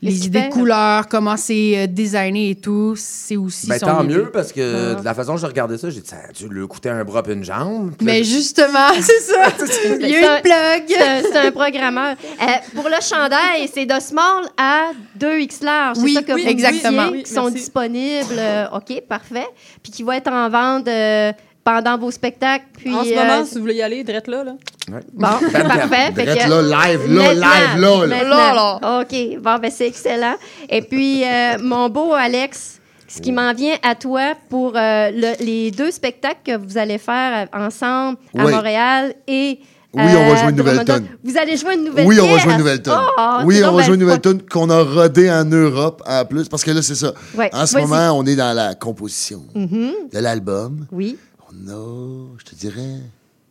les 0.00 0.26
idées 0.26 0.40
fait- 0.42 0.48
de 0.48 0.52
couleurs, 0.52 1.08
comment 1.08 1.36
c'est 1.36 1.72
euh, 1.76 1.86
designé 1.88 2.50
et 2.50 2.54
tout, 2.54 2.94
c'est 2.96 3.36
aussi 3.36 3.66
Ben, 3.66 3.78
son 3.78 3.86
tant 3.86 4.04
idée. 4.04 4.14
mieux, 4.14 4.30
parce 4.30 4.52
que 4.52 4.92
Ah. 4.92 5.00
de 5.00 5.04
la 5.04 5.12
façon 5.14 5.32
dont 5.32 5.38
je 5.38 5.46
regardais 5.46 5.76
ça, 5.76 5.90
j'ai 5.90 6.00
dit, 6.00 6.08
ça 6.08 6.16
a 6.28 6.32
dû 6.32 6.48
lui 6.48 6.66
coûter 6.68 6.88
un 6.90 7.02
bras 7.04 7.22
et 7.28 7.32
une 7.32 7.42
jambe. 7.44 7.92
Puis 7.96 8.06
Mais 8.06 8.22
j'ai- 8.22 8.36
justement, 8.36 8.88
c'est 9.00 9.20
ça. 9.20 9.52
il 10.00 10.08
y 10.08 10.16
a 10.16 10.36
une 10.36 10.42
plug. 10.42 10.98
C'est 11.32 11.36
un, 11.36 11.50
programmeur. 11.50 12.14
Euh, 12.40 12.46
pour 12.74 12.84
le 12.88 13.00
chandail, 13.02 13.68
c'est 13.72 13.86
de 13.86 13.98
small 14.00 14.44
à 14.56 14.90
2X 15.18 15.64
large. 15.64 15.96
C'est 15.96 16.02
Oui, 16.04 16.14
ça 16.14 16.22
que 16.22 16.32
oui, 16.32 16.42
vous 16.44 16.48
exactement. 16.48 17.02
disiez, 17.06 17.16
Oui, 17.18 17.22
qui 17.24 17.32
sont 17.32 17.50
disponibles. 17.50 18.36
euh, 18.38 18.66
OK, 18.74 19.00
parfait. 19.08 19.46
Puis 19.82 19.90
qui 19.90 20.02
vont 20.04 20.12
être 20.12 20.30
en 20.32 20.48
vente 20.48 20.86
euh, 20.88 21.32
pendant 21.68 21.98
vos 21.98 22.10
spectacles. 22.10 22.64
Puis, 22.78 22.94
en 22.94 23.04
ce 23.04 23.10
euh, 23.10 23.14
moment, 23.16 23.44
si 23.44 23.54
vous 23.56 23.60
voulez 23.60 23.74
y 23.74 23.82
aller, 23.82 24.02
drette 24.04 24.26
là. 24.26 24.42
là. 24.44 24.52
Ouais. 24.90 25.00
Bon, 25.12 25.28
Bandcamp. 25.28 25.68
parfait. 25.68 26.12
Fait 26.14 26.24
Drette 26.24 26.44
que- 26.44 26.48
là, 26.50 26.62
live, 26.88 27.14
là, 27.14 27.34
live, 27.34 27.80
là, 27.80 28.06
là. 28.06 28.54
Là, 28.54 29.00
OK. 29.02 29.38
Bon, 29.42 29.58
ben, 29.60 29.70
c'est 29.70 29.86
excellent. 29.88 30.36
Et 30.70 30.80
puis, 30.80 31.24
euh, 31.24 31.58
mon 31.62 31.90
beau 31.90 32.14
Alex, 32.14 32.80
ce 33.06 33.20
qui 33.20 33.32
m'en 33.32 33.52
vient 33.52 33.76
à 33.82 33.94
toi 33.94 34.32
pour 34.48 34.72
euh, 34.76 35.10
le- 35.12 35.44
les 35.44 35.70
deux 35.70 35.90
spectacles 35.90 36.40
que 36.44 36.56
vous 36.56 36.78
allez 36.78 36.96
faire 36.98 37.46
euh, 37.52 37.58
ensemble 37.66 38.16
à 38.38 38.44
Oui. 38.46 38.52
Montréal 38.52 39.14
et. 39.26 39.58
Oui, 39.94 40.02
on 40.04 40.06
va 40.06 40.32
euh, 40.32 40.36
jouer 40.36 40.50
une 40.50 40.56
nouvelle 40.56 40.84
tonne. 40.84 41.06
Vous 41.24 41.36
allez 41.38 41.56
jouer 41.56 41.74
une 41.74 41.84
nouvelle 41.84 42.06
Oui, 42.06 42.18
on 42.20 42.26
va 42.30 42.38
jouer 42.38 42.52
une 42.52 42.58
nouvelle 42.58 42.82
tonne. 42.82 42.98
Oh, 43.18 43.38
oui, 43.44 43.62
on 43.64 43.72
va 43.72 43.78
ben 43.78 43.82
jouer 43.84 43.94
une 43.94 44.00
nouvelle 44.00 44.20
tonne 44.20 44.42
qu'on 44.42 44.68
a 44.68 44.82
rodée 44.82 45.30
en 45.30 45.44
Europe 45.46 46.02
en 46.06 46.24
plus. 46.26 46.46
Parce 46.48 46.62
que 46.62 46.70
là, 46.70 46.82
c'est 46.82 46.94
ça. 46.94 47.12
Ouais, 47.34 47.50
En 47.54 47.64
ce 47.66 47.78
moment, 47.78 48.12
on 48.12 48.24
est 48.26 48.36
dans 48.36 48.54
la 48.54 48.74
composition 48.74 49.44
Mhm. 49.54 49.92
de 50.12 50.18
l'album. 50.18 50.86
Oui. 50.92 51.16
On 51.60 51.68
a, 51.70 52.36
je 52.38 52.44
te 52.44 52.54
dirais, 52.54 53.00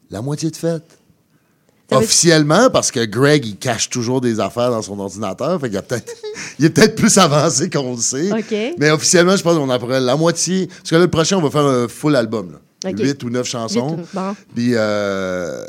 la 0.09 0.21
moitié 0.21 0.49
de 0.49 0.55
fait. 0.55 0.84
Officiellement, 1.91 2.69
parce 2.69 2.91
que 2.91 3.05
Greg, 3.05 3.45
il 3.45 3.55
cache 3.57 3.89
toujours 3.89 4.19
des 4.19 4.41
affaires 4.41 4.71
dans 4.71 4.81
son 4.81 4.99
ordinateur. 4.99 5.59
Fait 5.61 5.69
qu'il 5.69 5.81
peut-être, 5.81 6.13
il 6.59 6.65
est 6.65 6.69
peut-être 6.69 6.95
plus 6.95 7.17
avancé 7.17 7.69
qu'on 7.69 7.95
le 7.95 8.01
sait. 8.01 8.29
Mais 8.77 8.91
officiellement, 8.91 9.38
je 9.38 9.43
pense 9.43 9.55
qu'on 9.55 9.69
apprend 9.69 9.99
la 9.99 10.15
moitié. 10.17 10.67
Parce 10.67 10.89
que 10.89 10.95
là, 10.95 11.01
le 11.01 11.07
prochain, 11.07 11.38
on 11.38 11.41
va 11.41 11.49
faire 11.49 11.65
un 11.65 11.88
full 11.88 12.15
album. 12.15 12.51
Là. 12.51 12.59
OK. 12.86 12.99
8 12.99 13.24
ou 13.24 13.30
9 13.30 13.48
chansons. 13.48 13.98
Bon. 14.14 14.36
Puis, 14.54 14.74
euh, 14.76 15.66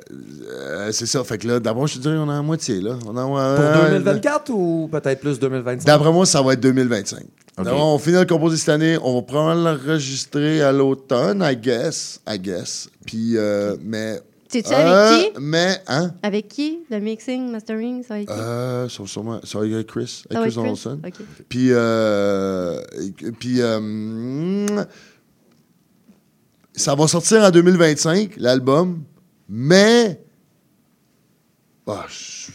euh, 0.51 0.93
c'est 0.93 1.07
ça. 1.07 1.25
Fait 1.25 1.39
que 1.39 1.49
là, 1.49 1.59
d'abord, 1.59 1.87
je 1.87 1.95
te 1.95 2.01
dirais, 2.01 2.17
on 2.19 2.29
a 2.29 2.35
la 2.35 2.43
moitié. 2.43 2.81
Là. 2.81 2.99
On 3.07 3.17
a, 3.17 3.23
Pour 3.23 3.39
euh, 3.39 3.99
2024 3.99 4.51
ou 4.51 4.89
peut-être 4.93 5.21
plus 5.21 5.39
2025? 5.39 5.87
D'après 5.87 6.13
moi, 6.13 6.27
ça 6.27 6.43
va 6.43 6.53
être 6.53 6.61
2025. 6.61 7.21
OK. 7.59 7.65
Donc, 7.65 7.75
on 7.75 7.99
finit 7.99 8.17
de 8.17 8.21
le 8.21 8.27
composer 8.27 8.57
cette 8.59 8.69
année. 8.69 8.99
On 9.03 9.15
va 9.15 9.23
probablement 9.23 9.71
l'enregistrer 9.71 10.63
à 10.63 10.71
l'automne, 10.71 11.43
I 11.43 11.57
guess. 11.57 12.21
I 12.29 12.39
guess. 12.39 12.89
Puis, 13.07 13.37
euh, 13.37 13.77
mais. 13.83 14.21
Euh, 14.55 14.61
avec 14.73 15.33
qui? 15.35 15.41
Mais, 15.41 15.83
hein? 15.89 16.15
Avec 16.23 16.49
qui? 16.49 16.79
Le 16.91 17.01
mixing, 17.01 17.51
mastering, 17.51 18.03
ça 18.03 18.15
va 18.15 18.21
être 18.21 18.33
qui? 18.33 18.41
Euh, 18.41 18.89
ça 18.89 19.03
va 19.03 19.09
sûrement. 19.09 19.41
Ça 19.45 19.59
va 19.59 19.67
être 19.67 19.75
avec 19.75 19.87
Chris. 19.89 20.23
Avec 20.31 20.53
Chris. 20.53 20.87
OK. 20.87 21.13
Puis, 21.49 21.69
euh, 21.71 22.81
puis 23.39 23.61
euh, 23.61 23.79
mm, 23.81 24.87
ça 26.79 26.95
va 26.95 27.07
sortir 27.09 27.43
en 27.43 27.51
2025, 27.51 28.31
l'album, 28.39 29.01
mais. 29.49 30.21
Ah, 31.91 32.05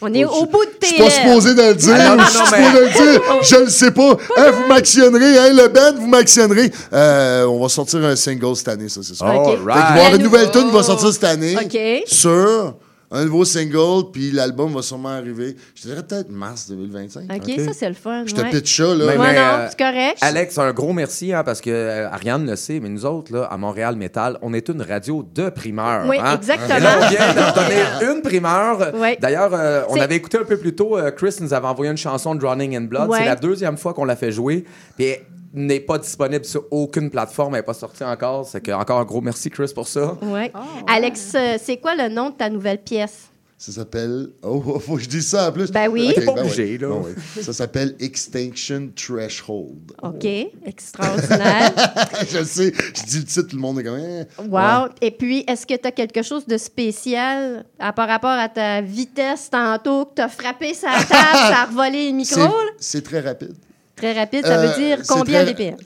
On 0.02 0.14
est 0.14 0.26
au 0.26 0.46
bout 0.46 0.64
de 0.64 0.70
tes 0.80 0.86
je 0.90 0.94
suis 0.94 0.98
pas 1.04 1.10
supposé 1.10 1.56
de 1.56 1.62
le 1.64 1.74
dire. 1.74 1.96
Ah, 1.98 2.10
non, 2.10 2.16
non, 2.18 2.24
je 2.24 2.30
suis 2.30 2.40
non, 2.40 2.46
supposé 2.46 2.62
mais- 2.62 2.74
de 2.74 2.80
le 2.80 3.12
dire. 3.14 3.22
Je 3.42 3.56
le 3.64 3.70
sais 3.70 3.92
pas. 3.92 4.18
Hein, 4.38 4.52
vous 4.52 4.68
m'actionnerez. 4.68 5.38
Hein, 5.40 5.54
le 5.54 5.68
band, 5.70 6.00
vous 6.00 6.08
m'actionnerez. 6.08 6.72
Euh, 6.94 7.46
on 7.46 7.60
va 7.60 7.68
sortir 7.70 8.04
un 8.06 8.16
single 8.16 8.56
cette 8.56 8.68
année, 8.68 8.90
ça, 8.90 9.02
c'est 9.02 9.16
ça. 9.16 9.26
All 9.26 9.44
Fait 9.44 9.56
qu'il 9.56 9.64
va 9.66 9.72
y 9.72 9.76
right. 9.76 9.92
avoir 9.98 10.16
une 10.16 10.22
nouvelle 10.22 10.52
tune 10.52 10.66
qui 10.68 10.72
va 10.76 10.84
sortir 10.84 11.12
cette 11.12 11.24
année. 11.24 11.56
OK. 11.58 12.04
Sur 12.06 12.76
un 13.14 13.26
nouveau 13.26 13.46
single, 13.46 14.12
puis 14.12 14.32
l'album 14.32 14.74
va 14.74 14.82
sûrement 14.82 15.10
arriver. 15.10 15.56
Je 15.76 15.84
dirais 15.84 16.02
peut-être 16.02 16.32
mars 16.32 16.68
2025. 16.68 17.32
OK, 17.32 17.60
ça, 17.60 17.74
c'est 17.74 17.88
le 17.88 17.94
fun. 17.94 18.24
Je 18.26 18.34
te 18.34 18.42
ouais. 18.42 18.50
pitch 18.50 18.76
ça, 18.76 18.96
là. 18.96 19.06
Mais- 19.06 19.18
mais, 19.18 19.36
non, 19.36 19.42
euh, 19.42 19.68
c'est 19.70 19.78
correct. 19.78 20.18
Alex, 20.22 20.58
un 20.58 20.74
gros 20.74 20.94
merci, 20.94 21.32
hein, 21.32 21.44
parce 21.44 21.62
que 21.62 21.70
euh, 21.70 22.10
Ariane 22.10 22.46
le 22.50 22.56
sait, 22.56 22.80
mais 22.80 22.90
nous 22.90 23.06
autres, 23.06 23.32
là, 23.32 23.44
à 23.44 23.56
Montréal 23.58 23.96
Métal, 23.96 24.40
on 24.42 24.52
est 24.54 24.68
une 24.68 24.82
radio 24.82 25.24
de 25.34 25.50
primeur. 25.50 26.08
Oui, 26.08 26.18
hein. 26.20 26.36
exactement. 26.36 26.76
Et 26.76 26.82
là, 26.82 27.00
on 27.02 27.10
vient 27.10 27.34
de 27.34 27.56
donner 27.56 28.14
une 28.16 28.22
primeur. 28.24 28.92
Oui. 28.96 29.16
D'ailleurs, 29.20 29.52
euh, 29.54 29.84
on 29.90 30.00
avait 30.00 30.16
écouté 30.16 30.40
un 30.40 30.46
peu 30.46 30.58
plus 30.58 30.74
tôt, 30.74 30.98
euh, 30.98 31.12
Chris 31.12 31.36
nous 31.40 31.54
avait 31.54 31.68
envoyé 31.68 31.92
une 31.92 31.98
chanson 31.98 32.34
de 32.34 32.40
Drowning 32.40 32.76
in 32.76 32.82
Blood. 32.82 33.10
Ouais. 33.10 33.20
C'est 33.20 33.26
la 33.26 33.36
deuxième 33.36 33.78
fois 33.78 33.94
qu'on 33.94 34.06
l'a 34.06 34.16
fait 34.16 34.32
jouer. 34.32 34.66
Puis 34.98 35.06
n'est 35.54 35.80
pas 35.80 36.00
disponible 36.00 36.46
sur 36.46 36.66
aucune 36.72 37.10
plateforme, 37.10 37.54
elle 37.56 37.60
n'est 37.62 37.66
pas 37.66 37.74
sortie 37.74 38.04
encore. 38.04 38.46
C'est 38.46 38.62
que, 38.62 38.72
encore 38.72 39.00
un 39.00 39.06
gros 39.06 39.22
merci, 39.22 39.50
Chris, 39.50 39.72
pour 39.74 39.88
ça. 39.88 40.18
Ouais. 40.22 40.52
Alex, 40.88 41.34
euh, 41.36 41.58
c'est 41.62 41.78
quoi 41.78 41.96
le 41.96 42.10
nom 42.10 42.32
de 42.32 42.36
ta 42.36 42.50
nouvelle 42.50 42.82
pièce? 42.82 43.30
Ça 43.56 43.72
s'appelle. 43.72 44.28
Oh, 44.42 44.60
faut 44.80 44.96
que 44.98 45.04
je 45.04 45.08
dise 45.08 45.28
ça 45.28 45.48
en 45.48 45.52
plus. 45.54 45.72
Ben 45.72 45.88
oui. 45.88 46.10
Ok, 46.10 46.16
T'es 46.16 46.26
pas 46.26 46.34
ben 46.34 46.42
obligé, 46.42 46.72
ouais. 46.74 46.78
là. 46.80 46.88
Ben 46.90 47.02
ouais. 47.06 47.44
Ça 47.44 47.54
s'appelle 47.54 47.96
Extinction 48.02 48.90
Threshold. 48.94 49.94
OK, 50.02 50.26
extraordinaire. 50.66 51.72
je 52.30 52.44
sais, 52.44 52.74
je 52.94 53.04
dis 53.06 53.20
le 53.20 53.24
titre, 53.24 53.48
tout 53.48 53.56
le 53.56 53.62
monde 53.62 53.80
est 53.80 53.84
comme. 53.84 54.00
eh. 54.00 54.42
Wow. 54.42 54.52
Ouais. 54.52 54.90
Et 55.02 55.12
puis, 55.12 55.46
est-ce 55.48 55.66
que 55.66 55.76
tu 55.76 55.88
as 55.88 55.92
quelque 55.92 56.24
chose 56.24 56.46
de 56.46 56.58
spécial 56.58 57.64
à, 57.80 57.94
par 57.94 58.10
rapport 58.10 58.32
à 58.38 58.50
ta 58.50 58.82
vitesse 58.82 59.50
tantôt, 59.50 60.06
que 60.06 60.16
tu 60.16 60.22
as 60.22 60.30
frappé 60.30 60.74
sa 60.74 60.90
table, 60.90 61.08
ça 61.10 61.62
a 61.62 61.66
revolé 61.66 62.10
le 62.10 62.18
micro? 62.18 62.42
C'est 62.80 63.04
très 63.04 63.22
rapide. 63.22 63.54
Très 63.96 64.14
rapide, 64.14 64.46
ça 64.46 64.60
Euh, 64.60 64.68
veut 64.68 64.82
dire 64.84 64.98
c'est 65.04 65.14
combien 65.14 65.44
très- 65.44 65.54
BPM? 65.54 65.78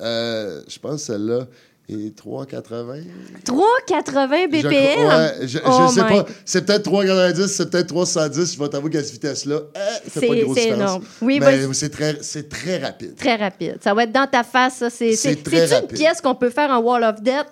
Euh, 0.00 0.62
je 0.66 0.78
pense 0.78 0.92
que 0.96 1.06
celle-là 1.12 1.46
est 1.88 2.16
3,80. 2.16 3.02
3,80 3.44 4.46
Je 4.46 4.46
BPM? 4.68 5.06
ouais, 5.06 5.32
je, 5.42 5.46
je 5.46 5.58
Oh 5.66 5.88
sais 5.88 6.00
pas. 6.00 6.26
C'est 6.44 6.64
peut-être 6.64 6.82
3,90, 6.90 7.46
c'est 7.48 7.70
peut-être 7.70 7.88
310. 7.88 8.54
Je 8.54 8.58
vais 8.58 8.68
t'avouer 8.68 8.90
qu'à 8.90 9.02
cette 9.02 9.12
vitesse-là, 9.12 9.60
eh, 9.74 9.78
ça 9.78 10.20
fait 10.20 10.26
pas 10.26 10.32
C'est- 10.32 10.40
de 10.40 10.44
grosse 10.44 10.56
c'est 10.58 10.62
différence. 10.64 10.80
énorme. 10.90 11.04
Oui, 11.22 11.38
Mais 11.40 11.72
c'est 11.74 11.90
très, 11.90 12.18
c'est 12.22 12.48
très 12.48 12.78
rapide. 12.78 13.14
Très 13.16 13.36
rapide. 13.36 13.76
Ça 13.82 13.92
va 13.94 14.04
être 14.04 14.12
dans 14.12 14.26
ta 14.26 14.42
face, 14.42 14.76
ça. 14.76 14.90
C'est, 14.90 15.12
C'est 15.14 15.34
c'est, 15.46 15.78
une 15.80 15.86
pièce 15.88 16.20
qu'on 16.20 16.34
peut 16.34 16.50
faire 16.50 16.70
en 16.70 16.78
Wall 16.80 17.04
of 17.04 17.20
Death? 17.20 17.46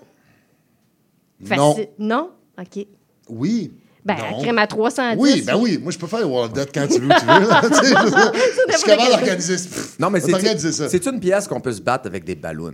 Non. 1.40 1.74
Facile- 1.74 1.88
Non? 1.98 2.30
OK. 2.58 2.86
Oui. 3.28 3.72
Ben, 4.04 4.16
Non. 4.16 4.40
crème 4.42 4.58
à 4.58 4.66
310. 4.66 5.16
Oui, 5.20 5.42
ben 5.46 5.56
oui. 5.56 5.78
Moi, 5.80 5.92
je 5.92 5.98
peux 5.98 6.08
faire 6.08 6.20
le 6.20 6.26
World 6.26 6.56
of 6.56 6.64
Death 6.64 6.74
quand 6.74 6.86
tu 6.88 7.00
veux, 7.00 7.08
tu 7.08 7.24
veux. 7.24 7.48
là, 7.48 7.62
je 8.70 8.76
suis 8.76 8.84
capable 8.84 9.10
d'organiser 9.10 9.58
ça. 9.58 9.80
Non, 9.98 10.10
mais 10.10 10.20
c'est 10.20 10.88
c'est 10.88 11.06
une 11.06 11.20
pièce 11.20 11.46
qu'on 11.46 11.60
peut 11.60 11.72
se 11.72 11.80
battre 11.80 12.06
avec 12.06 12.24
des 12.24 12.34
ballons? 12.34 12.72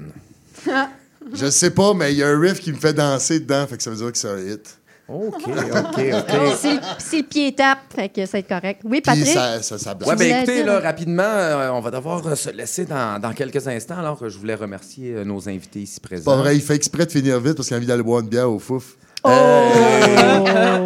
Je 1.35 1.51
sais 1.51 1.71
pas, 1.71 1.93
mais 1.95 2.13
il 2.13 2.19
y 2.19 2.23
a 2.23 2.29
un 2.29 2.41
riff 2.41 2.61
qui 2.61 2.73
me 2.73 2.79
fait 2.79 2.95
danser 2.95 3.41
dedans, 3.41 3.67
fait 3.67 3.77
que 3.77 3.83
ça 3.83 3.91
veut 3.91 3.97
dire 3.97 4.11
que 4.13 4.17
c'est 4.19 4.29
un 4.29 4.39
hit. 4.39 4.79
OK, 5.09 5.35
OK, 5.49 6.01
OK. 6.13 6.59
C'est, 6.99 7.17
le 7.19 7.23
pied 7.23 7.55
tape, 7.55 7.79
fait 7.95 8.11
que 8.11 8.27
ça 8.27 8.33
va 8.33 8.39
être 8.41 8.49
correct. 8.49 8.81
Oui, 8.85 9.01
Puis 9.01 9.01
Patrick? 9.01 9.27
ça, 9.27 9.63
ça, 9.63 9.79
ça 9.79 9.97
Ouais, 10.07 10.17
ben 10.17 10.37
écoutez, 10.37 10.63
là, 10.63 10.81
rapidement, 10.81 11.23
euh, 11.23 11.71
on 11.71 11.81
va 11.81 11.91
devoir 11.91 12.27
euh, 12.27 12.35
se 12.35 12.51
laisser 12.51 12.85
dans, 12.85 13.19
dans 13.19 13.33
quelques 13.33 13.67
instants. 13.67 13.99
Alors, 13.99 14.29
je 14.29 14.39
voulais 14.39 14.55
remercier 14.55 15.15
euh, 15.15 15.25
nos 15.25 15.49
invités 15.49 15.81
ici 15.81 15.99
présents. 15.99 16.31
Pas 16.31 16.37
vrai, 16.37 16.57
il 16.57 16.63
fait 16.63 16.75
exprès 16.75 17.07
de 17.07 17.11
finir 17.11 17.41
vite 17.41 17.55
parce 17.55 17.69
qu'il 17.69 17.75
a 17.75 17.79
envie 17.79 17.87
d'aller 17.87 18.03
boire 18.03 18.21
une 18.21 18.29
bière 18.29 18.51
au 18.51 18.59
fouf. 18.59 18.97
Hey! 19.25 20.45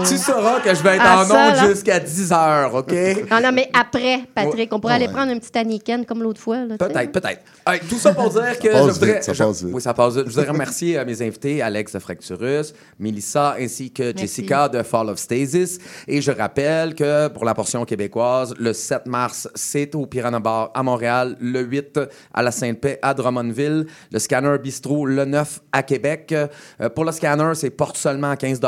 tu 0.09 0.17
sauras 0.19 0.61
que 0.61 0.75
je 0.75 0.83
vais 0.83 0.97
être 0.97 1.03
Ah, 1.05 1.23
en 1.23 1.25
ça, 1.27 1.49
onde 1.51 1.57
là. 1.57 1.69
jusqu'à 1.69 2.01
10 2.01 2.33
heures, 2.33 2.75
OK? 2.75 2.93
Non, 3.31 3.41
non, 3.43 3.53
mais 3.53 3.69
après, 3.79 4.21
Patrick, 4.35 4.73
on 4.73 4.81
pourrait 4.81 4.95
aller 4.95 5.09
prendre 5.09 5.31
un 5.33 5.39
petit 5.39 5.57
Aniken 5.57 6.05
comme 6.05 6.23
l'autre 6.23 6.41
fois. 6.41 6.65
Là, 6.65 6.77
tu 6.79 6.85
sais. 6.85 6.93
Peut-être, 6.93 7.13
peut-être. 7.13 7.41
Hey, 7.67 7.81
tout 7.89 7.99
ça 7.99 8.13
pour 8.15 8.31
dire 8.31 8.59
que 8.59 8.71
Ça 8.73 8.79
passe 8.79 8.87
je 8.87 8.93
voudrais. 8.93 9.13
vite, 9.15 9.23
ça 9.25 9.33
je- 9.33 9.45
passe 9.45 9.63
vite. 9.63 9.75
Oui, 9.75 9.83
ça 9.83 9.95
passe 9.95 10.15
vite. 10.17 10.25
Je 10.27 10.31
voudrais 10.35 10.51
remercier 10.51 10.99
euh, 10.99 11.05
mes 11.05 11.23
invités, 11.23 11.63
Alex 11.63 11.93
de 11.93 11.99
Fracturus, 11.99 12.75
Melissa 12.99 13.55
ainsi 13.59 13.91
que 13.93 14.17
Jessica 14.17 14.69
de 14.69 14.83
Fall 14.83 15.11
of 15.11 15.19
Stasis. 15.19 15.79
Et 16.09 16.21
je 16.21 16.31
rappelle 16.33 16.95
que 16.95 17.29
pour 17.29 17.45
la 17.45 17.55
portion 17.55 17.85
québécoise, 17.85 18.55
le 18.59 18.73
7 18.73 19.07
mars, 19.07 19.49
c'est 19.55 19.95
au 19.95 20.07
Piranha 20.07 20.41
Bar 20.41 20.71
à 20.75 20.83
Montréal, 20.83 21.37
le 21.41 21.61
8 21.61 22.01
à 22.35 22.43
la 22.43 22.51
Sainte-Paix 22.51 22.99
à 23.03 23.15
Drummondville, 23.15 23.87
le 24.11 24.19
Scanner 24.19 24.57
Bistro 24.59 25.07
le 25.07 25.25
9 25.25 25.61
à 25.71 25.83
Québec. 25.83 26.33
Euh, 26.33 26.89
pour 26.95 27.05
le 27.05 27.13
Scanner, 27.13 27.53
c'est 27.55 27.71
porte 27.71 27.97
seulement 27.97 28.22
à 28.31 28.37
15 28.37 28.61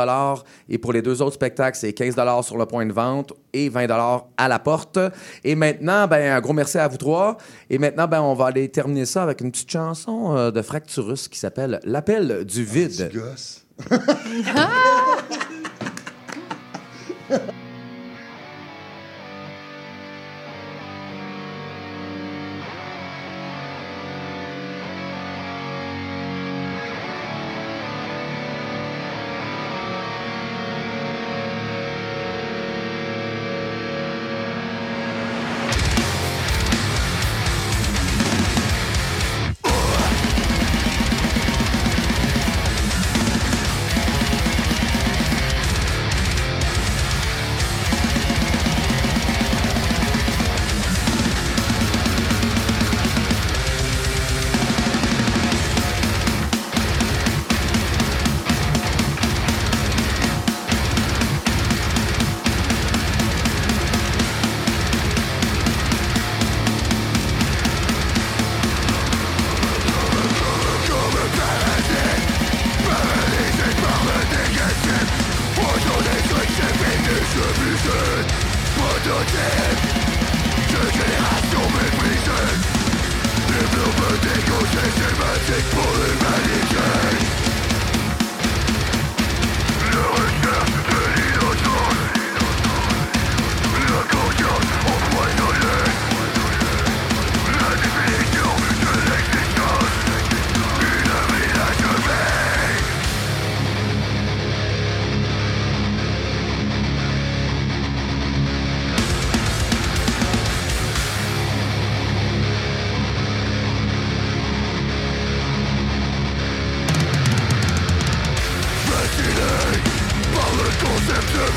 et 0.69 0.77
pour 0.77 0.93
les 0.93 1.01
deux 1.01 1.21
autres 1.21 1.35
spectacles, 1.35 1.77
c'est 1.77 1.93
15 1.93 2.15
sur 2.43 2.57
le 2.57 2.65
point 2.65 2.85
de 2.85 2.93
vente 2.93 3.33
et 3.53 3.69
20 3.69 3.87
à 4.37 4.47
la 4.47 4.59
porte. 4.59 4.99
Et 5.43 5.55
maintenant, 5.55 6.07
ben, 6.07 6.35
un 6.35 6.41
gros 6.41 6.53
merci 6.53 6.77
à 6.77 6.87
vous 6.87 6.97
trois. 6.97 7.37
Et 7.69 7.77
maintenant, 7.77 8.07
ben, 8.07 8.21
on 8.21 8.33
va 8.33 8.47
aller 8.47 8.69
terminer 8.69 9.05
ça 9.05 9.23
avec 9.23 9.41
une 9.41 9.51
petite 9.51 9.71
chanson 9.71 10.35
euh, 10.35 10.51
de 10.51 10.61
Fracturus 10.61 11.27
qui 11.27 11.39
s'appelle 11.39 11.79
L'appel 11.83 12.45
du 12.45 12.63
vide. 12.63 13.11
Gosse. 13.13 13.65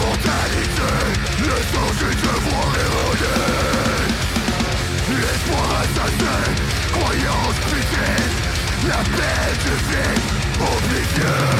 mentalité, 0.08 0.92
le 1.40 1.56
sang 1.70 1.90
du 2.00 2.14
devoir 2.14 2.68
érodé. 2.86 3.38
L'espoir 5.20 5.68
assassin, 5.82 6.42
croyance 6.92 7.58
putain, 7.70 8.20
la 8.88 9.00
paix 9.16 9.50
devient 9.66 10.20
oblivieux. 10.60 11.57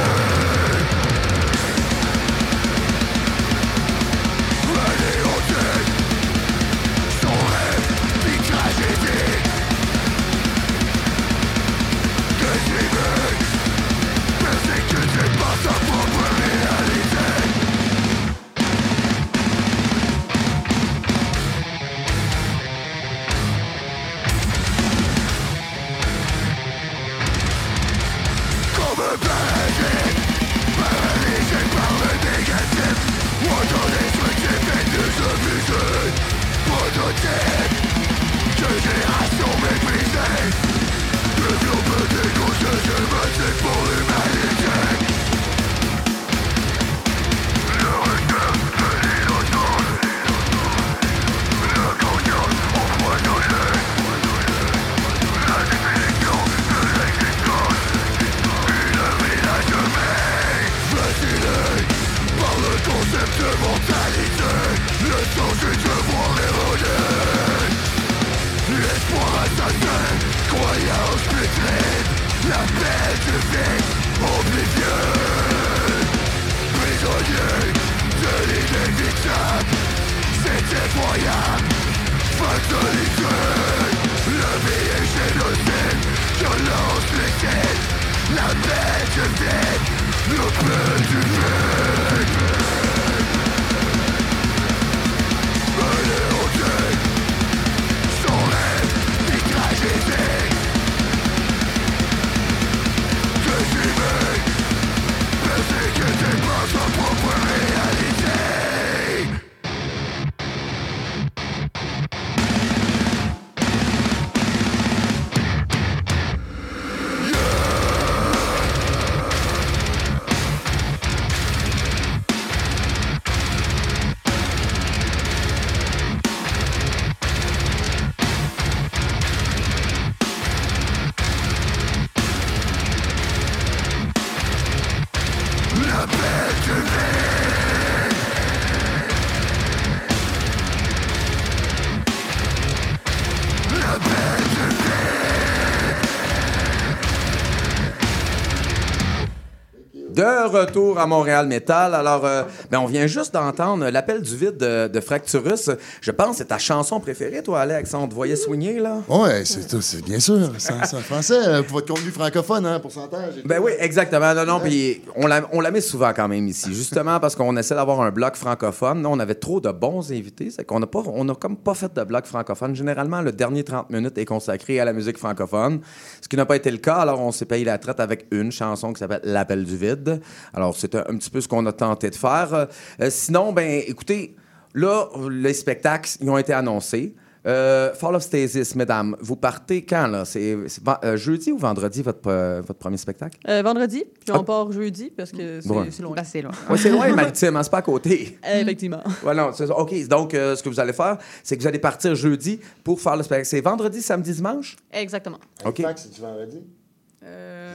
Retour 150.49 150.99
à 150.99 151.07
Montréal 151.07 151.47
Métal. 151.47 151.95
Alors, 151.95 152.25
euh, 152.25 152.43
ben, 152.70 152.81
on 152.81 152.87
vient 152.87 153.07
juste 153.07 153.35
d'entendre 153.35 153.89
l'appel 153.89 154.23
du 154.23 154.37
vide 154.37 154.57
de, 154.57 154.89
de 154.89 155.01
Fracturus. 155.01 155.70
Je 156.01 156.11
pense 156.11 156.31
que 156.31 156.37
c'est 156.37 156.47
ta 156.47 156.59
chanson 156.59 157.01
préférée, 157.01 157.43
toi, 157.43 157.61
Alex. 157.61 157.95
On 157.95 158.09
te 158.09 158.15
voyait 158.15 158.37
soigner, 158.37 158.79
là. 158.79 158.99
Ouais, 159.09 159.45
c'est 159.45 160.05
bien 160.05 160.20
sûr. 160.20 160.51
C'est 160.59 160.73
en 160.95 161.01
français 161.01 161.39
euh, 161.47 161.62
pour 161.62 161.75
votre 161.75 161.95
contenu 161.95 162.11
francophone, 162.11 162.66
hein, 162.66 162.81
pourcentage. 162.81 163.35
Ben 163.45 163.61
oui, 163.62 163.73
exactement. 163.79 164.35
Non, 164.35 164.45
non, 164.45 164.61
puis 164.61 165.03
on 165.16 165.27
la, 165.27 165.43
on 165.53 165.61
la 165.61 165.70
met 165.70 165.81
souvent 165.81 166.12
quand 166.15 166.29
même 166.29 166.47
ici, 166.49 166.75
justement 166.75 167.20
parce 167.20 167.35
qu'on 167.37 167.57
essaie 167.57 167.75
d'avoir 167.75 168.01
un 168.01 168.11
bloc 168.11 168.37
francophone. 168.37 169.03
Là, 169.03 169.09
on 169.09 169.19
avait 169.19 169.35
trop 169.35 169.61
de 169.61 169.70
bons 169.70 170.11
invités, 170.12 170.51
c'est 170.51 170.65
qu'on 170.65 170.81
n'a 170.81 170.87
pas, 170.87 171.03
on 171.07 171.29
a 171.29 171.35
comme 171.35 171.57
pas 171.57 171.75
fait 171.75 171.95
de 171.95 172.05
bloc 172.05 172.27
francophone. 172.27 172.75
Généralement, 172.75 173.20
le 173.20 173.33
dernier 173.33 173.65
30 173.65 173.91
minutes 173.91 174.19
est 174.19 174.25
consacré 174.25 174.81
à 174.81 174.85
la 174.85 174.93
musique 174.93 175.19
francophone, 175.19 175.81
ce 176.20 176.29
qui 176.29 176.37
n'a 176.37 176.47
pas 176.47 176.57
été 176.57 176.70
le 176.70 176.79
cas. 176.79 176.97
Alors, 176.97 177.20
on 177.20 177.33
s'est 177.33 177.47
payé 177.47 177.65
la 177.65 177.79
traite 177.79 178.01
avec 178.01 178.27
une 178.31 178.53
chanson 178.53 178.93
qui 178.93 179.01
s'appelle 179.01 179.20
L'appel 179.25 179.65
du 179.65 179.77
vide. 179.77 180.20
Alors, 180.55 180.77
c'est 180.77 180.94
un, 180.94 181.01
un 181.09 181.16
petit 181.16 181.31
peu 181.31 181.40
ce 181.40 181.48
qu'on 181.48 181.65
a 181.66 181.73
tenté 181.73 182.10
de 182.10 182.15
faire. 182.15 182.48
Euh, 182.52 183.10
sinon, 183.10 183.52
ben, 183.52 183.82
écoutez, 183.86 184.35
là, 184.74 185.06
les 185.31 185.55
spectacles, 185.55 186.10
ils 186.20 186.28
ont 186.31 186.39
été 186.39 186.52
annoncés. 186.52 187.15
Euh, 187.47 187.94
Fall 187.94 188.16
of 188.16 188.23
Stasis, 188.23 188.74
mesdames, 188.74 189.16
vous 189.20 189.36
partez 189.36 189.82
quand, 189.82 190.09
là? 190.09 190.24
C'est 190.27 190.59
c'est 190.66 190.82
euh, 191.05 191.16
jeudi 191.16 191.52
ou 191.52 191.56
vendredi, 191.56 192.02
votre, 192.02 192.19
euh, 192.27 192.60
votre 192.66 192.78
premier 192.81 192.97
spectacle? 192.98 193.39
Euh, 193.48 193.62
vendredi, 193.62 194.05
puis 194.20 194.32
on 194.32 194.40
Ah. 194.40 194.43
part 194.43 194.73
jeudi 194.73 195.10
parce 195.16 195.31
que 195.31 195.60
c'est 195.60 195.70
Ouais. 195.70 195.86
c'est 195.90 196.02
loin. 196.02 196.16
c'est 196.24 196.43
loin. 196.43 196.51
Oui, 196.69 196.78
c'est 196.78 196.90
loin, 196.90 197.09
maritime, 197.15 197.56
hein, 197.56 197.62
c'est 197.62 197.70
pas 197.70 197.78
à 197.78 197.82
côté. 197.82 198.36
Effectivement. 198.44 199.02
Ouais, 199.24 199.35
non, 199.35 199.52
c'est 199.55 199.69
ça. 199.69 199.78
OK, 199.78 199.94
donc, 200.09 200.35
euh, 200.35 200.56
ce 200.56 200.62
que 200.62 200.69
vous 200.69 200.81
allez 200.81 200.93
faire, 200.93 201.16
c'est 201.43 201.56
que 201.56 201.62
vous 201.62 201.69
allez 201.69 201.78
partir 201.78 202.15
jeudi 202.15 202.59
pour 202.85 203.01
faire 203.01 203.16
le 203.16 203.23
spectacle. 203.23 203.48
C'est 203.48 203.60
vendredi, 203.62 204.02
samedi, 204.02 204.32
dimanche? 204.32 204.77
Exactement. 204.93 205.39
OK. 205.65 205.77
c'est-tu 205.97 206.20
vendredi? 206.20 206.60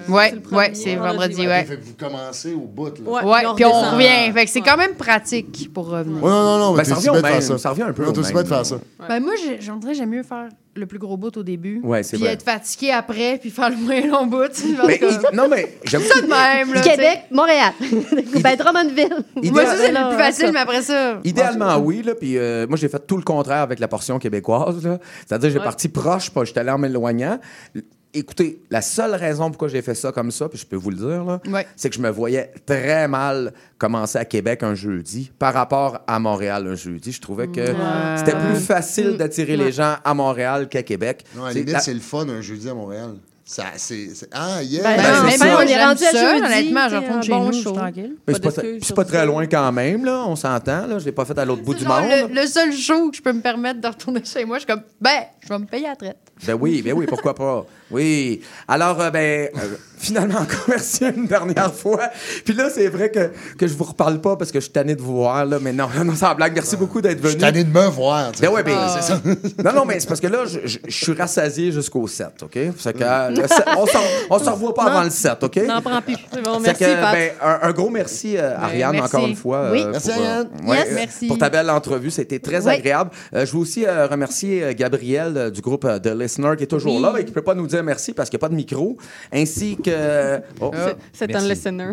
Ouais, 0.10 0.30
c'est 0.30 0.36
le 0.36 0.42
ouais, 0.42 0.42
premier 0.42 0.76
c'est 0.76 0.96
vendredi, 0.96 1.42
ouais. 1.42 1.48
ouais. 1.48 1.64
Fait 1.66 1.78
que 1.78 1.84
vous 1.84 1.94
commencez 1.98 2.54
au 2.54 2.60
bout, 2.62 2.94
là. 3.00 3.10
Ouais, 3.10 3.24
Ouais, 3.24 3.42
puis 3.56 3.66
on 3.66 3.74
on 3.74 3.92
revient. 3.92 4.32
Fait 4.34 4.46
que 4.46 4.52
c'est 4.52 4.62
quand 4.62 4.76
même 4.78 4.96
pratique 4.96 5.70
pour 5.74 5.88
revenir. 5.88 6.22
Ouais, 6.24 6.30
non, 6.30 6.44
non, 6.44 6.58
non, 6.60 6.74
Ben, 6.76 6.84
ça 6.84 6.96
revient 6.96 7.22
même, 7.22 7.42
ça. 7.42 7.58
ça 7.58 7.70
un 7.72 7.74
peu 7.94 8.04
même. 8.04 8.12
bien 8.12 8.44
de 8.44 8.48
faire 8.48 8.66
ça. 8.66 8.76
Ben 9.08 9.20
moi, 9.22 9.34
j'ai- 9.42 9.62
j'aimerais 9.62 9.94
j'aime 9.94 10.10
mieux 10.10 10.24
faire 10.24 10.50
le 10.76 10.86
plus 10.88 10.98
gros 11.00 11.16
bout 11.18 11.36
au 11.38 11.44
début. 11.44 11.80
Ouais, 11.84 12.04
c'est 12.04 12.18
Puis 12.18 12.26
vrai. 12.26 12.34
être 12.34 12.44
fatigué 12.44 12.92
après, 12.92 13.38
puis 13.38 13.50
faire 13.50 13.70
le 13.70 13.76
moins 13.78 14.02
long 14.08 14.26
bout. 14.28 14.50
Mais, 14.88 14.98
que- 14.98 15.06
il- 15.06 15.36
non, 15.36 15.48
mais 15.50 15.78
j'avoue 15.86 16.06
ça 16.06 16.22
de 16.22 16.28
même, 16.28 16.74
là. 16.74 16.82
Québec, 16.82 17.20
Montréal. 17.32 17.74
ben, 18.42 18.56
Drummondville. 18.58 19.52
Moi, 19.52 19.66
ça, 19.66 19.76
c'est 19.78 19.88
le 19.92 19.94
plus 19.94 20.04
en 20.16 20.18
facile, 20.18 20.50
mais 20.54 20.60
après 20.60 20.82
ça. 20.82 21.20
Idéalement, 21.24 21.78
oui. 21.78 22.02
Là, 22.02 22.16
puis 22.16 22.38
euh, 22.38 22.66
moi, 22.68 22.78
j'ai 22.78 22.90
fait 22.90 23.06
tout 23.06 23.18
le 23.18 23.24
contraire 23.24 23.62
avec 23.62 23.80
la 23.80 23.88
portion 23.88 24.20
québécoise. 24.20 24.84
là. 24.84 25.00
C'est-à-dire, 25.28 25.50
j'ai 25.52 25.58
Ouais. 25.60 25.64
parti 25.64 25.88
proche, 25.90 26.30
pas 26.30 26.44
j'étais 26.44 26.60
allé 26.62 26.72
en 26.72 26.78
m'éloignant. 26.78 27.40
Écoutez, 28.16 28.62
la 28.70 28.82
seule 28.84 29.16
raison 29.16 29.50
pourquoi 29.50 29.68
j'ai 29.70 29.82
fait 29.82 29.96
ça 29.96 30.12
comme 30.12 30.30
ça, 30.30 30.48
puis 30.48 30.60
je 30.60 30.66
peux 30.68 30.76
vous 30.76 30.92
le 30.92 30.98
dire, 30.98 31.24
là, 31.26 31.40
Ouais. 31.48 31.66
c'est 31.76 31.90
que 31.90 31.96
je 31.96 32.02
me 32.02 32.10
voyais 32.12 32.52
très 32.66 33.08
mal 33.08 33.54
commencer 33.80 34.20
à 34.20 34.26
Québec 34.26 34.62
un 34.62 34.76
jeudi 34.76 35.32
par 35.40 35.54
rapport 35.54 36.00
à 36.06 36.20
Montréal 36.20 36.68
un 36.68 36.76
jeudi. 36.76 37.12
Je 37.12 37.20
trouvais 37.22 37.48
que 37.48 37.60
Ouais. 37.62 38.18
c'était 38.18 38.36
plus 38.38 38.60
facile 38.60 39.18
d'attirer 39.18 39.58
les 39.58 39.72
gens 39.72 39.96
à 40.04 40.14
Montréal 40.14 40.70
qu'à 40.70 40.84
Québec. 40.84 41.24
Non, 41.36 41.44
à 41.44 41.48
la 41.48 41.54
C'est 41.54 41.60
limite, 41.60 41.74
la- 41.74 41.80
c'est 41.80 41.94
le 41.94 42.00
fun 42.02 42.30
un 42.30 42.42
jeudi 42.42 42.70
à 42.70 42.74
Montréal. 42.76 43.16
Ça, 43.46 43.66
c'est, 43.76 44.08
c'est- 44.16 44.30
Ah, 44.32 44.64
yeah! 44.64 44.82
Ben, 44.84 44.96
Ben, 44.96 45.04
c'est 45.04 45.24
mais 45.26 45.38
ça. 45.38 45.46
même 45.46 45.56
on 45.58 45.62
est 45.62 45.84
rendu 45.86 46.04
à 46.06 46.12
ça, 46.12 46.34
jeudi. 46.34 46.46
honnêtement, 46.46 46.90
je 46.90 46.96
un 46.96 47.22
chez 47.22 47.32
bon 47.32 47.40
nous, 47.42 47.48
je 47.48 47.52
suis 47.56 47.64
show. 47.64 47.72
tranquille. 47.74 48.16
Mais 48.26 48.34
c'est 48.36 48.40
pas, 48.42 48.52
Pas 48.52 48.62
c'est 48.82 48.96
pas 48.96 49.04
très 49.06 49.26
loin 49.26 49.46
quand 49.48 49.72
même, 49.74 50.06
là. 50.06 50.24
On 50.28 50.36
s'entend, 50.38 50.88
là. 50.88 50.98
Je 50.98 51.04
l'ai 51.06 51.12
pas 51.12 51.26
fait 51.26 51.38
à 51.38 51.44
l'autre 51.44 51.62
bout 51.62 51.74
du 51.74 51.84
Genre, 51.84 52.00
monde. 52.02 52.10
le, 52.30 52.42
le 52.42 52.48
seul 52.48 52.72
show 52.72 53.10
que 53.12 53.18
je 53.18 53.22
peux 53.22 53.34
me 53.34 53.42
permettre 53.42 53.82
de 53.82 53.88
retourner 53.88 54.24
chez 54.24 54.46
moi, 54.46 54.60
je 54.60 54.66
suis 54.66 54.68
comme, 54.74 54.84
ben, 55.02 55.24
je 55.42 55.50
vais 55.50 55.60
me 55.60 55.66
payer 55.66 55.88
la 55.88 55.96
traite. 55.98 56.18
Ben 56.46 56.58
oui, 56.60 56.82
ben 56.82 56.94
oui, 56.94 57.06
pourquoi 57.06 57.34
pas? 57.36 57.66
Oui. 57.92 58.42
Alors, 58.68 59.00
euh, 59.00 59.10
ben, 59.12 59.50
euh, 59.56 59.76
finalement 60.04 60.40
encore 60.40 60.66
merci 60.68 61.06
une 61.16 61.26
dernière 61.28 61.74
fois. 61.74 62.10
Puis 62.46 62.54
là, 62.54 62.70
c'est 62.74 62.88
vrai 62.88 63.10
que, 63.10 63.32
que 63.58 63.68
je 63.68 63.74
vous 63.74 63.84
reparle 63.86 64.20
pas 64.22 64.36
parce 64.36 64.52
que 64.52 64.60
je 64.60 64.66
suis 64.66 64.72
tanné 64.74 64.96
de 64.96 65.02
vous 65.02 65.16
voir, 65.16 65.46
là, 65.46 65.58
mais 65.62 65.74
non, 65.74 65.88
non, 66.04 66.16
sans 66.16 66.36
blague. 66.36 66.54
Merci 66.54 66.76
beaucoup 66.78 67.02
d'être 67.02 67.18
venu. 67.20 67.24
Je 67.26 67.30
suis 67.32 67.38
tanné 67.40 67.64
de 67.64 67.70
me 67.70 67.88
voir. 67.88 68.32
tu 68.32 68.40
sais. 68.40 68.46
Ben 68.48 68.54
ouais, 68.54 68.64
ben, 68.64 68.76
Ah. 68.78 68.98
c'est 69.00 69.14
ça. 69.14 69.22
Non, 69.64 69.74
non, 69.74 69.86
mais 69.86 70.00
c'est 70.00 70.08
parce 70.08 70.20
que 70.20 70.28
là, 70.28 70.46
je, 70.46 70.60
je- 70.66 70.80
je 70.88 71.04
suis 71.04 71.14
rassasié 71.14 71.72
jusqu'au 71.72 72.08
7, 72.08 72.28
OK? 72.44 72.52
Fait 72.76 72.94
que, 72.94 73.04
euh, 73.04 73.30
le 73.30 73.44
on 73.78 73.86
s'en- 73.86 74.00
on 74.30 74.40
se 74.40 74.50
revoit 74.50 74.74
pas 74.74 74.84
Non. 74.86 74.90
avant 74.92 75.04
le 75.04 75.10
7, 75.10 75.44
OK? 75.44 75.56
N'en 75.68 75.82
prends 75.82 76.02
plus. 76.02 76.16
C'est 76.34 76.42
bon, 76.42 76.60
merci, 76.60 76.84
que, 76.84 76.86
ben, 76.86 77.32
un, 77.42 77.60
un 77.70 77.72
gros 77.72 77.90
merci, 77.90 78.38
euh, 78.38 78.58
Ariane, 78.58 78.92
merci. 78.94 79.16
encore 79.16 79.28
une 79.28 79.36
fois. 79.36 79.70
Oui. 79.72 79.82
euh, 79.82 79.92
Merci, 79.92 80.10
pour, 80.10 80.18
euh, 80.22 80.24
Ariane. 80.26 80.48
ouais, 80.68 80.78
Yes. 80.78 80.88
euh, 80.90 80.96
Merci. 80.96 81.28
Pour 81.28 81.38
ta 81.38 81.50
belle 81.50 81.70
entrevue, 81.70 82.12
c'était 82.12 82.40
très 82.40 82.66
Oui. 82.68 82.74
agréable. 82.74 83.12
Euh, 83.34 83.46
je 83.46 83.52
veux 83.54 83.60
aussi 83.60 83.86
euh, 83.86 84.08
remercier 84.08 84.64
euh, 84.64 84.74
Gabriel 84.76 85.34
euh, 85.38 85.50
du 85.50 85.62
groupe 85.62 85.86
euh, 85.86 86.00
The 86.00 86.08
Listener 86.08 86.52
qui 86.58 86.64
est 86.64 86.68
toujours 86.68 86.96
Oui. 86.96 87.02
là 87.02 87.14
et 87.20 87.26
qui 87.26 87.32
peut 87.32 87.42
pas 87.42 87.56
nous 87.56 87.68
dire 87.68 87.84
merci 87.84 88.14
parce 88.14 88.30
qu'il 88.30 88.38
n'y 88.38 88.42
a 88.42 88.46
pas 88.48 88.50
de 88.50 88.56
micro, 88.56 88.98
ainsi 89.32 89.78
que... 89.78 89.92
Oh, 90.62 90.72
C'est- 90.74 90.98
C'est 91.28 91.36
un 91.36 91.42
listener. 91.42 91.92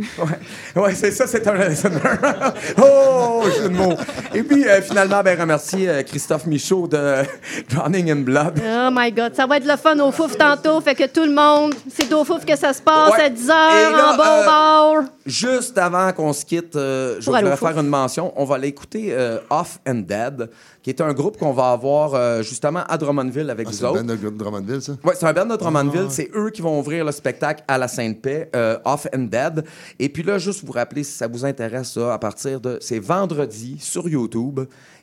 Ouais, 0.77 0.95
c'est 0.95 1.11
ça, 1.11 1.27
c'est 1.27 1.47
un 1.47 1.69
listener. 1.69 1.99
oh, 2.83 3.43
jeu 3.57 3.69
de 3.69 3.75
mots. 3.75 3.97
Et 4.35 4.43
puis, 4.43 4.67
euh, 4.69 4.81
finalement, 4.83 5.23
ben, 5.23 5.39
remercier 5.41 5.89
euh, 5.89 6.03
Christophe 6.03 6.47
Michaud 6.47 6.87
de 6.87 7.23
Drowning 7.71 8.11
in 8.11 8.17
Blood. 8.23 8.61
Oh 8.65 8.89
my 8.93 9.11
God, 9.13 9.35
ça 9.35 9.47
va 9.47 9.57
être 9.57 9.67
le 9.67 9.77
fun 9.77 9.99
au 9.99 10.13
fouf 10.13 10.37
tantôt, 10.37 10.81
fait 10.81 10.95
que 10.95 11.07
tout 11.07 11.25
le 11.25 11.33
monde, 11.33 11.75
c'est 11.93 12.13
au 12.13 12.25
fouf 12.25 12.45
que 12.45 12.57
ça 12.57 12.73
se 12.73 12.83
passe 12.83 13.13
Ouais. 13.13 13.25
à 13.25 13.29
10 13.31 13.49
Et 13.49 13.51
h 13.51 14.13
en 14.13 14.17
bon 14.17 14.23
euh, 14.25 14.45
bord. 14.45 15.05
Juste 15.27 15.77
avant 15.79 16.13
qu'on 16.13 16.33
se 16.33 16.45
quitte, 16.45 16.77
euh, 16.77 17.17
je 17.21 17.27
voudrais 17.31 17.57
faire 17.57 17.79
une 17.79 17.89
mention. 17.89 18.33
On 18.37 18.45
va 18.45 18.57
aller 18.57 18.69
écouter 18.69 19.09
euh, 19.11 19.39
Off 19.51 19.79
and 19.87 20.03
Dead, 20.07 20.49
qui 20.83 20.91
est 20.91 21.01
un 21.01 21.13
groupe 21.13 21.37
qu'on 21.37 21.53
va 21.53 21.73
avoir 21.73 22.15
euh, 22.15 22.43
justement 22.43 22.83
à 22.89 22.97
Drummondville 22.97 23.51
avec 23.51 23.67
Ah, 23.67 23.71
vous 23.71 23.77
c'est 23.77 23.83
le 23.85 23.89
autres. 23.91 24.03
band 24.03 24.15
de 24.15 24.31
Drummondville, 24.31 24.81
ça? 24.83 24.93
Oui, 25.05 25.13
c'est 25.19 25.27
un 25.27 25.33
band 25.33 25.47
de 25.47 25.57
Drummondville. 25.57 26.07
C'est 26.11 26.31
eux 26.35 26.51
qui 26.51 26.63
vont 26.63 26.79
ouvrir 26.79 27.05
le 27.05 27.13
spectacle 27.13 27.63
à 27.69 27.77
la 27.77 27.87
Sainte-Paix, 27.89 28.51
euh, 28.57 28.79
Off 28.85 29.07
and 29.15 29.25
Dead. 29.31 29.65
Et 29.99 30.09
puis 30.09 30.23
là, 30.23 30.39
juste 30.39 30.65
vous 30.65 30.73
rappeler, 30.73 31.05
si 31.05 31.13
ça 31.13 31.27
vous 31.29 31.45
intéresse, 31.45 31.93
ça, 31.93 32.15
à 32.15 32.19
partir 32.19 32.61
de... 32.61 32.79
C'est 32.81 32.99
vendredi 32.99 33.77
sur 33.81 34.09
YouTube. 34.09 34.61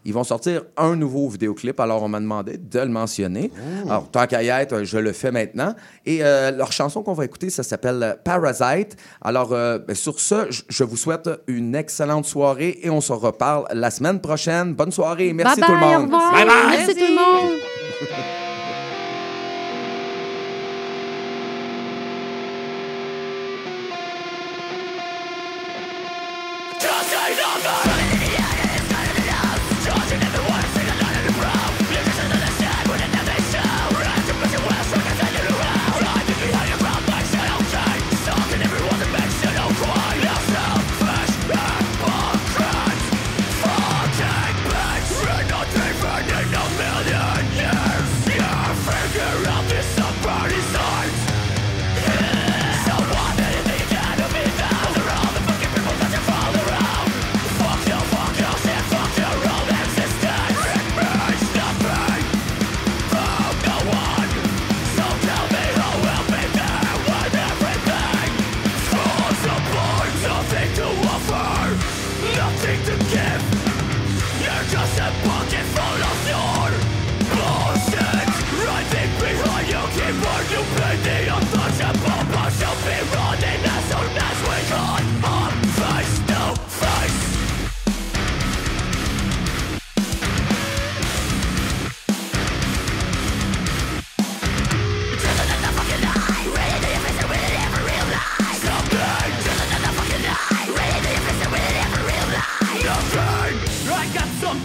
Ils 0.08 0.14
vont 0.14 0.24
sortir 0.24 0.64
un 0.78 0.96
nouveau 0.96 1.28
vidéoclip. 1.28 1.78
Alors, 1.82 2.02
on 2.02 2.08
m'a 2.08 2.22
demandé 2.22 2.58
de 2.58 2.80
le 2.80 2.88
mentionner. 2.88 3.52
Alors, 3.86 4.10
tant 4.10 4.26
qu'à 4.26 4.42
y 4.42 4.48
être, 4.48 4.84
je 4.86 4.98
le 4.98 5.12
fais 5.12 5.32
maintenant. 5.32 5.76
Et 6.06 6.20
euh, 6.24 6.50
leur 6.52 6.72
chanson 6.72 7.04
qu'on 7.04 7.12
va 7.14 7.26
écouter, 7.26 7.50
ça 7.50 7.62
s'appelle 7.62 8.18
Parasite. 8.24 8.96
Alors, 9.22 9.52
euh, 9.52 9.80
ben, 9.80 9.96
sur 9.96 10.20
ce, 10.22 10.48
je- 10.70 10.84
vous 10.86 10.96
souhaite 10.96 11.30
une 11.48 11.76
excellente 11.76 12.26
soirée 12.26 12.80
et 12.82 12.90
on 12.90 13.02
se 13.02 13.12
reparle 13.12 13.66
la 13.74 13.92
semaine 13.92 14.22
prochaine. 14.22 14.74
Bonne 14.74 14.94
soirée. 14.94 15.34
Merci 15.34 15.60
bye 15.60 15.68
tout 15.70 15.76
le 15.76 15.80
bye, 15.82 15.94
monde. 15.98 16.02
au 16.04 16.06
revoir. 16.06 16.32
Bye 16.32 16.46
bye. 16.46 16.56
Merci 16.70 16.96
tout 16.96 17.02
le 17.06 17.16
monde. 17.16 18.37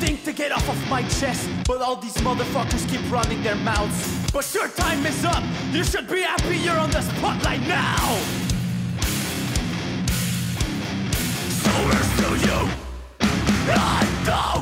Something 0.03 0.25
to 0.25 0.33
get 0.33 0.51
off 0.51 0.69
of 0.69 0.91
my 0.91 1.03
chest, 1.03 1.49
but 1.67 1.81
all 1.81 1.97
these 1.97 2.17
motherfuckers 2.17 2.89
keep 2.89 3.01
running 3.11 3.43
their 3.43 3.55
mouths. 3.55 4.31
But 4.33 4.53
your 4.55 4.69
time 4.69 5.07
is 5.07 5.25
up. 5.25 5.45
You 5.71 5.85
should 5.85 6.09
be 6.09 6.23
happy 6.23 6.57
you're 6.57 6.77
on 6.77 6.91
the 6.91 7.03
spotlight 7.03 7.61
now. 7.69 8.19
So 11.63 11.71
where's 11.87 12.11
to 12.21 12.29
you? 12.47 12.69
I 13.75 14.03
don't 14.27 14.62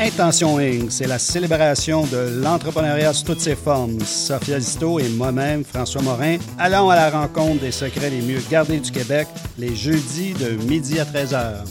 Intention 0.00 0.58
Inc., 0.58 0.90
c'est 0.90 1.08
la 1.08 1.18
célébration 1.18 2.06
de 2.06 2.40
l'entrepreneuriat 2.42 3.12
sous 3.12 3.24
toutes 3.24 3.40
ses 3.40 3.56
formes. 3.56 3.98
Sophia 4.00 4.60
Zito 4.60 5.00
et 5.00 5.08
moi-même, 5.08 5.64
François 5.64 6.02
Morin, 6.02 6.36
allons 6.56 6.88
à 6.90 6.94
la 6.94 7.10
rencontre 7.10 7.60
des 7.60 7.72
secrets 7.72 8.10
les 8.10 8.22
mieux 8.22 8.40
gardés 8.48 8.78
du 8.78 8.92
Québec 8.92 9.26
les 9.58 9.74
jeudis 9.74 10.34
de 10.34 10.50
midi 10.68 11.00
à 11.00 11.04
13h. 11.04 11.64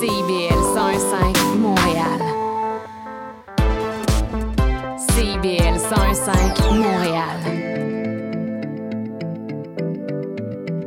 CIBL 0.00 0.60
101.5 0.76 1.56
Montréal. 1.58 2.20
CIBL 5.08 5.76
101.5 5.76 6.74
Montréal. 6.76 7.40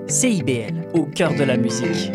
CIBL, 0.08 0.88
au 0.94 1.04
cœur 1.04 1.34
de 1.36 1.44
la 1.44 1.58
musique. 1.58 2.10